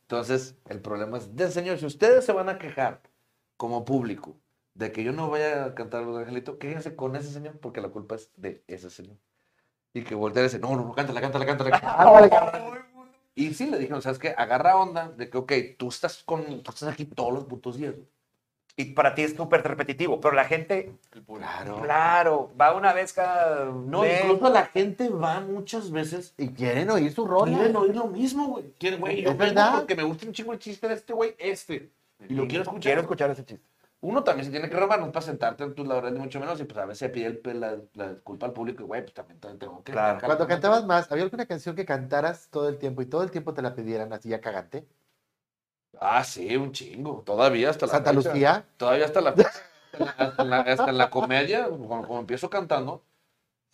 Entonces, 0.02 0.56
el 0.68 0.80
problema 0.80 1.18
es, 1.18 1.54
señor, 1.54 1.78
si 1.78 1.86
ustedes 1.86 2.24
se 2.24 2.32
van 2.32 2.48
a 2.48 2.58
quejar 2.58 3.00
como 3.56 3.84
público 3.84 4.34
de 4.74 4.92
que 4.92 5.02
yo 5.02 5.12
no 5.12 5.28
vaya 5.30 5.64
a 5.64 5.74
cantar 5.74 6.00
el 6.00 6.06
rock 6.06 6.14
del 6.16 6.24
angelito, 6.24 6.58
quéjense 6.58 6.94
con 6.96 7.16
ese 7.16 7.30
señor 7.32 7.58
porque 7.58 7.80
la 7.80 7.88
culpa 7.88 8.14
es 8.14 8.30
de 8.36 8.62
ese 8.66 8.90
señor. 8.90 9.16
Y 9.92 10.02
que 10.02 10.14
voltea 10.14 10.42
y 10.42 10.46
dice, 10.46 10.58
no, 10.58 10.70
no, 10.76 10.84
no, 10.84 10.92
cántala, 10.92 11.20
cántala, 11.20 11.46
cántala. 11.46 11.70
cántala". 11.80 12.86
Y 13.34 13.54
sí 13.54 13.66
le 13.70 13.78
dijeron, 13.78 14.02
¿sabes 14.02 14.18
qué? 14.18 14.34
Agarra 14.36 14.76
onda 14.76 15.08
de 15.08 15.28
que, 15.30 15.38
ok, 15.38 15.52
tú 15.78 15.88
estás, 15.88 16.22
con, 16.24 16.44
tú 16.62 16.70
estás 16.70 16.84
aquí 16.92 17.04
todos 17.04 17.32
los 17.32 17.44
putos 17.44 17.76
días. 17.76 17.94
Y 18.76 18.86
para 18.92 19.14
ti 19.14 19.22
es 19.22 19.34
súper 19.34 19.62
repetitivo, 19.62 20.20
pero 20.20 20.34
la 20.34 20.44
gente. 20.44 20.92
Claro. 21.26 21.82
claro, 21.82 22.52
va 22.58 22.74
una 22.74 22.92
vez 22.92 23.12
cada 23.12 23.66
No, 23.66 24.02
mes. 24.02 24.22
incluso 24.24 24.48
la 24.50 24.64
gente 24.66 25.08
va 25.08 25.40
muchas 25.40 25.90
veces 25.90 26.34
Y 26.38 26.48
quieren 26.48 26.88
oír 26.90 27.12
su 27.12 27.26
rola. 27.26 27.56
Quieren 27.56 27.76
oír 27.76 27.94
lo 27.94 28.06
mismo, 28.06 28.46
güey. 28.48 28.72
Quieren, 28.78 29.00
güey, 29.00 29.24
Es 29.24 29.36
verdad. 29.36 29.74
porque 29.78 29.96
me 29.96 30.02
gusta 30.04 30.24
un 30.26 30.32
chingo 30.32 30.52
el 30.52 30.58
chiste 30.58 30.88
de 30.88 30.94
este 30.94 31.12
güey, 31.12 31.34
este. 31.38 31.90
Y 32.28 32.34
lo 32.34 32.46
quiero 32.46 32.62
escuchar. 32.62 32.80
Quiero 32.82 33.00
escuchar 33.02 33.30
ese 33.30 33.44
chiste. 33.44 33.64
Uno 34.02 34.24
también 34.24 34.46
se 34.46 34.50
tiene 34.50 34.70
que 34.70 34.76
robar, 34.76 34.98
no 34.98 35.06
es 35.06 35.12
para 35.12 35.26
sentarte 35.26 35.62
en 35.62 35.74
tus 35.74 35.86
laureles, 35.86 36.14
ni 36.18 36.24
mucho 36.24 36.40
menos, 36.40 36.58
y 36.60 36.64
pues 36.64 36.78
a 36.78 36.86
veces 36.86 37.10
pide 37.10 37.26
el- 37.26 37.60
la, 37.60 37.78
la 37.94 38.14
culpa 38.22 38.46
al 38.46 38.52
público, 38.54 38.82
y 38.82 38.86
güey, 38.86 39.02
pues 39.02 39.12
también 39.12 39.38
te- 39.40 39.54
tengo 39.56 39.84
que... 39.84 39.92
Claro. 39.92 40.18
Cuando 40.24 40.46
cantabas 40.46 40.86
más, 40.86 41.12
¿había 41.12 41.24
alguna 41.24 41.44
canción 41.46 41.76
que 41.76 41.84
cantaras 41.84 42.48
todo 42.50 42.68
el 42.70 42.78
tiempo 42.78 43.02
y 43.02 43.06
todo 43.06 43.22
el 43.22 43.30
tiempo 43.30 43.52
te 43.52 43.60
la 43.60 43.74
pidieran 43.74 44.12
así 44.14 44.30
ya 44.30 44.40
cagante? 44.40 44.86
Ah, 46.00 46.24
sí, 46.24 46.56
un 46.56 46.72
chingo. 46.72 47.22
Todavía 47.26 47.68
hasta 47.70 47.86
la 47.86 47.92
Santa 47.92 48.14
fecha. 48.14 48.28
Lucía. 48.30 48.64
Todavía 48.78 49.04
hasta 49.04 49.20
la 49.20 49.30
hasta 49.30 49.98
en 49.98 50.04
la, 50.06 50.10
hasta 50.12 50.42
en 50.44 50.50
la- 50.50 50.60
hasta 50.60 50.90
en 50.90 50.98
la 50.98 51.10
comedia, 51.10 51.64
cuando, 51.64 51.86
cuando 51.86 52.20
empiezo 52.20 52.48
cantando, 52.48 53.02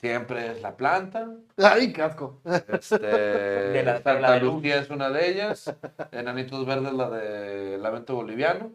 siempre 0.01 0.51
es 0.53 0.63
La 0.63 0.77
Planta, 0.77 1.31
Ay, 1.59 1.93
casco. 1.93 2.41
este, 2.45 3.83
la- 3.85 3.95
Santa 4.03 4.21
la 4.21 4.33
de. 4.33 4.41
Lucía 4.41 4.79
es 4.81 4.91
una 4.91 5.09
de 5.11 5.31
ellas, 5.31 5.73
Enanitos 6.11 6.67
Verdes 6.67 6.95
la 6.95 7.11
de 7.11 7.79
Lamento 7.79 8.15
Boliviano. 8.17 8.73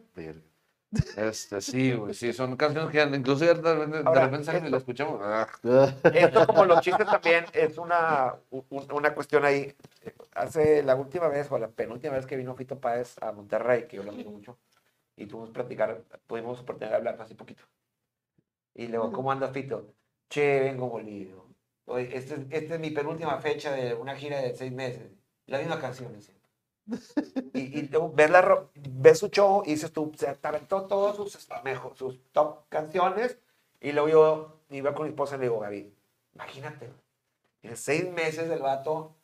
Este, 1.15 1.61
sí, 1.61 1.93
güey, 1.93 2.13
sí, 2.13 2.33
son 2.33 2.57
canciones 2.57 2.91
que 2.91 3.01
incluso 3.15 3.45
ya 3.45 3.53
de 3.53 3.73
repente, 3.73 3.97
de 3.99 4.03
Ahora, 4.05 4.25
repente 4.25 4.45
salen 4.45 4.63
y 4.63 4.65
esto- 4.65 4.71
las 4.75 4.81
escuchamos. 4.81 5.19
ah, 5.23 5.47
Esto 6.13 6.47
como 6.47 6.65
los 6.65 6.81
chistes 6.81 7.05
también 7.05 7.45
es 7.53 7.77
una, 7.77 8.35
un- 8.49 8.91
una 8.91 9.13
cuestión 9.13 9.45
ahí. 9.45 9.73
Hace 10.33 10.83
la 10.83 10.95
última 10.95 11.27
vez 11.29 11.49
o 11.51 11.57
la 11.57 11.69
penúltima 11.69 12.15
vez 12.15 12.25
que 12.25 12.35
vino 12.35 12.55
Fito 12.55 12.79
Páez 12.79 13.15
a 13.21 13.31
Monterrey, 13.31 13.87
que 13.87 13.97
yo 13.97 14.03
lo 14.03 14.11
admiro 14.11 14.31
mucho, 14.31 14.57
y 15.15 15.27
tuvimos 15.27 15.51
platicar, 15.51 16.03
tuvimos 16.27 16.59
oportunidad 16.59 16.91
de 16.91 16.97
hablar 16.97 17.21
hace 17.21 17.35
poquito. 17.35 17.63
Y 18.73 18.87
luego, 18.87 19.11
¿cómo 19.11 19.31
andas, 19.31 19.51
Fito? 19.51 19.93
Che, 20.29 20.59
vengo 20.61 20.87
molido. 20.87 21.45
Oye, 21.85 22.15
esta 22.17 22.35
es, 22.35 22.41
esta 22.49 22.75
es 22.75 22.79
mi 22.79 22.91
penúltima 22.91 23.37
fecha 23.39 23.71
de 23.71 23.93
una 23.93 24.15
gira 24.15 24.39
de 24.41 24.55
seis 24.55 24.71
meses. 24.71 25.11
La 25.45 25.59
misma 25.59 25.79
canción, 25.79 26.13
dice. 26.13 26.33
Y, 27.53 27.79
y 27.79 27.89
ves, 28.13 28.29
la, 28.29 28.65
ves 28.75 29.19
su 29.19 29.27
show 29.27 29.63
y 29.65 29.71
dices 29.71 29.91
tú, 29.91 30.11
se 30.17 30.37
aventó 30.41 30.83
todas 30.83 31.15
sus, 31.15 31.47
mejor, 31.63 31.95
sus 31.95 32.19
top 32.31 32.67
canciones. 32.69 33.37
Y 33.81 33.91
luego 33.91 34.07
yo 34.07 34.57
iba 34.69 34.93
con 34.93 35.03
mi 35.03 35.09
esposa 35.09 35.35
y 35.35 35.39
le 35.39 35.43
digo, 35.45 35.59
Gaby, 35.59 35.93
imagínate, 36.35 36.89
en 37.63 37.77
seis 37.77 38.09
meses 38.11 38.49
el 38.49 38.59
vato, 38.59 39.15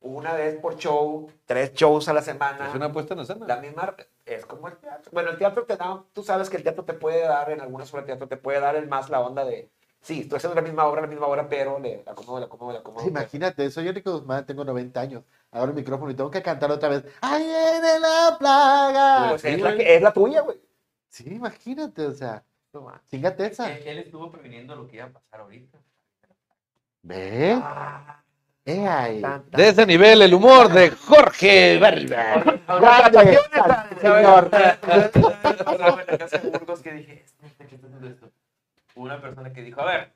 una 0.00 0.34
vez 0.34 0.58
por 0.60 0.76
show, 0.76 1.30
tres 1.46 1.72
shows 1.72 2.08
a 2.08 2.12
la 2.12 2.22
semana. 2.22 2.68
Es 2.68 2.74
una 2.74 2.92
puesta 2.92 3.14
en 3.14 3.20
escena. 3.20 3.46
La 3.46 3.56
misma, 3.56 3.94
es 4.24 4.44
como 4.44 4.68
el 4.68 4.76
teatro. 4.76 5.10
Bueno, 5.12 5.30
el 5.30 5.38
teatro 5.38 5.64
te 5.64 5.76
da, 5.76 6.04
tú 6.12 6.22
sabes 6.22 6.50
que 6.50 6.56
el 6.56 6.62
teatro 6.62 6.84
te 6.84 6.92
puede 6.92 7.20
dar, 7.22 7.50
en 7.50 7.60
algunas 7.60 7.92
obras 7.92 8.04
de 8.04 8.12
teatro, 8.12 8.28
te 8.28 8.36
puede 8.36 8.60
dar 8.60 8.76
el 8.76 8.88
más 8.88 9.08
la 9.08 9.20
onda 9.20 9.44
de, 9.44 9.70
sí, 10.06 10.20
estoy 10.20 10.36
haciendo 10.36 10.54
la 10.54 10.62
misma 10.62 10.84
obra, 10.86 11.00
la 11.02 11.06
misma 11.08 11.26
obra, 11.26 11.48
pero 11.48 11.78
le 11.80 12.02
acomodo, 12.06 12.38
le 12.40 12.46
acomodo, 12.46 12.72
le 12.72 12.78
acomodo. 12.78 13.06
Imagínate, 13.08 13.70
soy 13.70 13.88
Enrique 13.88 14.08
Guzmán, 14.10 14.46
tengo 14.46 14.64
90 14.64 15.00
años. 15.00 15.24
Agarro 15.50 15.70
el 15.70 15.76
micrófono 15.76 16.10
y 16.10 16.14
tengo 16.14 16.30
que 16.30 16.42
cantar 16.42 16.70
otra 16.70 16.88
vez. 16.88 17.04
¡Ahí 17.20 17.42
viene 17.44 17.98
la 18.00 18.36
plaga! 18.38 19.28
Pues 19.30 19.44
es, 19.44 19.60
la, 19.60 19.76
que- 19.76 19.96
es 19.96 20.02
la 20.02 20.12
tuya, 20.12 20.40
güey. 20.42 20.58
Sí, 21.08 21.24
imagínate, 21.34 22.06
o 22.06 22.12
sea, 22.12 22.42
chingate 23.10 23.46
esa. 23.46 23.72
Él, 23.74 23.82
él 23.86 23.98
estuvo 23.98 24.30
previniendo 24.30 24.76
lo 24.76 24.86
que 24.86 24.96
iba 24.96 25.06
a 25.06 25.10
pasar 25.10 25.40
ahorita. 25.40 25.78
¿Ves? 27.02 27.58
Ah, 27.62 28.22
Eh, 28.64 28.86
ahí. 28.86 29.22
De 29.52 29.68
ese 29.68 29.86
nivel, 29.86 30.22
el 30.22 30.34
humor 30.34 30.68
de 30.72 30.90
Jorge 30.90 31.78
Barba. 31.78 32.42
Grande, 32.66 33.38
señor. 34.00 34.50
Estaba 34.52 36.02
en 36.02 36.06
la 36.06 36.18
casa 36.18 36.38
de 36.38 36.50
Burgos 36.50 36.80
que 36.80 36.92
dije, 36.92 37.24
Una 38.96 39.20
persona 39.20 39.52
que 39.52 39.62
dijo, 39.62 39.80
a 39.82 39.84
ver, 39.84 40.12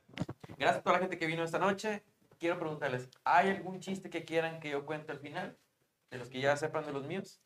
gracias 0.56 0.78
a 0.78 0.82
toda 0.82 0.94
la 0.94 1.00
gente 1.00 1.18
que 1.18 1.26
vino 1.26 1.44
esta 1.44 1.58
noche, 1.58 2.02
quiero 2.38 2.58
preguntarles, 2.58 3.08
¿hay 3.24 3.50
algún 3.50 3.78
chiste 3.80 4.08
que 4.08 4.24
quieran 4.24 4.58
que 4.58 4.70
yo 4.70 4.86
cuente 4.86 5.12
al 5.12 5.18
final? 5.20 5.56
De 6.10 6.16
los 6.18 6.28
que 6.28 6.40
ya 6.40 6.56
sepan 6.56 6.86
de 6.86 6.92
los 6.92 7.04
míos. 7.06 7.40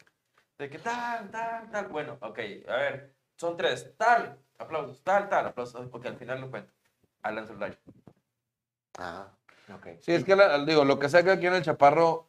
De 0.59 0.71
que 0.71 0.79
tal, 0.79 1.31
tal, 1.31 1.69
tal. 1.71 1.89
Bueno, 1.89 2.17
ok, 2.21 2.39
a 2.69 2.77
ver, 2.77 3.13
son 3.37 3.57
tres. 3.57 3.93
Tal, 3.99 4.39
aplausos, 4.59 5.03
tal, 5.03 5.29
tal, 5.29 5.47
aplausos. 5.49 5.89
Ok, 5.93 6.07
al 6.07 6.17
final 6.17 6.41
lo 6.41 6.51
cuento. 6.51 6.73
Alan 7.23 7.47
Soldario. 7.47 7.77
Ah, 8.99 9.29
Ok. 9.75 9.87
Sí, 10.03 10.13
es 10.13 10.25
que 10.25 10.37
la- 10.37 10.63
digo, 10.65 10.85
lo 10.85 10.99
que 10.99 11.09
saca 11.09 11.33
aquí 11.33 11.47
en 11.47 11.55
el 11.55 11.63
Chaparro 11.65 12.29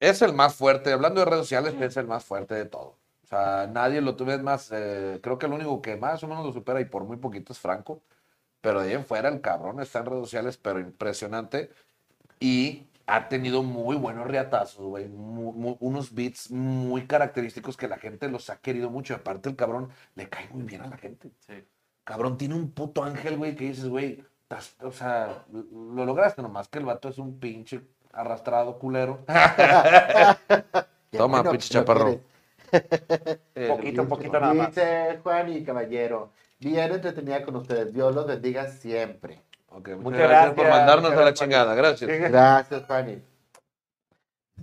es 0.00 0.20
el 0.22 0.32
más 0.32 0.54
fuerte. 0.56 0.92
Hablando 0.92 1.20
de 1.20 1.26
redes 1.26 1.42
sociales, 1.44 1.74
es 1.80 1.96
el 1.98 2.06
más 2.06 2.24
fuerte 2.24 2.54
de 2.54 2.64
todo. 2.64 2.96
O 3.26 3.28
sea, 3.28 3.66
nadie 3.66 4.00
lo 4.00 4.14
tuve 4.14 4.38
más. 4.38 4.70
eh, 4.72 5.18
creo 5.22 5.36
que 5.38 5.46
el 5.46 5.52
único 5.52 5.82
que 5.82 5.96
más 5.96 6.22
o 6.22 6.28
menos 6.28 6.46
lo 6.46 6.52
supera 6.52 6.80
y 6.80 6.84
por 6.84 7.04
muy 7.04 7.16
poquito 7.16 7.52
es 7.52 7.58
Franco. 7.58 8.02
Pero 8.60 8.80
de 8.82 8.90
ahí 8.90 8.94
en 8.94 9.04
fuera, 9.04 9.28
el 9.28 9.40
cabrón 9.40 9.80
está 9.80 10.00
en 10.00 10.06
redes 10.06 10.24
sociales, 10.24 10.56
pero 10.58 10.78
impresionante. 10.80 11.70
Y 12.40 12.86
ha 13.06 13.28
tenido 13.28 13.62
muy 13.64 13.96
buenos 13.96 14.26
riatazos, 14.28 14.84
güey. 14.86 15.06
unos 15.10 16.14
beats 16.14 16.50
muy 16.52 17.06
característicos 17.06 17.76
que 17.76 17.88
la 17.88 17.98
gente 17.98 18.28
los 18.28 18.48
ha 18.50 18.58
querido 18.58 18.90
mucho. 18.90 19.14
Aparte, 19.16 19.48
el 19.48 19.56
cabrón 19.56 19.90
le 20.14 20.28
cae 20.28 20.48
muy 20.50 20.62
bien 20.64 20.82
a 20.82 20.88
la 20.88 20.96
gente. 20.98 21.30
Sí. 21.46 21.64
Cabrón, 22.04 22.38
tiene 22.38 22.54
un 22.54 22.70
puto 22.72 23.02
ángel, 23.04 23.36
güey, 23.38 23.56
que 23.56 23.64
dices, 23.64 23.88
güey, 23.88 24.24
o 24.82 24.92
sea, 24.92 25.44
lo 25.52 26.04
lograste 26.04 26.42
nomás 26.42 26.68
que 26.68 26.78
el 26.78 26.84
vato 26.84 27.08
es 27.08 27.18
un 27.18 27.40
pinche 27.40 27.80
arrastrado 28.12 28.78
culero. 28.78 29.24
Toma, 31.10 31.42
bueno 31.42 31.50
pinche 31.50 31.82
quieres. 31.84 32.14
Eh, 32.14 32.20
Poquito, 33.68 34.02
un 34.02 34.08
poquito 34.08 34.40
nada 34.40 34.54
más. 34.54 34.68
Dice 34.68 35.18
Juan 35.22 35.52
y 35.52 35.64
Caballero, 35.64 36.32
bien 36.58 36.92
entretenida 36.92 37.44
con 37.44 37.56
ustedes. 37.56 37.92
Dios 37.92 38.14
los 38.14 38.26
bendiga 38.26 38.66
siempre. 38.68 39.42
ok, 39.68 39.88
muchas, 39.88 40.02
Muchas 40.02 40.28
gracias, 40.28 40.54
por 40.54 40.64
gracias, 40.64 40.78
mandarnos 40.78 41.10
muchas 41.10 41.18
a 41.18 41.24
la 41.24 41.30
gracias, 41.30 41.48
chingada, 41.48 41.74
gracias. 41.74 42.30
Gracias, 42.30 42.84
Juani. 42.86 43.22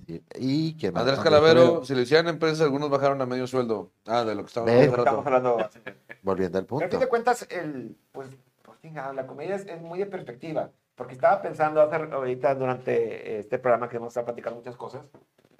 Sí, 0.08 0.24
¿Y 0.40 0.92
más? 0.92 1.02
Andrés 1.02 1.20
Calavero, 1.20 1.86
si 1.86 1.94
lo 1.94 2.02
hicieran 2.02 2.28
empresas, 2.28 2.62
algunos 2.62 2.90
bajaron 2.90 3.22
a 3.22 3.26
medio 3.26 3.48
sueldo. 3.48 3.92
Ah, 4.06 4.24
de 4.24 4.36
lo 4.36 4.42
que 4.44 4.48
estamos 4.48 4.70
hablando. 4.70 4.98
Estamos 4.98 5.26
hablando. 5.26 5.70
Volviendo 6.24 6.58
al 6.58 6.66
Pero 6.66 6.78
a 6.78 6.80
fin 6.80 6.90
punto. 6.90 7.00
de 7.00 7.08
cuentas, 7.08 7.48
el, 7.50 7.96
pues, 8.12 8.30
pues 8.64 8.94
la 8.94 9.28
comedia 9.28 9.56
es, 9.56 9.66
es 9.66 9.82
muy 9.82 10.00
de 10.00 10.06
perspectiva. 10.08 10.72
Porque 10.96 11.14
estaba 11.14 11.42
pensando 11.42 11.82
hace, 11.82 11.96
ahorita 11.96 12.54
durante 12.56 13.40
este 13.40 13.58
programa 13.58 13.90
que 13.90 13.98
hemos 13.98 14.10
estado 14.10 14.26
platicando 14.28 14.60
muchas 14.60 14.76
cosas. 14.76 15.02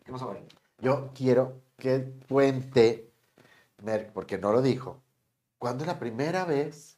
¿Qué 0.04 0.12
güey? 0.12 0.44
Yo 0.80 1.10
quiero 1.16 1.54
que 1.84 2.14
cuente, 2.30 3.12
Merck, 3.84 4.14
porque 4.14 4.38
no 4.38 4.54
lo 4.54 4.62
dijo. 4.62 5.04
¿Cuándo 5.58 5.84
es 5.84 5.88
la 5.90 6.00
primera 6.00 6.46
vez 6.46 6.98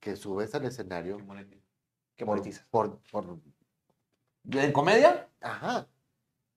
que 0.00 0.16
subes 0.16 0.54
al 0.54 0.64
escenario 0.64 1.18
Que 2.16 2.24
monetizas. 2.24 2.66
por, 2.70 2.98
por- 3.12 3.38
¿En 4.50 4.72
comedia? 4.72 5.28
Ajá. 5.42 5.86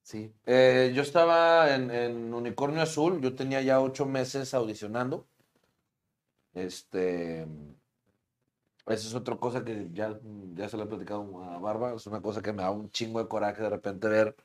Sí. 0.02 0.32
Eh, 0.46 0.92
yo 0.94 1.02
estaba 1.02 1.74
en, 1.74 1.90
en 1.90 2.32
Unicornio 2.32 2.80
Azul, 2.80 3.20
yo 3.20 3.34
tenía 3.34 3.60
ya 3.60 3.78
ocho 3.80 4.06
meses 4.06 4.54
audicionando. 4.54 5.28
Este, 6.54 7.42
esa 8.86 9.06
es 9.08 9.14
otra 9.14 9.36
cosa 9.36 9.64
que 9.64 9.88
ya, 9.92 10.18
ya 10.54 10.68
se 10.68 10.76
lo 10.76 10.84
he 10.84 10.86
platicado 10.86 11.42
a 11.44 11.58
Barba, 11.58 11.94
es 11.94 12.06
una 12.06 12.20
cosa 12.20 12.42
que 12.42 12.52
me 12.52 12.62
da 12.62 12.70
un 12.70 12.90
chingo 12.90 13.22
de 13.22 13.28
coraje 13.28 13.62
de 13.62 13.70
repente 13.70 14.08
ver 14.08 14.36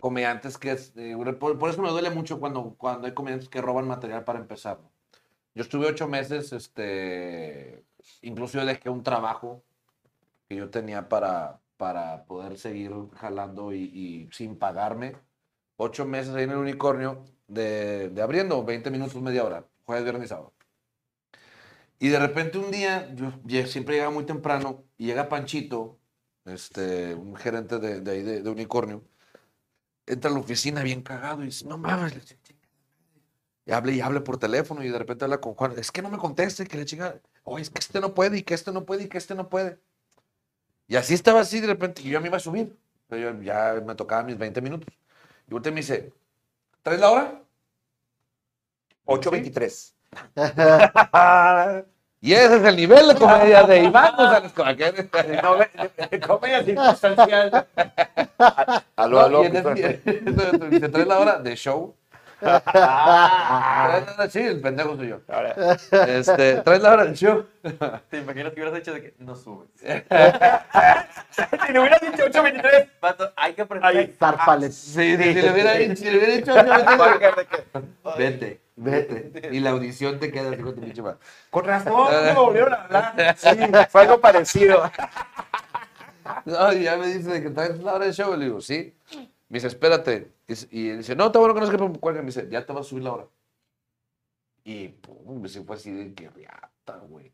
comediantes 0.00 0.58
que 0.58 0.72
eh, 0.96 1.16
por, 1.40 1.58
por 1.58 1.70
eso 1.70 1.82
me 1.82 1.90
duele 1.90 2.10
mucho 2.10 2.40
cuando, 2.40 2.74
cuando 2.78 3.06
hay 3.06 3.14
comediantes 3.14 3.48
que 3.48 3.60
roban 3.62 3.86
material 3.88 4.24
para 4.24 4.38
empezar. 4.40 4.80
Yo 5.54 5.62
estuve 5.62 5.86
ocho 5.88 6.08
meses, 6.08 6.52
este, 6.52 7.84
incluso 8.22 8.58
yo 8.58 8.66
dejé 8.66 8.90
un 8.90 9.02
trabajo 9.02 9.64
que 10.48 10.56
yo 10.56 10.70
tenía 10.70 11.08
para, 11.08 11.60
para 11.76 12.24
poder 12.26 12.58
seguir 12.58 12.92
jalando 13.14 13.72
y, 13.72 13.84
y 13.84 14.30
sin 14.32 14.58
pagarme. 14.58 15.16
Ocho 15.76 16.06
meses 16.06 16.34
ahí 16.34 16.44
en 16.44 16.50
el 16.52 16.58
unicornio 16.58 17.24
de, 17.48 18.10
de 18.10 18.22
abriendo, 18.22 18.64
20 18.64 18.90
minutos, 18.90 19.20
media 19.22 19.44
hora, 19.44 19.66
jueves, 19.86 20.04
viernes 20.04 20.26
y 20.26 20.28
sábado. 20.28 20.54
Y 21.98 22.08
de 22.08 22.18
repente 22.18 22.58
un 22.58 22.70
día, 22.70 23.12
yo 23.14 23.32
lle- 23.44 23.66
siempre 23.66 23.94
llegaba 23.96 24.12
muy 24.12 24.24
temprano 24.24 24.84
y 24.96 25.06
llega 25.06 25.28
Panchito, 25.28 25.98
este, 26.44 27.14
un 27.14 27.34
gerente 27.36 27.78
de, 27.78 28.00
de 28.00 28.10
ahí 28.10 28.22
de, 28.22 28.42
de 28.42 28.50
unicornio, 28.50 29.02
entra 30.08 30.30
a 30.30 30.34
la 30.34 30.40
oficina 30.40 30.82
bien 30.82 31.02
cagado 31.02 31.42
y 31.42 31.46
dice, 31.46 31.66
no 31.66 31.78
mames, 31.78 32.14
le 32.14 32.20
dice, 32.20 32.38
y 33.66 33.72
hable 33.72 33.92
y 33.92 34.00
hable 34.00 34.20
por 34.22 34.38
teléfono 34.38 34.82
y 34.82 34.88
de 34.88 34.98
repente 34.98 35.24
habla 35.24 35.40
con 35.40 35.54
Juan, 35.54 35.74
es 35.76 35.92
que 35.92 36.00
no 36.00 36.08
me 36.08 36.18
conteste, 36.18 36.66
que 36.66 36.78
le 36.78 36.86
chinga, 36.86 37.20
oye, 37.44 37.62
es 37.62 37.70
que 37.70 37.80
este 37.80 38.00
no 38.00 38.14
puede 38.14 38.38
y 38.38 38.42
que 38.42 38.54
este 38.54 38.72
no 38.72 38.86
puede 38.86 39.04
y 39.04 39.08
que 39.08 39.18
este 39.18 39.34
no 39.34 39.48
puede. 39.48 39.78
Y 40.86 40.96
así 40.96 41.12
estaba 41.12 41.40
así 41.40 41.60
de 41.60 41.66
repente, 41.66 42.00
y 42.02 42.08
yo 42.08 42.20
me 42.20 42.28
iba 42.28 42.38
a 42.38 42.40
subir. 42.40 42.74
Pero 43.08 43.32
yo 43.32 43.42
ya 43.42 43.82
me 43.84 43.94
tocaba 43.94 44.22
mis 44.22 44.38
20 44.38 44.60
minutos. 44.62 44.94
Y 45.50 45.54
usted 45.54 45.70
me 45.70 45.80
dice, 45.80 46.12
¿traes 46.82 47.00
la 47.00 47.10
hora? 47.10 47.42
8.23. 49.04 51.84
Y 52.20 52.32
ese 52.32 52.56
es 52.56 52.64
el 52.64 52.76
nivel 52.76 53.06
de 53.08 53.14
comedia 53.14 53.62
de 53.62 53.84
Iván 53.84 54.16
González 54.16 54.52
Covaquer. 54.52 55.08
Comedia 56.26 56.64
circunstancial. 56.64 57.66
Aló, 58.96 59.20
aló. 59.20 59.42
¿traes 59.50 61.06
la 61.06 61.18
hora 61.18 61.38
de 61.38 61.54
show? 61.56 61.94
Ah. 62.40 63.88
¿Traes 63.88 64.06
la 64.06 64.14
hora? 64.14 64.30
Sí, 64.30 64.40
el 64.40 64.60
pendejo 64.60 64.96
soy 64.96 65.08
yo. 65.08 65.20
Ahora, 65.28 65.54
Este, 66.08 66.56
¿Traes 66.56 66.82
la 66.82 66.92
hora 66.92 67.04
del 67.04 67.14
show? 67.14 67.46
¿Te 68.10 68.18
imaginas 68.18 68.52
que 68.52 68.60
hubieras 68.60 68.78
hecho 68.78 68.94
de 68.94 69.02
que 69.02 69.14
no 69.18 69.34
subes? 69.36 69.68
si 69.80 71.72
le 71.72 71.80
hubieras 71.80 72.00
dicho 72.00 72.24
8.23. 72.26 72.88
Vato, 73.00 73.32
hay 73.36 73.54
que 73.54 73.62
aprender. 73.62 73.96
Ahí. 73.96 74.16
Zárpales. 74.18 74.74
Sí, 74.76 75.16
sí, 75.16 75.22
si 75.22 75.42
le 75.42 75.52
hubiera 75.52 75.72
dicho, 75.74 75.96
si 75.96 76.04
le 76.10 76.18
hubiera 76.18 76.34
dicho, 76.36 76.54
vete, 78.16 78.60
vete. 78.78 79.48
Y 79.52 79.60
la 79.60 79.70
audición 79.70 80.18
te 80.18 80.30
queda 80.30 80.50
así 80.50 80.62
con 80.62 80.74
tu 80.74 80.80
pinche 80.80 81.02
madre. 81.02 81.18
Con 81.50 81.64
razón, 81.64 82.10
me 82.24 82.34
volvieron 82.34 82.72
a 82.72 82.84
hablar. 82.84 83.36
Sí, 83.36 83.48
fue 83.90 84.02
algo 84.02 84.20
parecido. 84.20 84.82
No, 86.44 86.72
y 86.74 86.82
ya 86.82 86.98
me 86.98 87.06
dice 87.06 87.30
de 87.30 87.42
que 87.42 87.48
traes 87.48 87.82
la 87.82 87.94
hora 87.94 88.04
del 88.04 88.12
show. 88.12 88.36
Le 88.36 88.44
digo, 88.44 88.60
sí. 88.60 88.94
Me 89.48 89.56
dice, 89.56 89.68
espérate. 89.68 90.30
Y, 90.46 90.78
y 90.78 90.90
dice, 90.98 91.16
no, 91.16 91.26
está 91.26 91.38
bueno 91.38 91.54
que 91.54 91.60
no 91.60 91.66
se 91.66 91.72
que 91.72 91.98
cuelga. 91.98 92.20
Me 92.20 92.26
dice, 92.26 92.46
ya 92.50 92.66
te 92.66 92.72
vas 92.74 92.86
a 92.86 92.88
subir 92.88 93.04
la 93.04 93.12
hora. 93.12 93.26
Y 94.64 94.88
pum, 94.88 95.40
me 95.40 95.48
fue 95.48 95.76
así 95.76 95.90
de 95.90 96.12
que 96.14 96.28
riata, 96.28 96.98
güey. 97.08 97.32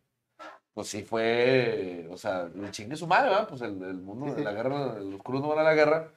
Pues 0.73 0.89
sí 0.89 1.03
fue, 1.03 2.07
o 2.11 2.17
sea, 2.17 2.49
le 2.55 2.71
chingue 2.71 2.97
su 2.97 3.07
madre, 3.07 3.31
¿verdad? 3.31 3.49
Pues 3.49 3.61
el, 3.63 3.83
el 3.83 3.95
mundo 3.95 4.35
de 4.35 4.43
la 4.43 4.53
guerra, 4.53 4.95
los 5.01 5.23
crudos 5.23 5.43
no 5.43 5.49
van 5.49 5.59
a 5.59 5.63
la 5.63 5.75
guerra. 5.75 6.11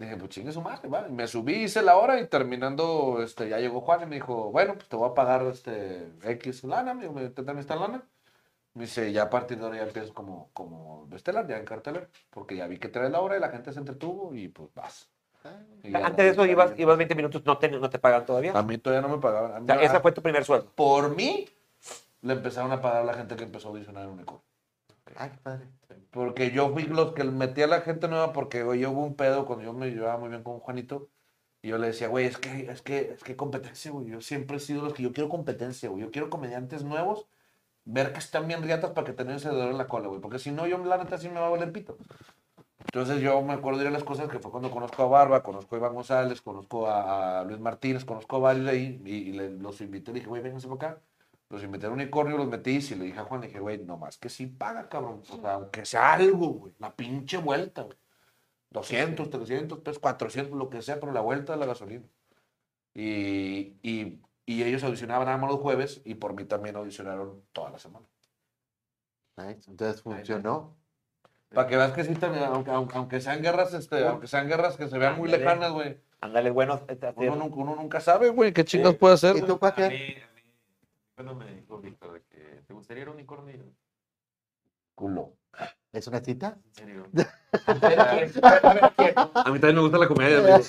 Dije, 0.00 0.16
pues 0.16 0.30
chingue 0.30 0.50
su 0.50 0.62
madre, 0.62 0.88
¿vale? 0.88 1.10
Me 1.10 1.26
subí, 1.26 1.64
hice 1.64 1.82
la 1.82 1.96
hora 1.96 2.18
y 2.18 2.26
terminando, 2.26 3.20
este, 3.22 3.50
ya 3.50 3.58
llegó 3.58 3.82
Juan 3.82 4.02
y 4.02 4.06
me 4.06 4.14
dijo, 4.16 4.50
bueno, 4.50 4.72
pues 4.74 4.88
te 4.88 4.96
voy 4.96 5.10
a 5.10 5.14
pagar 5.14 5.42
este 5.46 6.10
X 6.24 6.64
lana, 6.64 6.94
me 6.94 7.02
dijo, 7.02 7.12
me 7.12 7.28
te 7.28 7.42
dan 7.42 7.58
esta 7.58 7.76
lana. 7.76 8.02
Me 8.72 8.84
dice, 8.84 9.12
ya 9.12 9.24
a 9.24 9.30
partir 9.30 9.58
de 9.58 9.64
ahora 9.64 9.76
ya 9.76 9.82
empiezo 9.82 10.14
como, 10.14 10.48
como 10.54 11.06
estelar, 11.12 11.46
ya 11.46 11.58
en 11.58 11.66
cartelera, 11.66 12.08
porque 12.30 12.56
ya 12.56 12.66
vi 12.66 12.78
que 12.78 12.88
traes 12.88 13.10
la 13.10 13.20
hora 13.20 13.36
y 13.36 13.40
la 13.40 13.50
gente 13.50 13.72
se 13.74 13.78
entretuvo 13.78 14.34
y 14.34 14.48
pues 14.48 14.70
vas. 14.74 15.10
Y 15.82 15.94
Antes 15.94 16.16
de 16.24 16.28
eso 16.30 16.46
ibas, 16.46 16.72
ibas 16.78 16.96
20 16.96 17.14
minutos, 17.14 17.42
no 17.44 17.58
te, 17.58 17.68
no 17.68 17.90
te 17.90 17.98
pagan 17.98 18.24
todavía. 18.24 18.52
A 18.56 18.62
mí 18.62 18.78
todavía 18.78 19.06
no 19.06 19.14
me 19.14 19.20
pagaban. 19.20 19.52
A 19.54 19.60
mí- 19.60 19.64
O 19.70 19.74
sea, 19.74 19.82
esa 19.82 20.00
fue 20.00 20.12
tu 20.12 20.22
primer 20.22 20.44
sueldo. 20.46 20.70
Por 20.74 21.14
mí, 21.14 21.46
le 22.22 22.32
empezaron 22.32 22.72
a 22.72 22.80
pagar 22.80 23.02
a 23.02 23.04
la 23.04 23.14
gente 23.14 23.36
que 23.36 23.44
empezó 23.44 23.68
a 23.68 23.70
audicionar 23.72 24.04
en 24.04 24.10
Unicorn. 24.10 24.40
Ay, 25.16 25.30
qué 25.30 25.36
padre. 25.42 25.66
Porque 26.10 26.50
yo 26.50 26.70
fui 26.72 26.84
los 26.84 27.12
que 27.14 27.24
metí 27.24 27.62
a 27.62 27.66
la 27.68 27.82
gente 27.82 28.08
nueva 28.08 28.32
porque, 28.32 28.58
yo 28.78 28.90
hubo 28.90 29.04
un 29.04 29.14
pedo 29.16 29.46
cuando 29.46 29.64
yo 29.64 29.72
me 29.72 29.90
llevaba 29.90 30.18
muy 30.18 30.28
bien 30.28 30.42
con 30.42 30.58
Juanito. 30.60 31.08
Y 31.62 31.68
yo 31.68 31.78
le 31.78 31.88
decía, 31.88 32.08
güey, 32.08 32.26
es 32.26 32.38
que, 32.38 32.70
es 32.70 32.82
que, 32.82 33.12
es 33.12 33.22
que 33.24 33.36
competencia, 33.36 33.90
güey. 33.92 34.06
Yo 34.08 34.20
siempre 34.20 34.56
he 34.56 34.60
sido 34.60 34.82
los 34.82 34.94
que 34.94 35.02
yo 35.02 35.12
quiero 35.12 35.28
competencia, 35.28 35.88
güey. 35.90 36.02
Yo 36.04 36.10
quiero 36.10 36.30
comediantes 36.30 36.84
nuevos, 36.84 37.26
ver 37.84 38.12
que 38.12 38.18
están 38.20 38.48
bien 38.48 38.62
riatas 38.62 38.92
para 38.92 39.06
que 39.06 39.12
tengan 39.14 39.36
ese 39.36 39.48
dolor 39.50 39.70
en 39.72 39.78
la 39.78 39.88
cola, 39.88 40.08
güey. 40.08 40.20
Porque 40.20 40.38
si 40.38 40.52
no, 40.52 40.66
yo 40.66 40.78
la 40.78 40.98
neta 40.98 41.18
sí 41.18 41.28
me 41.28 41.40
va 41.40 41.48
a 41.48 41.50
valer 41.50 41.72
pito. 41.72 41.98
Entonces 42.78 43.20
yo 43.20 43.40
me 43.42 43.52
acuerdo 43.52 43.80
de 43.80 43.90
las 43.90 44.04
cosas 44.04 44.28
que 44.28 44.38
fue 44.38 44.50
cuando 44.50 44.70
conozco 44.70 45.02
a 45.02 45.06
Barba, 45.06 45.42
conozco 45.42 45.74
a 45.76 45.78
Iván 45.78 45.94
González, 45.94 46.40
conozco 46.42 46.88
a, 46.88 47.44
Luis 47.44 47.60
Martínez, 47.60 48.04
conozco 48.04 48.36
a 48.36 48.38
varios 48.40 48.66
ahí 48.68 49.00
y, 49.04 49.10
y 49.30 49.32
le- 49.32 49.50
los 49.50 49.80
invité, 49.80 50.12
le 50.12 50.16
dije, 50.20 50.28
güey, 50.28 50.42
vénganse 50.42 50.66
para 50.68 50.92
acá. 50.92 51.02
Los 51.50 51.62
invité 51.64 51.86
al 51.86 51.92
unicornio, 51.92 52.36
los 52.36 52.46
metí 52.48 52.78
y 52.78 52.94
le 52.94 53.06
dije 53.06 53.18
a 53.18 53.24
Juan, 53.24 53.40
le 53.40 53.48
dije, 53.48 53.58
güey, 53.58 53.78
nomás 53.84 54.16
que 54.18 54.28
sí 54.28 54.46
paga, 54.46 54.88
cabrón. 54.88 55.22
O 55.28 55.36
sea, 55.40 55.54
aunque 55.54 55.84
sea 55.84 56.14
algo, 56.14 56.48
güey, 56.50 56.74
la 56.78 56.94
pinche 56.94 57.36
vuelta, 57.38 57.82
güey. 57.82 57.96
200, 58.70 59.28
300 59.30 59.80
pesos, 59.80 59.98
400, 59.98 60.56
lo 60.56 60.70
que 60.70 60.80
sea, 60.80 61.00
pero 61.00 61.10
la 61.12 61.20
vuelta 61.20 61.54
de 61.54 61.58
la 61.58 61.66
gasolina. 61.66 62.04
Y, 62.94 63.74
y, 63.82 64.20
y 64.46 64.62
ellos 64.62 64.84
audicionaban 64.84 65.26
nada 65.26 65.38
más 65.38 65.50
los 65.50 65.60
jueves 65.60 66.02
y 66.04 66.14
por 66.14 66.34
mí 66.34 66.44
también 66.44 66.76
audicionaron 66.76 67.42
toda 67.52 67.70
la 67.70 67.78
semana. 67.80 68.06
Nice. 69.36 69.68
Entonces 69.70 70.02
funcionó. 70.02 70.76
Para 71.52 71.66
que 71.66 71.76
veas 71.76 71.92
que 71.92 72.04
sí, 72.04 72.14
también, 72.14 72.44
aunque, 72.44 72.70
aunque, 72.70 72.96
aunque 72.96 73.20
sean 73.20 73.42
guerras, 73.42 73.74
este, 73.74 74.06
aunque 74.06 74.28
sean 74.28 74.46
guerras 74.46 74.76
que 74.76 74.88
se 74.88 74.98
vean 74.98 75.16
muy 75.18 75.28
lejanas, 75.28 75.72
güey. 75.72 75.98
Ándale, 76.20 76.50
bueno. 76.50 76.80
este, 76.86 77.12
Uno, 77.16 77.34
nunca- 77.34 77.56
uno 77.56 77.74
nunca 77.74 78.00
sabe, 78.00 78.28
güey, 78.28 78.52
qué 78.52 78.64
chingas 78.64 78.94
puede 78.94 79.14
hacer. 79.14 79.36
¿Y 79.36 79.42
tú, 79.42 79.54
A 79.54 79.58
Cuaque? 79.58 80.22
Cuando 81.22 81.34
me 81.34 81.54
dijo 81.54 81.78
Víctor 81.78 82.14
de 82.14 82.22
que 82.22 82.62
te 82.66 82.72
gustaría 82.72 83.02
ir 83.02 83.08
a 83.08 83.12
unicornio, 83.12 83.62
Culo. 84.94 85.34
¿Es 85.92 86.06
una 86.06 86.20
cita? 86.20 86.56
en 86.64 86.74
serio. 86.74 87.06
A 89.34 89.50
mí 89.50 89.58
también 89.58 89.74
me 89.74 89.82
gusta 89.82 89.98
la 89.98 90.08
comedia. 90.08 90.60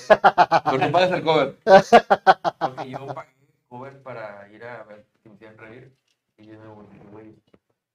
Pero 0.64 0.78
no 0.78 0.92
pagas 0.92 1.12
el 1.12 1.22
cover. 1.22 1.56
Porque 1.64 2.90
yo 2.90 3.06
pagué 3.14 3.32
cover 3.68 4.02
para 4.02 4.46
ir 4.50 4.62
a 4.64 4.82
ver 4.84 5.06
que 5.22 5.30
me 5.30 5.36
hicieran 5.36 5.56
reír. 5.56 5.96
Y 6.36 6.46
yo 6.48 6.60
me 6.60 6.68
volví, 6.68 6.98
güey. 7.10 7.34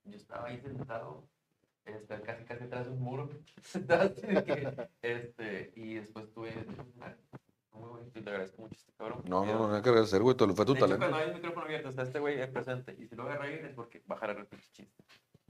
Yo 0.06 0.18
estaba 0.18 0.48
ahí 0.48 0.60
sentado, 0.60 1.28
este, 1.86 2.20
casi 2.22 2.44
casi 2.44 2.64
atrás 2.64 2.88
de 2.88 2.92
un 2.92 3.02
muro. 3.02 3.30
Sentado 3.62 4.10
así 4.10 4.26
de 4.26 4.44
que, 4.44 4.90
este, 5.04 5.74
y 5.76 5.96
después 5.96 6.34
tuve. 6.34 6.54
Muy 7.80 7.90
bonito, 7.90 8.20
y 8.20 8.22
le 8.24 8.30
agradezco 8.32 8.62
mucho 8.62 8.76
a 8.76 8.78
este 8.78 8.91
cabrón. 8.98 9.22
No, 9.28 9.45
no, 9.45 9.54
no, 9.54 9.68
no 9.70 9.76
hay 9.76 9.82
que 9.82 9.90
agradecer, 9.90 10.22
güey, 10.22 10.36
todo 10.36 10.54
fue 10.56 10.66
tu 10.66 10.74
de 10.74 10.80
hecho, 10.80 10.86
talento. 10.88 11.06
cuando 11.06 11.18
hay 11.18 11.30
el 11.30 11.36
micrófono 11.36 11.66
abierto, 11.66 11.90
está 11.90 12.02
este 12.04 12.20
güey 12.20 12.41
ahí 12.41 12.52
presente. 12.52 12.95
Y 12.99 13.08
si 13.08 13.16
lo 13.16 13.24
haga 13.24 13.38
reír 13.38 13.66
es 13.66 13.74
porque 13.74 14.02
bajará 14.06 14.34
el 14.34 14.45
pinche 14.45 14.68
chiste. 14.74 15.04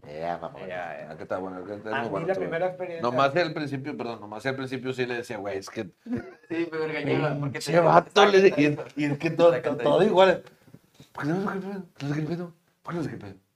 Ya, 0.04 0.38
mamá. 0.38 0.60
Ah, 0.72 1.16
que 1.18 1.24
está 1.24 1.38
bueno, 1.40 1.66
que 1.66 1.74
es 1.74 1.86
A 1.88 2.04
mí 2.04 2.10
bueno. 2.10 2.28
la 2.28 2.36
primera 2.36 2.68
experiencia. 2.68 3.02
Nomás 3.02 3.36
al 3.36 3.54
principio, 3.54 3.98
perdón, 3.98 4.22
nomás 4.22 4.46
al 4.46 4.56
principio 4.56 4.94
sí 4.94 5.06
le 5.06 5.16
decía, 5.16 5.38
güey, 5.38 5.58
es 5.58 5.70
que. 5.70 5.90
Sí, 6.50 6.70
me 6.72 6.78
regañaba. 6.78 7.40
Porque 7.40 7.60
Che, 7.60 7.80
vato, 7.80 8.26
le 8.26 8.42
dije, 8.42 8.78
y, 8.96 9.02
y 9.04 9.06
es 9.06 9.18
que 9.18 9.30
todo, 9.32 9.60
todo 9.62 10.04
igual. 10.04 10.44
¿Por 11.12 11.24
qué 11.24 11.30
no 11.30 11.46
pedo. 11.46 12.54
¿Por 12.84 12.94
qué 12.94 13.00
no 13.02 13.18
pedo? 13.20 13.47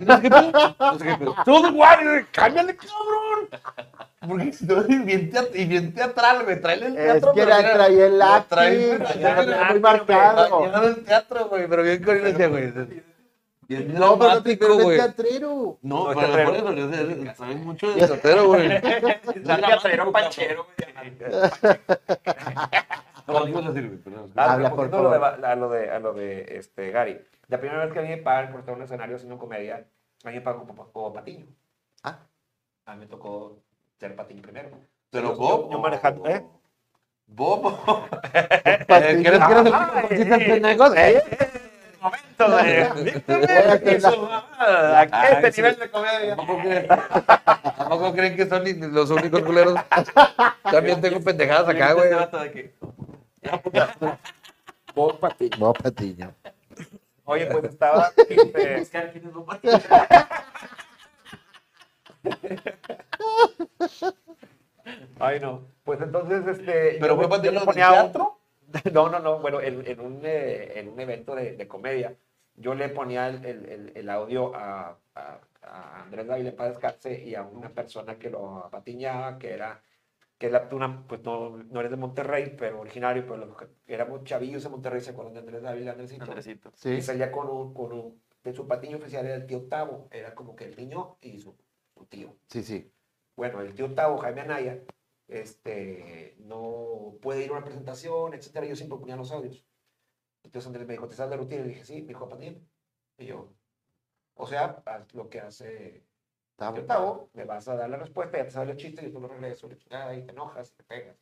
No 0.00 0.16
sé 0.16 0.22
qué 0.22 0.30
pedo. 0.30 0.74
No 0.78 0.98
sé 0.98 1.04
qué 1.04 1.14
pedo. 1.16 1.34
Todo 1.44 1.68
igual, 1.68 1.98
y 2.00 2.04
yo, 2.04 2.26
cámbiale, 2.32 2.76
cabrón. 2.76 3.48
Porque 4.28 4.52
si 4.52 4.66
no, 4.66 4.82
y 4.88 4.96
bien, 4.98 5.30
teat- 5.30 5.54
y 5.54 5.64
bien 5.64 5.94
teatral, 5.94 6.44
güey. 6.44 6.60
Tráele 6.60 6.86
el 6.86 6.96
Es 6.98 7.04
teatro. 7.04 7.32
que 7.34 7.40
pero 7.40 7.50
era, 7.56 7.62
mira, 7.62 7.74
traía 7.78 8.06
el 8.06 8.20
trae- 8.20 8.44
trae- 8.48 9.12
tenía 9.12 9.36
trae- 9.36 9.70
muy 9.70 9.80
marcado. 9.80 10.80
Del 10.82 11.04
teatro, 11.04 11.48
güey, 11.48 11.66
pero 11.68 11.82
bien 11.82 12.02
con 12.02 12.18
güey. 12.48 12.72
Bien 13.68 13.92
No, 13.94 14.18
pero 14.18 14.30
no 14.34 14.42
te 14.42 14.50
el 14.78 14.82
güey. 14.82 14.96
teatrero. 14.98 15.78
No, 15.82 16.04
No, 16.04 16.10
es 16.10 16.16
pero 16.18 16.32
teatrero. 16.34 16.64
por 16.64 16.78
eso, 16.78 17.34
sabes 17.36 17.56
mucho 17.64 17.94
de 17.94 18.06
teatero, 18.06 18.46
güey. 18.48 18.68
Teatrero 19.44 20.12
panchero, 20.12 20.66
No. 23.28 24.28
Ah, 24.36 24.52
Habla, 24.54 24.70
por 24.70 24.94
a 24.94 25.00
lo 25.00 25.10
de, 25.10 25.46
a 25.46 25.54
lo 25.54 25.68
de, 25.70 25.90
a 25.90 25.98
lo 25.98 26.12
de 26.14 26.56
este, 26.56 26.90
Gary. 26.90 27.20
La 27.48 27.58
primera 27.58 27.84
vez 27.84 27.92
que 27.92 27.98
a 27.98 28.02
mí 28.02 28.08
me 28.08 28.16
pagan 28.18 28.50
por 28.50 28.60
estar 28.60 28.72
en 28.72 28.78
un 28.80 28.84
escenario 28.84 29.16
haciendo 29.16 29.38
comedia, 29.38 29.86
a 30.24 30.28
mí 30.28 30.34
me 30.34 30.40
pagan 30.40 30.64
como, 30.66 30.90
como 30.92 31.12
Patiño. 31.12 31.46
Ah. 32.02 32.18
A 32.86 32.94
mí 32.94 33.00
me 33.00 33.06
tocó 33.06 33.58
ser 33.98 34.16
Patiño 34.16 34.42
primero. 34.42 34.70
Pero 35.10 35.28
Yo- 35.32 35.36
Bob. 35.36 35.64
Yo, 35.66 35.72
yo 35.72 35.78
manejando, 35.78 36.26
¿eh? 36.26 36.44
Bob. 37.26 37.78
¿Quieres 38.86 39.16
que 39.18 39.28
eres 39.28 39.40
el? 39.40 40.96
¿Eh? 40.96 41.22
Momento 42.00 42.48
de. 42.56 43.22
¿A 44.58 45.28
este 45.28 45.50
nivel 45.62 45.78
de 45.78 45.90
comedia? 45.90 46.36
¿Tampoco 46.36 46.60
creen, 46.62 46.86
¿Tampoco 47.76 48.12
creen 48.12 48.36
que 48.36 48.46
son 48.48 48.94
los 48.94 49.10
únicos 49.10 49.42
culeros? 49.42 49.74
También 50.62 51.00
tengo 51.00 51.20
pendejadas 51.20 51.68
acá, 51.68 51.92
güey. 51.92 52.10
Bob 54.94 55.18
Patiño. 55.20 55.56
No, 55.58 55.72
Patiño. 55.72 56.34
Oye, 57.24 57.46
pues 57.46 57.64
estaba. 57.64 58.10
este, 58.16 58.78
Buscar 58.78 59.12
quién 59.12 59.26
es 59.26 59.32
Bob 59.32 59.46
Ay, 65.18 65.40
no. 65.40 65.66
Pues 65.84 66.00
entonces, 66.00 66.46
este. 66.46 66.96
¿Pero 67.00 67.14
yo 67.14 67.28
fue 67.28 67.28
Patiño 67.28 67.60
en 67.60 67.66
teatro? 67.72 68.34
No, 68.92 69.08
no, 69.08 69.18
no. 69.18 69.38
Bueno, 69.38 69.62
en, 69.62 69.86
en 69.86 69.98
un, 69.98 70.20
eh, 70.24 70.78
en 70.78 70.90
un 70.90 71.00
evento 71.00 71.34
de, 71.34 71.52
de 71.56 71.66
comedia, 71.66 72.14
yo 72.54 72.74
le 72.74 72.90
ponía 72.90 73.28
el, 73.28 73.42
el- 73.46 73.64
el- 73.66 73.92
el 73.94 74.10
audio 74.10 74.54
a, 74.54 74.94
a- 75.14 75.38
a 75.62 76.02
Andrés 76.02 76.26
Dávila 76.26 76.52
para 76.52 76.68
descanse 76.70 77.18
y 77.18 77.34
a 77.34 77.42
una 77.44 77.70
persona 77.70 78.18
que 78.18 78.28
lo 78.28 78.58
apatiñaba, 78.58 79.38
que 79.38 79.54
era, 79.54 79.80
que 80.38 80.46
era 80.46 80.68
una, 80.72 81.06
pues 81.06 81.22
no, 81.24 81.50
no 81.56 81.80
eres 81.80 81.90
de 81.90 81.96
Monterrey, 81.96 82.54
pero 82.56 82.80
originario, 82.80 83.26
pero 83.26 83.44
los 83.44 83.56
que 83.56 83.66
éramos 83.86 84.22
chavillos 84.24 84.64
en 84.64 84.70
Monterrey, 84.70 85.00
¿se 85.00 85.10
acuerdan 85.10 85.34
de 85.34 85.40
Andrés 85.40 85.62
Dávila, 85.62 85.92
Andresito? 85.92 86.24
Andresito. 86.24 86.72
Sí. 86.76 86.90
Y 86.90 87.02
salía 87.02 87.32
con 87.32 87.48
un, 87.48 87.74
con 87.74 87.92
un, 87.92 88.22
de 88.44 88.52
su 88.52 88.66
patiño 88.66 88.98
oficial 88.98 89.26
era 89.26 89.34
el 89.34 89.46
tío 89.46 89.58
Octavo, 89.58 90.08
era 90.12 90.34
como 90.34 90.54
que 90.54 90.64
el 90.64 90.76
niño 90.76 91.18
y 91.20 91.40
su, 91.40 91.56
su 91.92 92.06
tío. 92.06 92.36
Sí, 92.46 92.62
sí. 92.62 92.92
Bueno, 93.36 93.60
el 93.60 93.74
tío 93.74 93.86
Octavo, 93.86 94.18
Jaime 94.18 94.42
Anaya, 94.42 94.80
este, 95.26 96.36
no 96.38 97.16
puede 97.20 97.44
ir 97.44 97.50
a 97.50 97.54
una 97.54 97.64
presentación, 97.64 98.34
etcétera. 98.34 98.66
Yo 98.66 98.76
siempre 98.76 98.98
ponía 98.98 99.16
los 99.16 99.32
audios. 99.32 99.66
Entonces 100.44 100.66
Andrés 100.66 100.86
me 100.86 100.94
dijo, 100.94 101.08
¿te 101.08 101.16
sabes 101.16 101.30
la 101.30 101.36
rutina? 101.36 101.60
Y 101.60 101.64
le 101.64 101.68
dije, 101.70 101.84
sí, 101.84 102.02
me 102.02 102.08
dijo, 102.08 102.28
Patiño. 102.28 102.60
Y 103.18 103.26
yo, 103.26 103.52
o 104.34 104.46
sea, 104.46 104.82
haz 104.86 105.12
lo 105.14 105.28
que 105.28 105.40
hace 105.40 106.07
Me 107.34 107.44
vas 107.44 107.68
a 107.68 107.76
dar 107.76 107.88
la 107.88 107.96
respuesta, 107.96 108.36
ya 108.36 108.44
te 108.44 108.50
sabes 108.50 108.70
el 108.70 108.76
chiste, 108.76 109.06
y 109.06 109.12
tú 109.12 109.20
lo 109.20 109.28
regreso, 109.28 109.68
le 109.68 109.78
chingada, 109.78 110.14
y 110.14 110.24
te 110.24 110.32
enojas, 110.32 110.72
te 110.74 110.82
pegas. 110.82 111.16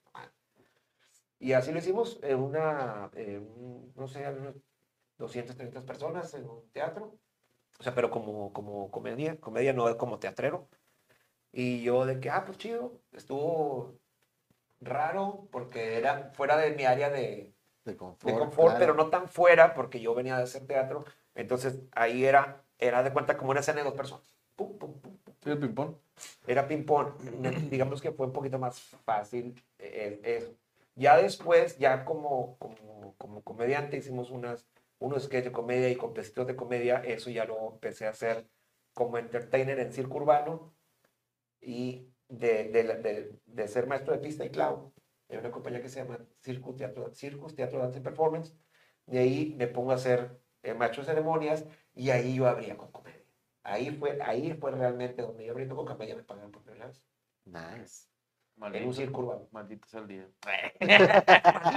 Y 1.38 1.52
así 1.52 1.72
lo 1.72 1.78
hicimos 1.78 2.18
en 2.22 2.38
una, 2.38 3.10
en 3.14 3.42
un, 3.42 3.92
no 3.94 4.08
sé, 4.08 4.26
unas 4.30 4.54
200, 5.18 5.54
300 5.54 5.84
personas 5.84 6.32
en 6.34 6.48
un 6.48 6.68
teatro. 6.70 7.18
O 7.78 7.82
sea, 7.82 7.94
pero 7.94 8.10
como, 8.10 8.52
como 8.52 8.90
comedia, 8.90 9.38
comedia 9.38 9.74
no 9.74 9.96
como 9.98 10.18
teatrero. 10.18 10.68
Y 11.52 11.82
yo 11.82 12.06
de 12.06 12.18
que, 12.20 12.30
ah, 12.30 12.44
pues 12.46 12.56
chido, 12.56 13.00
estuvo 13.12 13.98
raro 14.80 15.48
porque 15.50 15.98
era 15.98 16.30
fuera 16.34 16.56
de 16.56 16.74
mi 16.74 16.84
área 16.84 17.10
de, 17.10 17.54
De 17.84 17.96
confort. 17.96 18.32
de 18.32 18.38
confort, 18.38 18.76
claro. 18.76 18.78
pero 18.78 18.94
no 18.94 19.10
tan 19.10 19.28
fuera 19.28 19.74
porque 19.74 20.00
yo 20.00 20.14
venía 20.14 20.36
de 20.36 20.44
hacer 20.44 20.66
teatro. 20.66 21.04
Entonces 21.34 21.78
ahí 21.92 22.24
era, 22.24 22.64
era 22.78 23.02
de 23.02 23.12
cuenta 23.12 23.36
como 23.36 23.50
una 23.50 23.60
escena 23.60 23.78
de 23.78 23.84
dos 23.84 23.94
personas. 23.94 24.24
Pum, 24.54 24.78
pum, 24.78 25.00
pum. 25.00 25.15
Era 26.46 26.66
ping-pong. 26.68 27.14
Digamos 27.70 28.00
que 28.00 28.12
fue 28.12 28.26
un 28.26 28.32
poquito 28.32 28.58
más 28.58 28.80
fácil 29.04 29.54
eh, 29.78 30.20
eso. 30.24 30.54
Ya 30.94 31.16
después, 31.16 31.78
ya 31.78 32.04
como, 32.04 32.56
como, 32.58 33.14
como 33.18 33.42
comediante, 33.42 33.98
hicimos 33.98 34.30
unas, 34.30 34.66
unos 34.98 35.24
sketches 35.24 35.46
de 35.46 35.52
comedia 35.52 35.90
y 35.90 35.96
con 35.96 36.14
de 36.46 36.56
comedia. 36.56 37.02
Eso 37.04 37.30
ya 37.30 37.44
lo 37.44 37.72
empecé 37.72 38.06
a 38.06 38.10
hacer 38.10 38.46
como 38.94 39.18
entertainer 39.18 39.78
en 39.78 39.92
circo 39.92 40.16
urbano 40.16 40.74
y 41.60 42.08
de, 42.28 42.64
de, 42.70 42.84
de- 42.84 43.40
ser 43.68 43.86
maestro 43.86 44.12
de 44.14 44.20
pista 44.20 44.44
y 44.44 44.50
clown. 44.50 44.92
Hay 45.28 45.38
una 45.38 45.50
compañía 45.50 45.82
que 45.82 45.88
se 45.88 46.02
llama 46.02 46.18
Circus 46.40 46.76
Teatro, 46.76 47.10
Circus 47.14 47.54
Teatro 47.54 47.80
Dance 47.80 48.00
Performance. 48.00 48.54
De 49.06 49.18
ahí 49.20 49.54
me 49.58 49.66
pongo 49.68 49.92
a 49.92 49.96
hacer 49.96 50.40
eh, 50.62 50.74
de 50.74 51.06
ceremonias 51.06 51.64
y 51.94 52.10
ahí 52.10 52.36
yo 52.36 52.46
abría 52.48 52.76
con 52.76 52.90
comedia. 52.92 53.15
Ahí 53.68 53.90
fue, 53.90 54.16
ahí 54.24 54.52
fue 54.54 54.70
realmente 54.70 55.22
donde 55.22 55.44
yo 55.44 55.50
abriendo 55.50 55.74
con 55.74 55.86
comedia 55.86 56.14
me 56.14 56.22
pagaron 56.22 56.52
por 56.52 56.62
primera 56.62 56.86
vez. 56.86 57.02
Nice. 57.44 58.06
En 58.62 58.86
un 58.86 58.94
circo 58.94 59.20
urbano. 59.22 59.48
Maldito 59.50 59.88
sea 59.88 60.00
el 60.00 60.06
día. 60.06 60.26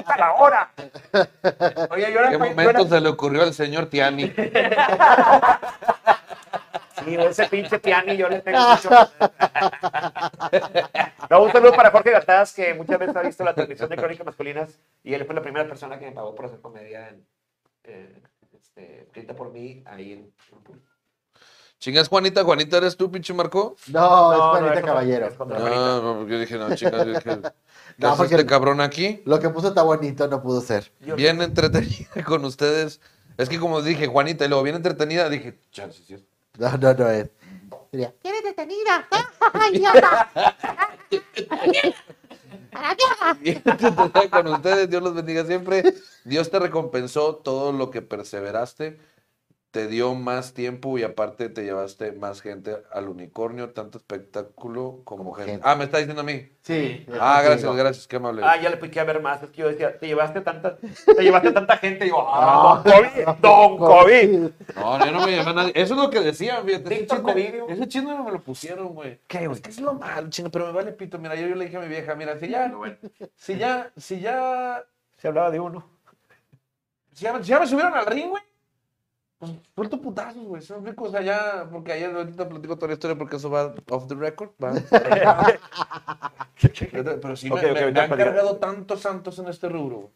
¡A 0.06 0.18
la 0.18 0.34
hora! 0.36 0.72
Oye, 1.90 2.14
yo 2.14 2.30
¿Qué 2.30 2.38
momento 2.38 2.70
era- 2.70 2.84
se 2.88 3.02
le 3.02 3.10
ocurrió 3.10 3.42
al 3.42 3.54
señor 3.54 3.88
Tiani? 3.90 4.32
Sí, 7.06 7.16
ese 7.16 7.48
pinche 7.48 7.80
piano 7.80 8.12
y 8.12 8.18
yo 8.18 8.28
le 8.28 8.42
tengo 8.42 8.60
mucho. 8.60 8.90
No, 11.30 11.44
un 11.44 11.52
saludo 11.52 11.74
para 11.74 11.92
Jorge 11.92 12.12
Gataz, 12.12 12.54
que 12.54 12.74
muchas 12.74 13.00
veces 13.00 13.16
ha 13.16 13.22
visto 13.22 13.44
la 13.46 13.54
transmisión 13.56 13.90
de 13.90 13.96
Crónicas 13.96 14.26
Masculinas 14.26 14.78
y 15.02 15.14
él 15.14 15.26
fue 15.26 15.34
la 15.34 15.42
primera 15.42 15.66
persona 15.66 15.98
que 15.98 16.08
me 16.08 16.12
pagó 16.12 16.36
por 16.36 16.46
hacer 16.48 16.60
comedia 16.60 17.08
en, 17.08 17.26
eh, 17.86 18.22
este, 18.52 19.04
escrita 19.04 19.34
por 19.34 19.52
mí 19.54 19.82
ahí 19.86 20.12
en, 20.12 20.34
en 20.52 20.60
público. 20.62 20.92
Chingas, 21.80 22.10
Juanita, 22.10 22.44
Juanita, 22.44 22.78
¿eres 22.78 22.98
tú, 22.98 23.10
pinche 23.10 23.34
Marco? 23.34 23.76
No, 23.88 24.00
No, 24.32 24.34
es 24.34 24.40
Juanita 24.60 24.80
es 24.80 24.86
Caballero. 24.86 25.26
es 25.28 25.40
No, 25.40 25.46
Juanita. 25.46 26.02
no, 26.02 26.16
porque 26.18 26.34
yo 26.34 26.40
dije, 26.40 26.58
no, 26.58 26.76
chingas, 26.76 27.06
yo 27.06 27.14
dije, 27.14 27.22
¿qué 27.42 27.52
No, 27.98 28.10
hace 28.12 28.24
este 28.26 28.46
cabrón 28.46 28.82
aquí? 28.82 29.22
Lo 29.26 29.40
que 29.40 29.50
puso 29.50 29.70
está 29.70 29.84
bonito, 29.84 30.28
no 30.28 30.42
pudo 30.42 30.60
ser. 30.62 30.92
Bien 31.00 31.42
entretenida 31.42 32.24
con 32.26 32.44
ustedes. 32.44 33.00
Es 33.38 33.48
que 33.48 33.58
como 33.60 33.82
dije, 33.82 34.08
Juanita, 34.08 34.44
y 34.44 34.50
luego 34.50 34.64
bien 34.64 34.76
entretenida, 34.76 35.30
dije, 35.30 35.58
chance, 35.72 36.04
sí 36.06 36.16
es. 36.16 36.24
No, 36.58 36.70
no, 36.78 36.94
no 36.94 37.10
es. 37.10 37.30
Sería, 37.92 38.14
¡Qué 38.22 38.32
detenida! 38.44 39.08
¡Ay, 39.54 39.78
idiota! 39.78 40.30
Bien 43.40 43.62
entretenida 43.66 44.30
con 44.30 44.48
ustedes, 44.48 44.90
Dios 44.90 45.02
los 45.02 45.14
bendiga 45.16 45.46
siempre. 45.46 45.84
Dios 46.26 46.52
te 46.52 46.60
recompensó 46.60 47.36
todo 47.38 47.72
lo 47.72 47.90
que 47.90 48.02
perseveraste, 48.02 49.00
te 49.72 49.88
dio 49.88 50.16
más 50.16 50.56
tiempo 50.56 50.98
y 50.98 51.04
aparte 51.04 51.48
te 51.48 51.64
llevaste 51.64 52.12
más 52.14 52.42
gente 52.42 52.78
al 52.92 53.08
unicornio, 53.08 53.70
tanto 53.70 54.00
espectáculo 54.00 55.02
como, 55.04 55.24
Como 55.24 55.34
gente. 55.34 55.52
gente. 55.52 55.66
Ah, 55.68 55.76
me 55.76 55.84
está 55.84 56.00
diciendo 56.00 56.22
a 56.22 56.26
mí. 56.26 56.50
Sí. 56.62 57.06
Ah, 57.20 57.42
gracias, 57.44 57.76
gracias, 57.76 58.08
qué 58.08 58.16
amable. 58.16 58.42
Ah, 58.44 58.60
ya 58.60 58.72
le 58.72 58.78
piqué 58.78 59.00
a 59.00 59.04
ver 59.04 59.22
más. 59.22 59.44
Es 59.44 59.50
que 59.52 59.62
yo 59.62 59.68
decía, 59.68 59.98
te 60.00 60.08
llevaste 60.08 60.42
tanta, 60.42 60.78
te 60.78 61.22
llevaste 61.24 61.52
tanta 61.52 61.78
gente. 61.78 62.08
Y 62.08 62.10
yo, 62.10 62.26
ah, 62.28 62.82
don 62.84 62.94
COVID, 62.94 63.42
don 63.42 63.78
COVID. 63.78 64.40
No, 64.76 65.06
yo 65.06 65.12
no 65.12 65.26
me 65.26 65.36
llamé 65.36 65.50
a 65.50 65.54
nadie. 65.54 65.72
Eso 65.76 65.94
es 65.94 66.00
lo 66.02 66.10
que 66.10 66.20
decían, 66.22 66.66
fíjate. 66.66 67.04
Ese 67.04 67.22
Covidio. 67.22 67.68
ese 67.70 67.88
chisme 67.88 68.16
no 68.16 68.24
me 68.24 68.32
lo 68.32 68.42
pusieron, 68.42 68.88
güey. 68.96 69.20
¿Qué, 69.28 69.46
güey? 69.46 69.52
Es 69.58 69.62
que 69.62 69.70
es 69.70 69.80
lo 69.80 69.94
malo, 69.94 70.30
chino, 70.32 70.50
pero 70.50 70.66
me 70.66 70.72
vale 70.74 70.94
pito. 70.94 71.20
Mira, 71.20 71.36
yo, 71.36 71.48
yo 71.48 71.56
le 71.56 71.66
dije 71.66 71.78
a 71.78 71.82
mi 71.82 71.88
vieja, 71.88 72.16
mira, 72.16 72.40
si 72.40 72.48
ya, 72.50 72.72
si 73.36 73.56
ya, 73.58 73.92
si 73.98 74.20
ya, 74.20 74.84
Se 75.18 75.28
hablaba 75.28 75.52
de 75.52 75.60
uno. 75.60 75.88
si 77.14 77.26
ya, 77.26 77.38
si 77.44 77.50
ya 77.50 77.60
me 77.60 77.68
subieron 77.68 77.94
al 77.94 78.06
ring, 78.08 78.30
güey, 78.30 78.44
pues 79.40 79.52
suelto 79.74 80.02
putazos, 80.02 80.44
güey. 80.46 80.62
¿sí 80.62 80.74
me 80.74 80.80
explico? 80.80 81.06
O 81.06 81.12
sea, 81.12 81.22
ya, 81.22 81.68
porque 81.72 81.94
ayer 81.94 82.14
ahorita 82.14 82.48
platico 82.48 82.76
toda 82.76 82.90
la 82.90 82.94
historia 82.94 83.18
porque 83.18 83.38
eso 83.38 83.50
va 83.50 83.74
off 83.90 84.08
the 84.08 84.16
record, 84.16 84.52
va. 84.62 84.74
pero 87.22 87.36
sí, 87.36 87.50
me- 87.50 87.60
han 87.60 87.94
cargado 87.94 88.58
tantos 88.58 89.02
santos 89.02 89.40
en 89.40 89.48
este 89.48 89.70
rubro, 89.70 89.96
güey. 89.98 90.12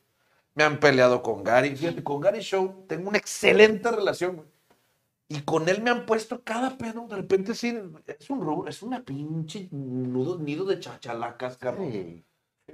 Me 0.56 0.64
han 0.64 0.80
peleado 0.80 1.24
con 1.24 1.44
Gary. 1.44 1.76
Fíjate, 1.76 2.04
con 2.04 2.22
Gary 2.22 2.42
Show 2.42 2.86
tengo 2.88 3.10
una 3.10 3.18
excelente 3.18 3.90
relación, 3.90 4.36
güey. 4.36 4.48
Y 5.30 5.42
con 5.42 5.68
él 5.68 5.82
me 5.82 5.90
han 5.90 6.06
puesto 6.06 6.44
cada 6.44 6.78
pedo. 6.78 7.08
De 7.08 7.16
repente 7.16 7.56
sí, 7.56 7.76
es 8.06 8.30
un 8.30 8.42
rubro, 8.42 8.70
es 8.70 8.84
una 8.84 9.02
pinche 9.04 9.68
nudo, 9.72 10.38
nido 10.38 10.66
de 10.66 10.80
chachalacas, 10.80 11.58
cabrón. 11.58 11.92
Sí. 11.92 12.24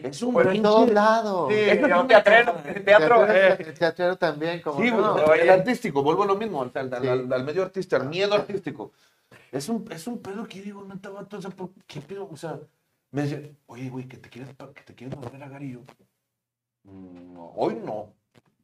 Es 0.04 0.22
un 0.22 0.36
pinche... 0.36 0.62
todos 0.62 0.92
lados. 0.92 1.50
Sí, 1.52 1.60
es 1.60 1.84
una 1.84 2.08
teatrero, 2.08 2.54
teatro, 2.54 2.84
Teatro- 2.84 3.28
eh, 3.34 3.58
el 3.60 3.74
teatrero 3.74 4.18
también, 4.18 4.62
como 4.62 4.82
Sí, 4.82 4.92
no. 4.92 5.34
el 5.34 5.50
artístico, 5.50 6.04
vuelvo 6.04 6.24
a 6.24 6.28
lo 6.28 6.36
mismo, 6.36 6.62
al, 6.62 6.72
al- 6.74 7.02
Sí. 7.02 7.08
al- 7.08 7.34
al 7.34 7.44
medio 7.44 7.64
artista, 7.64 7.98
al 7.98 8.08
miedo 8.10 8.34
artístico. 8.34 8.92
Es 9.52 9.68
un, 9.70 9.92
es 9.92 10.08
un 10.08 10.20
pedo 10.22 10.48
que 10.48 10.60
yo 10.60 10.64
digo, 10.64 10.84
neta, 10.86 11.10
vato, 11.10 11.38
o 11.38 11.42
sea, 11.42 11.52
¿por 11.52 11.72
qué 11.88 12.02
pedo? 12.02 12.28
O 12.32 12.38
sea, 12.38 12.60
me 13.12 13.24
dice, 13.24 13.56
oye, 13.68 13.90
güey, 13.90 14.08
que 14.08 14.18
te 14.18 14.30
quieres, 14.30 14.50
que 14.74 14.82
te 14.84 14.94
quieres 14.96 15.16
volver 15.16 15.42
a 15.44 15.50
Gary 15.50 15.66
y 15.68 15.74
yo. 15.74 15.80
"Mm, 16.84 17.34
no, 17.34 17.52
hoy 17.56 17.76
no. 17.84 18.14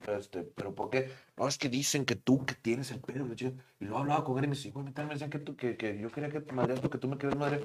Este, 0.08 0.44
pero 0.44 0.74
¿por 0.76 0.90
qué? 0.92 1.10
No, 1.36 1.48
es 1.48 1.58
que 1.58 1.68
dicen 1.68 2.06
que 2.06 2.16
tú 2.16 2.46
que 2.46 2.54
tienes 2.54 2.92
el 2.92 3.00
pedo. 3.00 3.26
la 3.28 3.36
chingada". 3.36 3.64
Y 3.80 3.86
luego 3.86 4.00
hablaba 4.00 4.24
con 4.24 4.36
Gary 4.36 4.46
y 4.46 4.50
me 4.50 4.56
decía, 4.56 4.72
güey, 4.72 4.86
me 4.86 4.92
decían 5.14 5.30
que, 5.30 5.40
tú, 5.40 5.56
que, 5.56 5.76
que 5.78 5.98
yo 6.00 6.12
quería 6.12 6.30
que 6.30 6.42
te 6.42 6.54
tú, 6.82 6.90
que 6.90 6.98
tú 7.00 7.08
me 7.08 7.18
quieres 7.18 7.38
madre. 7.38 7.62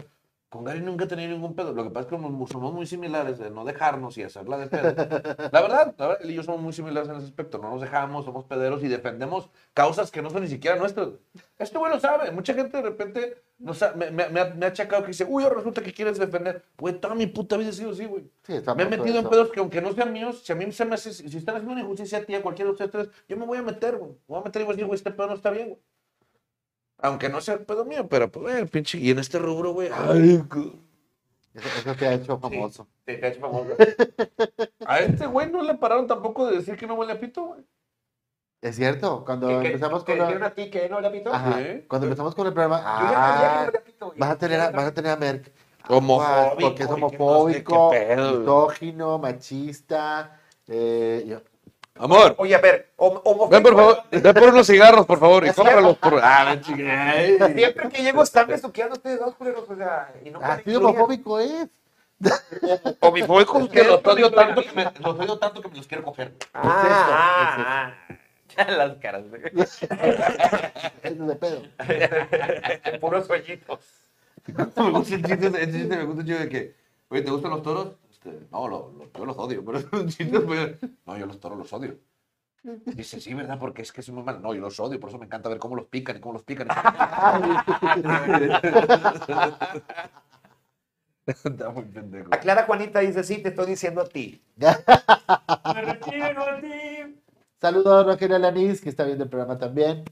Con 0.51 0.65
Gary 0.65 0.81
nunca 0.81 1.05
he 1.05 1.07
tenido 1.07 1.31
ningún 1.31 1.55
pedo. 1.55 1.73
Lo 1.73 1.85
que 1.85 1.91
pasa 1.91 2.01
es 2.01 2.07
que 2.13 2.51
somos 2.53 2.73
muy 2.75 2.85
similares 2.85 3.39
de 3.39 3.51
no 3.51 3.65
dejarnos 3.65 4.19
y 4.19 4.25
hacerla 4.25 4.59
de 4.59 4.67
pedo. 4.67 4.83
La 5.53 5.63
verdad, 5.63 5.95
la 5.97 6.07
verdad, 6.09 6.19
él 6.23 6.31
y 6.33 6.35
yo 6.35 6.43
somos 6.43 6.61
muy 6.61 6.73
similares 6.73 7.09
en 7.09 7.17
ese 7.17 7.27
aspecto. 7.27 7.59
No 7.59 7.71
nos 7.71 7.81
dejamos, 7.81 8.25
somos 8.25 8.45
pederos 8.47 8.83
y 8.83 8.89
defendemos 8.89 9.49
causas 9.75 10.11
que 10.11 10.21
no 10.23 10.29
son 10.29 10.43
ni 10.43 10.49
siquiera 10.49 10.77
nuestras. 10.77 11.09
Güey 11.73 11.93
lo 11.93 12.01
sabe. 12.01 12.33
Mucha 12.33 12.53
gente 12.53 12.77
de 12.79 12.83
repente 12.83 13.43
nos 13.59 13.81
ha- 13.85 13.93
me, 13.93 14.11
me- 14.11 14.29
me 14.29 14.41
ha, 14.41 14.47
me 14.55 14.67
ha 14.67 14.71
achacado 14.71 15.03
que 15.03 15.09
dice, 15.09 15.25
uy, 15.29 15.45
ahora 15.45 15.55
resulta 15.57 15.83
que 15.83 15.93
quieres 15.93 16.19
defender. 16.19 16.65
Güey, 16.77 16.95
toda 17.01 17.15
mi 17.15 17.29
puta 17.29 17.57
vida 17.57 17.69
he 17.69 17.73
sido 17.73 17.91
así, 17.93 18.07
güey. 18.07 18.25
Sí, 18.43 18.55
Me 18.75 18.83
he 18.83 18.87
metido 18.99 19.19
en 19.21 19.25
pedos 19.31 19.51
que 19.53 19.61
aunque 19.61 19.81
no 19.81 19.93
sean 19.93 20.13
míos, 20.13 20.43
si 20.45 20.53
a 20.53 20.57
mí 20.57 20.73
se 20.73 20.85
me 20.85 20.97
hace, 20.97 21.13
si 21.13 21.25
están 21.37 21.55
haciendo 21.55 21.75
una 21.75 21.83
injusticia 21.83 22.19
a 22.19 22.23
ti, 22.25 22.35
a 22.35 22.43
cualquiera 22.43 22.67
de 22.71 22.73
ustedes 22.73 22.91
tres, 22.91 23.09
yo 23.29 23.37
me 23.37 23.47
voy 23.47 23.59
a 23.59 23.63
meter, 23.63 23.97
güey. 23.99 24.11
Me 24.11 24.17
voy 24.27 24.41
a 24.41 24.45
meter 24.45 24.63
y 24.63 24.65
voy 24.65 24.73
a 24.73 24.75
decir, 24.75 24.87
güey, 24.87 24.97
este 24.97 25.13
pedo 25.13 25.29
no 25.29 25.35
está 25.35 25.51
bien, 25.51 25.69
güey. 25.69 25.81
Aunque 27.03 27.29
no 27.29 27.41
sea 27.41 27.55
el 27.55 27.61
pedo 27.65 27.85
mío, 27.85 28.07
pero 28.09 28.31
pues, 28.31 28.55
eh, 28.55 28.67
pinche. 28.67 28.99
Y 28.99 29.11
en 29.11 29.19
este 29.19 29.39
rubro, 29.39 29.73
güey. 29.73 29.89
Ay, 29.93 30.39
cu- 30.49 30.75
Eso, 31.55 31.69
eso 31.81 31.95
te 31.95 32.07
ha 32.07 32.13
hecho 32.15 32.39
famoso. 32.39 32.87
te 33.05 33.17
te 33.17 33.27
ha 33.27 33.29
hecho 33.31 33.41
famoso. 33.41 33.75
A 34.87 35.01
este 35.01 35.27
güey 35.27 35.51
no 35.51 35.63
le 35.63 35.75
pararon 35.75 36.07
tampoco 36.07 36.47
de 36.47 36.57
decir 36.59 36.77
que 36.77 36.87
no 36.87 36.95
huele 36.95 37.13
a 37.13 37.21
pito, 37.21 37.45
güey. 37.45 37.61
Es 38.63 38.77
cierto, 38.77 39.25
cuando 39.25 39.49
que- 39.49 39.61
que- 39.61 39.67
empezamos 39.69 40.05
que 40.05 40.13
con 40.13 40.21
dijeron 40.21 40.41
la... 40.43 40.47
a 40.49 40.55
ti 40.55 40.71
que 40.71 40.89
no 40.89 41.01
le 41.01 41.11
pito. 41.11 41.33
Ajá, 41.33 41.59
Sí. 41.59 41.85
cuando 41.89 42.07
empezamos 42.07 42.35
con 42.35 42.47
el 42.47 42.53
programa, 42.53 42.79
Yo 42.79 43.07
ya 43.11 43.15
sabía 43.15 43.41
que 43.41 43.47
ah, 43.47 43.71
no 43.75 43.85
pito, 43.85 44.07
güey. 44.07 44.19
vas 44.19 44.31
a 44.31 44.39
tener 44.39 44.61
a, 44.61 44.71
vas 44.71 44.85
a 44.85 44.95
tener 44.95 45.13
a 45.13 45.17
Merck. 45.17 45.51
Homofóbico, 45.89 46.61
Porque 46.61 46.83
es 46.83 46.89
que 46.89 46.95
homofóbico, 46.95 47.91
misógino, 47.93 49.19
machista. 49.19 50.39
Eh, 50.69 51.25
yo- 51.27 51.41
Amor, 52.01 52.35
Oye, 52.39 52.55
a 52.55 52.61
ver, 52.61 52.93
ven 53.51 53.63
por 53.63 53.75
favor, 53.77 54.03
ven 54.11 54.35
por 54.35 54.49
unos 54.49 54.67
cigarros, 54.67 55.05
por 55.05 55.19
favor, 55.19 55.47
y 55.47 55.51
cómpralos 55.53 55.99
por. 55.99 56.19
Ah, 56.23 56.57
chingue. 56.59 57.37
Siempre 57.55 57.89
que 57.91 58.03
llego 58.03 58.23
están 58.23 58.49
besuqueando 58.49 58.95
ustedes 58.95 59.21
dos 59.21 59.35
culeros, 59.35 59.69
o 59.69 59.77
sea, 59.77 60.11
y 60.25 60.31
no 60.31 60.41
así 60.41 60.71
de 60.71 60.77
homofóbico 60.79 61.39
es. 61.39 61.69
Homofóbico 63.01 63.69
Que 63.69 63.85
los 63.85 64.05
odio 64.07 64.31
tanto 64.31 64.63
que 64.63 64.73
me, 64.73 64.85
los 64.85 65.19
odio 65.19 65.39
tanto 65.39 65.61
que 65.61 65.69
me 65.69 65.77
los 65.77 65.87
quiero 65.87 66.03
coger. 66.05 66.33
Ah, 66.55 67.93
ah, 68.57 68.65
Las 68.65 68.97
caras. 68.97 69.29
güey. 69.29 69.43
Eso 69.57 69.87
es 71.03 71.27
de 71.27 71.37
pedo. 71.37 71.63
ah. 71.79 71.85
Puros 73.01 73.27
sueñitos. 73.27 73.81
me 74.47 74.91
gusta 74.91 75.15
el 75.15 75.25
chiste, 75.25 75.47
ese 75.49 75.73
chiste 75.73 75.97
me 75.97 76.05
gusta 76.05 76.23
el 76.23 76.27
chiste 76.27 76.43
de 76.45 76.49
que, 76.49 76.75
oye, 77.11 77.23
¿te 77.23 77.31
gustan 77.31 77.51
los 77.51 77.63
toros? 77.63 77.89
Este, 78.23 78.47
no, 78.51 78.69
lo- 78.69 78.93
lo- 78.93 79.11
yo 79.13 79.25
los 79.25 79.37
odio, 79.39 79.65
pero 79.65 79.79
No, 81.07 81.17
yo 81.19 81.27
los 81.27 81.41
toros 81.41 81.59
los 81.59 81.73
odio. 81.73 81.99
Dice, 82.85 83.19
sí, 83.21 83.33
¿verdad? 83.33 83.59
Porque 83.59 83.81
es 83.81 83.91
que 83.91 84.03
es 84.03 84.11
muy 84.11 84.23
mal. 84.23 84.43
No, 84.43 84.55
yo 84.55 84.61
los 84.61 84.79
odio, 84.79 85.01
por 85.01 85.09
eso 85.09 85.19
me 85.19 85.25
encanta 85.25 85.49
ver 85.49 85.59
cómo 85.59 85.75
los 85.77 85.87
pican 85.87 86.19
y 86.19 86.21
cómo 86.21 86.35
los 86.35 86.43
pican. 86.43 86.69
Está 91.27 91.71
muy 91.71 91.85
pendejo. 91.85 92.29
Aclara 92.35 92.65
Juanita 92.65 93.01
dice, 93.01 93.23
sí, 93.25 93.39
te 93.43 93.51
estoy 93.51 93.67
diciendo 93.67 94.01
a 94.03 94.09
ti. 94.09 94.43
Me 94.57 95.83
refiero 95.83 96.43
a 96.43 96.61
ti. 96.61 97.21
Saludos 97.61 98.05
a 98.05 98.07
Rogelio 98.13 98.37
Alanis, 98.37 98.81
que 98.81 98.89
está 98.89 99.05
viendo 99.05 99.25
el 99.25 99.31
programa 99.31 99.57
también. 99.59 100.05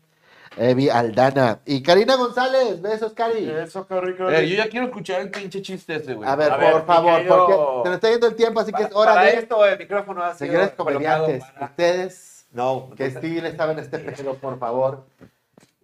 Evi 0.58 0.88
Aldana. 0.90 1.60
Y 1.64 1.82
Karina 1.82 2.16
González. 2.16 2.80
Besos, 2.82 3.12
Cari. 3.12 3.48
Eso, 3.48 3.86
qué 3.86 4.00
rico. 4.00 4.28
Eh, 4.30 4.48
yo 4.48 4.56
ya 4.56 4.68
quiero 4.68 4.86
escuchar 4.86 5.20
el 5.20 5.30
pinche 5.30 5.62
chiste 5.62 5.96
ese, 5.96 6.14
güey. 6.14 6.28
A 6.28 6.34
ver, 6.36 6.50
A 6.52 6.56
por 6.56 6.64
ver, 6.64 6.82
favor, 6.84 7.26
porque 7.26 7.52
se 7.54 7.88
nos 7.88 7.94
está 7.94 8.10
yendo 8.10 8.26
el 8.26 8.34
tiempo, 8.36 8.60
así 8.60 8.72
que 8.72 8.82
es 8.82 8.90
hora 8.94 9.14
Para 9.14 9.26
de... 9.26 9.38
esto 9.38 9.64
el 9.66 9.78
micrófono 9.78 10.22
ha 10.22 10.34
sido 10.34 10.48
Señores 10.52 10.70
comediantes, 10.76 11.44
para- 11.44 11.66
ustedes 11.66 12.46
No, 12.52 12.90
que 12.96 13.10
sí 13.10 13.40
le 13.40 13.56
saben 13.56 13.78
este 13.78 13.98
pedo, 13.98 14.34
por 14.34 14.58
favor, 14.58 15.04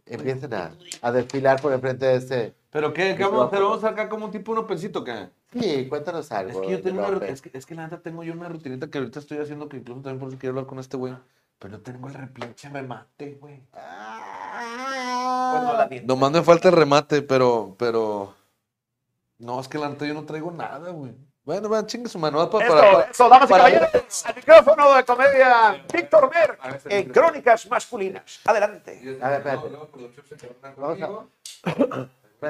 empiecen 0.06 0.52
a, 0.54 0.72
a 1.02 1.12
desfilar 1.12 1.60
por 1.60 1.72
el 1.72 1.80
frente 1.80 2.06
de 2.06 2.16
ese... 2.16 2.54
¿Pero 2.70 2.92
qué? 2.92 3.14
¿Qué 3.16 3.22
vamos 3.22 3.42
a 3.42 3.46
hacer? 3.46 3.62
¿Vamos 3.62 3.84
a 3.84 3.88
sacar 3.90 4.08
como 4.08 4.26
un 4.26 4.32
tipo 4.32 4.50
un 4.50 4.58
opelcito 4.58 5.04
qué? 5.04 5.28
Sí, 5.52 5.86
cuéntanos 5.88 6.26
Es 6.26 6.32
algo. 6.32 6.60
que 6.62 6.70
yo 6.72 6.82
tengo 6.82 7.06
una, 7.06 7.24
es 7.26 7.40
que, 7.40 7.50
es 7.56 7.64
que 7.66 7.76
la 7.76 7.84
neta 7.84 8.00
tengo 8.00 8.24
yo 8.24 8.32
una 8.32 8.48
rutinita 8.48 8.88
que 8.90 8.98
ahorita 8.98 9.20
estoy 9.20 9.38
haciendo 9.38 9.68
que 9.68 9.76
incluso 9.76 10.00
también 10.00 10.18
por 10.18 10.28
eso 10.30 10.38
quiero 10.38 10.50
hablar 10.54 10.66
con 10.66 10.80
este 10.80 10.96
güey. 10.96 11.14
Pero 11.60 11.80
tengo 11.80 12.08
el 12.08 12.14
repinche 12.14 12.68
remate, 12.68 13.38
güey. 13.40 13.60
pues 13.70 13.84
no 15.62 15.72
la 15.74 15.88
tiene. 15.88 16.06
Nomás 16.06 16.30
me 16.32 16.42
falta 16.42 16.68
el 16.68 16.74
remate, 16.76 17.22
pero, 17.22 17.74
pero. 17.78 18.34
No, 19.38 19.60
es 19.60 19.68
que 19.68 19.78
la 19.78 19.88
neta 19.88 20.06
yo 20.06 20.14
no 20.14 20.24
traigo 20.24 20.50
nada, 20.50 20.90
güey. 20.90 21.12
Bueno, 21.44 21.68
va, 21.68 21.84
chingue 21.84 22.08
su 22.08 22.18
mano. 22.18 22.38
va 22.38 22.48
pa- 22.48 22.64
Eso, 22.64 22.72
para- 22.74 22.92
para- 22.92 23.10
eso, 23.10 23.28
damas 23.28 23.48
y 23.48 23.52
para- 23.52 23.64
caballeros, 23.64 24.24
al 24.26 24.34
micrófono 24.36 24.94
de 24.94 25.04
comedia 25.04 25.84
Víctor 25.92 26.30
Mer 26.32 26.58
en 26.86 27.10
Crónicas 27.12 27.66
Masculinas. 27.68 28.40
Adelante. 28.46 29.18
A 29.20 29.28
ver, 29.28 29.38
espérate. 29.38 29.68
Vamos 30.76 31.02
a- 31.02 32.48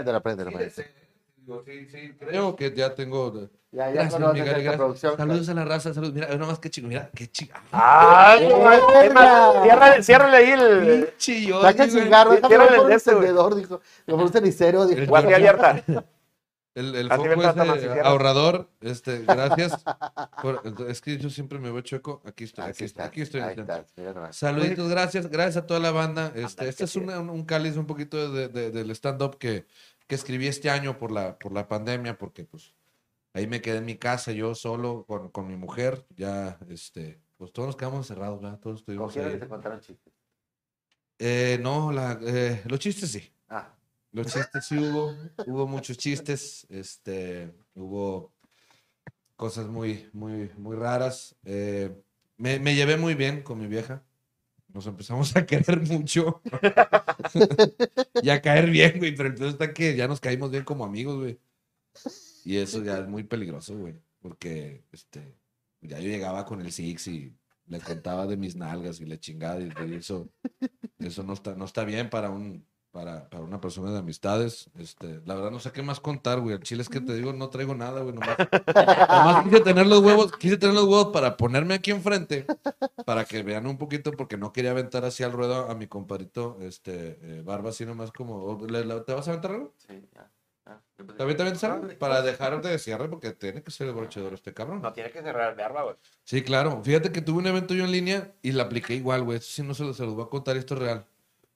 Préndelo, 1.45 1.65
maestro. 1.93 2.29
Creo 2.29 2.57
que 2.57 2.73
ya 2.75 2.95
tengo. 2.95 3.49
Ya, 3.73 3.87
ya 3.87 3.93
Gracias, 3.93 4.13
conoces 4.15 4.35
Miguel, 4.41 4.55
gracias. 4.55 4.77
producción. 4.77 5.17
Saludos 5.17 5.49
a 5.49 5.55
la 5.55 5.65
raza, 5.65 5.95
saludos. 5.95 6.15
Mira, 6.15 6.29
nada 6.29 6.47
más 6.47 6.59
que 6.61 6.71
chico, 6.71 6.87
mira, 6.87 7.11
qué 7.15 7.27
chico. 7.27 7.55
Es 7.73 9.13
más, 9.15 9.63
ciérrale, 9.65 10.03
ciérrale 10.03 10.37
ahí 10.37 10.51
el 10.51 11.07
Pinche 11.07 11.49
Saca 11.61 11.85
el 11.85 11.91
cigarro, 11.91 12.33
Sí, 12.35 12.41
ciérrale 12.47 12.77
por 12.77 12.85
el 12.85 12.89
de 12.91 12.95
este, 12.95 13.15
güey. 13.15 13.29
dijo. 13.57 13.81
Un 14.07 14.29
cenicero, 14.33 14.87
dijo. 14.87 15.01
El- 15.01 15.07
guardia 15.09 15.37
abierta. 15.37 15.83
El, 16.77 16.93
el 16.97 17.09
foco 17.09 17.23
cierras. 17.23 18.05
ahorrador, 18.05 18.69
este, 18.81 19.21
gracias. 19.21 19.81
por- 20.43 20.61
es 20.89 21.01
que 21.01 21.17
yo 21.19 21.31
siempre 21.31 21.61
me 21.61 21.71
veo 21.71 21.83
chueco. 21.83 22.21
Aquí 22.25 22.43
estoy, 22.43 22.65
aquí 22.65 22.83
estás, 22.83 23.07
aquí 23.07 23.21
estoy. 23.23 23.43
nomás. 24.13 24.35
Saluditos, 24.37 24.89
gracias, 24.89 25.29
gracias 25.31 25.63
a 25.63 25.67
toda 25.69 25.79
la 25.79 25.93
banda. 25.93 26.33
Este, 26.35 26.69
este 26.69 26.79
qué 26.79 26.85
es 26.85 26.97
un, 26.97 27.09
un 27.11 27.45
cáliz 27.45 27.77
un 27.77 27.87
poquito 27.87 28.33
de- 28.33 28.49
de- 28.49 28.73
del 28.73 28.91
stand-up 28.91 29.39
que, 29.39 29.67
que 30.07 30.15
escribí 30.15 30.47
este 30.47 30.71
año 30.71 30.99
por 30.99 31.11
la, 31.11 31.39
por 31.39 31.53
la 31.53 31.69
pandemia, 31.69 32.19
porque 32.19 32.45
pues 32.45 32.75
ahí 33.33 33.47
me 33.47 33.61
quedé 33.61 33.79
en 33.79 33.85
mi 33.85 33.97
casa 33.97 34.33
yo 34.33 34.55
solo 34.55 35.05
con, 35.07 35.31
con 35.31 35.47
mi 35.47 35.57
mujer. 35.57 36.07
Ya, 36.17 36.59
este, 36.69 37.21
pues 37.37 37.53
todos 37.53 37.69
nos 37.69 37.77
quedamos 37.77 37.99
encerrados, 38.09 38.41
¿verdad? 38.41 38.59
Todos 38.61 38.81
estuvimos 38.81 39.17
ahí. 39.17 39.39
se 39.39 39.49
contaron 39.49 39.81
chistes. 39.81 40.13
Eh, 41.19 41.59
no, 41.63 41.93
la, 41.93 42.19
eh, 42.23 42.63
los 42.67 42.79
chistes 42.81 43.11
sí. 43.11 43.33
Ah, 43.49 43.75
Los 44.13 44.27
chistes 44.33 44.65
sí 44.65 44.77
hubo, 44.77 45.15
hubo 45.47 45.67
muchos 45.67 45.97
chistes, 45.97 46.67
este, 46.69 47.55
hubo 47.75 48.33
cosas 49.37 49.67
muy, 49.69 50.09
muy, 50.13 50.51
muy 50.57 50.77
raras. 50.77 51.37
Eh, 51.45 51.95
me, 52.37 52.59
me 52.59 52.75
llevé 52.75 52.97
muy 52.97 53.15
bien 53.15 53.43
con 53.43 53.59
mi 53.59 53.67
vieja. 53.67 54.03
Nos 54.75 54.89
empezamos 54.89 55.35
a 55.37 55.47
querer 55.47 55.81
mucho. 55.83 56.43
y 58.23 58.29
a 58.29 58.43
caer 58.43 58.69
bien, 58.69 58.99
güey. 58.99 59.15
Pero 59.15 59.29
entonces 59.29 59.53
está 59.53 59.73
que 59.73 59.95
ya 59.97 60.09
nos 60.09 60.21
caímos 60.21 60.51
bien 60.51 60.65
como 60.65 60.85
amigos, 60.85 61.17
güey. 61.17 61.39
Y 62.45 62.57
eso 62.57 62.83
ya 62.83 62.99
es 62.99 63.09
muy 63.09 63.23
peligroso, 63.23 63.79
güey. 63.79 63.95
Porque, 64.21 64.83
este, 64.91 65.37
ya 65.81 66.01
yo 66.01 66.09
llegaba 66.09 66.45
con 66.45 66.61
el 66.61 66.73
Six 66.73 67.07
y 67.07 67.33
le 67.67 67.79
contaba 67.79 68.27
de 68.27 68.37
mis 68.37 68.57
nalgas 68.57 69.01
y 69.01 69.07
le 69.07 69.21
chingada. 69.21 69.61
Y 69.61 69.95
eso, 69.95 70.29
eso 70.99 71.23
no 71.23 71.35
está, 71.35 71.55
no 71.55 71.67
está 71.67 71.85
bien 71.85 72.11
para 72.11 72.31
un, 72.31 72.67
para, 72.95 73.29
para 73.29 73.43
una 73.43 73.61
persona 73.61 73.91
de 73.91 73.99
amistades. 73.99 74.71
Este, 74.79 75.21
la 75.27 75.35
verdad 75.35 75.51
no 75.51 75.59
sé 75.59 75.73
qué 75.73 75.83
más 75.83 75.99
contar, 75.99 76.39
güey. 76.39 76.55
El 76.55 76.63
chile 76.63 76.81
es 76.81 76.89
que 76.89 77.01
te 77.01 77.13
digo, 77.15 77.33
no 77.33 77.51
traigo 77.51 77.75
nada, 77.75 78.01
güey. 78.03 78.15
Nomás, 78.15 78.37
nomás 79.09 79.45
quise 79.45 79.61
tener 79.61 79.87
los 79.89 79.99
huevos, 80.01 80.31
quise 80.37 80.57
tener 80.57 80.77
los 80.77 80.85
huevos 80.85 81.09
para 81.13 81.37
ponerme 81.37 81.75
aquí 81.75 81.91
enfrente, 81.91 82.47
para 83.05 83.25
que 83.25 83.43
vean 83.43 83.67
un 83.67 83.79
poquito, 83.79 84.13
porque 84.13 84.37
no 84.39 84.53
quería 84.53 84.71
aventar 84.71 85.05
así 85.05 85.25
al 85.25 85.33
ruedo 85.33 85.69
a 85.69 85.75
mi 85.75 85.89
compadrito, 85.89 86.57
este, 86.61 87.19
eh, 87.21 87.43
Barba, 87.45 87.71
así 87.71 87.85
nomás 87.85 88.13
como, 88.13 88.37
oh, 88.37 88.65
¿le- 88.69 88.85
le- 88.85 89.01
¿te 89.01 89.13
vas 89.13 89.27
a 89.27 89.33
aventar 89.33 89.51
algo? 89.51 89.73
Sí, 89.89 90.01
ya. 90.15 90.31
ya. 90.65 90.81
Yo 90.97 91.05
pensé- 91.05 91.19
¿También 91.19 91.89
te. 91.89 91.97
Para 91.97 92.23
dejar 92.23 92.63
de 92.63 92.79
cierre, 92.79 93.09
porque 93.09 93.33
tiene 93.33 93.65
que 93.65 93.73
ser 93.73 93.89
el 93.89 93.95
brochador 93.95 94.35
este 94.35 94.55
cabrón. 94.55 94.81
No 94.83 94.93
tiene 94.93 95.11
que 95.11 95.21
cerrar 95.21 95.57
barba, 95.57 95.83
güey. 95.83 95.97
Sí, 96.23 96.43
claro. 96.43 96.81
Fíjate 96.85 97.11
que 97.11 97.21
tuve 97.23 97.39
un 97.41 97.49
evento 97.49 97.75
yo 97.75 97.85
en 97.85 97.91
línea 97.91 98.33
y 98.41 98.53
la 98.53 98.63
apliqué 98.63 98.95
igual, 98.95 99.25
güey. 99.25 99.39
Eso 99.39 99.51
sí 99.51 99.63
no 99.65 99.75
se 99.75 99.83
los, 99.83 99.97
se 99.97 100.05
los 100.05 100.15
voy 100.15 100.25
a 100.25 100.29
contar, 100.29 100.57
esto 100.57 100.75
es 100.75 100.81
real. 100.81 101.05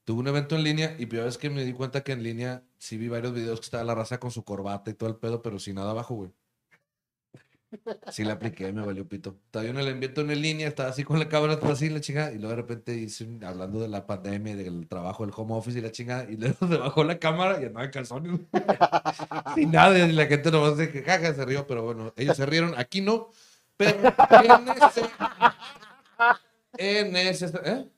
Tuve 0.09 0.21
un 0.21 0.29
evento 0.29 0.57
en 0.57 0.65
línea 0.65 0.95
y 0.99 1.05
primera 1.05 1.27
vez 1.27 1.37
que 1.37 1.51
me 1.51 1.63
di 1.67 1.75
cuenta 1.75 2.03
que 2.03 2.13
en 2.13 2.23
línea 2.23 2.63
sí 2.79 2.97
vi 2.97 3.09
varios 3.09 3.35
videos 3.35 3.61
que 3.61 3.67
estaba 3.67 3.85
la 3.85 3.95
raza 3.95 4.19
con 4.19 4.31
su 4.31 4.43
corbata 4.43 4.91
y 4.91 4.95
todo 4.95 5.11
el 5.11 5.17
pedo, 5.17 5.43
pero 5.43 5.59
sin 5.59 5.75
nada 5.75 5.91
abajo, 5.91 6.15
güey. 6.15 6.31
Sí 8.11 8.25
la 8.25 8.33
apliqué, 8.33 8.73
me 8.73 8.81
valió 8.87 9.07
pito. 9.07 9.37
Estaba 9.45 9.67
yo 9.67 9.73
en 9.73 9.77
el 9.77 9.89
evento 9.89 10.23
en 10.23 10.41
línea, 10.41 10.67
estaba 10.67 10.89
así 10.89 11.05
con 11.05 11.19
la 11.19 11.29
cámara 11.29 11.53
atrás 11.53 11.73
así, 11.73 11.91
la 11.91 12.01
chingada, 12.01 12.33
y 12.33 12.39
luego 12.39 12.49
de 12.49 12.57
repente 12.57 12.95
hice 12.95 13.29
hablando 13.45 13.81
de 13.81 13.89
la 13.89 14.07
pandemia, 14.07 14.57
del 14.57 14.89
trabajo, 14.89 15.27
del 15.27 15.35
home 15.37 15.53
office 15.53 15.79
y 15.79 15.83
la 15.83 15.93
chingada, 15.93 16.25
y 16.25 16.37
luego 16.39 16.57
se 16.67 16.79
bajó 16.79 17.05
la 17.05 17.19
cámara 17.19 17.61
y 17.61 17.67
andaba 17.67 17.85
en 17.85 17.91
calzones. 17.91 18.41
Sin 19.57 19.73
nada, 19.73 19.99
y 19.99 20.11
la 20.11 20.25
gente 20.25 20.51
nomás 20.51 20.79
de 20.79 20.91
que 20.91 21.03
jaja 21.03 21.35
se 21.35 21.45
rió, 21.45 21.67
pero 21.67 21.85
bueno, 21.85 22.15
ellos 22.17 22.35
se 22.35 22.47
rieron, 22.47 22.73
aquí 22.79 23.03
no, 23.03 23.29
pero 23.77 23.99
en 24.41 24.69
ese, 24.71 25.03
en 26.79 27.15
ese, 27.15 27.53
¿eh? 27.63 27.98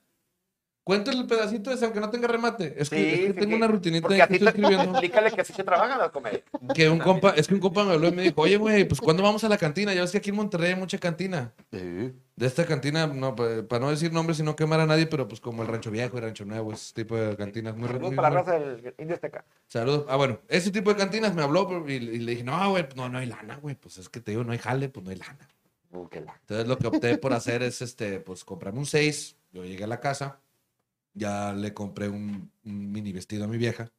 Cuéntale 0.83 1.19
el 1.19 1.27
pedacito 1.27 1.71
ese, 1.71 1.85
aunque 1.85 1.99
no 1.99 2.09
tenga 2.09 2.27
remate. 2.27 2.73
Es 2.75 2.89
que, 2.89 2.95
Sí, 2.97 3.05
es 3.07 3.19
que 3.19 3.27
sí, 3.27 3.33
tengo 3.33 3.49
sí. 3.51 3.53
una 3.55 3.67
rutinita 3.67 4.01
Porque 4.01 4.15
ahí 4.15 4.21
a 4.21 4.27
que 4.27 4.39
ti 4.39 4.45
estoy 4.45 4.53
te 4.53 4.59
escribiendo. 4.61 4.91
explícale 4.97 5.31
que 5.31 5.41
así 5.41 5.53
se 5.53 5.63
trabaja 5.63 5.95
la 5.95 6.09
comedia. 6.09 6.41
Que 6.73 6.89
un 6.89 6.97
compa, 6.97 7.29
es 7.31 7.47
que 7.47 7.53
un 7.53 7.59
compa 7.59 7.83
me 7.83 7.93
habló 7.93 8.07
y 8.07 8.11
me 8.11 8.23
dijo, 8.23 8.41
oye, 8.41 8.57
güey, 8.57 8.85
pues 8.87 8.99
¿cuándo 8.99 9.21
vamos 9.21 9.43
a 9.43 9.49
la 9.49 9.57
cantina? 9.59 9.93
Ya 9.93 10.01
ves 10.01 10.11
que 10.11 10.17
aquí 10.17 10.31
en 10.31 10.37
Monterrey 10.37 10.71
hay 10.73 10.79
mucha 10.79 10.97
cantina. 10.97 11.53
Sí. 11.71 12.13
De 12.35 12.47
esta 12.47 12.65
cantina, 12.65 13.05
no, 13.05 13.35
pa- 13.35 13.61
para 13.69 13.85
no 13.85 13.91
decir 13.91 14.11
nombres 14.11 14.39
y 14.39 14.43
no 14.43 14.55
quemar 14.55 14.79
a 14.79 14.87
nadie, 14.87 15.05
pero 15.05 15.27
pues 15.27 15.39
como 15.39 15.61
el 15.61 15.67
Rancho 15.67 15.91
Viejo 15.91 16.17
y 16.17 16.21
Rancho 16.21 16.45
Nuevo, 16.45 16.73
ese 16.73 16.93
tipo 16.95 17.15
de 17.15 17.37
cantinas. 17.37 17.75
Muy, 17.77 17.87
Saludos 17.87 18.07
muy- 18.07 18.15
para 18.15 18.29
la 18.31 18.35
raza 18.41 18.53
del 18.57 18.93
Indio 18.97 19.13
Azteca. 19.15 19.45
Saludos. 19.67 20.05
Ah, 20.09 20.15
bueno, 20.15 20.39
ese 20.47 20.71
tipo 20.71 20.89
de 20.91 20.95
cantinas 20.97 21.35
me 21.35 21.43
habló 21.43 21.85
y, 21.87 21.91
y 21.93 21.99
le 22.19 22.31
dije, 22.31 22.43
no, 22.43 22.71
güey, 22.71 22.87
no, 22.95 23.07
no 23.07 23.19
hay 23.19 23.27
lana, 23.27 23.57
güey. 23.57 23.75
Pues 23.75 23.99
es 23.99 24.09
que 24.09 24.19
te 24.19 24.31
digo, 24.31 24.43
no 24.43 24.51
hay 24.51 24.57
jale, 24.57 24.89
pues 24.89 25.03
no 25.05 25.11
hay 25.11 25.17
lana. 25.17 25.47
Uh, 25.91 26.07
Entonces 26.11 26.67
lo 26.67 26.77
que 26.79 26.87
opté 26.87 27.17
por 27.19 27.33
hacer 27.33 27.61
es, 27.61 27.83
este, 27.83 28.19
pues 28.19 28.43
comprarme 28.43 28.79
un 28.79 28.85
6. 28.87 29.35
Yo 29.53 29.63
llegué 29.65 29.83
a 29.83 29.87
la 29.87 29.99
casa, 29.99 30.39
ya 31.13 31.53
le 31.53 31.73
compré 31.73 32.09
un, 32.09 32.51
un 32.63 32.91
mini 32.91 33.11
vestido 33.11 33.45
a 33.45 33.47
mi 33.47 33.57
vieja. 33.57 33.91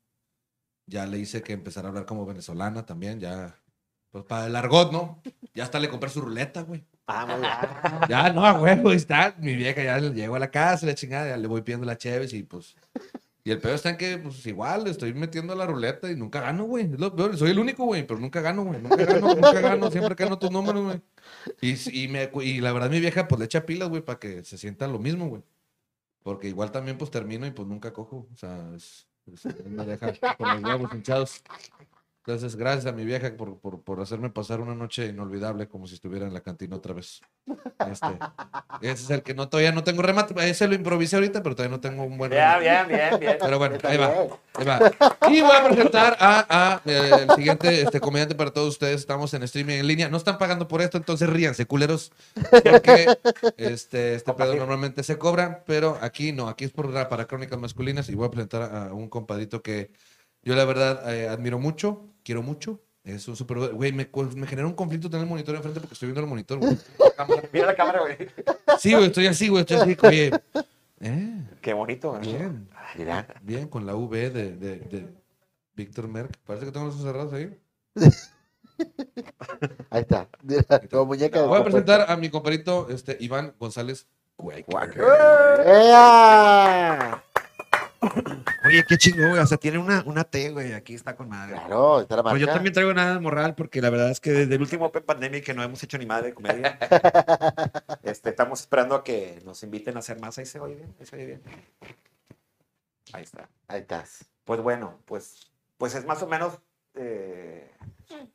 Ya 0.86 1.06
le 1.06 1.18
hice 1.18 1.42
que 1.42 1.52
empezara 1.52 1.88
a 1.88 1.90
hablar 1.90 2.06
como 2.06 2.26
venezolana 2.26 2.84
también, 2.84 3.20
ya, 3.20 3.62
pues 4.10 4.24
para 4.24 4.46
el 4.46 4.56
argot, 4.56 4.92
¿no? 4.92 5.22
Ya 5.54 5.64
hasta 5.64 5.80
le 5.80 5.88
compré 5.88 6.10
su 6.10 6.20
ruleta, 6.20 6.62
güey. 6.62 6.84
Ah. 7.06 8.06
Ya, 8.08 8.32
no, 8.32 8.58
güey, 8.58 8.80
pues 8.82 9.02
está, 9.02 9.34
mi 9.38 9.54
vieja 9.54 9.82
ya 9.82 9.98
llego 9.98 10.36
a 10.36 10.38
la 10.38 10.50
casa, 10.50 10.86
la 10.86 10.94
chingada, 10.94 11.28
ya 11.28 11.36
le 11.36 11.46
voy 11.46 11.62
pidiendo 11.62 11.86
la 11.86 11.96
cheves 11.96 12.32
y 12.32 12.42
pues... 12.42 12.76
Y 13.44 13.50
el 13.50 13.58
peor 13.58 13.74
está 13.74 13.90
en 13.90 13.96
que, 13.96 14.18
pues 14.18 14.46
igual, 14.46 14.84
le 14.84 14.90
estoy 14.90 15.12
metiendo 15.14 15.54
la 15.56 15.66
ruleta 15.66 16.08
y 16.08 16.14
nunca 16.14 16.40
gano, 16.40 16.62
güey. 16.64 16.84
Es 16.92 17.00
lo 17.00 17.14
peor, 17.16 17.36
soy 17.36 17.50
el 17.50 17.58
único, 17.58 17.84
güey, 17.84 18.06
pero 18.06 18.20
nunca 18.20 18.40
gano, 18.40 18.64
güey. 18.64 18.80
Nunca 18.80 19.04
gano, 19.04 19.34
nunca 19.34 19.60
gano, 19.60 19.90
siempre 19.90 20.14
gano 20.14 20.38
tus 20.38 20.52
números, 20.52 20.84
güey. 20.84 21.00
Y, 21.60 22.04
y, 22.04 22.08
me, 22.08 22.30
y 22.40 22.60
la 22.60 22.72
verdad, 22.72 22.88
mi 22.88 23.00
vieja, 23.00 23.26
pues 23.26 23.40
le 23.40 23.46
echa 23.46 23.66
pilas, 23.66 23.88
güey, 23.88 24.00
para 24.00 24.20
que 24.20 24.44
se 24.44 24.58
sienta 24.58 24.86
lo 24.86 25.00
mismo, 25.00 25.28
güey. 25.28 25.42
Porque 26.22 26.48
igual 26.48 26.70
también, 26.70 26.98
pues 26.98 27.10
termino 27.10 27.46
y 27.46 27.50
pues 27.50 27.66
nunca 27.68 27.92
cojo. 27.92 28.28
O 28.32 28.36
sea, 28.36 28.72
es, 28.76 29.08
es- 29.26 29.44
me 29.66 29.84
deja 29.86 30.12
con 30.36 30.48
los 30.54 30.62
huevos 30.62 30.92
hinchados. 30.94 31.42
Entonces, 32.24 32.54
gracias 32.54 32.86
a 32.86 32.92
mi 32.92 33.04
vieja 33.04 33.36
por, 33.36 33.58
por, 33.58 33.82
por 33.82 34.00
hacerme 34.00 34.30
pasar 34.30 34.60
una 34.60 34.76
noche 34.76 35.06
inolvidable 35.06 35.66
como 35.66 35.88
si 35.88 35.94
estuviera 35.94 36.24
en 36.24 36.32
la 36.32 36.40
cantina 36.40 36.76
otra 36.76 36.94
vez. 36.94 37.20
Este, 37.90 38.06
ese 38.80 38.92
es 39.02 39.10
el 39.10 39.24
que 39.24 39.34
no, 39.34 39.48
todavía 39.48 39.72
no 39.72 39.82
tengo 39.82 40.02
remate. 40.02 40.32
Ese 40.48 40.68
lo 40.68 40.76
improvisé 40.76 41.16
ahorita, 41.16 41.42
pero 41.42 41.56
todavía 41.56 41.76
no 41.76 41.80
tengo 41.80 42.04
un 42.04 42.16
buen 42.16 42.30
Bien, 42.30 42.42
remate. 42.60 42.62
bien, 42.62 42.88
bien, 42.88 43.20
bien. 43.20 43.36
Pero 43.40 43.58
bueno, 43.58 43.76
ahí 43.82 43.96
va. 43.96 44.08
bien. 44.08 44.30
Ahí 44.54 44.64
va. 44.64 44.80
Y 45.30 45.40
voy 45.40 45.50
a 45.50 45.64
presentar 45.64 46.16
a, 46.20 46.46
a, 46.48 46.82
eh, 46.84 47.26
el 47.28 47.30
siguiente 47.34 47.82
este, 47.82 47.98
comediante 47.98 48.36
para 48.36 48.52
todos 48.52 48.68
ustedes. 48.68 49.00
Estamos 49.00 49.34
en 49.34 49.42
streaming 49.42 49.74
en 49.80 49.86
línea. 49.88 50.08
No 50.08 50.16
están 50.16 50.38
pagando 50.38 50.68
por 50.68 50.80
esto, 50.80 50.98
entonces 50.98 51.28
ríanse, 51.28 51.66
culeros. 51.66 52.12
Porque 52.50 53.06
este, 53.56 54.14
este 54.14 54.32
pedo 54.34 54.54
normalmente 54.54 55.02
se 55.02 55.18
cobra, 55.18 55.64
pero 55.66 55.98
aquí 56.00 56.30
no. 56.30 56.48
Aquí 56.48 56.66
es 56.66 56.70
por, 56.70 56.92
para 57.08 57.26
crónicas 57.26 57.58
masculinas. 57.58 58.08
Y 58.08 58.14
voy 58.14 58.28
a 58.28 58.30
presentar 58.30 58.62
a 58.62 58.92
un 58.94 59.08
compadito 59.08 59.60
que 59.60 59.90
yo, 60.44 60.54
la 60.56 60.64
verdad, 60.64 61.14
eh, 61.14 61.28
admiro 61.28 61.58
mucho, 61.58 62.11
quiero 62.24 62.42
mucho. 62.42 62.80
Es 63.04 63.26
un 63.26 63.34
super. 63.34 63.58
Güey, 63.72 63.92
me, 63.92 64.08
me 64.36 64.46
genera 64.46 64.66
un 64.68 64.74
conflicto 64.74 65.10
tener 65.10 65.24
el 65.24 65.28
monitor 65.28 65.56
enfrente 65.56 65.80
porque 65.80 65.94
estoy 65.94 66.06
viendo 66.08 66.20
el 66.20 66.26
monitor, 66.28 66.58
güey. 66.58 66.78
Mira 67.52 67.66
la 67.66 67.74
cámara, 67.74 68.00
güey. 68.00 68.16
Sí, 68.78 68.92
güey, 68.92 69.06
estoy 69.06 69.26
así, 69.26 69.48
güey. 69.48 69.62
Estoy 69.62 69.76
así, 69.78 69.96
oye. 70.02 70.30
Eh, 71.00 71.44
Qué 71.60 71.72
bonito, 71.72 72.10
güey. 72.12 72.22
bien. 72.22 72.68
Mira. 72.96 73.26
Bien, 73.42 73.66
con 73.66 73.86
la 73.86 73.96
V 73.96 74.30
de, 74.30 74.52
de, 74.56 74.76
de 74.76 75.08
Víctor 75.74 76.06
Merck. 76.06 76.36
Parece 76.46 76.66
que 76.66 76.72
tengo 76.72 76.86
los 76.86 76.94
ojos 76.94 77.06
cerrados 77.06 77.32
ahí. 77.32 77.58
Ahí 79.90 80.00
está. 80.02 80.28
Mira, 80.42 80.64
como 80.90 81.06
muñeca 81.06 81.40
de 81.40 81.46
Voy 81.46 81.60
a 81.60 81.64
presentar 81.64 82.10
a 82.10 82.16
mi 82.16 82.30
compadrito 82.30 82.88
este, 82.88 83.16
Iván 83.20 83.54
González 83.58 84.06
Cueca. 84.36 84.72
Oye, 88.64 88.84
qué 88.88 88.96
chingón, 88.96 89.30
güey. 89.30 89.40
O 89.40 89.46
sea, 89.46 89.58
tiene 89.58 89.78
una, 89.78 90.02
una 90.06 90.24
T, 90.24 90.50
güey. 90.50 90.72
Aquí 90.72 90.94
está 90.94 91.14
con 91.16 91.28
madre. 91.28 91.54
Claro, 91.54 92.00
está 92.00 92.16
la 92.16 92.22
marca. 92.22 92.32
Pues 92.34 92.40
yo 92.40 92.48
también 92.52 92.72
traigo 92.72 92.92
nada 92.94 93.14
de 93.14 93.20
morral 93.20 93.54
porque 93.54 93.80
la 93.80 93.90
verdad 93.90 94.10
es 94.10 94.20
que 94.20 94.30
desde 94.32 94.54
el 94.54 94.60
último 94.60 94.86
Open 94.86 95.04
Pandemic 95.04 95.44
que 95.44 95.54
no 95.54 95.62
hemos 95.62 95.82
hecho 95.82 95.98
ni 95.98 96.06
madre 96.06 96.28
de 96.28 96.34
comedia, 96.34 96.78
este, 98.02 98.30
estamos 98.30 98.60
esperando 98.60 98.94
a 98.94 99.04
que 99.04 99.40
nos 99.44 99.62
inviten 99.62 99.96
a 99.96 100.00
hacer 100.00 100.20
más. 100.20 100.38
Ahí 100.38 100.46
se 100.46 100.60
oye 100.60 100.74
bien, 100.76 100.94
ahí 100.98 101.06
se 101.06 101.16
oye 101.16 101.26
bien. 101.26 101.42
Ahí 103.12 103.22
está. 103.22 103.48
Ahí 103.68 103.80
estás. 103.80 104.24
Pues 104.44 104.60
bueno, 104.60 104.98
pues, 105.04 105.50
pues 105.78 105.94
es 105.94 106.04
más 106.04 106.22
o 106.22 106.26
menos. 106.26 106.58
eh, 106.94 107.70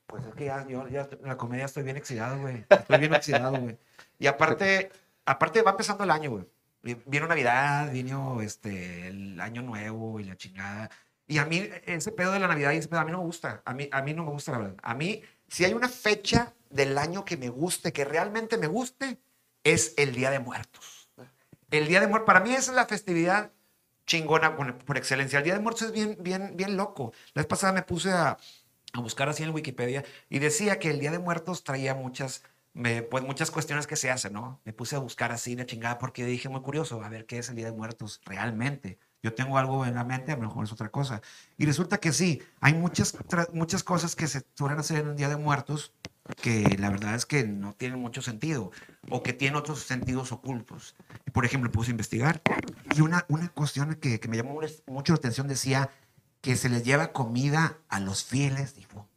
pues 0.08 0.26
es 0.26 0.34
que 0.36 0.46
ya, 0.46 0.66
yo 0.68 0.88
ya 0.88 1.08
en 1.12 1.28
la 1.28 1.38
comedia 1.38 1.66
estoy 1.66 1.84
bien 1.84 1.98
oxidado, 1.98 2.40
güey. 2.40 2.66
Estoy 2.70 2.98
bien 3.00 3.14
oxidado, 3.16 3.58
güey. 3.60 3.78
Y 4.20 4.28
aparte, 4.28 4.92
aparte 5.26 5.62
va 5.62 5.72
empezando 5.72 6.04
el 6.04 6.12
año, 6.12 6.32
güey. 6.32 6.46
Vi- 6.88 7.04
Vino 7.06 7.28
Navidad, 7.28 7.92
vino 7.92 8.42
este, 8.42 9.08
el 9.08 9.42
Año 9.42 9.62
Nuevo 9.62 10.20
y 10.22 10.24
la 10.24 10.38
chingada. 10.38 10.90
Y 11.28 11.38
a 11.40 11.46
mí, 11.46 11.70
ese 11.86 12.14
pedo 12.14 12.32
de 12.32 12.40
la 12.40 12.48
Navidad 12.48 12.72
y 12.72 12.78
ese 12.78 12.88
pedo 12.88 13.02
a 13.02 13.06
mí 13.06 13.12
no 13.12 13.18
me 13.18 13.26
gusta. 13.26 13.62
A 13.66 13.74
mí, 13.74 13.90
a 13.92 14.02
mí 14.02 14.14
no 14.14 14.24
me 14.24 14.32
gusta, 14.32 14.54
la 14.54 14.58
verdad. 14.60 14.76
A 14.82 14.94
mí, 14.94 15.22
si 15.50 15.66
hay 15.66 15.74
una 15.74 15.90
fecha 15.90 16.54
del 16.70 16.98
año 16.98 17.26
que 17.26 17.36
me 17.36 17.50
guste, 17.50 17.92
que 17.92 18.06
realmente 18.06 18.58
me 18.58 18.68
guste, 18.68 19.18
es 19.64 19.94
el 19.98 20.14
Día 20.16 20.32
de 20.32 20.40
Muertos. 20.40 21.10
El 21.70 21.88
Día 21.90 22.00
de 22.00 22.08
Muertos, 22.08 22.26
para 22.28 22.40
mí 22.40 22.52
esa 22.52 22.72
es 22.72 22.76
la 22.76 22.86
festividad 22.86 23.52
chingona 24.06 24.56
por, 24.56 24.78
por 24.86 24.96
excelencia. 24.98 25.40
El 25.40 25.44
Día 25.44 25.56
de 25.56 25.60
Muertos 25.60 25.84
es 25.88 25.92
bien, 25.92 26.16
bien, 26.22 26.56
bien 26.56 26.78
loco. 26.78 27.12
La 27.34 27.42
vez 27.42 27.48
pasada 27.48 27.74
me 27.74 27.82
puse 27.82 28.10
a, 28.12 28.38
a 28.94 29.00
buscar 29.02 29.28
así 29.28 29.44
en 29.44 29.50
Wikipedia 29.54 30.06
y 30.30 30.40
decía 30.40 30.80
que 30.80 30.90
el 30.90 31.00
Día 31.02 31.12
de 31.12 31.20
Muertos 31.20 31.66
traía 31.66 31.94
muchas, 31.94 32.42
me- 32.78 33.02
pues 33.04 33.24
muchas 33.24 33.52
cuestiones 33.52 33.88
que 33.88 33.96
se 33.96 34.10
hacen, 34.12 34.34
¿no? 34.34 34.62
Me 34.64 34.74
puse 34.74 34.96
a 34.96 35.00
buscar 35.00 35.32
así 35.32 35.56
la 35.56 35.66
chingada 35.66 35.98
porque 35.98 36.26
dije 36.26 36.48
muy 36.50 36.62
curioso, 36.62 37.04
a 37.04 37.10
ver 37.10 37.26
qué 37.26 37.40
es 37.40 37.50
el 37.50 37.56
Día 37.56 37.66
de 37.66 37.72
Muertos 37.72 38.22
realmente. 38.26 39.00
Yo 39.24 39.34
tengo 39.34 39.58
algo 39.58 39.86
en 39.86 39.96
la 39.96 40.04
mente, 40.04 40.32
a 40.32 40.36
lo 40.36 40.44
mejor 40.44 40.64
es 40.64 40.72
otra 40.72 40.90
cosa. 40.90 41.22
Y 41.58 41.66
resulta 41.66 41.98
que 41.98 42.14
sí, 42.14 42.42
hay 42.62 42.74
muchas, 42.76 43.18
muchas 43.52 43.84
cosas 43.84 44.16
que 44.16 44.28
se 44.28 44.44
suelen 44.54 44.80
hacer 44.80 45.00
en 45.00 45.08
el 45.10 45.16
Día 45.16 45.28
de 45.30 45.38
Muertos 45.38 45.92
que 46.42 46.76
la 46.78 46.90
verdad 46.90 47.16
es 47.16 47.26
que 47.26 47.46
no 47.46 47.74
tienen 47.74 48.00
mucho 48.00 48.22
sentido 48.22 48.72
o 49.10 49.24
que 49.24 49.34
tienen 49.34 49.56
otros 49.56 49.80
sentidos 49.84 50.32
ocultos. 50.32 50.96
Por 51.34 51.46
ejemplo, 51.46 51.72
puse 51.72 51.90
a 51.90 51.92
investigar 51.92 52.42
y 52.96 53.02
una, 53.02 53.26
una 53.30 53.50
cuestión 53.50 53.96
que, 53.96 54.20
que 54.20 54.28
me 54.28 54.38
llamó 54.38 54.60
mucho 54.88 55.14
la 55.14 55.18
atención 55.18 55.48
decía 55.48 55.90
que 56.42 56.56
se 56.56 56.70
les 56.70 56.84
lleva 56.84 57.12
comida 57.14 57.78
a 57.90 58.00
los 58.00 58.24
fieles 58.24 58.76
difuntos. 58.76 59.17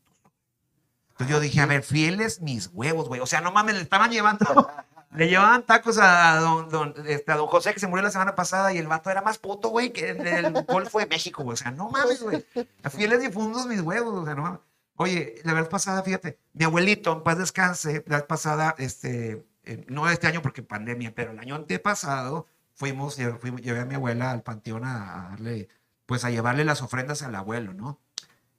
Entonces 1.20 1.36
yo 1.36 1.40
dije, 1.40 1.60
a 1.60 1.66
ver, 1.66 1.82
fieles 1.82 2.40
mis 2.40 2.70
huevos, 2.72 3.08
güey. 3.08 3.20
O 3.20 3.26
sea, 3.26 3.40
no 3.42 3.52
mames, 3.52 3.74
le 3.74 3.82
estaban 3.82 4.10
llevando 4.10 4.70
Le 5.12 5.28
llevaban 5.28 5.64
tacos 5.64 5.98
a 5.98 6.36
don, 6.36 6.68
don, 6.68 6.94
este, 7.06 7.32
a 7.32 7.36
don 7.36 7.48
José, 7.48 7.74
que 7.74 7.80
se 7.80 7.88
murió 7.88 8.02
la 8.04 8.12
semana 8.12 8.36
pasada, 8.36 8.72
y 8.72 8.78
el 8.78 8.86
vato 8.86 9.10
era 9.10 9.20
más 9.22 9.38
puto, 9.38 9.68
güey, 9.68 9.92
que 9.92 10.10
el 10.10 10.18
del 10.18 10.52
Golfo 10.64 11.00
de 11.00 11.06
México, 11.06 11.42
güey. 11.42 11.54
O 11.54 11.56
sea, 11.56 11.72
no 11.72 11.90
mames, 11.90 12.22
güey. 12.22 12.46
A 12.84 12.90
fieles 12.90 13.20
difundos 13.20 13.66
mis 13.66 13.80
huevos, 13.80 14.14
o 14.14 14.24
sea, 14.24 14.34
no 14.36 14.42
mames. 14.42 14.60
Oye, 14.94 15.34
la 15.44 15.52
vez 15.54 15.66
pasada, 15.68 16.02
fíjate, 16.04 16.38
mi 16.52 16.64
abuelito, 16.64 17.12
en 17.12 17.22
paz 17.24 17.38
descanse, 17.38 18.04
la 18.06 18.18
vez 18.18 18.26
pasada, 18.26 18.76
este, 18.78 19.44
eh, 19.64 19.84
no 19.88 20.08
este 20.08 20.28
año 20.28 20.42
porque 20.42 20.62
pandemia, 20.62 21.12
pero 21.14 21.32
el 21.32 21.38
año 21.40 21.56
antepasado, 21.56 22.46
fuimos, 22.74 23.16
fuimos- 23.40 23.62
llevé 23.62 23.80
a 23.80 23.86
mi 23.86 23.96
abuela 23.96 24.30
al 24.30 24.42
panteón 24.42 24.84
a 24.84 25.28
darle, 25.30 25.68
pues 26.06 26.24
a 26.24 26.30
llevarle 26.30 26.64
las 26.64 26.82
ofrendas 26.82 27.22
al 27.22 27.34
abuelo, 27.34 27.74
¿no? 27.74 27.98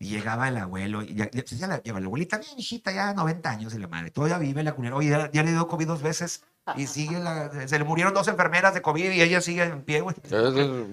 Y 0.01 0.09
llegaba 0.09 0.47
el 0.47 0.57
abuelo, 0.57 1.03
y 1.03 1.13
ya, 1.13 1.29
ya, 1.29 1.43
ya 1.45 1.67
la, 1.67 1.83
lleva 1.83 1.99
la 1.99 2.07
abuelita, 2.07 2.39
bien 2.39 2.57
hijita, 2.57 2.91
ya 2.91 3.13
90 3.13 3.47
años 3.47 3.75
y 3.75 3.77
la 3.77 3.87
madre, 3.87 4.09
todavía 4.09 4.39
vive 4.39 4.63
la 4.63 4.73
culera. 4.73 4.95
Oye, 4.95 5.11
ya, 5.11 5.29
ya 5.31 5.43
le 5.43 5.51
dio 5.51 5.67
COVID 5.67 5.85
dos 5.85 6.01
veces 6.01 6.43
y 6.75 6.87
sigue 6.87 7.19
la, 7.19 7.67
se 7.67 7.77
le 7.77 7.85
murieron 7.85 8.11
dos 8.11 8.27
enfermeras 8.27 8.73
de 8.73 8.81
COVID 8.81 9.11
y 9.11 9.21
ella 9.21 9.41
sigue 9.41 9.61
en 9.61 9.83
pie, 9.83 10.01
güey. 10.01 10.15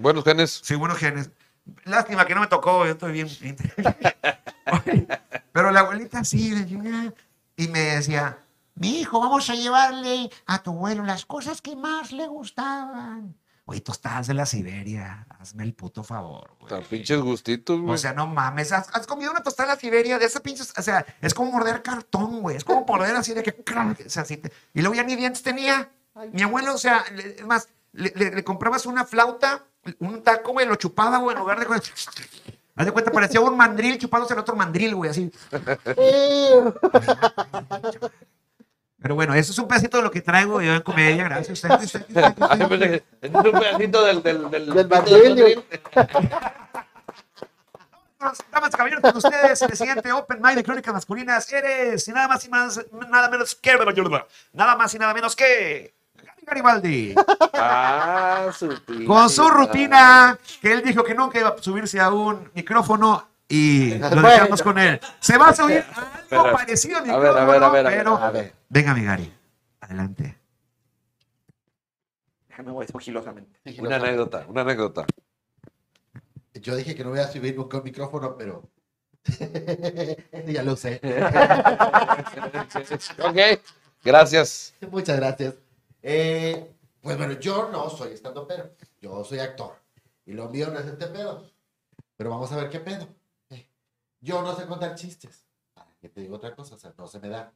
Buenos 0.02 0.24
genes. 0.24 0.60
Sí, 0.62 0.74
buenos 0.74 0.98
genes. 0.98 1.30
Lástima 1.84 2.26
que 2.26 2.34
no 2.34 2.42
me 2.42 2.48
tocó, 2.48 2.84
yo 2.84 2.92
estoy 2.92 3.12
bien. 3.12 3.28
Pero 5.52 5.70
la 5.70 5.80
abuelita 5.80 6.22
sí, 6.22 6.50
decía, 6.50 7.14
y 7.56 7.68
me 7.68 7.80
decía, 7.80 8.40
Mi 8.74 9.00
hijo, 9.00 9.20
vamos 9.20 9.48
a 9.48 9.54
llevarle 9.54 10.28
a 10.44 10.62
tu 10.62 10.72
abuelo 10.72 11.02
las 11.04 11.24
cosas 11.24 11.62
que 11.62 11.76
más 11.76 12.12
le 12.12 12.26
gustaban. 12.26 13.34
Oye, 13.70 13.80
tú 13.82 13.92
estás 13.92 14.26
de 14.26 14.32
la 14.34 14.46
Siberia, 14.46 15.26
hazme 15.38 15.62
el 15.62 15.74
puto 15.74 16.02
favor, 16.02 16.56
güey. 16.58 16.70
Tan 16.70 16.82
pinches 16.84 17.20
gustitos, 17.20 17.78
güey. 17.80 17.94
O 17.94 17.98
sea, 17.98 18.14
no 18.14 18.26
mames, 18.26 18.72
¿has, 18.72 18.88
has 18.94 19.06
comido 19.06 19.30
una 19.30 19.42
tostada 19.42 19.68
de 19.68 19.74
la 19.74 19.80
Siberia 19.80 20.18
de 20.18 20.24
ese 20.24 20.40
pinche, 20.40 20.62
o 20.76 20.82
sea, 20.82 21.04
es 21.20 21.34
como 21.34 21.52
morder 21.52 21.82
cartón, 21.82 22.40
güey, 22.40 22.56
es 22.56 22.64
como 22.64 22.84
morder 22.86 23.14
así 23.14 23.34
de 23.34 23.42
que, 23.42 23.50
o 23.50 24.08
sea, 24.08 24.22
así 24.22 24.38
te- 24.38 24.50
y 24.72 24.80
luego 24.80 24.94
ya 24.94 25.02
ni 25.04 25.16
dientes 25.16 25.42
tenía. 25.42 25.90
Mi 26.32 26.42
abuelo, 26.42 26.74
o 26.74 26.78
sea, 26.78 27.04
le- 27.14 27.36
es 27.36 27.44
más, 27.46 27.68
le, 27.92 28.10
le- 28.16 28.30
le 28.36 28.44
comprabas 28.44 28.86
una 28.86 29.04
flauta, 29.04 29.64
un 30.00 30.22
taco, 30.22 30.52
güey, 30.52 30.66
lo 30.66 30.74
chupaba, 30.76 31.18
güey, 31.18 31.34
en 31.36 31.40
lugar 31.42 31.60
de... 31.60 31.66
Haz 32.74 32.86
de 32.86 32.92
cuenta, 32.92 33.10
parecía 33.10 33.40
un 33.40 33.56
mandril 33.56 33.98
chupándose 33.98 34.34
el 34.34 34.40
otro 34.40 34.54
mandril, 34.56 34.94
güey, 34.94 35.10
así. 35.10 35.30
Pero 39.00 39.14
bueno, 39.14 39.32
eso 39.34 39.52
es 39.52 39.58
un 39.58 39.68
pedacito 39.68 39.98
de 39.98 40.02
lo 40.02 40.10
que 40.10 40.20
traigo 40.20 40.60
yo 40.60 40.74
en 40.74 40.82
comedia, 40.82 41.24
gracias. 41.24 41.60
Que- 41.68 41.84
este 41.84 43.04
es 43.20 43.34
un 43.34 43.42
pedacito 43.52 44.04
del... 44.04 44.22
Del, 44.22 44.50
del, 44.50 44.74
Del 44.74 44.88
mandril. 44.88 45.64
Damas 48.18 48.70
y 48.72 48.76
caballeros, 48.76 49.00
con 49.00 49.16
ustedes 49.16 49.62
el 49.62 49.76
siguiente 49.76 50.10
Open 50.10 50.40
Mic 50.42 50.56
de 50.56 50.64
Crónicas 50.64 50.92
Masculinas. 50.92 51.52
Eres 51.52 52.08
y 52.08 52.12
nada 52.12 52.26
más 52.26 52.44
y 52.44 52.48
más, 52.48 52.84
nada 53.08 53.28
menos 53.30 53.54
que 53.54 53.78
nada 54.52 54.74
más 54.76 54.92
y 54.94 54.98
nada 54.98 55.14
menos 55.14 55.36
que 55.36 55.94
Gary 56.16 56.42
Garibaldi. 56.44 57.14
Ah, 57.54 58.48
su 58.52 58.76
Con 59.06 59.30
su 59.30 59.48
rutina, 59.48 60.36
que 60.60 60.72
él 60.72 60.82
dijo 60.82 61.04
que 61.04 61.14
nunca 61.14 61.38
iba 61.38 61.50
a 61.50 61.58
subirse 61.62 62.00
a 62.00 62.10
un 62.10 62.50
micrófono 62.54 63.28
y 63.48 63.94
lo 63.94 64.08
Bueno. 64.10 64.28
dejamos 64.28 64.62
con 64.62 64.78
él. 64.78 65.00
Se 65.20 65.38
va 65.38 65.48
a 65.48 65.54
subir 65.54 65.78
a 65.78 66.00
algo 66.00 66.10
Pero, 66.28 66.52
parecido 66.52 66.96
a 66.96 67.00
a 67.00 67.02
ver, 67.02 67.10
micrófono, 67.10 67.40
a 67.40 67.44
ver, 67.46 67.62
a 67.62 67.68
ver, 67.70 67.86
a 67.86 67.90
ver, 67.90 67.98
pero... 67.98 68.16
A 68.16 68.30
ver. 68.30 68.54
Venga, 68.68 68.94
mi 68.94 69.04
Gary, 69.04 69.32
adelante. 69.80 70.36
Déjame 72.48 72.72
voy 72.72 72.86
sigilosamente. 72.86 73.58
Una 73.78 73.96
anécdota, 73.96 74.44
una 74.48 74.60
anécdota. 74.62 75.06
Yo 76.54 76.74
dije 76.76 76.94
que 76.94 77.04
no 77.04 77.10
voy 77.10 77.20
a 77.20 77.28
subir 77.28 77.56
nunca 77.56 77.78
un 77.78 77.84
micrófono, 77.84 78.36
pero. 78.36 78.68
Ya 80.46 80.62
lo 80.62 80.76
sé. 80.76 81.00
Ok, 83.22 83.36
gracias. 84.04 84.74
Muchas 84.90 85.16
gracias. 85.16 85.54
Eh, 86.02 86.70
pues 87.00 87.16
bueno, 87.16 87.34
yo 87.34 87.68
no 87.70 87.88
soy 87.90 88.12
estando 88.12 88.46
pero, 88.46 88.70
yo 89.00 89.24
soy 89.24 89.38
actor. 89.38 89.76
Y 90.26 90.32
lo 90.32 90.48
mío 90.48 90.68
no 90.72 90.78
es 90.78 90.86
este 90.86 91.06
pedo. 91.06 91.48
Pero 92.16 92.30
vamos 92.30 92.50
a 92.52 92.56
ver 92.56 92.70
qué 92.70 92.80
pedo. 92.80 93.08
Yo 94.20 94.42
no 94.42 94.54
sé 94.54 94.66
contar 94.66 94.94
chistes. 94.94 95.46
¿Para 95.74 95.90
qué 96.00 96.08
te 96.08 96.20
digo 96.20 96.36
otra 96.36 96.54
cosa? 96.54 96.74
O 96.74 96.78
sea, 96.78 96.94
no 96.96 97.06
se 97.06 97.20
me 97.20 97.28
da. 97.28 97.52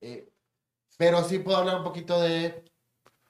Eh, 0.00 0.30
pero 0.96 1.22
sí 1.24 1.38
puedo 1.38 1.58
hablar 1.58 1.76
un 1.76 1.84
poquito 1.84 2.20
de 2.20 2.64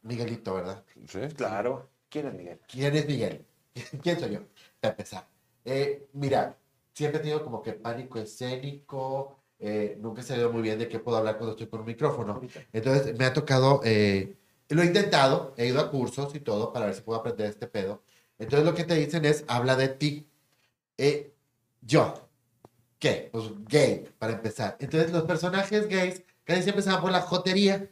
Miguelito, 0.02 0.54
¿verdad? 0.54 0.84
Sí. 1.06 1.20
Claro. 1.36 1.90
¿Quién 2.08 2.26
es 2.28 2.34
Miguel? 2.34 2.60
¿Quién 2.66 2.96
es 2.96 3.06
Miguel? 3.06 3.46
¿Quién 4.02 4.18
soy 4.18 4.32
yo? 4.32 4.40
Para 4.80 4.92
empezar. 4.92 5.28
Eh, 5.64 6.08
mira, 6.14 6.56
siempre 6.94 7.18
he 7.20 7.22
tenido 7.22 7.44
como 7.44 7.62
que 7.62 7.72
pánico 7.74 8.18
escénico. 8.18 9.36
eh, 9.58 9.96
nunca 10.00 10.22
he 10.22 10.24
sabido 10.24 10.50
muy 10.52 10.62
bien 10.62 10.78
de 10.78 10.88
qué 10.88 10.98
puedo 10.98 11.18
hablar 11.18 11.36
cuando 11.36 11.52
estoy 11.52 11.68
con 11.68 11.80
un 11.80 11.86
micrófono. 11.86 12.40
Entonces 12.72 13.16
me 13.18 13.26
ha 13.26 13.32
tocado, 13.32 13.80
eh, 13.84 14.36
lo 14.70 14.82
he 14.82 14.86
intentado, 14.86 15.54
he 15.56 15.66
ido 15.66 15.80
a 15.80 15.90
cursos 15.90 16.34
y 16.34 16.40
todo 16.40 16.72
para 16.72 16.86
ver 16.86 16.94
si 16.94 17.02
puedo 17.02 17.20
aprender 17.20 17.46
este 17.50 17.66
pedo. 17.66 18.02
Entonces 18.38 18.66
lo 18.66 18.74
que 18.74 18.84
te 18.84 18.94
dicen 18.94 19.24
es, 19.24 19.44
habla 19.48 19.76
de 19.76 19.88
ti. 19.88 20.26
Eh, 20.98 21.34
yo, 21.82 22.29
¿qué? 23.00 23.30
Pues 23.32 23.46
gay, 23.68 24.08
para 24.18 24.34
empezar. 24.34 24.76
Entonces 24.78 25.10
los 25.10 25.24
personajes 25.24 25.88
gays 25.88 26.22
casi 26.44 26.62
siempre 26.62 26.82
se 26.82 26.90
van 26.90 27.00
por 27.00 27.10
la 27.10 27.22
jotería, 27.22 27.90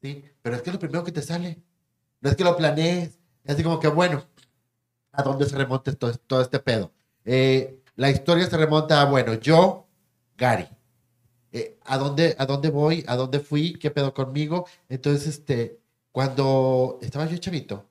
¿sí? 0.00 0.24
Pero 0.42 0.56
es 0.56 0.62
que 0.62 0.70
lo 0.70 0.78
primero 0.78 1.02
que 1.02 1.12
te 1.12 1.22
sale. 1.22 1.62
No 2.20 2.30
es 2.30 2.36
que 2.36 2.44
lo 2.44 2.56
planees. 2.56 3.18
Es 3.42 3.54
así 3.54 3.62
como 3.64 3.80
que, 3.80 3.88
bueno, 3.88 4.24
¿a 5.12 5.22
dónde 5.22 5.46
se 5.46 5.56
remonta 5.56 5.92
todo, 5.94 6.40
este 6.40 6.58
pedo? 6.60 6.92
Eh, 7.24 7.82
la 7.96 8.10
historia 8.10 8.46
se 8.46 8.56
remonta 8.56 9.02
a, 9.02 9.06
bueno, 9.06 9.34
yo, 9.34 9.88
Gary. 10.36 10.68
Eh, 11.52 11.78
¿a, 11.84 11.98
dónde, 11.98 12.36
¿A 12.38 12.46
dónde 12.46 12.70
voy? 12.70 13.04
¿A 13.06 13.16
dónde 13.16 13.40
fui? 13.40 13.74
¿Qué 13.74 13.90
pedo 13.90 14.12
conmigo? 14.14 14.66
Entonces, 14.88 15.26
este, 15.28 15.80
cuando 16.12 16.98
estaba 17.02 17.26
yo 17.26 17.38
chavito, 17.38 17.88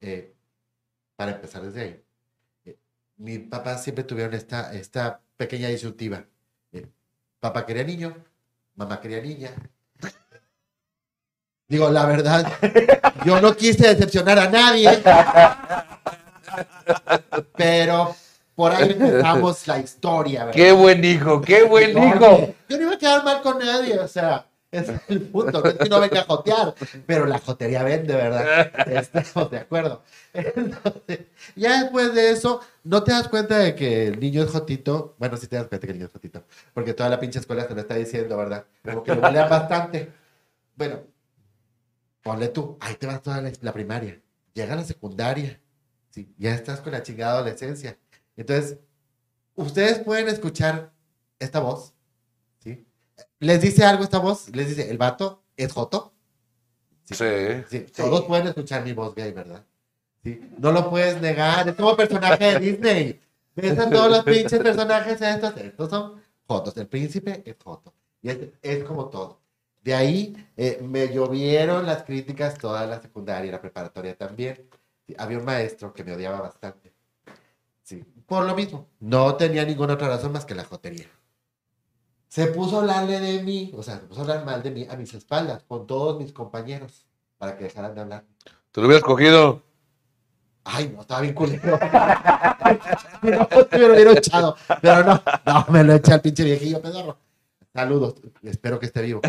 eh, 0.00 0.34
para 1.16 1.32
empezar 1.32 1.62
desde 1.62 1.80
ahí, 1.80 2.04
mi 3.18 3.38
papá 3.38 3.76
siempre 3.78 4.04
tuvieron 4.04 4.34
esta, 4.34 4.72
esta 4.72 5.20
pequeña 5.36 5.68
disyuntiva. 5.68 6.24
Eh, 6.72 6.86
papá 7.40 7.66
quería 7.66 7.84
niño, 7.84 8.16
mamá 8.76 9.00
quería 9.00 9.20
niña. 9.20 9.50
Digo, 11.66 11.90
la 11.90 12.06
verdad, 12.06 12.50
yo 13.26 13.40
no 13.40 13.54
quise 13.54 13.88
decepcionar 13.88 14.38
a 14.38 14.48
nadie. 14.48 15.02
Pero 17.56 18.16
por 18.54 18.72
ahí 18.72 18.90
empezamos 18.92 19.66
la 19.66 19.78
historia, 19.78 20.46
¿verdad? 20.46 20.56
Qué 20.56 20.72
buen 20.72 21.04
hijo, 21.04 21.42
qué 21.42 21.64
buen 21.64 21.90
hijo. 21.90 22.54
Yo 22.68 22.76
no 22.78 22.82
iba 22.84 22.94
a 22.94 22.98
quedar 22.98 23.24
mal 23.24 23.42
con 23.42 23.58
nadie, 23.58 23.98
o 23.98 24.08
sea, 24.08 24.47
ese 24.70 24.94
es 24.94 25.00
el 25.08 25.22
punto. 25.22 25.62
No 25.62 25.70
es 25.70 25.76
que 25.76 25.88
no 25.88 26.00
venga 26.00 26.20
a 26.20 26.24
jotear, 26.24 26.74
pero 27.06 27.26
la 27.26 27.38
jotería 27.38 27.82
vende, 27.82 28.14
¿verdad? 28.14 28.70
Estamos 28.88 29.50
de 29.50 29.58
acuerdo. 29.58 30.02
Entonces, 30.34 31.20
ya 31.56 31.82
después 31.82 32.14
de 32.14 32.30
eso, 32.30 32.60
no 32.84 33.02
te 33.02 33.12
das 33.12 33.28
cuenta 33.28 33.58
de 33.58 33.74
que 33.74 34.08
el 34.08 34.20
niño 34.20 34.42
es 34.42 34.50
jotito. 34.50 35.14
Bueno, 35.18 35.36
sí 35.36 35.46
te 35.46 35.56
das 35.56 35.68
cuenta 35.68 35.86
que 35.86 35.92
el 35.92 35.98
niño 35.98 36.06
es 36.06 36.12
jotito, 36.12 36.44
porque 36.74 36.92
toda 36.92 37.08
la 37.08 37.18
pinche 37.18 37.38
escuela 37.38 37.66
te 37.66 37.74
lo 37.74 37.80
está 37.80 37.94
diciendo, 37.94 38.36
¿verdad? 38.36 38.66
Como 38.84 39.02
que 39.02 39.14
lo 39.14 39.22
bulean 39.22 39.48
bastante. 39.50 40.12
Bueno, 40.76 41.00
ponle 42.22 42.48
tú, 42.48 42.76
ahí 42.80 42.94
te 42.96 43.06
vas 43.06 43.22
toda 43.22 43.40
la, 43.40 43.50
la 43.62 43.72
primaria. 43.72 44.20
Llega 44.52 44.76
la 44.76 44.84
secundaria, 44.84 45.60
¿sí? 46.10 46.34
ya 46.36 46.54
estás 46.54 46.80
con 46.80 46.92
la 46.92 47.02
chingada 47.02 47.34
adolescencia. 47.34 47.98
Entonces, 48.36 48.78
ustedes 49.54 50.00
pueden 50.00 50.28
escuchar 50.28 50.92
esta 51.38 51.60
voz. 51.60 51.94
¿Les 53.40 53.60
dice 53.60 53.84
algo 53.84 54.04
esta 54.04 54.18
voz? 54.18 54.48
¿Les 54.54 54.68
dice, 54.68 54.90
el 54.90 54.98
vato 54.98 55.42
es 55.56 55.72
Joto? 55.72 56.12
Sí. 57.04 57.14
Sí, 57.68 57.80
Todos 57.96 58.24
pueden 58.24 58.48
escuchar 58.48 58.84
mi 58.84 58.92
voz 58.92 59.14
gay, 59.14 59.32
¿verdad? 59.32 59.64
Sí. 60.22 60.40
No 60.58 60.72
lo 60.72 60.90
puedes 60.90 61.20
negar, 61.20 61.68
es 61.68 61.74
como 61.74 61.96
personaje 61.96 62.52
de 62.52 62.58
Disney. 62.58 63.20
Ves 63.54 63.78
a 63.78 63.88
todos 63.90 64.10
los 64.10 64.24
pinches 64.24 64.60
personajes 64.60 65.20
estos, 65.20 65.56
estos 65.56 65.90
son 65.90 66.20
Jotos. 66.46 66.76
El 66.76 66.86
príncipe 66.86 67.42
es 67.44 67.56
Joto. 67.62 67.94
Y 68.22 68.30
es, 68.30 68.38
es 68.62 68.84
como 68.84 69.06
todo. 69.06 69.40
De 69.82 69.94
ahí 69.94 70.36
eh, 70.56 70.80
me 70.82 71.08
llovieron 71.08 71.86
las 71.86 72.02
críticas 72.02 72.58
toda 72.58 72.86
la 72.86 73.00
secundaria 73.00 73.48
y 73.48 73.52
la 73.52 73.60
preparatoria 73.60 74.16
también. 74.16 74.68
Sí, 75.06 75.14
había 75.16 75.38
un 75.38 75.44
maestro 75.44 75.94
que 75.94 76.04
me 76.04 76.12
odiaba 76.12 76.40
bastante. 76.40 76.92
Sí, 77.82 78.04
por 78.26 78.44
lo 78.44 78.54
mismo. 78.54 78.86
No 79.00 79.34
tenía 79.36 79.64
ninguna 79.64 79.94
otra 79.94 80.08
razón 80.08 80.32
más 80.32 80.44
que 80.44 80.54
la 80.54 80.64
jotería. 80.64 81.06
Se 82.28 82.46
puso 82.48 82.76
a 82.76 82.80
hablarle 82.80 83.20
de 83.20 83.42
mí, 83.42 83.72
o 83.74 83.82
sea, 83.82 83.96
se 83.96 84.06
puso 84.06 84.20
a 84.20 84.24
hablar 84.24 84.44
mal 84.44 84.62
de 84.62 84.70
mí 84.70 84.86
a 84.88 84.96
mis 84.96 85.14
espaldas, 85.14 85.64
con 85.64 85.86
todos 85.86 86.18
mis 86.18 86.32
compañeros, 86.32 87.06
para 87.38 87.56
que 87.56 87.64
dejaran 87.64 87.94
de 87.94 88.00
hablar. 88.02 88.24
Te 88.70 88.80
lo 88.80 88.86
hubieras 88.86 89.02
cogido. 89.02 89.62
Ay, 90.64 90.92
no, 90.94 91.00
estaba 91.00 91.22
bien 91.22 91.32
culero. 91.32 91.62
no, 93.22 93.48
me 93.72 93.78
lo 93.78 93.94
hubiera 93.94 94.12
echado. 94.12 94.56
Pero 94.82 95.04
no, 95.04 95.22
no, 95.46 95.66
me 95.70 95.82
lo 95.82 95.94
echa 95.94 96.16
el 96.16 96.20
pinche 96.20 96.44
viejillo 96.44 96.82
pedorro. 96.82 97.16
Saludos, 97.74 98.16
espero 98.42 98.78
que 98.78 98.86
esté 98.86 99.00
vivo. 99.00 99.22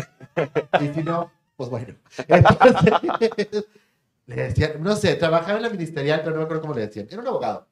Y 0.80 0.88
si 0.88 1.02
no, 1.02 1.30
pues 1.56 1.70
bueno. 1.70 1.94
Entonces, 2.28 3.64
le 4.26 4.34
decían, 4.34 4.82
no 4.82 4.94
sé, 4.96 5.14
trabajaba 5.14 5.56
en 5.56 5.62
la 5.62 5.70
ministerial, 5.70 6.20
pero 6.20 6.32
no 6.32 6.38
me 6.38 6.44
acuerdo 6.44 6.62
cómo 6.62 6.74
le 6.74 6.82
decían. 6.82 7.06
Era 7.10 7.22
un 7.22 7.28
abogado. 7.28 7.66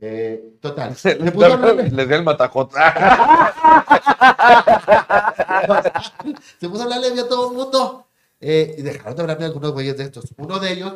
Eh, 0.00 0.56
total. 0.60 0.96
Se 1.00 1.16
puso 1.16 1.74
Les 1.74 2.08
di 2.08 2.14
el 2.14 2.24
matajot. 2.24 2.72
se 6.60 6.68
puso 6.68 6.82
a 6.82 6.84
hablarle 6.84 7.20
a 7.20 7.28
todo 7.28 7.50
el 7.50 7.56
mundo. 7.56 8.06
Eh, 8.40 8.74
y 8.78 8.82
dejaron 8.82 9.16
de 9.16 9.22
hablarme 9.22 9.44
algunos 9.44 9.72
güeyes 9.72 9.96
de 9.96 10.04
estos. 10.04 10.32
Uno 10.38 10.58
de 10.58 10.72
ellos, 10.72 10.94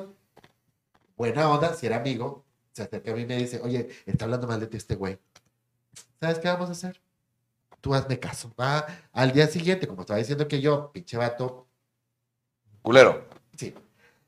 buena 1.17 1.51
onda, 1.51 1.75
si 1.75 1.87
era 1.87 1.97
amigo, 1.97 2.45
se 2.73 2.83
acerca 2.83 3.13
a 3.13 3.15
mí 3.15 3.23
y 3.23 3.27
me 3.27 3.37
dice, 3.37 3.61
oye, 3.63 3.91
está 4.07 4.25
hablando 4.25 4.47
mal 4.47 4.61
de 4.61 4.67
ti 4.67 4.77
este 4.79 4.97
güey. 4.97 5.19
¿Sabes 6.21 6.39
qué 6.39 6.49
vamos 6.49 6.71
a 6.71 6.73
hacer? 6.73 7.01
Tú 7.81 7.95
hazme 7.95 8.19
caso. 8.19 8.51
Va 8.59 8.87
al 9.13 9.33
día 9.33 9.47
siguiente, 9.47 9.87
como 9.87 10.03
estaba 10.03 10.19
diciendo 10.19 10.49
que 10.49 10.61
yo, 10.61 10.91
pinche 10.93 11.17
vato, 11.19 11.67
Culero. 12.83 13.25
sí. 13.57 13.75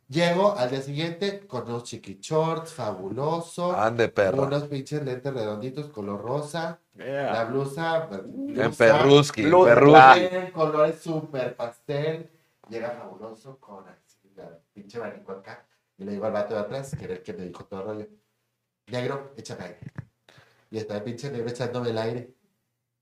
Llego 0.08 0.56
al 0.56 0.70
día 0.70 0.82
siguiente 0.82 1.46
con 1.48 1.64
unos 1.64 1.82
chiqui 1.82 2.18
shorts, 2.20 2.72
fabuloso. 2.72 3.74
Ande, 3.76 4.08
perro. 4.08 4.44
Unos 4.44 4.64
pinches 4.64 5.02
lentes 5.02 5.34
redonditos, 5.34 5.88
color 5.88 6.22
rosa. 6.22 6.78
La 6.94 7.44
blusa. 7.44 8.08
En 8.12 8.54
blusa, 8.54 8.70
Perruski. 8.78 9.42
Blusa. 9.44 9.74
Perruski. 9.74 10.36
en 10.36 10.50
colores 10.52 11.00
súper 11.00 11.56
pastel. 11.56 12.30
Llega 12.68 12.92
fabuloso 12.92 13.58
con 13.58 13.84
la 13.84 13.98
pinche 14.72 14.98
abanico 14.98 15.32
acá. 15.32 15.66
Y 15.98 16.04
le 16.04 16.12
digo 16.12 16.26
al 16.26 16.32
vato 16.32 16.54
de 16.54 16.60
atrás, 16.60 16.94
que 16.96 17.04
era 17.04 17.14
el 17.14 17.22
que 17.22 17.32
me 17.32 17.44
dijo 17.44 17.64
todo 17.64 17.80
el 17.80 17.86
rollo. 17.86 18.08
Negro, 18.86 19.32
échame 19.36 19.64
aire. 19.64 19.80
Y 20.70 20.78
está 20.78 20.96
el 20.96 21.02
pinche 21.02 21.32
negro 21.32 21.48
echándome 21.48 21.90
el 21.90 21.98
aire. 21.98 22.34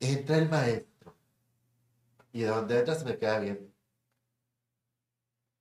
Entra 0.01 0.39
el 0.39 0.49
maestro. 0.49 1.15
Y 2.33 2.43
de 2.43 2.49
donde 2.49 2.79
entra 2.79 2.95
se 2.95 3.05
me 3.05 3.19
queda 3.19 3.39
viendo. 3.41 3.69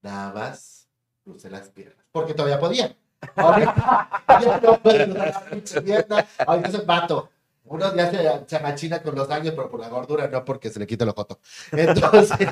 Nada 0.02 0.34
más 0.34 0.82
crucé 1.23 1.49
las 1.49 1.69
piernas. 1.69 2.05
Porque 2.11 2.33
todavía 2.33 2.59
podía. 2.59 2.95
Ahorita 3.35 4.09
ya 4.41 4.59
no 4.59 4.79
puedo 4.79 5.05
cruzar 5.05 5.27
la 5.33 5.45
pinche 5.45 5.81
pierna. 5.81 6.25
Ahorita 6.45 6.71
soy 6.71 6.85
vato. 6.85 7.29
Unos 7.65 7.93
días 7.93 8.11
se, 8.11 8.49
se 8.49 8.55
amachina 8.57 9.01
con 9.01 9.15
los 9.15 9.29
años, 9.29 9.53
pero 9.55 9.69
por 9.69 9.79
la 9.79 9.87
gordura, 9.87 10.27
no 10.27 10.43
porque 10.43 10.69
se 10.69 10.79
le 10.79 10.85
quita 10.85 11.05
el 11.05 11.11
joto. 11.11 11.39
Entonces, 11.71 12.49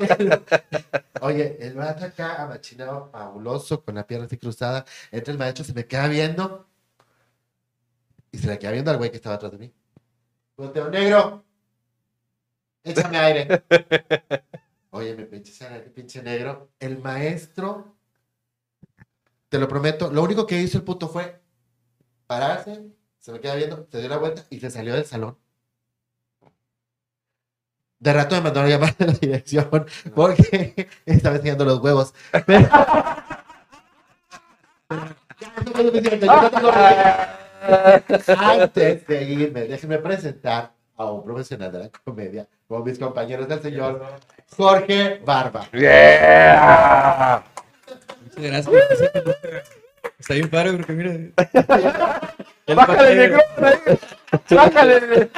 oye, 1.20 1.58
el 1.60 1.74
vato 1.74 2.06
acá 2.06 2.42
amachinado, 2.42 3.10
fabuloso, 3.12 3.84
con 3.84 3.94
la 3.94 4.06
pierna 4.06 4.26
así 4.26 4.38
cruzada. 4.38 4.86
Entra 5.12 5.32
el 5.32 5.38
maestro, 5.38 5.64
se 5.64 5.74
me 5.74 5.86
queda 5.86 6.08
viendo. 6.08 6.66
Y 8.32 8.38
se 8.38 8.48
le 8.48 8.58
queda 8.58 8.72
viendo 8.72 8.90
al 8.90 8.96
güey 8.96 9.10
que 9.10 9.16
estaba 9.16 9.36
atrás 9.36 9.52
de 9.52 9.58
mí. 9.58 9.72
Volteo, 10.56 10.88
negro. 10.88 11.44
Échame 12.82 13.18
aire. 13.18 13.64
Oye, 14.90 15.14
mi 15.14 15.24
pinche, 15.24 15.66
pinche 15.94 16.22
negro. 16.22 16.70
El 16.80 16.98
maestro, 16.98 17.93
te 19.54 19.60
lo 19.60 19.68
prometo, 19.68 20.10
lo 20.10 20.20
único 20.24 20.48
que 20.48 20.60
hizo 20.60 20.78
el 20.78 20.82
puto 20.82 21.08
fue 21.08 21.40
pararse, 22.26 22.82
se 23.20 23.30
me 23.30 23.38
queda 23.38 23.54
viendo, 23.54 23.86
se 23.88 24.00
dio 24.00 24.08
la 24.08 24.16
vuelta 24.16 24.42
y 24.50 24.58
se 24.58 24.68
salió 24.68 24.94
del 24.94 25.06
salón. 25.06 25.38
De 28.00 28.12
rato 28.12 28.34
me 28.34 28.40
mandaron 28.40 28.68
a 28.68 28.74
llamar 28.74 28.96
a 28.98 29.04
la 29.06 29.12
dirección 29.12 29.86
porque 30.12 30.88
estaba 31.06 31.36
enseñando 31.36 31.64
los 31.64 31.78
huevos. 31.78 32.14
Antes 38.36 39.06
de 39.06 39.22
irme, 39.22 39.68
déjenme 39.68 39.98
presentar 39.98 40.72
a 40.96 41.12
un 41.12 41.22
profesional 41.22 41.70
de 41.70 41.78
la 41.78 41.90
comedia, 42.04 42.48
con 42.66 42.82
mis 42.82 42.98
compañeros 42.98 43.46
del 43.46 43.62
señor 43.62 44.04
Jorge 44.56 45.22
Barba. 45.24 45.70
Yeah. 45.70 47.44
Muchas 48.36 48.66
gracias. 48.66 48.68
Está 50.18 50.34
bien 50.34 50.48
padre 50.50 50.72
porque 50.74 50.92
mira. 50.92 51.12
Bájale 52.74 53.12
el 53.24 53.30
micrófono 53.30 53.66
ahí. 53.66 53.98
Bájale. 54.50 55.30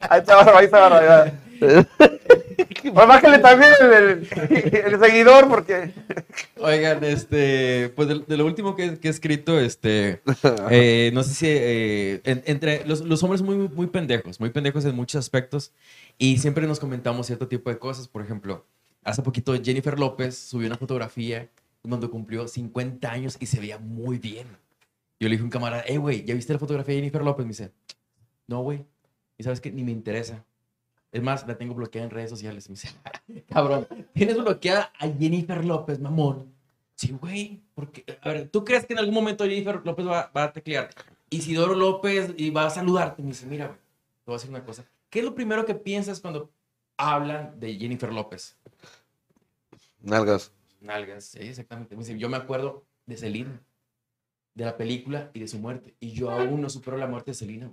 Ahí 0.00 0.20
está 0.20 0.36
Barba, 0.36 0.58
ahí 0.58 0.64
está 0.64 0.88
Barba. 0.88 1.32
Pues 1.58 2.94
bájale 3.06 3.38
también 3.40 3.70
el, 3.80 3.92
el- 3.92 4.76
el 4.94 5.00
seguidor 5.00 5.48
porque... 5.48 5.92
Oigan, 6.58 7.02
este, 7.04 7.92
pues 7.94 8.08
de, 8.08 8.20
de 8.26 8.36
lo 8.36 8.46
último 8.46 8.74
que, 8.76 8.98
que 8.98 9.08
he 9.08 9.10
escrito, 9.10 9.58
este, 9.60 10.20
eh, 10.70 11.10
no 11.12 11.22
sé 11.24 11.34
si 11.34 11.46
eh, 11.48 12.20
en- 12.24 12.42
entre 12.46 12.84
los, 12.86 13.00
los 13.00 13.22
hombres 13.22 13.42
muy, 13.42 13.56
muy 13.56 13.88
pendejos, 13.88 14.40
muy 14.40 14.50
pendejos 14.50 14.84
en 14.84 14.94
muchos 14.94 15.18
aspectos 15.18 15.72
y 16.16 16.38
siempre 16.38 16.66
nos 16.66 16.80
comentamos 16.80 17.26
cierto 17.26 17.48
tipo 17.48 17.70
de 17.70 17.78
cosas. 17.78 18.08
Por 18.08 18.22
ejemplo, 18.22 18.64
hace 19.02 19.22
poquito 19.22 19.54
Jennifer 19.62 19.98
López 19.98 20.36
subió 20.36 20.66
una 20.66 20.76
fotografía 20.76 21.48
cuando 21.82 22.10
cumplió 22.10 22.46
50 22.46 23.10
años 23.10 23.36
y 23.40 23.46
se 23.46 23.60
veía 23.60 23.78
muy 23.78 24.18
bien. 24.18 24.46
Yo 25.20 25.28
le 25.28 25.32
dije 25.32 25.42
a 25.42 25.44
un 25.44 25.50
camarada, 25.50 25.84
hey, 25.86 25.96
güey, 25.96 26.24
¿ya 26.24 26.34
viste 26.34 26.52
la 26.52 26.58
fotografía 26.58 26.94
de 26.94 27.00
Jennifer 27.00 27.22
López? 27.22 27.44
Me 27.44 27.50
dice, 27.50 27.72
no, 28.46 28.62
güey. 28.62 28.84
Y 29.36 29.42
sabes 29.42 29.60
que 29.60 29.70
ni 29.70 29.82
me 29.84 29.92
interesa. 29.92 30.44
Es 31.10 31.22
más, 31.22 31.46
la 31.46 31.56
tengo 31.56 31.74
bloqueada 31.74 32.04
en 32.04 32.10
redes 32.10 32.30
sociales. 32.30 32.68
Me 32.68 32.74
dice, 32.74 32.90
cabrón, 33.48 33.86
tienes 34.12 34.36
bloqueada 34.36 34.92
a 34.98 35.08
Jennifer 35.08 35.64
López, 35.64 35.98
mamón. 36.00 36.52
Sí, 36.94 37.12
güey. 37.12 37.62
Porque, 37.74 38.04
a 38.20 38.28
ver, 38.28 38.48
¿tú 38.48 38.64
crees 38.64 38.84
que 38.84 38.92
en 38.92 38.98
algún 38.98 39.14
momento 39.14 39.44
Jennifer 39.44 39.80
López 39.84 40.06
va, 40.06 40.30
va 40.36 40.44
a 40.44 40.52
teclear? 40.52 40.90
Isidoro 41.30 41.74
López 41.74 42.34
y 42.36 42.50
va 42.50 42.66
a 42.66 42.70
saludarte. 42.70 43.22
Me 43.22 43.28
dice, 43.28 43.46
mira, 43.46 43.66
güey, 43.66 43.78
te 43.78 44.24
voy 44.26 44.34
a 44.34 44.38
decir 44.38 44.50
una 44.50 44.64
cosa. 44.64 44.84
¿Qué 45.10 45.20
es 45.20 45.24
lo 45.24 45.34
primero 45.34 45.64
que 45.64 45.74
piensas 45.74 46.20
cuando 46.20 46.50
hablan 46.96 47.58
de 47.58 47.74
Jennifer 47.76 48.12
López? 48.12 48.57
Nalgas. 50.00 50.52
Nalgas, 50.80 51.24
sí, 51.24 51.38
exactamente. 51.40 51.96
Yo 52.18 52.28
me 52.28 52.36
acuerdo 52.36 52.84
de 53.06 53.16
Selena, 53.16 53.60
de 54.54 54.64
la 54.64 54.76
película 54.76 55.30
y 55.34 55.40
de 55.40 55.48
su 55.48 55.58
muerte. 55.58 55.94
Y 56.00 56.12
yo 56.12 56.30
aún 56.30 56.60
no 56.60 56.70
supero 56.70 56.96
la 56.96 57.06
muerte 57.06 57.32
de 57.32 57.34
Selena. 57.34 57.72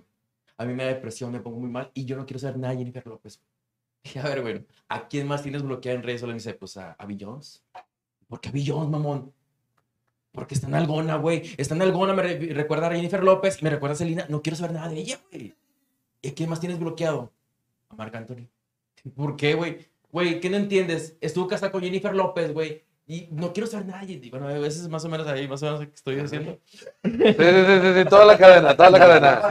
A 0.57 0.65
mí 0.65 0.73
me 0.73 0.83
da 0.85 0.89
depresión, 0.93 1.31
me 1.31 1.39
pongo 1.39 1.59
muy 1.59 1.69
mal 1.69 1.91
y 1.93 2.05
yo 2.05 2.15
no 2.15 2.25
quiero 2.25 2.39
saber 2.39 2.57
nada 2.57 2.73
de 2.73 2.79
Jennifer 2.79 3.05
López. 3.05 3.41
A 4.23 4.27
ver, 4.29 4.41
bueno, 4.41 4.63
¿a 4.87 5.07
quién 5.07 5.27
más 5.27 5.43
tienes 5.43 5.63
bloqueado 5.63 5.97
en 5.97 6.03
redes 6.03 6.21
sociales? 6.21 6.57
Pues 6.59 6.77
a, 6.77 6.93
a 6.93 7.05
Beyoncé. 7.05 7.61
¿Por 8.27 8.39
qué 8.39 8.51
Beyoncé, 8.51 8.89
mamón? 8.89 9.33
Porque 10.31 10.53
está 10.55 10.67
en 10.67 10.75
Algona, 10.75 11.15
güey. 11.17 11.43
Está 11.57 11.75
en 11.75 11.81
Algona, 11.81 12.13
me 12.13 12.21
re- 12.21 12.53
recuerda 12.53 12.87
a 12.87 12.91
Jennifer 12.95 13.23
López, 13.23 13.61
me 13.63 13.69
recuerda 13.69 13.93
a 13.93 13.97
Selena. 13.97 14.25
No 14.29 14.41
quiero 14.41 14.55
saber 14.57 14.73
nada 14.73 14.89
de 14.89 14.97
ella, 14.99 15.19
güey. 15.31 15.53
¿Y 16.21 16.27
a 16.29 16.33
quién 16.35 16.49
más 16.49 16.59
tienes 16.59 16.77
bloqueado? 16.79 17.31
A 17.89 17.95
Marc 17.95 18.13
Anthony. 18.15 18.47
¿Por 19.15 19.35
qué, 19.37 19.53
güey? 19.53 19.87
Güey, 20.15 20.39
¿qué 20.39 20.49
no 20.49 20.55
entiendes? 20.55 21.17
Estuvo 21.19 21.45
casada 21.45 21.73
con 21.73 21.83
Jennifer 21.83 22.15
López, 22.15 22.53
güey. 22.53 22.85
Y 23.05 23.27
no 23.31 23.51
quiero 23.51 23.67
saber 23.67 23.87
nada. 23.87 24.05
Y 24.05 24.29
bueno, 24.29 24.47
a 24.47 24.53
veces 24.53 24.87
más 24.87 25.03
o 25.03 25.09
menos 25.09 25.27
ahí, 25.27 25.45
más 25.45 25.61
o 25.61 25.65
menos 25.65 25.81
que 25.81 25.93
estoy 25.93 26.15
diciendo. 26.15 26.57
Sí, 27.03 27.11
sí, 27.11 27.21
sí, 27.27 27.93
sí, 27.97 28.05
toda 28.09 28.23
la 28.23 28.37
cadena, 28.37 28.77
toda 28.77 28.91
la 28.91 28.99
cadena. 28.99 29.41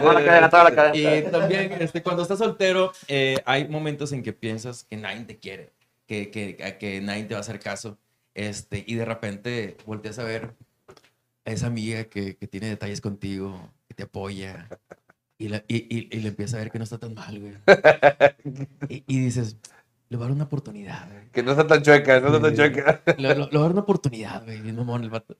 Toda 0.00 0.14
la 0.14 0.24
cadena, 0.24 0.48
toda 0.48 0.64
la 0.64 0.74
cadena. 0.74 1.16
Y 1.16 1.30
también, 1.30 1.72
este, 1.82 2.02
cuando 2.02 2.22
estás 2.22 2.38
soltero, 2.38 2.92
eh, 3.08 3.36
hay 3.44 3.68
momentos 3.68 4.12
en 4.12 4.22
que 4.22 4.32
piensas 4.32 4.84
que 4.84 4.96
nadie 4.96 5.22
te 5.26 5.38
quiere, 5.38 5.74
que, 6.06 6.30
que, 6.30 6.56
que 6.80 7.02
nadie 7.02 7.24
te 7.24 7.34
va 7.34 7.40
a 7.40 7.42
hacer 7.42 7.60
caso. 7.60 7.98
Este, 8.32 8.84
y 8.86 8.94
de 8.94 9.04
repente 9.04 9.76
volteas 9.84 10.18
a 10.18 10.24
ver 10.24 10.54
a 11.44 11.50
esa 11.50 11.66
amiga 11.66 12.04
que, 12.04 12.38
que 12.38 12.46
tiene 12.46 12.68
detalles 12.68 13.02
contigo, 13.02 13.70
que 13.86 13.92
te 13.92 14.04
apoya. 14.04 14.66
Y, 15.44 15.48
la- 15.48 15.62
y, 15.68 15.76
y- 15.94 16.08
y 16.10 16.20
le 16.20 16.28
empiezas 16.28 16.54
a 16.54 16.58
ver 16.58 16.70
que 16.70 16.78
no 16.78 16.84
está 16.84 16.96
tan 16.98 17.12
mal, 17.14 17.38
güey. 17.38 17.52
Y, 18.88 19.04
y 19.06 19.20
dices, 19.20 19.58
le 20.08 20.16
voy 20.16 20.24
a 20.24 20.28
dar 20.28 20.34
una 20.36 20.44
oportunidad, 20.44 21.06
güey. 21.10 21.30
Que 21.32 21.42
no 21.42 21.50
está 21.50 21.66
tan 21.66 21.82
chueca, 21.82 22.18
no 22.20 22.28
está 22.28 22.40
tan 22.40 22.54
chueca. 22.56 23.02
Le, 23.18 23.28
le- 23.28 23.34
le 23.34 23.44
voy 23.44 23.56
a 23.58 23.60
dar 23.60 23.70
una 23.72 23.80
oportunidad, 23.82 24.42
güey. 24.44 24.60
Bien 24.62 24.74
mamón 24.76 25.02
el 25.04 25.10
vato. 25.10 25.36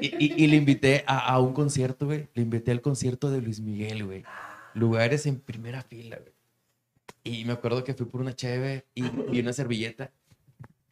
Y, 0.00 0.06
y- 0.24 0.34
y 0.42 0.46
le 0.48 0.56
invité 0.56 1.04
a, 1.06 1.18
a 1.20 1.38
un 1.38 1.52
concierto, 1.52 2.06
güey. 2.06 2.26
Le 2.34 2.42
invité 2.42 2.72
al 2.72 2.80
concierto 2.80 3.30
de 3.30 3.40
Luis 3.42 3.60
Miguel, 3.60 4.04
güey. 4.04 4.24
Lugares 4.74 5.24
en 5.26 5.38
primera 5.38 5.82
fila, 5.82 6.16
güey. 6.18 6.32
Y 7.22 7.44
me 7.44 7.52
acuerdo 7.52 7.84
que 7.84 7.94
fui 7.94 8.06
por 8.06 8.20
una 8.20 8.34
cheve 8.34 8.86
y, 8.96 9.04
y 9.32 9.40
una 9.40 9.52
servilleta. 9.52 10.10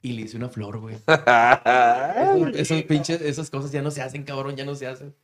Y 0.03 0.13
le 0.13 0.23
hice 0.23 0.37
una 0.37 0.49
flor, 0.51 0.79
güey. 0.79 0.95
Esos, 0.97 2.55
esos 2.55 2.83
pinches, 2.85 3.21
esas 3.23 3.51
cosas 3.51 3.73
ya 3.73 3.83
no 3.83 3.91
se 3.91 4.03
hacen, 4.03 4.23
cabrón, 4.23 4.55
ya 4.57 4.65
no 4.65 4.77
se 4.77 4.87
hacen. 4.87 5.15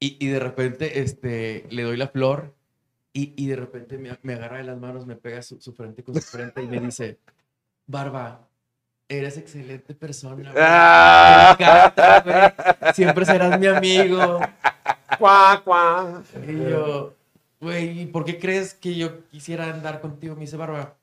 Y, 0.00 0.16
y 0.20 0.28
de 0.28 0.38
repente, 0.38 1.00
este, 1.00 1.66
le 1.70 1.82
doy 1.82 1.96
la 1.96 2.08
flor 2.08 2.54
y, 3.14 3.32
y 3.36 3.46
de 3.46 3.56
repente 3.56 3.96
me, 3.96 4.18
me 4.22 4.34
agarra 4.34 4.58
de 4.58 4.64
las 4.64 4.76
manos, 4.76 5.06
me 5.06 5.14
pega 5.14 5.40
su, 5.40 5.60
su 5.60 5.72
frente 5.72 6.02
con 6.02 6.16
su 6.16 6.20
frente 6.20 6.62
y 6.62 6.66
me 6.66 6.80
dice, 6.80 7.20
Barba, 7.86 8.48
eres 9.08 9.38
excelente 9.38 9.94
persona, 9.94 10.34
güey. 10.34 10.44
Me 10.44 10.50
encanta, 11.52 12.20
güey. 12.20 12.92
Siempre 12.92 13.24
serás 13.24 13.58
mi 13.60 13.68
amigo. 13.68 14.40
Cuá, 15.18 15.62
cuá. 15.64 16.22
Y 16.46 16.70
yo, 16.70 17.14
güey, 17.60 18.00
¿y 18.00 18.06
¿por 18.06 18.24
qué 18.24 18.38
crees 18.38 18.74
que 18.74 18.96
yo 18.96 19.24
quisiera 19.28 19.72
andar 19.72 20.00
contigo? 20.00 20.34
Me 20.34 20.42
dice 20.42 20.56
Barba, 20.56 20.96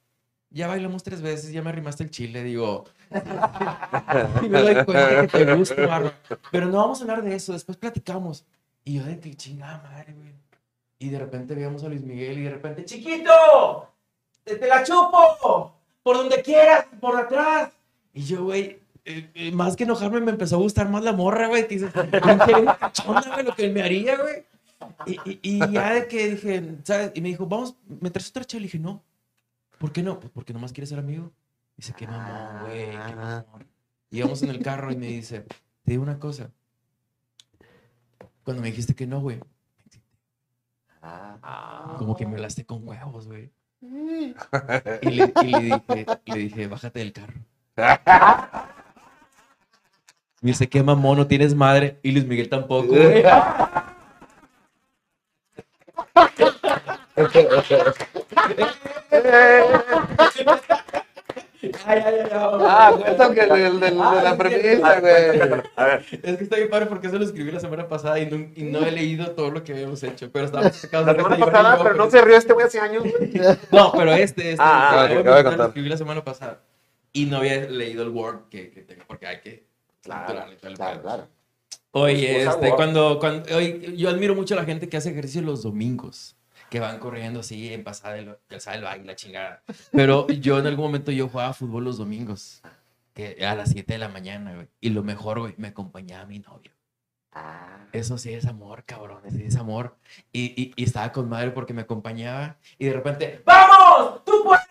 ya 0.50 0.68
bailamos 0.68 1.04
tres 1.04 1.22
veces, 1.22 1.54
ya 1.54 1.62
me 1.62 1.70
arrimaste 1.70 2.04
el 2.04 2.12
chile. 2.12 2.44
Digo, 2.44 2.84
y 4.44 4.50
me 4.50 4.62
doy 4.62 4.84
cuenta 4.84 5.28
que 5.28 5.46
te 5.46 5.54
gusta, 5.54 5.86
Barba. 5.86 6.14
Pero 6.52 6.66
no 6.66 6.78
vamos 6.78 7.00
a 7.00 7.04
hablar 7.04 7.24
de 7.24 7.36
eso, 7.36 7.54
después 7.54 7.78
platicamos. 7.78 8.46
Y 8.84 8.96
yo 8.96 9.06
de 9.06 9.18
que 9.18 9.34
chingada 9.36 9.82
madre, 9.82 10.14
güey. 10.14 10.32
Y 11.02 11.10
de 11.10 11.18
repente 11.18 11.56
veíamos 11.56 11.84
a 11.84 11.90
Luis 11.90 12.04
Miguel 12.04 12.38
y 12.38 12.44
de 12.44 12.52
repente, 12.52 12.86
chiquito, 12.86 13.32
te, 14.44 14.56
te 14.56 14.68
la 14.68 14.84
chupo, 14.84 15.74
por 16.04 16.16
donde 16.16 16.44
quieras, 16.44 16.86
por 17.00 17.20
atrás. 17.20 17.72
Y 18.14 18.22
yo, 18.22 18.44
güey, 18.44 18.80
eh, 19.04 19.32
eh, 19.34 19.52
más 19.52 19.76
que 19.76 19.86
enojarme, 19.86 20.22
me 20.22 20.30
empezó 20.30 20.58
a 20.58 20.60
gustar 20.60 20.90
más 20.90 21.04
la 21.04 21.12
morra, 21.12 21.48
güey. 21.48 21.68
Que 21.68 21.80
dices, 21.80 21.92
cachonda, 21.92 23.34
güey, 23.34 23.44
lo 23.44 23.56
que 23.56 23.70
me 23.70 23.82
haría, 23.82 24.16
güey. 24.16 24.46
Y, 25.08 25.14
y, 25.32 25.40
y 25.42 25.72
ya 25.72 25.96
de 25.96 26.08
que 26.08 26.36
dije, 26.36 26.76
¿sabes? 26.84 27.12
Y 27.16 27.22
me 27.22 27.30
dijo, 27.30 27.48
vamos, 27.48 27.76
¿me 28.00 28.12
traes 28.12 28.30
otra 28.30 28.46
chela? 28.46 28.62
Y 28.62 28.66
dije, 28.66 28.78
no. 28.78 29.02
¿Por 29.80 29.92
qué 29.92 30.04
no? 30.04 30.20
Pues 30.20 30.32
porque 30.32 30.54
nomás 30.54 30.72
quieres 30.72 30.90
ser 30.90 31.00
amigo. 31.00 31.32
Dice, 31.78 31.96
qué 31.98 32.06
mamón, 32.06 32.66
güey, 32.68 32.92
qué 32.92 33.16
mamón. 33.16 33.68
Y 34.12 34.20
íbamos 34.20 34.44
en 34.44 34.52
el 34.52 34.62
carro 34.62 34.92
y 34.92 34.98
me 34.98 35.08
dice, 35.08 35.46
te 35.84 35.94
digo 35.94 36.04
una 36.04 36.20
cosa. 36.20 36.52
Cuando 38.44 38.62
me 38.62 38.70
dijiste 38.70 38.94
que 38.94 39.08
no, 39.08 39.20
güey, 39.20 39.40
Ah. 41.02 41.96
como 41.98 42.16
que 42.16 42.26
me 42.26 42.36
hablaste 42.36 42.66
con 42.66 42.88
huevos, 42.88 43.28
güey. 43.28 43.52
Y 43.82 45.10
le, 45.10 45.34
y 45.42 45.52
le 45.52 45.60
dije, 45.62 46.06
le 46.26 46.38
dije, 46.38 46.68
bájate 46.68 47.00
del 47.00 47.14
carro. 47.14 47.42
Me 50.42 50.52
dice, 50.52 50.70
qué 50.70 50.84
mamón, 50.84 51.18
no 51.18 51.28
tienes 51.28 51.56
madre. 51.56 52.00
Y 52.04 52.12
Luis 52.12 52.26
Miguel 52.26 52.50
tampoco, 52.50 52.88
güey. 52.88 53.24
Ay, 61.64 61.72
ay, 61.86 62.04
ay, 62.06 62.20
ay. 62.24 62.30
Ah, 62.34 62.94
cuenta 63.00 63.34
que 63.34 63.42
el, 63.42 63.80
de 63.80 63.92
la 63.92 64.36
premisa, 64.38 65.00
güey. 65.00 65.42
A 65.76 65.86
ver, 65.86 66.06
Es 66.24 66.38
que 66.38 66.44
está 66.44 66.56
bien 66.56 66.70
padre 66.70 66.88
porque 66.88 67.08
eso 67.08 67.20
lo 67.20 67.26
escribí 67.26 67.52
la 67.52 67.60
semana 67.60 67.88
pasada 67.88 68.20
y 68.20 68.26
no, 68.26 68.38
y 68.56 68.64
no 68.64 68.86
he 68.86 68.92
leído 68.92 69.32
todo 69.32 69.52
lo 69.52 69.64
que 69.64 69.74
habíamos 69.74 70.02
hecho. 70.04 70.32
Pero 70.32 70.46
estábamos 70.46 70.76
sacados 70.76 71.06
la 71.08 71.16
semana 71.16 71.38
pasada, 71.38 71.78
yo, 71.78 71.84
pero 71.84 71.96
no 71.96 72.10
se 72.10 72.22
rió 72.22 72.36
este 72.38 72.54
güey 72.54 72.66
hace 72.66 72.80
años, 72.80 73.04
güey. 73.04 73.34
No, 73.72 73.92
pero 73.92 74.12
este, 74.14 74.52
este. 74.52 74.56
Ah, 74.64 75.02
ah, 75.02 75.04
este, 75.04 75.08
que 75.10 75.14
lo 75.16 75.20
acabo 75.20 75.38
de 75.38 75.44
contar. 75.44 75.68
escribí 75.68 75.90
la 75.90 75.98
semana 75.98 76.24
pasada. 76.24 76.62
Y 77.14 77.26
no 77.26 77.38
había 77.38 77.70
leído 77.70 78.04
el 78.04 78.10
Word 78.10 78.50
que, 78.50 78.72
que 78.72 78.82
tengo, 78.82 79.04
porque 79.08 79.28
hay 79.28 79.40
que. 79.42 79.66
Claro, 80.02 80.46
pedo. 80.60 80.74
claro. 80.76 81.28
Oye, 81.92 82.42
Usa 82.42 82.52
este, 82.54 82.68
Word. 82.68 82.76
cuando, 82.76 83.20
cuando 83.20 83.56
oye, 83.56 83.96
yo 83.98 84.10
admiro 84.10 84.34
mucho 84.34 84.56
a 84.56 84.58
la 84.58 84.66
gente 84.66 84.90
que 84.90 84.98
hace 84.98 85.12
ejercicio 85.12 85.42
los 85.42 85.62
domingos, 85.62 86.36
que 86.72 86.80
van 86.80 87.00
corriendo 87.00 87.42
así 87.42 87.74
en 87.74 87.84
pasada 87.84 88.14
del, 88.14 88.38
del 88.50 88.82
baile, 88.82 89.04
la 89.04 89.16
chingada. 89.18 89.62
Pero 89.92 90.26
yo 90.28 90.58
en 90.58 90.68
algún 90.68 90.86
momento 90.86 91.12
yo 91.12 91.28
jugaba 91.28 91.52
fútbol 91.52 91.84
los 91.84 91.98
domingos, 91.98 92.62
que 93.14 93.46
a 93.46 93.56
las 93.56 93.72
7 93.72 93.92
de 93.92 94.00
la 94.00 94.08
mañana, 94.08 94.56
güey. 94.56 94.70
Y 94.80 94.92
lo 94.92 95.04
mejor, 95.04 95.42
güey, 95.42 95.54
me 95.58 95.68
acompañaba 95.68 96.26
mi 96.26 96.40
novio. 96.40 96.72
Ah. 97.34 97.88
Eso 97.92 98.18
sí 98.18 98.32
es 98.32 98.46
amor, 98.46 98.86
cabrón, 98.86 99.22
sí 99.32 99.44
es 99.44 99.58
amor. 99.58 99.98
Y, 100.32 100.54
y, 100.62 100.72
y 100.78 100.86
estaba 100.86 101.12
con 101.12 101.28
madre 101.28 101.52
porque 101.52 101.74
me 101.74 101.82
acompañaba 101.82 102.56
y 102.78 102.86
de 102.86 102.94
repente, 102.94 103.42
¡Vamos! 103.46 104.24
¡Tú 104.24 104.42
puedes! 104.42 104.64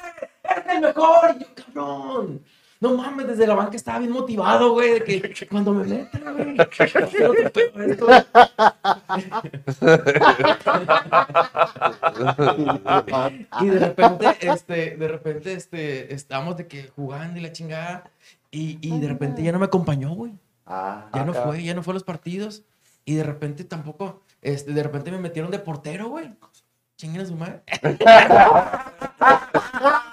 ¡Eres 0.42 0.66
el 0.68 0.80
mejor! 0.80 1.36
Y 1.36 1.40
yo, 1.40 1.54
cabrón. 1.54 2.42
No 2.80 2.96
mames, 2.96 3.26
desde 3.26 3.46
la 3.46 3.54
banca 3.54 3.76
estaba 3.76 3.98
bien 3.98 4.10
motivado, 4.10 4.72
güey, 4.72 4.94
de 4.94 5.04
que 5.04 5.46
cuando 5.46 5.74
me 5.74 5.84
metan, 5.84 6.34
güey. 6.34 6.56
quiero 7.10 7.34
esto. 7.34 8.06
Y 13.60 13.66
de 13.66 13.78
repente, 13.78 14.36
este, 14.40 14.96
de 14.96 15.08
repente, 15.08 15.52
este, 15.52 16.14
estábamos 16.14 16.56
de 16.56 16.66
que 16.66 16.88
jugando 16.96 17.38
y 17.38 17.42
la 17.42 17.52
chingada. 17.52 18.10
Y, 18.50 18.78
y 18.80 18.98
de 18.98 19.08
repente 19.08 19.42
ya 19.42 19.52
no 19.52 19.58
me 19.58 19.66
acompañó, 19.66 20.14
güey. 20.14 20.32
Ah. 20.64 21.10
Ya 21.12 21.26
no 21.26 21.34
fue, 21.34 21.62
ya 21.62 21.74
no 21.74 21.82
fue 21.82 21.92
a 21.92 21.94
los 21.94 22.04
partidos. 22.04 22.62
Y 23.04 23.14
de 23.14 23.24
repente 23.24 23.64
tampoco, 23.64 24.22
este, 24.40 24.72
de 24.72 24.82
repente 24.82 25.10
me 25.10 25.18
metieron 25.18 25.50
de 25.50 25.58
portero, 25.58 26.08
güey. 26.08 26.32
Chinguen 27.00 27.22
a 27.22 27.24
su 27.24 27.34
madre. 27.34 27.62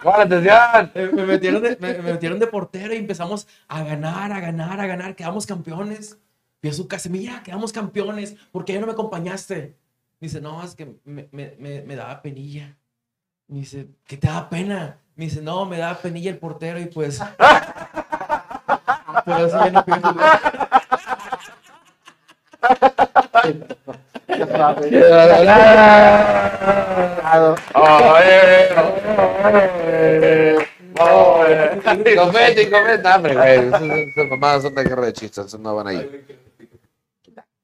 ¡Pon 0.03 0.21
atención! 0.21 0.91
Me, 0.95 1.25
metieron 1.25 1.61
de, 1.61 1.75
me, 1.81 1.95
me 1.95 2.13
metieron 2.13 2.39
de 2.39 2.47
portero 2.47 2.93
y 2.93 2.97
empezamos 2.97 3.45
a 3.67 3.83
ganar, 3.83 4.31
a 4.31 4.39
ganar, 4.39 4.79
a 4.79 4.87
ganar. 4.87 5.13
Quedamos 5.13 5.45
campeones. 5.45 6.17
Fui 6.61 6.69
a 6.69 6.73
su 6.73 6.87
casa, 6.87 7.09
mira, 7.09 7.43
quedamos 7.43 7.73
campeones. 7.73 8.37
¿Por 8.53 8.63
qué 8.63 8.71
ya 8.71 8.79
no 8.79 8.85
me 8.85 8.93
acompañaste? 8.93 9.75
Me 10.21 10.27
dice, 10.27 10.39
no, 10.39 10.63
es 10.63 10.75
que 10.75 10.95
me, 11.03 11.27
me, 11.33 11.55
me, 11.59 11.81
me 11.81 11.95
daba 11.97 12.21
penilla. 12.21 12.77
Me 13.47 13.59
dice, 13.59 13.89
¿qué 14.05 14.15
te 14.15 14.27
da 14.27 14.49
pena? 14.49 14.97
Me 15.17 15.25
dice, 15.25 15.41
no, 15.41 15.65
me 15.65 15.79
daba 15.79 15.99
penilla 15.99 16.31
el 16.31 16.37
portero 16.37 16.79
y 16.79 16.85
pues... 16.85 17.19
Por 19.25 19.41
eso 19.41 19.65
ya 19.65 19.71
no 19.71 19.83
fui 19.83 19.93
a 24.27 24.45
jugar. 24.45 24.77
Confeti, 30.95 32.15
confeti. 32.15 32.65
No, 33.03 33.15
hombre, 33.15 33.35
güey. 33.35 33.67
Esas, 33.67 33.81
mamadas 34.29 34.61
son 34.63 34.75
de 34.75 34.83
guerra 34.83 35.05
de 35.05 35.13
chistes. 35.13 35.57
No 35.59 35.75
van 35.75 35.87
ahí. 35.87 36.25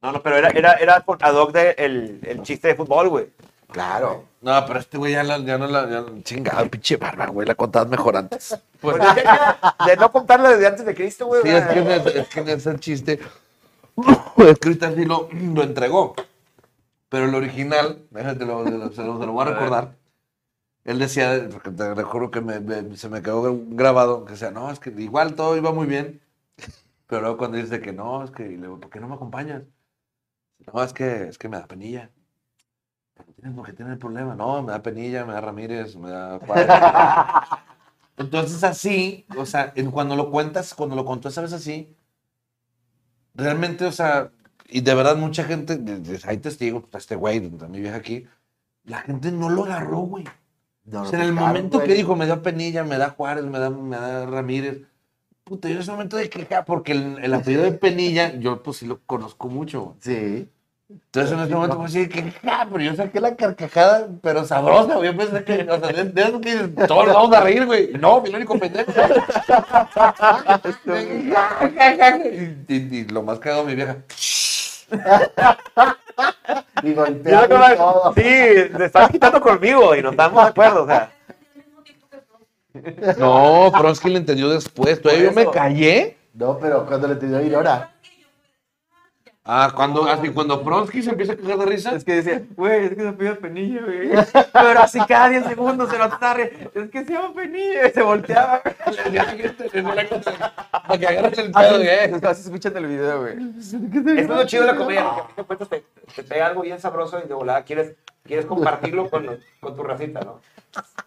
No, 0.02 0.11
no, 0.11 0.22
pero 0.22 0.38
era, 0.38 0.49
era, 0.49 0.73
era 0.73 0.95
ad 0.95 1.35
hoc 1.35 1.52
de 1.53 1.72
el, 1.77 2.19
el 2.23 2.41
chiste 2.44 2.68
de 2.69 2.76
fútbol, 2.76 3.10
güey. 3.10 3.27
Claro. 3.72 4.26
No, 4.41 4.65
pero 4.68 4.80
este 4.80 4.98
güey 4.98 5.14
ya, 5.14 5.23
la- 5.23 5.40
ya 5.40 5.57
no 5.57 5.65
la. 5.68 5.90
Ya, 5.90 6.03
chingado, 6.23 6.69
pinche 6.69 6.98
barba, 6.98 7.27
güey. 7.27 7.48
La 7.48 7.56
contabas 7.56 7.88
mejor 7.88 8.18
antes. 8.18 8.56
Pues, 8.80 8.98
de 8.98 9.95
no 9.98 10.11
contarla 10.11 10.49
desde 10.49 10.68
antes 10.68 10.85
de 10.85 10.94
Cristo, 10.94 11.26
güey. 11.27 11.41
Sí, 11.41 11.49
es 11.49 11.65
que, 11.65 11.80
ese- 11.80 12.19
es 12.19 12.27
que 12.27 12.40
en 12.41 12.49
ese 12.49 12.80
chiste. 12.80 13.19
Escrita 14.38 14.88
así 14.90 15.06
lo, 15.06 15.30
lo 15.31 15.64
entregó. 15.64 16.14
Pero 17.14 17.26
el 17.27 17.35
original, 17.35 18.07
déjate, 18.10 18.44
lo, 18.44 18.64
lo- 18.64 18.91
se, 18.91 19.03
lo, 19.03 19.19
se 19.19 19.26
lo 19.27 19.34
voy 19.34 19.44
a 19.48 19.52
recordar. 19.53 19.95
Él 20.85 20.99
decía, 20.99 21.48
porque 21.52 21.72
te 21.72 21.94
recuerdo 21.95 22.31
que 22.31 22.41
me- 22.41 22.60
me- 22.61 22.98
se 22.98 23.10
me 23.10 23.22
quedó 23.23 23.44
grabado, 23.69 24.26
que 24.26 24.34
decía, 24.34 24.52
no, 24.52 24.72
es 24.72 24.80
que 24.80 24.91
igual 24.98 25.35
todo 25.35 25.57
iba 25.57 25.73
muy 25.73 25.88
bien. 25.88 26.22
Pero 27.07 27.22
luego 27.22 27.38
cuando 27.38 27.57
dice 27.57 27.81
que 27.81 27.94
no, 27.94 28.23
es 28.26 28.31
que, 28.31 28.44
le 28.45 28.57
digo, 28.57 28.80
¿por 28.80 28.90
qué 28.91 28.99
no 29.02 29.10
me 29.10 29.15
acompañas? 29.15 29.64
No, 30.73 30.84
es 30.84 30.94
que, 30.94 31.23
es 31.30 31.38
que 31.38 31.49
me 31.49 31.57
da 31.57 31.68
penilla. 31.68 32.10
¿Por 33.15 33.26
qué 33.27 33.34
tienes, 33.34 33.56
por 33.56 33.65
qué 33.65 33.73
tienes 33.73 33.94
el 33.94 33.99
problema? 33.99 34.35
No, 34.35 34.64
me 34.64 34.72
da 34.72 34.81
penilla, 34.81 35.26
me 35.26 35.34
da 35.34 35.41
Ramírez, 35.41 35.95
me 35.95 36.10
da 36.10 36.40
Juárez. 36.40 36.68
Entonces 38.18 38.64
así, 38.64 39.26
o 39.38 39.45
sea, 39.45 39.73
cuando 39.91 40.15
lo 40.15 40.31
cuentas, 40.31 40.73
cuando 40.73 40.95
lo 40.95 41.06
contó 41.06 41.30
esa 41.30 41.41
vez 41.41 41.53
así, 41.53 41.95
realmente, 43.35 43.85
o 43.85 43.91
sea, 43.91 44.31
y 44.78 44.82
de 44.82 44.95
verdad 44.95 45.16
mucha 45.16 45.44
gente, 45.44 45.80
hay 46.26 46.38
testigos, 46.38 46.84
pues, 46.90 47.04
este 47.04 47.16
güey, 47.16 47.40
mi 47.41 47.82
vieja 47.82 47.98
aquí, 47.98 48.26
la 48.86 49.00
gente 49.02 49.32
no 49.32 49.50
lo 49.50 49.66
agarró, 49.66 50.00
güey. 50.00 50.26
No, 50.86 51.04
O 51.04 51.06
sea, 51.06 51.20
en 51.20 51.26
el 51.26 51.34
momento 51.34 51.78
güey. 51.78 51.88
que 51.88 51.94
dijo, 51.94 52.16
me 52.16 52.26
da 52.28 52.41
Penilla, 52.41 52.84
me 52.84 52.98
da 52.98 53.10
Juárez, 53.12 53.45
me 53.45 53.58
da, 53.60 53.70
me 53.70 53.95
da 53.95 54.26
Ramírez, 54.26 54.82
puta, 55.45 55.70
yo 55.70 55.76
en 55.76 55.82
ese 55.82 55.91
momento 55.91 56.18
de 56.18 56.30
queja, 56.30 56.66
porque 56.66 56.91
el, 56.91 57.20
el 57.24 57.34
apellido 57.34 57.64
de 57.64 57.72
Penilla, 57.72 58.36
yo 58.38 58.62
pues 58.64 58.78
sí 58.78 58.86
lo 58.86 59.00
conozco 59.06 59.48
mucho, 59.48 59.82
güey. 59.82 59.95
Sí. 60.02 60.50
Entonces 60.90 61.32
en 61.32 61.40
ese 61.40 61.56
momento 61.56 61.78
pues 61.78 61.94
sí, 61.94 62.08
que 62.10 62.30
ja, 62.32 62.68
pero 62.72 62.84
yo 62.84 62.95
saqué 62.95 63.20
la 63.20 63.36
carcajada, 63.36 64.10
pero 64.22 64.45
sabrosa, 64.45 64.95
güey. 64.98 65.12
Yo 65.12 65.18
pensé 65.18 65.44
que, 65.44 65.64
o 65.72 65.80
sea, 65.80 65.91
de, 65.91 66.04
de 66.04 66.22
eso 66.22 66.40
que 66.41 66.52
dices, 66.52 66.70
todos 66.88 67.06
nos 67.08 67.16
vamos 67.16 67.36
a 67.36 67.41
reír, 67.41 67.66
güey. 67.66 67.94
No, 67.94 68.22
mi 68.22 68.30
único 68.30 68.60
pendejo. 68.60 68.91
y, 72.68 72.74
y- 72.74 72.98
y 73.00 73.06
lo 73.06 73.24
más 73.24 73.40
cagado, 73.40 73.64
mi 73.66 73.76
vieja. 73.76 73.98
Y 76.84 76.94
golpeamos 76.94 77.76
todo. 77.78 78.14
sí, 78.14 78.22
te 78.22 78.86
estás 78.86 79.10
quitando 79.10 79.40
conmigo 79.41 79.95
y 79.95 80.02
no 80.02 80.11
estamos 80.11 80.44
de 80.44 80.49
acuerdo, 80.49 80.84
o 80.84 80.88
sea. 80.88 81.11
No, 83.18 83.72
Pronsky 83.78 84.10
lo 84.10 84.18
entendió 84.18 84.49
después. 84.49 85.02
Todavía 85.02 85.26
yo 85.26 85.32
me 85.32 85.49
callé. 85.49 86.18
No, 86.34 86.57
pero 86.60 86.86
cuando 86.86 87.07
le 87.07 87.15
pidió 87.15 87.38
Aurora. 87.38 87.93
Ah, 89.45 89.74
cuando, 89.76 90.06
así, 90.10 90.30
cuando 90.30 90.64
Pronsky 90.64 91.02
se 91.03 91.10
empieza 91.10 91.34
a 91.34 91.36
cagar 91.36 91.57
de 91.57 91.65
risa. 91.65 91.94
Es 91.95 92.06
que 92.06 92.14
decía, 92.22 92.41
güey, 92.56 92.86
es 92.86 92.95
que 92.95 93.02
se 93.02 93.11
pide 93.11 93.36
Penilla, 93.36 93.82
güey. 93.84 94.10
Pero 94.53 94.80
así 94.80 94.99
cada 95.06 95.28
10 95.30 95.45
segundos 95.48 95.90
se 95.90 95.98
lo 95.98 96.06
está 96.06 96.34
re- 96.34 96.70
Es 96.74 96.90
que 96.90 97.03
se 97.03 97.11
llama 97.11 97.34
Penilla. 97.34 97.88
Y 97.88 97.91
se 97.91 98.02
volteaba, 98.03 98.61
güey. 98.64 98.76
Para 100.72 100.98
que 100.98 101.07
agarres 101.07 101.38
el 101.40 101.52
pedo, 101.52 101.76
Así, 101.76 101.84
güey. 101.84 102.26
así 102.32 102.41
escuchan 102.44 102.78
el 102.78 102.86
video, 102.88 103.22
güey. 103.22 103.36
Es 104.20 104.28
lo 104.30 104.45
chido 104.45 104.65
de 104.65 104.72
la 104.72 104.78
comedia, 104.78 105.03
porque 105.03 105.22
a 105.22 105.26
fin 105.28 105.36
de 105.38 105.44
cuentas 105.44 105.70
te, 105.70 105.84
te 106.15 106.24
pega 106.24 106.48
algo 106.48 106.61
bien 106.61 106.80
sabroso 106.80 107.20
y 107.24 107.28
de 107.28 107.34
volada 107.34 107.64
quieres, 107.64 107.95
quieres 108.24 108.45
compartirlo 108.45 109.10
con, 109.10 109.76
tu 109.76 109.84
racita, 109.84 110.22
¿no? 110.22 110.40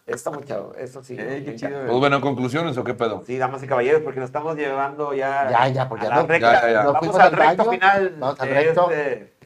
Está 0.07 0.31
muy 0.31 0.45
chavo, 0.45 0.75
eso 0.79 1.03
sí. 1.03 1.17
Ey, 1.19 1.45
qué 1.45 1.57
chido. 1.57 1.81
Pues 1.87 1.99
bueno, 1.99 2.21
conclusiones 2.21 2.77
o 2.79 2.85
qué 2.85 2.95
pedo. 2.95 3.23
Sí, 3.27 3.37
damas 3.39 3.63
y 3.63 3.67
caballeros, 3.67 4.03
porque 4.03 4.21
nos 4.21 4.29
estamos 4.29 4.57
llevando 4.57 5.13
ya, 5.15 5.51
Ya, 5.51 5.69
ya, 5.69 5.89
porque 5.89 6.07
a 6.07 6.11
ya 6.11 6.15
la 6.17 6.23
no- 6.23 6.29
recta. 6.29 6.53
ya, 6.53 6.61
ya, 6.63 6.71
ya. 6.71 6.83
Nos 6.85 6.93
Vamos 6.93 6.99
fuimos 7.01 7.21
al 7.21 7.33
recto 7.33 7.71
final 7.71 8.17
vamos 8.19 8.41
al 8.41 8.49
de, 8.49 8.55
recto. 8.55 8.91
Este, 8.91 9.37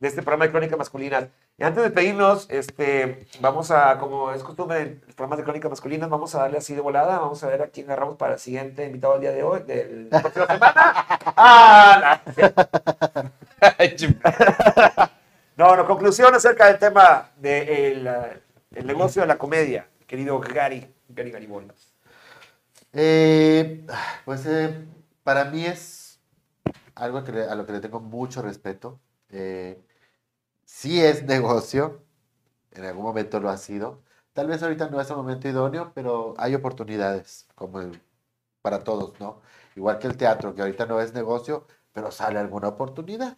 de 0.00 0.08
este 0.08 0.22
programa 0.22 0.44
de 0.46 0.50
Crónicas 0.52 0.78
Masculinas. 0.78 1.26
Y 1.60 1.64
antes 1.64 1.82
de 1.82 1.90
pedirnos, 1.90 2.46
este, 2.50 3.26
vamos 3.40 3.72
a, 3.72 3.98
como 3.98 4.30
es 4.30 4.44
costumbre 4.44 4.80
en 4.80 5.02
los 5.04 5.14
programas 5.16 5.38
de 5.38 5.44
Crónicas 5.44 5.70
Masculinas, 5.70 6.08
vamos 6.08 6.32
a 6.36 6.38
darle 6.38 6.58
así 6.58 6.72
de 6.72 6.80
volada, 6.80 7.18
vamos 7.18 7.42
a 7.42 7.48
ver 7.48 7.62
a 7.62 7.66
quién 7.66 7.86
agarramos 7.86 8.16
para 8.16 8.34
el 8.34 8.38
siguiente 8.38 8.86
invitado 8.86 9.14
del 9.14 9.22
día 9.22 9.32
de 9.32 9.42
hoy, 9.42 9.62
del 9.64 10.08
la 10.12 10.20
próxima 10.20 10.46
semana. 10.46 11.06
Ah, 11.36 12.20
no, 15.58 15.76
no, 15.76 15.86
conclusión 15.86 16.34
acerca 16.34 16.68
del 16.68 16.78
tema 16.78 17.30
del 17.36 18.06
el 18.06 18.86
negocio 18.86 19.22
de 19.22 19.28
la 19.28 19.36
comedia, 19.36 19.88
querido 20.06 20.38
Gary, 20.40 20.94
Gary 21.08 21.30
Garibolas. 21.30 21.94
Eh, 22.92 23.84
pues 24.24 24.46
eh, 24.46 24.86
para 25.24 25.44
mí 25.46 25.66
es 25.66 26.20
algo 26.94 27.24
que 27.24 27.42
a 27.42 27.54
lo 27.54 27.66
que 27.66 27.72
le 27.72 27.80
tengo 27.80 28.00
mucho 28.00 28.40
respeto. 28.40 29.00
Eh, 29.30 29.82
sí 30.64 31.02
es 31.04 31.24
negocio, 31.24 32.02
en 32.72 32.84
algún 32.84 33.04
momento 33.04 33.40
lo 33.40 33.50
ha 33.50 33.56
sido. 33.56 34.02
Tal 34.32 34.46
vez 34.46 34.62
ahorita 34.62 34.88
no 34.90 35.00
es 35.00 35.10
el 35.10 35.16
momento 35.16 35.48
idóneo, 35.48 35.92
pero 35.94 36.34
hay 36.38 36.54
oportunidades, 36.54 37.48
como 37.56 37.80
el 37.80 38.00
para 38.62 38.84
todos, 38.84 39.18
¿no? 39.20 39.40
Igual 39.76 39.98
que 39.98 40.06
el 40.06 40.16
teatro, 40.16 40.54
que 40.54 40.62
ahorita 40.62 40.86
no 40.86 41.00
es 41.00 41.14
negocio, 41.14 41.66
pero 41.92 42.10
sale 42.10 42.38
alguna 42.38 42.68
oportunidad. 42.68 43.36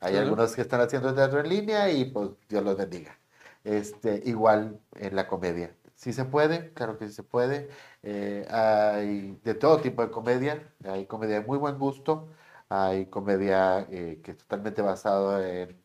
Hay 0.00 0.16
Ujú. 0.16 0.16
algunos 0.16 0.54
que 0.54 0.62
están 0.62 0.80
haciendo 0.80 1.14
teatro 1.14 1.40
en 1.40 1.48
línea 1.48 1.90
y 1.90 2.06
pues 2.06 2.30
Dios 2.48 2.64
los 2.64 2.76
bendiga. 2.76 3.18
Este, 3.64 4.22
igual 4.24 4.80
en 4.96 5.16
la 5.16 5.26
comedia. 5.28 5.76
Sí 5.94 6.12
se 6.14 6.24
puede, 6.24 6.72
claro 6.72 6.96
que 6.98 7.06
sí 7.08 7.12
se 7.14 7.22
puede. 7.22 7.68
Eh, 8.02 8.46
hay 8.50 9.38
de 9.44 9.54
todo 9.54 9.80
tipo 9.80 10.02
de 10.02 10.10
comedia. 10.10 10.72
Hay 10.84 11.06
comedia 11.06 11.40
de 11.40 11.46
muy 11.46 11.58
buen 11.58 11.78
gusto. 11.78 12.28
Hay 12.70 13.06
comedia 13.06 13.86
eh, 13.90 14.20
que 14.24 14.30
es 14.32 14.38
totalmente 14.38 14.80
basado 14.82 15.42
en 15.44 15.82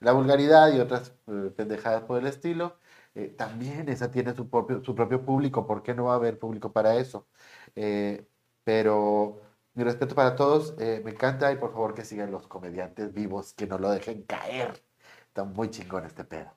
la 0.00 0.12
vulgaridad 0.12 0.72
y 0.74 0.80
otras 0.80 1.14
eh, 1.28 1.50
pendejadas 1.56 2.02
por 2.04 2.18
el 2.18 2.26
estilo. 2.26 2.78
Eh, 3.14 3.28
también 3.28 3.88
esa 3.88 4.10
tiene 4.10 4.34
su 4.34 4.48
propio, 4.50 4.82
su 4.84 4.94
propio 4.94 5.24
público. 5.24 5.66
¿Por 5.66 5.82
qué 5.82 5.94
no 5.94 6.04
va 6.04 6.12
a 6.14 6.16
haber 6.16 6.38
público 6.38 6.72
para 6.72 6.96
eso? 6.96 7.28
Eh, 7.76 8.26
pero 8.64 9.40
mi 9.74 9.84
respeto 9.84 10.14
para 10.14 10.36
todos. 10.36 10.74
eh, 10.78 11.00
me 11.04 11.12
encanta 11.12 11.52
y 11.52 11.56
por 11.56 11.72
favor 11.72 11.94
que 11.94 12.04
sigan 12.04 12.30
los 12.30 12.46
comediantes 12.46 13.12
vivos, 13.12 13.52
que 13.54 13.66
no 13.66 13.78
lo 13.78 13.90
dejen 13.90 14.22
caer. 14.22 14.82
Está 15.26 15.44
muy 15.44 15.70
chingón 15.70 16.04
este 16.04 16.24
pedo. 16.24 16.50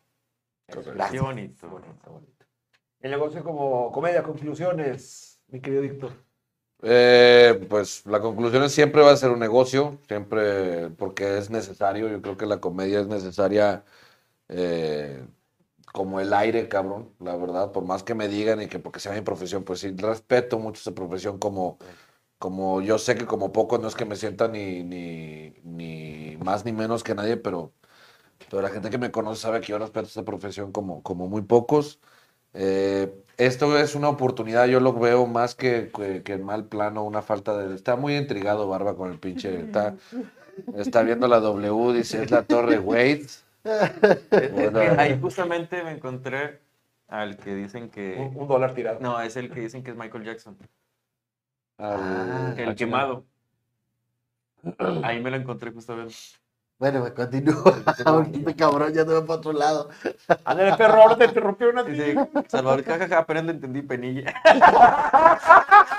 Qué 0.68 0.82
Gracias. 0.82 1.22
bonito. 1.22 1.70
Bonito, 1.70 2.12
bonito. 2.12 2.46
El 3.00 3.12
negocio 3.12 3.44
como 3.44 3.92
comedia, 3.92 4.24
conclusiones, 4.24 5.40
mi 5.48 5.62
querido 5.62 5.82
Víctor. 5.82 6.12
Eh, 6.82 7.66
pues 7.70 8.06
la 8.06 8.20
conclusión 8.20 8.64
es 8.64 8.72
siempre 8.74 9.02
va 9.02 9.12
a 9.12 9.18
ser 9.18 9.32
un 9.32 9.40
negocio, 9.40 10.00
siempre 10.08 10.90
porque 10.92 11.38
es 11.38 11.50
necesario. 11.50 12.10
Yo 12.10 12.22
creo 12.22 12.38
que 12.38 12.46
la 12.46 12.60
comedia 12.60 13.00
es 13.00 13.08
necesaria 13.08 13.84
eh, 14.50 15.26
como 15.94 16.20
el 16.20 16.34
aire, 16.34 16.68
cabrón, 16.68 17.14
la 17.20 17.36
verdad. 17.38 17.72
Por 17.72 17.86
más 17.86 18.04
que 18.04 18.16
me 18.16 18.28
digan 18.28 18.62
y 18.62 18.68
que 18.68 18.80
porque 18.80 19.00
sea 19.00 19.14
mi 19.14 19.22
profesión, 19.22 19.64
pues 19.64 19.80
sí, 19.80 19.96
respeto 19.98 20.60
mucho 20.60 20.80
esa 20.82 20.94
profesión 20.94 21.40
como, 21.40 21.78
como 22.38 22.82
yo 22.82 22.98
sé 22.98 23.16
que 23.16 23.26
como 23.26 23.52
poco 23.52 23.78
no 23.78 23.88
es 23.88 23.96
que 23.96 24.06
me 24.06 24.16
sienta 24.16 24.48
ni, 24.48 24.84
ni, 24.84 25.54
ni 25.64 26.38
más 26.38 26.66
ni 26.66 26.72
menos 26.72 27.04
que 27.04 27.16
nadie, 27.16 27.38
pero, 27.38 27.72
pero 28.50 28.62
la 28.62 28.70
gente 28.70 28.90
que 28.90 28.98
me 28.98 29.12
conoce 29.12 29.42
sabe 29.42 29.62
que 29.62 29.68
yo 29.68 29.80
respeto 29.80 30.08
esta 30.08 30.24
profesión 30.24 30.72
como, 30.72 31.02
como 31.04 31.28
muy 31.28 31.42
pocos. 31.42 32.00
Eh, 32.54 33.14
esto 33.38 33.78
es 33.78 33.96
una 33.96 34.08
oportunidad, 34.08 34.68
yo 34.68 34.80
lo 34.80 34.94
veo 34.94 35.28
más 35.28 35.56
que, 35.56 35.92
que, 35.94 36.24
que 36.24 36.34
en 36.34 36.44
mal 36.44 36.66
plano, 36.66 37.04
una 37.04 37.22
falta 37.22 37.58
de... 37.58 37.76
Está 37.76 37.98
muy 37.98 38.16
intrigado 38.16 38.68
Barba 38.70 38.96
con 38.96 39.12
el 39.12 39.20
pinche... 39.20 39.60
Está, 39.60 39.96
está 40.78 41.04
viendo 41.04 41.28
la 41.28 41.42
W, 41.42 41.94
dice, 41.94 42.24
es 42.24 42.32
la 42.32 42.44
Torre 42.44 42.80
Wade. 42.80 43.28
Bueno. 44.54 44.80
Ahí 44.98 45.20
justamente 45.20 45.84
me 45.84 45.92
encontré 45.92 46.60
al 47.10 47.36
que 47.36 47.56
dicen 47.56 47.90
que... 47.90 48.16
Un, 48.18 48.44
un 48.44 48.48
dólar 48.48 48.74
tirado. 48.74 49.00
No, 49.02 49.20
es 49.20 49.36
el 49.36 49.52
que 49.52 49.60
dicen 49.60 49.84
que 49.84 49.92
es 49.92 49.98
Michael 49.98 50.24
Jackson. 50.24 50.58
Ah, 51.78 52.54
El 52.58 52.70
al- 52.70 52.76
quemado. 52.76 53.26
Ahí 55.04 55.22
me 55.22 55.30
lo 55.30 55.38
encontré 55.38 55.72
justamente. 55.72 56.16
Bueno, 56.78 57.04
me 57.04 57.14
continúo. 57.14 57.64
Este 57.88 58.56
cabrón 58.56 58.94
ya 58.94 59.06
no 59.06 59.14
va 59.14 59.26
para 59.26 59.40
otro 59.40 59.54
lado. 59.54 59.90
Ándale, 60.44 60.76
perro, 60.76 61.02
ahora 61.02 61.16
te 61.18 61.26
interrumpió 61.26 61.70
una 61.70 61.84
Dice, 61.84 62.16
Salvador, 62.48 62.84
jajaja, 62.84 63.20
apenas 63.20 63.46
le 63.46 63.52
entendí 63.52 63.82
penilla. 63.82 64.34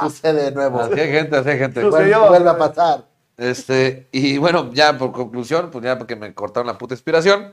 Sucede 0.00 0.44
de 0.44 0.52
nuevo. 0.52 0.80
Así 0.80 0.98
hay 1.00 1.10
gente, 1.10 1.36
así 1.36 1.48
hay 1.50 1.58
gente. 1.58 1.84
Vuelve, 1.84 2.16
vuelve 2.16 2.50
a 2.50 2.58
pasar. 2.58 3.04
Este, 3.36 4.08
y 4.12 4.38
bueno, 4.38 4.72
ya 4.72 4.96
por 4.98 5.12
conclusión, 5.12 5.70
pues 5.70 5.84
ya 5.84 5.96
porque 5.96 6.16
me 6.16 6.34
cortaron 6.34 6.66
la 6.66 6.76
puta 6.78 6.94
inspiración. 6.94 7.52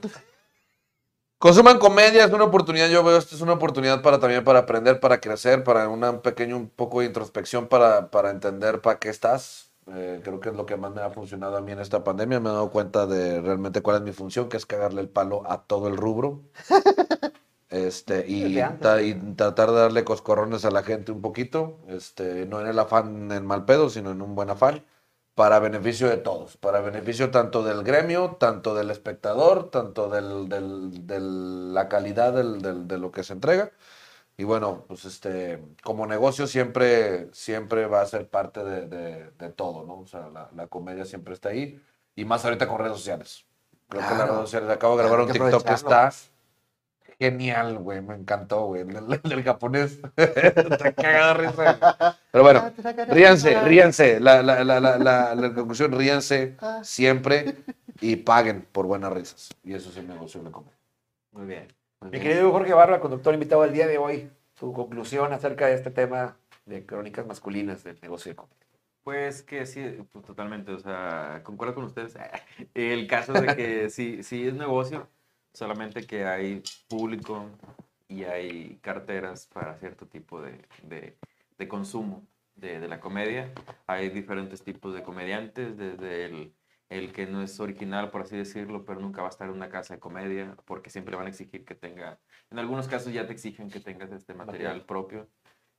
Consuman 1.38 1.78
comedia, 1.80 2.24
es 2.26 2.32
una 2.32 2.46
oportunidad, 2.46 2.88
yo 2.90 3.04
veo 3.04 3.18
esto 3.18 3.36
es 3.36 3.42
una 3.42 3.54
oportunidad 3.54 4.02
para 4.02 4.20
también 4.20 4.44
para 4.44 4.60
aprender, 4.60 5.00
para 5.00 5.20
crecer, 5.20 5.64
para 5.64 5.90
una- 5.90 6.10
un 6.12 6.22
pequeño 6.22 6.56
un 6.56 6.70
poco 6.70 7.02
de 7.02 7.08
introspección 7.08 7.68
para, 7.68 8.10
para 8.10 8.32
entender 8.32 8.82
para 8.82 9.00
qué 9.00 9.10
estás. 9.10 9.70
Eh, 9.88 10.22
creo 10.24 10.40
que 10.40 10.50
es 10.50 10.56
lo 10.56 10.66
que 10.66 10.78
más 10.78 10.92
me 10.94 11.02
ha 11.02 11.12
funcionado 11.12 11.58
a 11.58 11.62
mí 11.62 11.72
en 11.74 11.80
esta 11.80 12.04
pandemia. 12.04 12.40
Me 12.40 12.50
he 12.50 12.54
dado 12.54 12.72
cuenta 12.72 13.06
de 13.06 13.40
realmente 13.42 13.82
cuál 13.82 13.98
es 13.98 14.02
mi 14.02 14.14
función, 14.14 14.50
que 14.50 14.58
es 14.58 14.66
cagarle 14.66 15.02
el 15.02 15.10
palo 15.10 15.44
a 15.46 15.62
todo 15.64 15.88
el 15.88 15.98
rubro. 15.98 16.42
Este, 17.70 18.26
y, 18.28 18.56
ta- 18.80 19.02
tratar 19.36 19.72
de 19.72 19.76
darle 19.78 20.04
coscorrones 20.06 20.64
a 20.66 20.72
la 20.72 20.84
gente 20.84 21.12
un 21.12 21.22
poquito, 21.22 21.80
este, 21.88 22.46
no 22.46 22.62
en 22.62 22.68
el 22.68 22.78
afán 22.80 23.32
en 23.32 23.46
mal 23.46 23.66
pedo, 23.66 23.90
sino 23.90 24.12
en 24.12 24.22
un 24.22 24.36
buen 24.36 24.52
afán, 24.52 24.86
para 25.36 25.60
beneficio 25.60 26.08
de 26.10 26.18
todos, 26.18 26.58
para 26.58 26.80
beneficio 26.82 27.30
tanto 27.30 27.62
del 27.64 27.84
gremio, 27.84 28.38
tanto 28.40 28.74
del 28.74 28.90
espectador, 28.90 29.70
tanto 29.70 30.10
del, 30.10 30.48
del- 30.50 31.06
de 31.06 31.20
la 31.20 31.90
calidad 31.90 32.34
del- 32.34 32.62
del- 32.62 32.88
de 32.88 32.98
lo 32.98 33.12
que 33.12 33.24
se 33.24 33.34
entrega. 33.34 33.72
Y 34.38 34.44
bueno, 34.46 34.86
pues 34.88 35.06
este, 35.06 35.62
como 35.84 36.08
negocio 36.08 36.48
siempre, 36.48 37.30
siempre 37.34 37.86
va 37.86 38.02
a 38.02 38.06
ser 38.06 38.30
parte 38.30 38.64
de, 38.64 38.88
de- 38.88 39.32
de 39.32 39.50
todo, 39.50 39.86
¿no? 39.86 40.00
O 40.00 40.08
sea, 40.08 40.28
la, 40.30 40.50
la 40.56 40.68
comedia 40.68 41.06
siempre 41.06 41.34
está 41.34 41.50
ahí, 41.50 41.82
y 42.16 42.26
más 42.26 42.44
ahorita 42.46 42.68
con 42.68 42.80
redes 42.80 42.98
sociales. 42.98 43.46
Creo 43.90 44.02
que 44.02 44.08
las 44.08 44.16
Claro. 44.18 44.34
redes 44.34 44.46
sociales, 44.50 44.70
acabo 44.70 44.98
de 44.98 45.04
grabar 45.04 45.20
un 45.22 45.32
TikTok 45.32 45.64
que 45.64 45.74
está 45.74 46.12
genial, 47.20 47.78
güey, 47.80 48.02
me 48.02 48.16
encantó, 48.16 48.66
güey, 48.68 48.82
el, 48.82 48.96
el- 48.96 49.32
el 49.32 49.44
japonés. 49.44 50.00
Está 50.18 50.94
cagado 50.94 51.34
risa. 51.42 52.18
Pero 52.32 52.44
bueno, 52.44 52.72
ríanse, 53.10 53.60
ríanse. 53.62 54.20
La, 54.20 54.42
la, 54.44 54.64
la, 54.64 54.80
la, 54.80 54.98
la, 54.98 55.36
la 55.36 55.54
conclusión, 55.54 55.92
ríanse 55.92 56.56
siempre 56.84 57.56
y 58.02 58.18
paguen 58.18 58.68
por 58.72 58.86
buenas 58.88 59.12
risas. 59.14 59.50
Y 59.64 59.74
eso 59.74 59.90
es 59.90 59.98
el 59.98 60.08
negocio 60.08 60.40
de 60.42 60.46
la 60.46 60.52
comedia. 60.52 60.78
Muy 61.32 61.46
bien. 61.46 61.68
Mi 62.02 62.20
querido 62.20 62.52
Jorge 62.52 62.74
Barba, 62.74 63.00
conductor 63.00 63.34
invitado 63.34 63.64
al 63.64 63.74
día 63.74 63.88
de 63.88 63.98
hoy, 63.98 64.30
tu 64.60 64.74
conclusión 64.74 65.34
acerca 65.34 65.68
de 65.68 65.74
este 65.76 65.90
tema 65.92 66.38
de 66.66 66.86
crónicas 66.86 67.26
masculinas 67.26 67.84
del 67.84 67.98
negocio 68.02 68.32
de 68.32 68.36
comedia. 68.36 68.56
Pues 69.04 69.44
que 69.44 69.66
sí, 69.68 70.00
pues 70.12 70.26
totalmente, 70.26 70.72
o 70.72 70.80
sea, 70.80 71.42
concuerdo 71.44 71.76
con 71.76 71.84
ustedes. 71.86 72.16
El 72.74 73.08
caso 73.08 73.34
de 73.34 73.56
que 73.56 73.90
sí, 73.90 74.24
sí 74.24 74.48
es 74.48 74.54
negocio, 74.56 75.08
solamente 75.56 76.06
que 76.06 76.26
hay 76.26 76.62
público 76.88 77.50
y 78.08 78.24
hay 78.24 78.78
carteras 78.82 79.48
para 79.48 79.78
cierto 79.78 80.08
tipo 80.08 80.42
de, 80.42 80.68
de- 80.84 81.18
de 81.58 81.68
consumo 81.68 82.28
de, 82.56 82.80
de 82.80 82.88
la 82.88 83.00
comedia. 83.00 83.52
Hay 83.88 84.10
diferentes 84.10 84.64
tipos 84.64 84.94
de 84.94 85.04
comediantes, 85.04 85.78
desde 85.78 86.26
el, 86.26 86.56
el 86.90 87.12
que 87.14 87.26
no 87.26 87.42
es 87.42 87.60
original, 87.60 88.12
por 88.12 88.22
así 88.22 88.38
decirlo, 88.38 88.86
pero 88.86 89.00
nunca 89.00 89.22
va 89.22 89.28
a 89.28 89.32
estar 89.32 89.48
en 89.50 89.56
una 89.56 89.70
casa 89.70 89.96
de 89.96 90.00
comedia, 90.00 90.56
porque 90.66 90.90
siempre 90.90 91.16
van 91.16 91.26
a 91.26 91.30
exigir 91.30 91.66
que 91.66 91.76
tenga, 91.76 92.20
en 92.52 92.60
algunos 92.60 92.88
casos 92.88 93.12
ya 93.14 93.26
te 93.26 93.34
exigen 93.34 93.70
que 93.70 93.80
tengas 93.80 94.12
este 94.12 94.34
material 94.34 94.86
propio. 94.86 95.30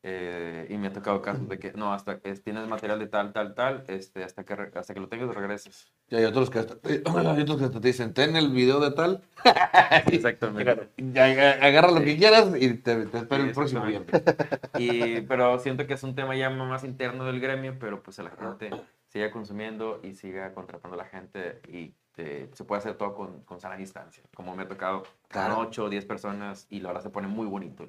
Eh, 0.09 0.69
y 0.71 0.79
me 0.79 0.87
ha 0.87 0.93
tocado 0.93 1.21
casos 1.21 1.49
de 1.49 1.59
que 1.59 1.73
no, 1.73 1.93
hasta 1.93 2.21
que 2.21 2.33
tienes 2.35 2.69
material 2.69 3.01
de 3.01 3.09
tal, 3.09 3.33
tal, 3.33 3.57
tal, 3.57 3.83
este, 3.89 4.23
hasta 4.23 4.45
que 4.45 4.55
re- 4.55 4.71
hasta 4.77 4.95
que 4.95 5.01
lo 5.01 5.09
tengas 5.09 5.35
regreses. 5.35 5.93
Y 6.09 6.15
hay 6.15 6.25
otros 6.25 6.49
que 6.49 6.61
hasta, 6.61 6.75
hay 6.85 7.43
otros 7.43 7.59
que 7.59 7.65
hasta 7.65 7.81
te 7.81 7.89
dicen, 7.89 8.15
ten 8.15 8.37
el 8.37 8.51
video 8.51 8.79
de 8.79 8.93
tal, 8.93 9.23
Exactamente. 10.07 10.91
y 10.97 11.03
ag- 11.15 11.61
agarra 11.61 11.91
lo 11.91 12.01
que 12.05 12.17
quieras 12.17 12.51
y 12.57 12.75
te, 12.75 13.07
te 13.07 13.19
espero 13.19 13.43
Sí, 13.43 13.49
el 13.49 13.55
próximo 13.55 13.85
exactamente. 13.85 14.33
Y, 14.77 15.21
pero 15.29 15.59
siento 15.59 15.89
que 15.89 15.95
es 15.95 16.03
un 16.05 16.15
tema 16.15 16.37
ya 16.37 16.51
más 16.51 16.85
interno 16.85 17.25
del 17.25 17.41
gremio, 17.41 17.77
pero 17.79 18.01
pues 18.03 18.19
a 18.21 18.23
la 18.23 18.31
gente 18.31 18.71
siga 19.09 19.33
consumiendo 19.33 19.99
y 20.05 20.15
siga 20.15 20.53
contratando 20.55 20.95
a 20.95 20.99
la 20.99 21.07
gente 21.09 21.61
y 21.69 21.95
eh, 22.19 22.49
se 22.53 22.63
puede 22.65 22.79
hacer 22.79 22.95
todo 22.95 23.15
con, 23.15 23.41
con 23.43 23.61
sana 23.61 23.77
distancia. 23.77 24.23
Como 24.37 24.55
me 24.55 24.63
ha 24.63 24.69
tocado 24.69 25.03
Claro. 25.29 25.57
con 25.57 25.67
8 25.67 25.85
o 25.87 25.89
10 25.91 26.05
personas 26.07 26.67
y 26.71 26.79
la 26.79 26.91
verdad 26.91 27.03
se 27.03 27.11
pone 27.11 27.27
muy 27.27 27.47
bonito. 27.47 27.87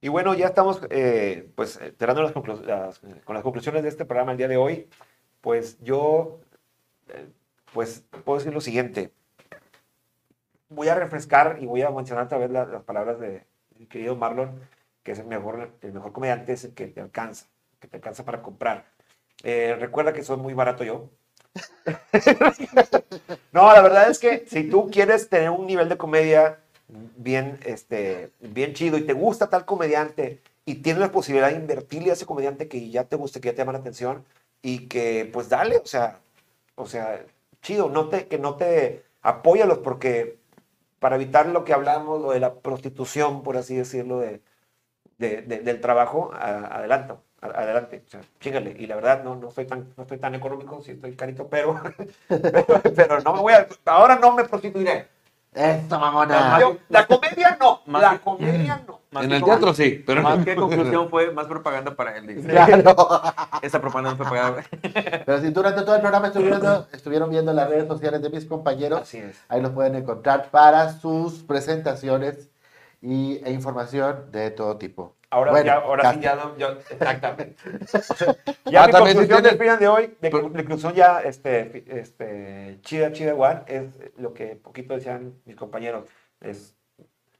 Y 0.00 0.08
bueno, 0.08 0.34
ya 0.34 0.46
estamos 0.46 0.80
eh, 0.90 1.50
pues 1.54 1.76
eh, 1.80 1.94
cerrando 1.98 2.22
las 2.22 2.34
las- 2.62 3.00
con 3.24 3.34
las 3.34 3.42
conclusiones 3.42 3.82
de 3.82 3.88
este 3.90 4.04
programa 4.04 4.32
el 4.32 4.38
día 4.38 4.48
de 4.48 4.56
hoy. 4.56 4.88
Pues 5.40 5.78
yo, 5.82 6.40
eh, 7.08 7.28
pues 7.74 8.04
puedo 8.24 8.38
decir 8.38 8.54
lo 8.54 8.60
siguiente. 8.60 9.12
Voy 10.68 10.88
a 10.88 10.94
refrescar 10.94 11.58
y 11.60 11.66
voy 11.66 11.82
a 11.82 11.90
mencionar 11.90 12.24
otra 12.26 12.38
vez 12.38 12.50
la- 12.50 12.64
las 12.66 12.82
palabras 12.84 13.18
de 13.18 13.44
querido 13.88 14.14
Marlon, 14.16 14.60
que 15.02 15.12
es 15.12 15.18
el 15.18 15.26
mejor, 15.26 15.72
el 15.80 15.92
mejor 15.92 16.12
comediante, 16.12 16.52
es 16.52 16.64
el 16.64 16.74
que 16.74 16.86
te 16.86 17.00
alcanza, 17.00 17.46
que 17.80 17.88
te 17.88 17.96
alcanza 17.96 18.24
para 18.24 18.42
comprar. 18.42 18.86
Eh, 19.42 19.76
recuerda 19.80 20.12
que 20.12 20.22
soy 20.22 20.36
muy 20.38 20.54
barato 20.54 20.84
yo. 20.84 21.10
no, 23.52 23.72
la 23.72 23.82
verdad 23.82 24.10
es 24.10 24.18
que 24.18 24.44
si 24.46 24.64
tú 24.68 24.90
quieres 24.90 25.28
tener 25.28 25.50
un 25.50 25.66
nivel 25.66 25.88
de 25.88 25.96
comedia 25.98 26.58
bien, 27.16 27.58
este, 27.64 28.32
bien 28.40 28.74
chido 28.74 28.98
y 28.98 29.02
te 29.06 29.12
gusta 29.12 29.48
tal 29.50 29.64
comediante 29.64 30.42
y 30.64 30.76
tienes 30.76 31.00
la 31.00 31.12
posibilidad 31.12 31.50
de 31.50 31.56
invertirle 31.56 32.10
a 32.10 32.12
ese 32.14 32.26
comediante 32.26 32.68
que 32.68 32.90
ya 32.90 33.04
te 33.04 33.16
guste, 33.16 33.40
que 33.40 33.48
ya 33.48 33.52
te 33.54 33.58
llama 33.58 33.72
la 33.72 33.78
atención 33.78 34.24
y 34.62 34.88
que 34.88 35.28
pues 35.32 35.48
dale, 35.48 35.78
o 35.78 35.86
sea, 35.86 36.20
o 36.76 36.86
sea, 36.86 37.24
chido, 37.62 37.88
no 37.90 38.08
te, 38.08 38.26
que 38.28 38.38
no 38.38 38.56
te 38.56 39.04
apóyalos 39.22 39.78
porque 39.78 40.38
para 41.00 41.16
evitar 41.16 41.46
lo 41.48 41.64
que 41.64 41.72
hablamos, 41.74 42.20
lo 42.22 42.32
de 42.32 42.40
la 42.40 42.54
prostitución, 42.56 43.42
por 43.42 43.56
así 43.58 43.76
decirlo, 43.76 44.20
de, 44.20 44.42
de- 45.18 45.42
de- 45.42 45.60
del 45.60 45.80
trabajo, 45.80 46.30
a- 46.34 46.66
adelante, 46.78 47.14
a- 47.42 47.46
adelante, 47.48 48.02
o 48.06 48.10
sea, 48.10 48.20
chíngale. 48.40 48.74
Y 48.78 48.86
la 48.86 48.96
verdad, 48.96 49.22
no, 49.24 49.36
no, 49.36 49.50
soy 49.50 49.66
tan, 49.66 49.92
no 49.96 50.02
estoy 50.04 50.18
tan 50.18 50.34
económico, 50.34 50.82
sí 50.82 50.92
estoy 50.92 51.14
carito, 51.16 51.48
pero, 51.48 51.80
pero, 52.96 53.20
no 53.22 53.34
me 53.34 53.40
voy 53.40 53.54
ahora 53.86 54.16
no 54.16 54.34
me 54.34 54.44
prostituiré. 54.44 55.08
Esto, 55.52 55.98
mamona. 55.98 56.60
Yo, 56.60 56.76
la 56.88 57.06
comedia 57.06 57.56
no, 57.60 57.80
Más 57.86 58.02
la 58.02 58.10
que- 58.12 58.20
comedia 58.20 58.82
no. 58.86 59.00
Más 59.10 59.24
En 59.24 59.32
el 59.32 59.42
teatro 59.42 59.74
sí, 59.74 60.04
pero 60.06 60.22
Más 60.22 60.44
que 60.44 60.54
conclusión 60.54 61.10
fue 61.10 61.32
más 61.32 61.46
propaganda 61.48 61.96
para 61.96 62.16
él. 62.16 62.28
dice. 62.28 62.46
Claro. 62.48 62.94
Esa 63.62 63.80
propaganda 63.80 64.12
no 64.12 64.16
fue 64.16 64.26
pagada. 64.26 64.62
Pero 65.26 65.40
si 65.40 65.50
durante 65.50 65.82
todo 65.82 65.96
el 65.96 66.00
programa 66.00 66.28
estuvieron, 66.28 66.86
estuvieron 66.92 67.28
viendo 67.30 67.52
las 67.52 67.68
redes 67.68 67.88
sociales 67.88 68.22
de 68.22 68.30
mis 68.30 68.44
compañeros, 68.44 69.00
Así 69.02 69.18
es. 69.18 69.36
ahí 69.48 69.60
los 69.60 69.72
pueden 69.72 69.96
encontrar 69.96 70.50
para 70.52 70.92
sus 70.92 71.42
presentaciones 71.42 72.48
y, 73.02 73.40
e 73.44 73.50
información 73.50 74.30
de 74.30 74.52
todo 74.52 74.76
tipo. 74.76 75.16
Ahora, 75.32 75.52
Bueno, 75.52 75.66
ya, 75.66 75.74
ahora 75.76 76.12
sí, 76.12 76.20
ya, 76.20 76.34
no- 76.34 76.56
yo- 76.58 76.76
exactamente. 76.90 77.56
ya 78.66 78.82
Ah, 78.82 78.86
mi 78.88 78.92
conclusión 78.92 79.42
del 79.44 79.58
final 79.58 79.78
de 79.78 79.88
hoy, 79.88 80.16
de 80.20 80.30
conclusión 80.30 80.92
ya, 80.94 81.20
este, 81.20 81.84
este, 82.00 82.78
chida, 82.82 83.12
chida, 83.12 83.34
one, 83.34 83.60
es 83.68 83.84
lo 84.18 84.34
que 84.34 84.56
poquito 84.56 84.94
decían 84.94 85.34
mis 85.44 85.54
compañeros, 85.56 86.06
es 86.40 86.74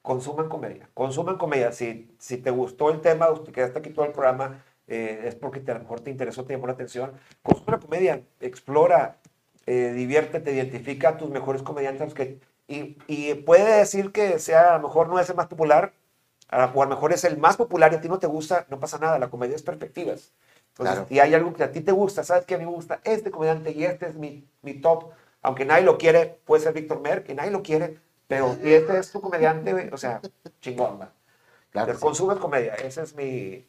consuman 0.02 0.48
comedia, 0.48 0.88
consuman 0.94 1.36
comedia. 1.36 1.72
Si, 1.72 2.14
si 2.18 2.36
te 2.38 2.50
gustó 2.50 2.90
el 2.90 3.00
tema, 3.00 3.28
o 3.28 3.40
te 3.40 3.52
quedaste 3.52 3.80
aquí 3.80 3.90
todo 3.90 4.04
el 4.06 4.12
programa, 4.12 4.62
eh, 4.86 5.22
es 5.24 5.34
porque 5.34 5.60
te- 5.60 5.72
a 5.72 5.74
lo 5.74 5.80
mejor 5.80 6.00
te 6.00 6.10
interesó, 6.10 6.44
te 6.44 6.52
llamó 6.54 6.68
la 6.68 6.74
atención. 6.74 7.12
Consume 7.42 7.72
la 7.72 7.78
comedia, 7.80 8.22
explora, 8.40 9.16
eh, 9.66 9.92
diviértete, 9.94 10.52
identifica 10.52 11.10
a 11.10 11.16
tus 11.18 11.28
mejores 11.30 11.62
comediantes. 11.62 12.14
Que, 12.14 12.38
y, 12.68 12.96
y 13.08 13.34
puede 13.34 13.78
decir 13.78 14.12
que 14.12 14.38
sea, 14.38 14.74
a 14.74 14.78
lo 14.78 14.86
mejor 14.88 15.08
no 15.08 15.18
es 15.18 15.28
el 15.28 15.36
más 15.36 15.46
popular, 15.48 15.92
a- 16.50 16.66
o 16.74 16.82
a 16.82 16.84
lo 16.86 16.90
mejor 16.90 17.12
es 17.12 17.24
el 17.24 17.38
más 17.38 17.56
popular 17.56 17.92
y 17.92 17.96
a 17.96 18.00
ti 18.00 18.08
no 18.08 18.18
te 18.18 18.26
gusta, 18.26 18.66
no 18.68 18.78
pasa 18.80 18.98
nada, 18.98 19.18
la 19.18 19.30
comedia 19.30 19.56
es 19.56 19.62
perspectivas. 19.62 20.32
Entonces, 20.70 20.94
Claro. 20.96 21.06
y 21.10 21.18
hay 21.18 21.34
algo 21.34 21.52
que 21.54 21.64
a 21.64 21.72
ti 21.72 21.80
te 21.80 21.92
gusta, 21.92 22.24
¿sabes 22.24 22.44
qué? 22.46 22.54
A 22.54 22.58
mí 22.58 22.64
me 22.64 22.70
gusta 22.70 23.00
este 23.04 23.30
comediante 23.30 23.72
y 23.72 23.84
este 23.84 24.06
es 24.08 24.14
mi, 24.16 24.46
mi 24.62 24.74
top. 24.74 25.10
Aunque 25.42 25.64
nadie 25.64 25.84
lo 25.84 25.98
quiere, 25.98 26.38
puede 26.44 26.62
ser 26.62 26.72
Víctor 26.74 27.00
Merck, 27.00 27.28
y 27.30 27.34
nadie 27.34 27.50
lo 27.50 27.62
quiere, 27.62 27.98
pero 28.28 28.54
si 28.54 28.72
este 28.74 28.98
es 28.98 29.10
tu 29.10 29.20
comediante, 29.20 29.90
o 29.92 29.96
sea, 29.96 30.20
chingón, 30.60 31.00
va. 31.00 31.12
Claro 31.70 31.92
que 31.92 31.94
sí. 31.98 32.00
Consumes 32.00 32.38
comedia, 32.38 32.74
esa 32.74 33.02
es 33.02 33.14
mi, 33.14 33.66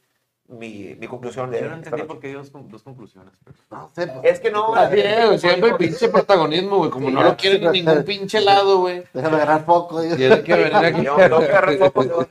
mi, 0.52 0.96
mi 1.00 1.08
conclusión 1.08 1.50
de 1.50 1.62
Yo 1.62 1.70
no 1.70 1.76
entendí 1.76 2.04
por 2.04 2.20
qué 2.20 2.28
dio 2.30 2.40
dos, 2.40 2.52
dos 2.70 2.84
conclusiones. 2.84 3.34
pero- 3.44 3.58
No 3.72 3.90
sé, 3.96 4.08
pues, 4.08 4.26
Es 4.26 4.40
que 4.40 4.52
no... 4.52 4.76
Así 4.76 5.00
es, 5.00 5.26
güey, 5.26 5.40
siempre 5.40 5.74
pinche 5.76 6.10
protagonismo, 6.10 6.78
güey. 6.78 6.90
Como 6.92 7.10
no 7.10 7.24
lo 7.24 7.36
quieren 7.38 7.64
en 7.64 7.72
ningún 7.72 8.04
pinche 8.04 8.42
lado, 8.42 8.80
güey. 8.80 9.04
déjame 9.14 9.36
agarrar 9.38 9.66
foco. 9.66 10.02
digo. 10.02 10.16
Tiene 10.16 10.44
que 10.44 10.54
venir 10.54 10.76
aquí. 10.76 11.04
Yo 11.04 11.30
no 11.30 11.38
agarré 11.38 11.78
foco, 11.78 12.28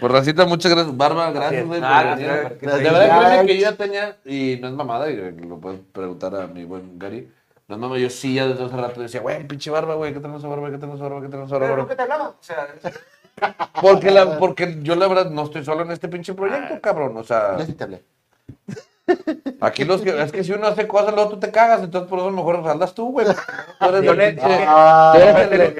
Pues 0.00 0.12
Racita, 0.12 0.44
muchas 0.46 0.70
gracias. 0.72 0.96
Barba, 0.96 1.30
gracias, 1.32 1.66
güey. 1.66 1.80
por 1.80 1.88
Ah, 1.88 2.14
de 2.14 2.24
verdad, 2.24 3.28
créeme 3.28 3.46
que 3.46 3.54
yo 3.56 3.62
ya 3.62 3.76
tenía, 3.76 4.16
y 4.24 4.56
no 4.60 4.68
es 4.68 4.74
mamada, 4.74 5.10
y 5.10 5.16
lo 5.16 5.58
puedes 5.58 5.80
preguntar 5.92 6.36
a 6.36 6.46
mi 6.46 6.64
buen 6.64 6.98
Gary. 7.00 7.28
No 7.66 7.74
es 7.74 7.80
mamada, 7.80 8.00
yo 8.00 8.08
sí 8.08 8.34
ya 8.34 8.46
desde 8.46 8.64
hace 8.64 8.76
rato 8.76 9.00
decía, 9.00 9.20
güey, 9.20 9.46
pinche 9.48 9.70
barba, 9.70 9.94
güey, 9.96 10.12
¿qué 10.12 10.20
tenemos 10.20 10.40
esa 10.40 10.48
barba? 10.48 10.70
¿Qué 10.70 10.76
tenemos 10.78 11.00
esa 11.00 11.08
barba? 11.08 11.20
¿Qué 11.20 11.28
tenemos 11.28 11.50
esa 11.50 11.58
Pero 11.58 11.70
barba? 11.70 11.82
nunca 11.82 11.96
te 11.96 12.02
hablaba, 12.02 12.28
o 12.28 12.36
sea... 12.40 12.68
Porque, 13.80 14.10
la, 14.10 14.38
porque 14.38 14.76
yo 14.82 14.94
la 14.96 15.06
verdad 15.08 15.30
no 15.30 15.44
estoy 15.44 15.64
solo 15.64 15.82
en 15.82 15.90
este 15.92 16.08
pinche 16.08 16.34
proyecto, 16.34 16.80
cabrón. 16.80 17.16
O 17.16 17.24
sea, 17.24 17.56
Yo 17.58 17.64
sí 17.66 17.72
te 17.74 17.84
hablé. 17.84 18.02
aquí 19.60 19.84
los 19.84 20.02
que, 20.02 20.20
es 20.22 20.30
que 20.32 20.44
si 20.44 20.52
uno 20.52 20.66
hace 20.66 20.86
cosas, 20.86 21.14
luego 21.14 21.30
tú 21.30 21.38
te 21.40 21.50
cagas, 21.50 21.82
entonces 21.82 22.10
por 22.10 22.18
eso 22.18 22.30
mejor 22.30 22.62
saldas 22.62 22.92
tú, 22.94 23.10
güey. 23.12 23.26
Tú 23.80 23.86
eres 24.12 24.38
Ah, 24.66 25.14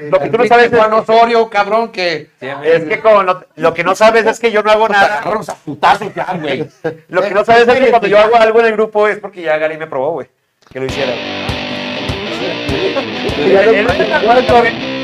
lo 0.09 0.19
que 0.19 0.29
tú 0.29 0.37
no 0.37 0.45
sabes 0.47 0.71
es- 0.71 0.77
Juan 0.79 0.93
Osorio, 0.93 1.47
cabrón, 1.49 1.91
que 1.91 2.29
Es 2.41 2.83
que 2.85 2.99
como 3.01 3.21
no- 3.23 3.41
lo 3.55 3.73
que 3.73 3.83
no 3.83 3.93
sabes 3.95 4.25
es 4.25 4.39
que 4.39 4.51
yo 4.51 4.63
no 4.63 4.71
hago 4.71 4.87
nada. 4.89 5.19
agarramos 5.19 5.47
a 5.49 5.55
putazos 5.55 6.13
ya, 6.15 6.33
güey. 6.41 6.67
Lo 7.09 7.21
que 7.21 7.29
no 7.31 7.45
sabes 7.45 7.67
es 7.67 7.79
que 7.79 7.89
cuando 7.89 8.07
yo 8.07 8.17
hago 8.17 8.35
algo 8.37 8.59
en 8.61 8.65
el 8.67 8.71
grupo 8.73 9.07
es 9.07 9.19
porque 9.19 9.41
ya 9.43 9.57
Gary 9.57 9.77
me 9.77 9.85
probó, 9.87 10.13
güey. 10.13 10.27
Que 10.71 10.79
lo 10.79 10.85
hiciera. 10.87 11.13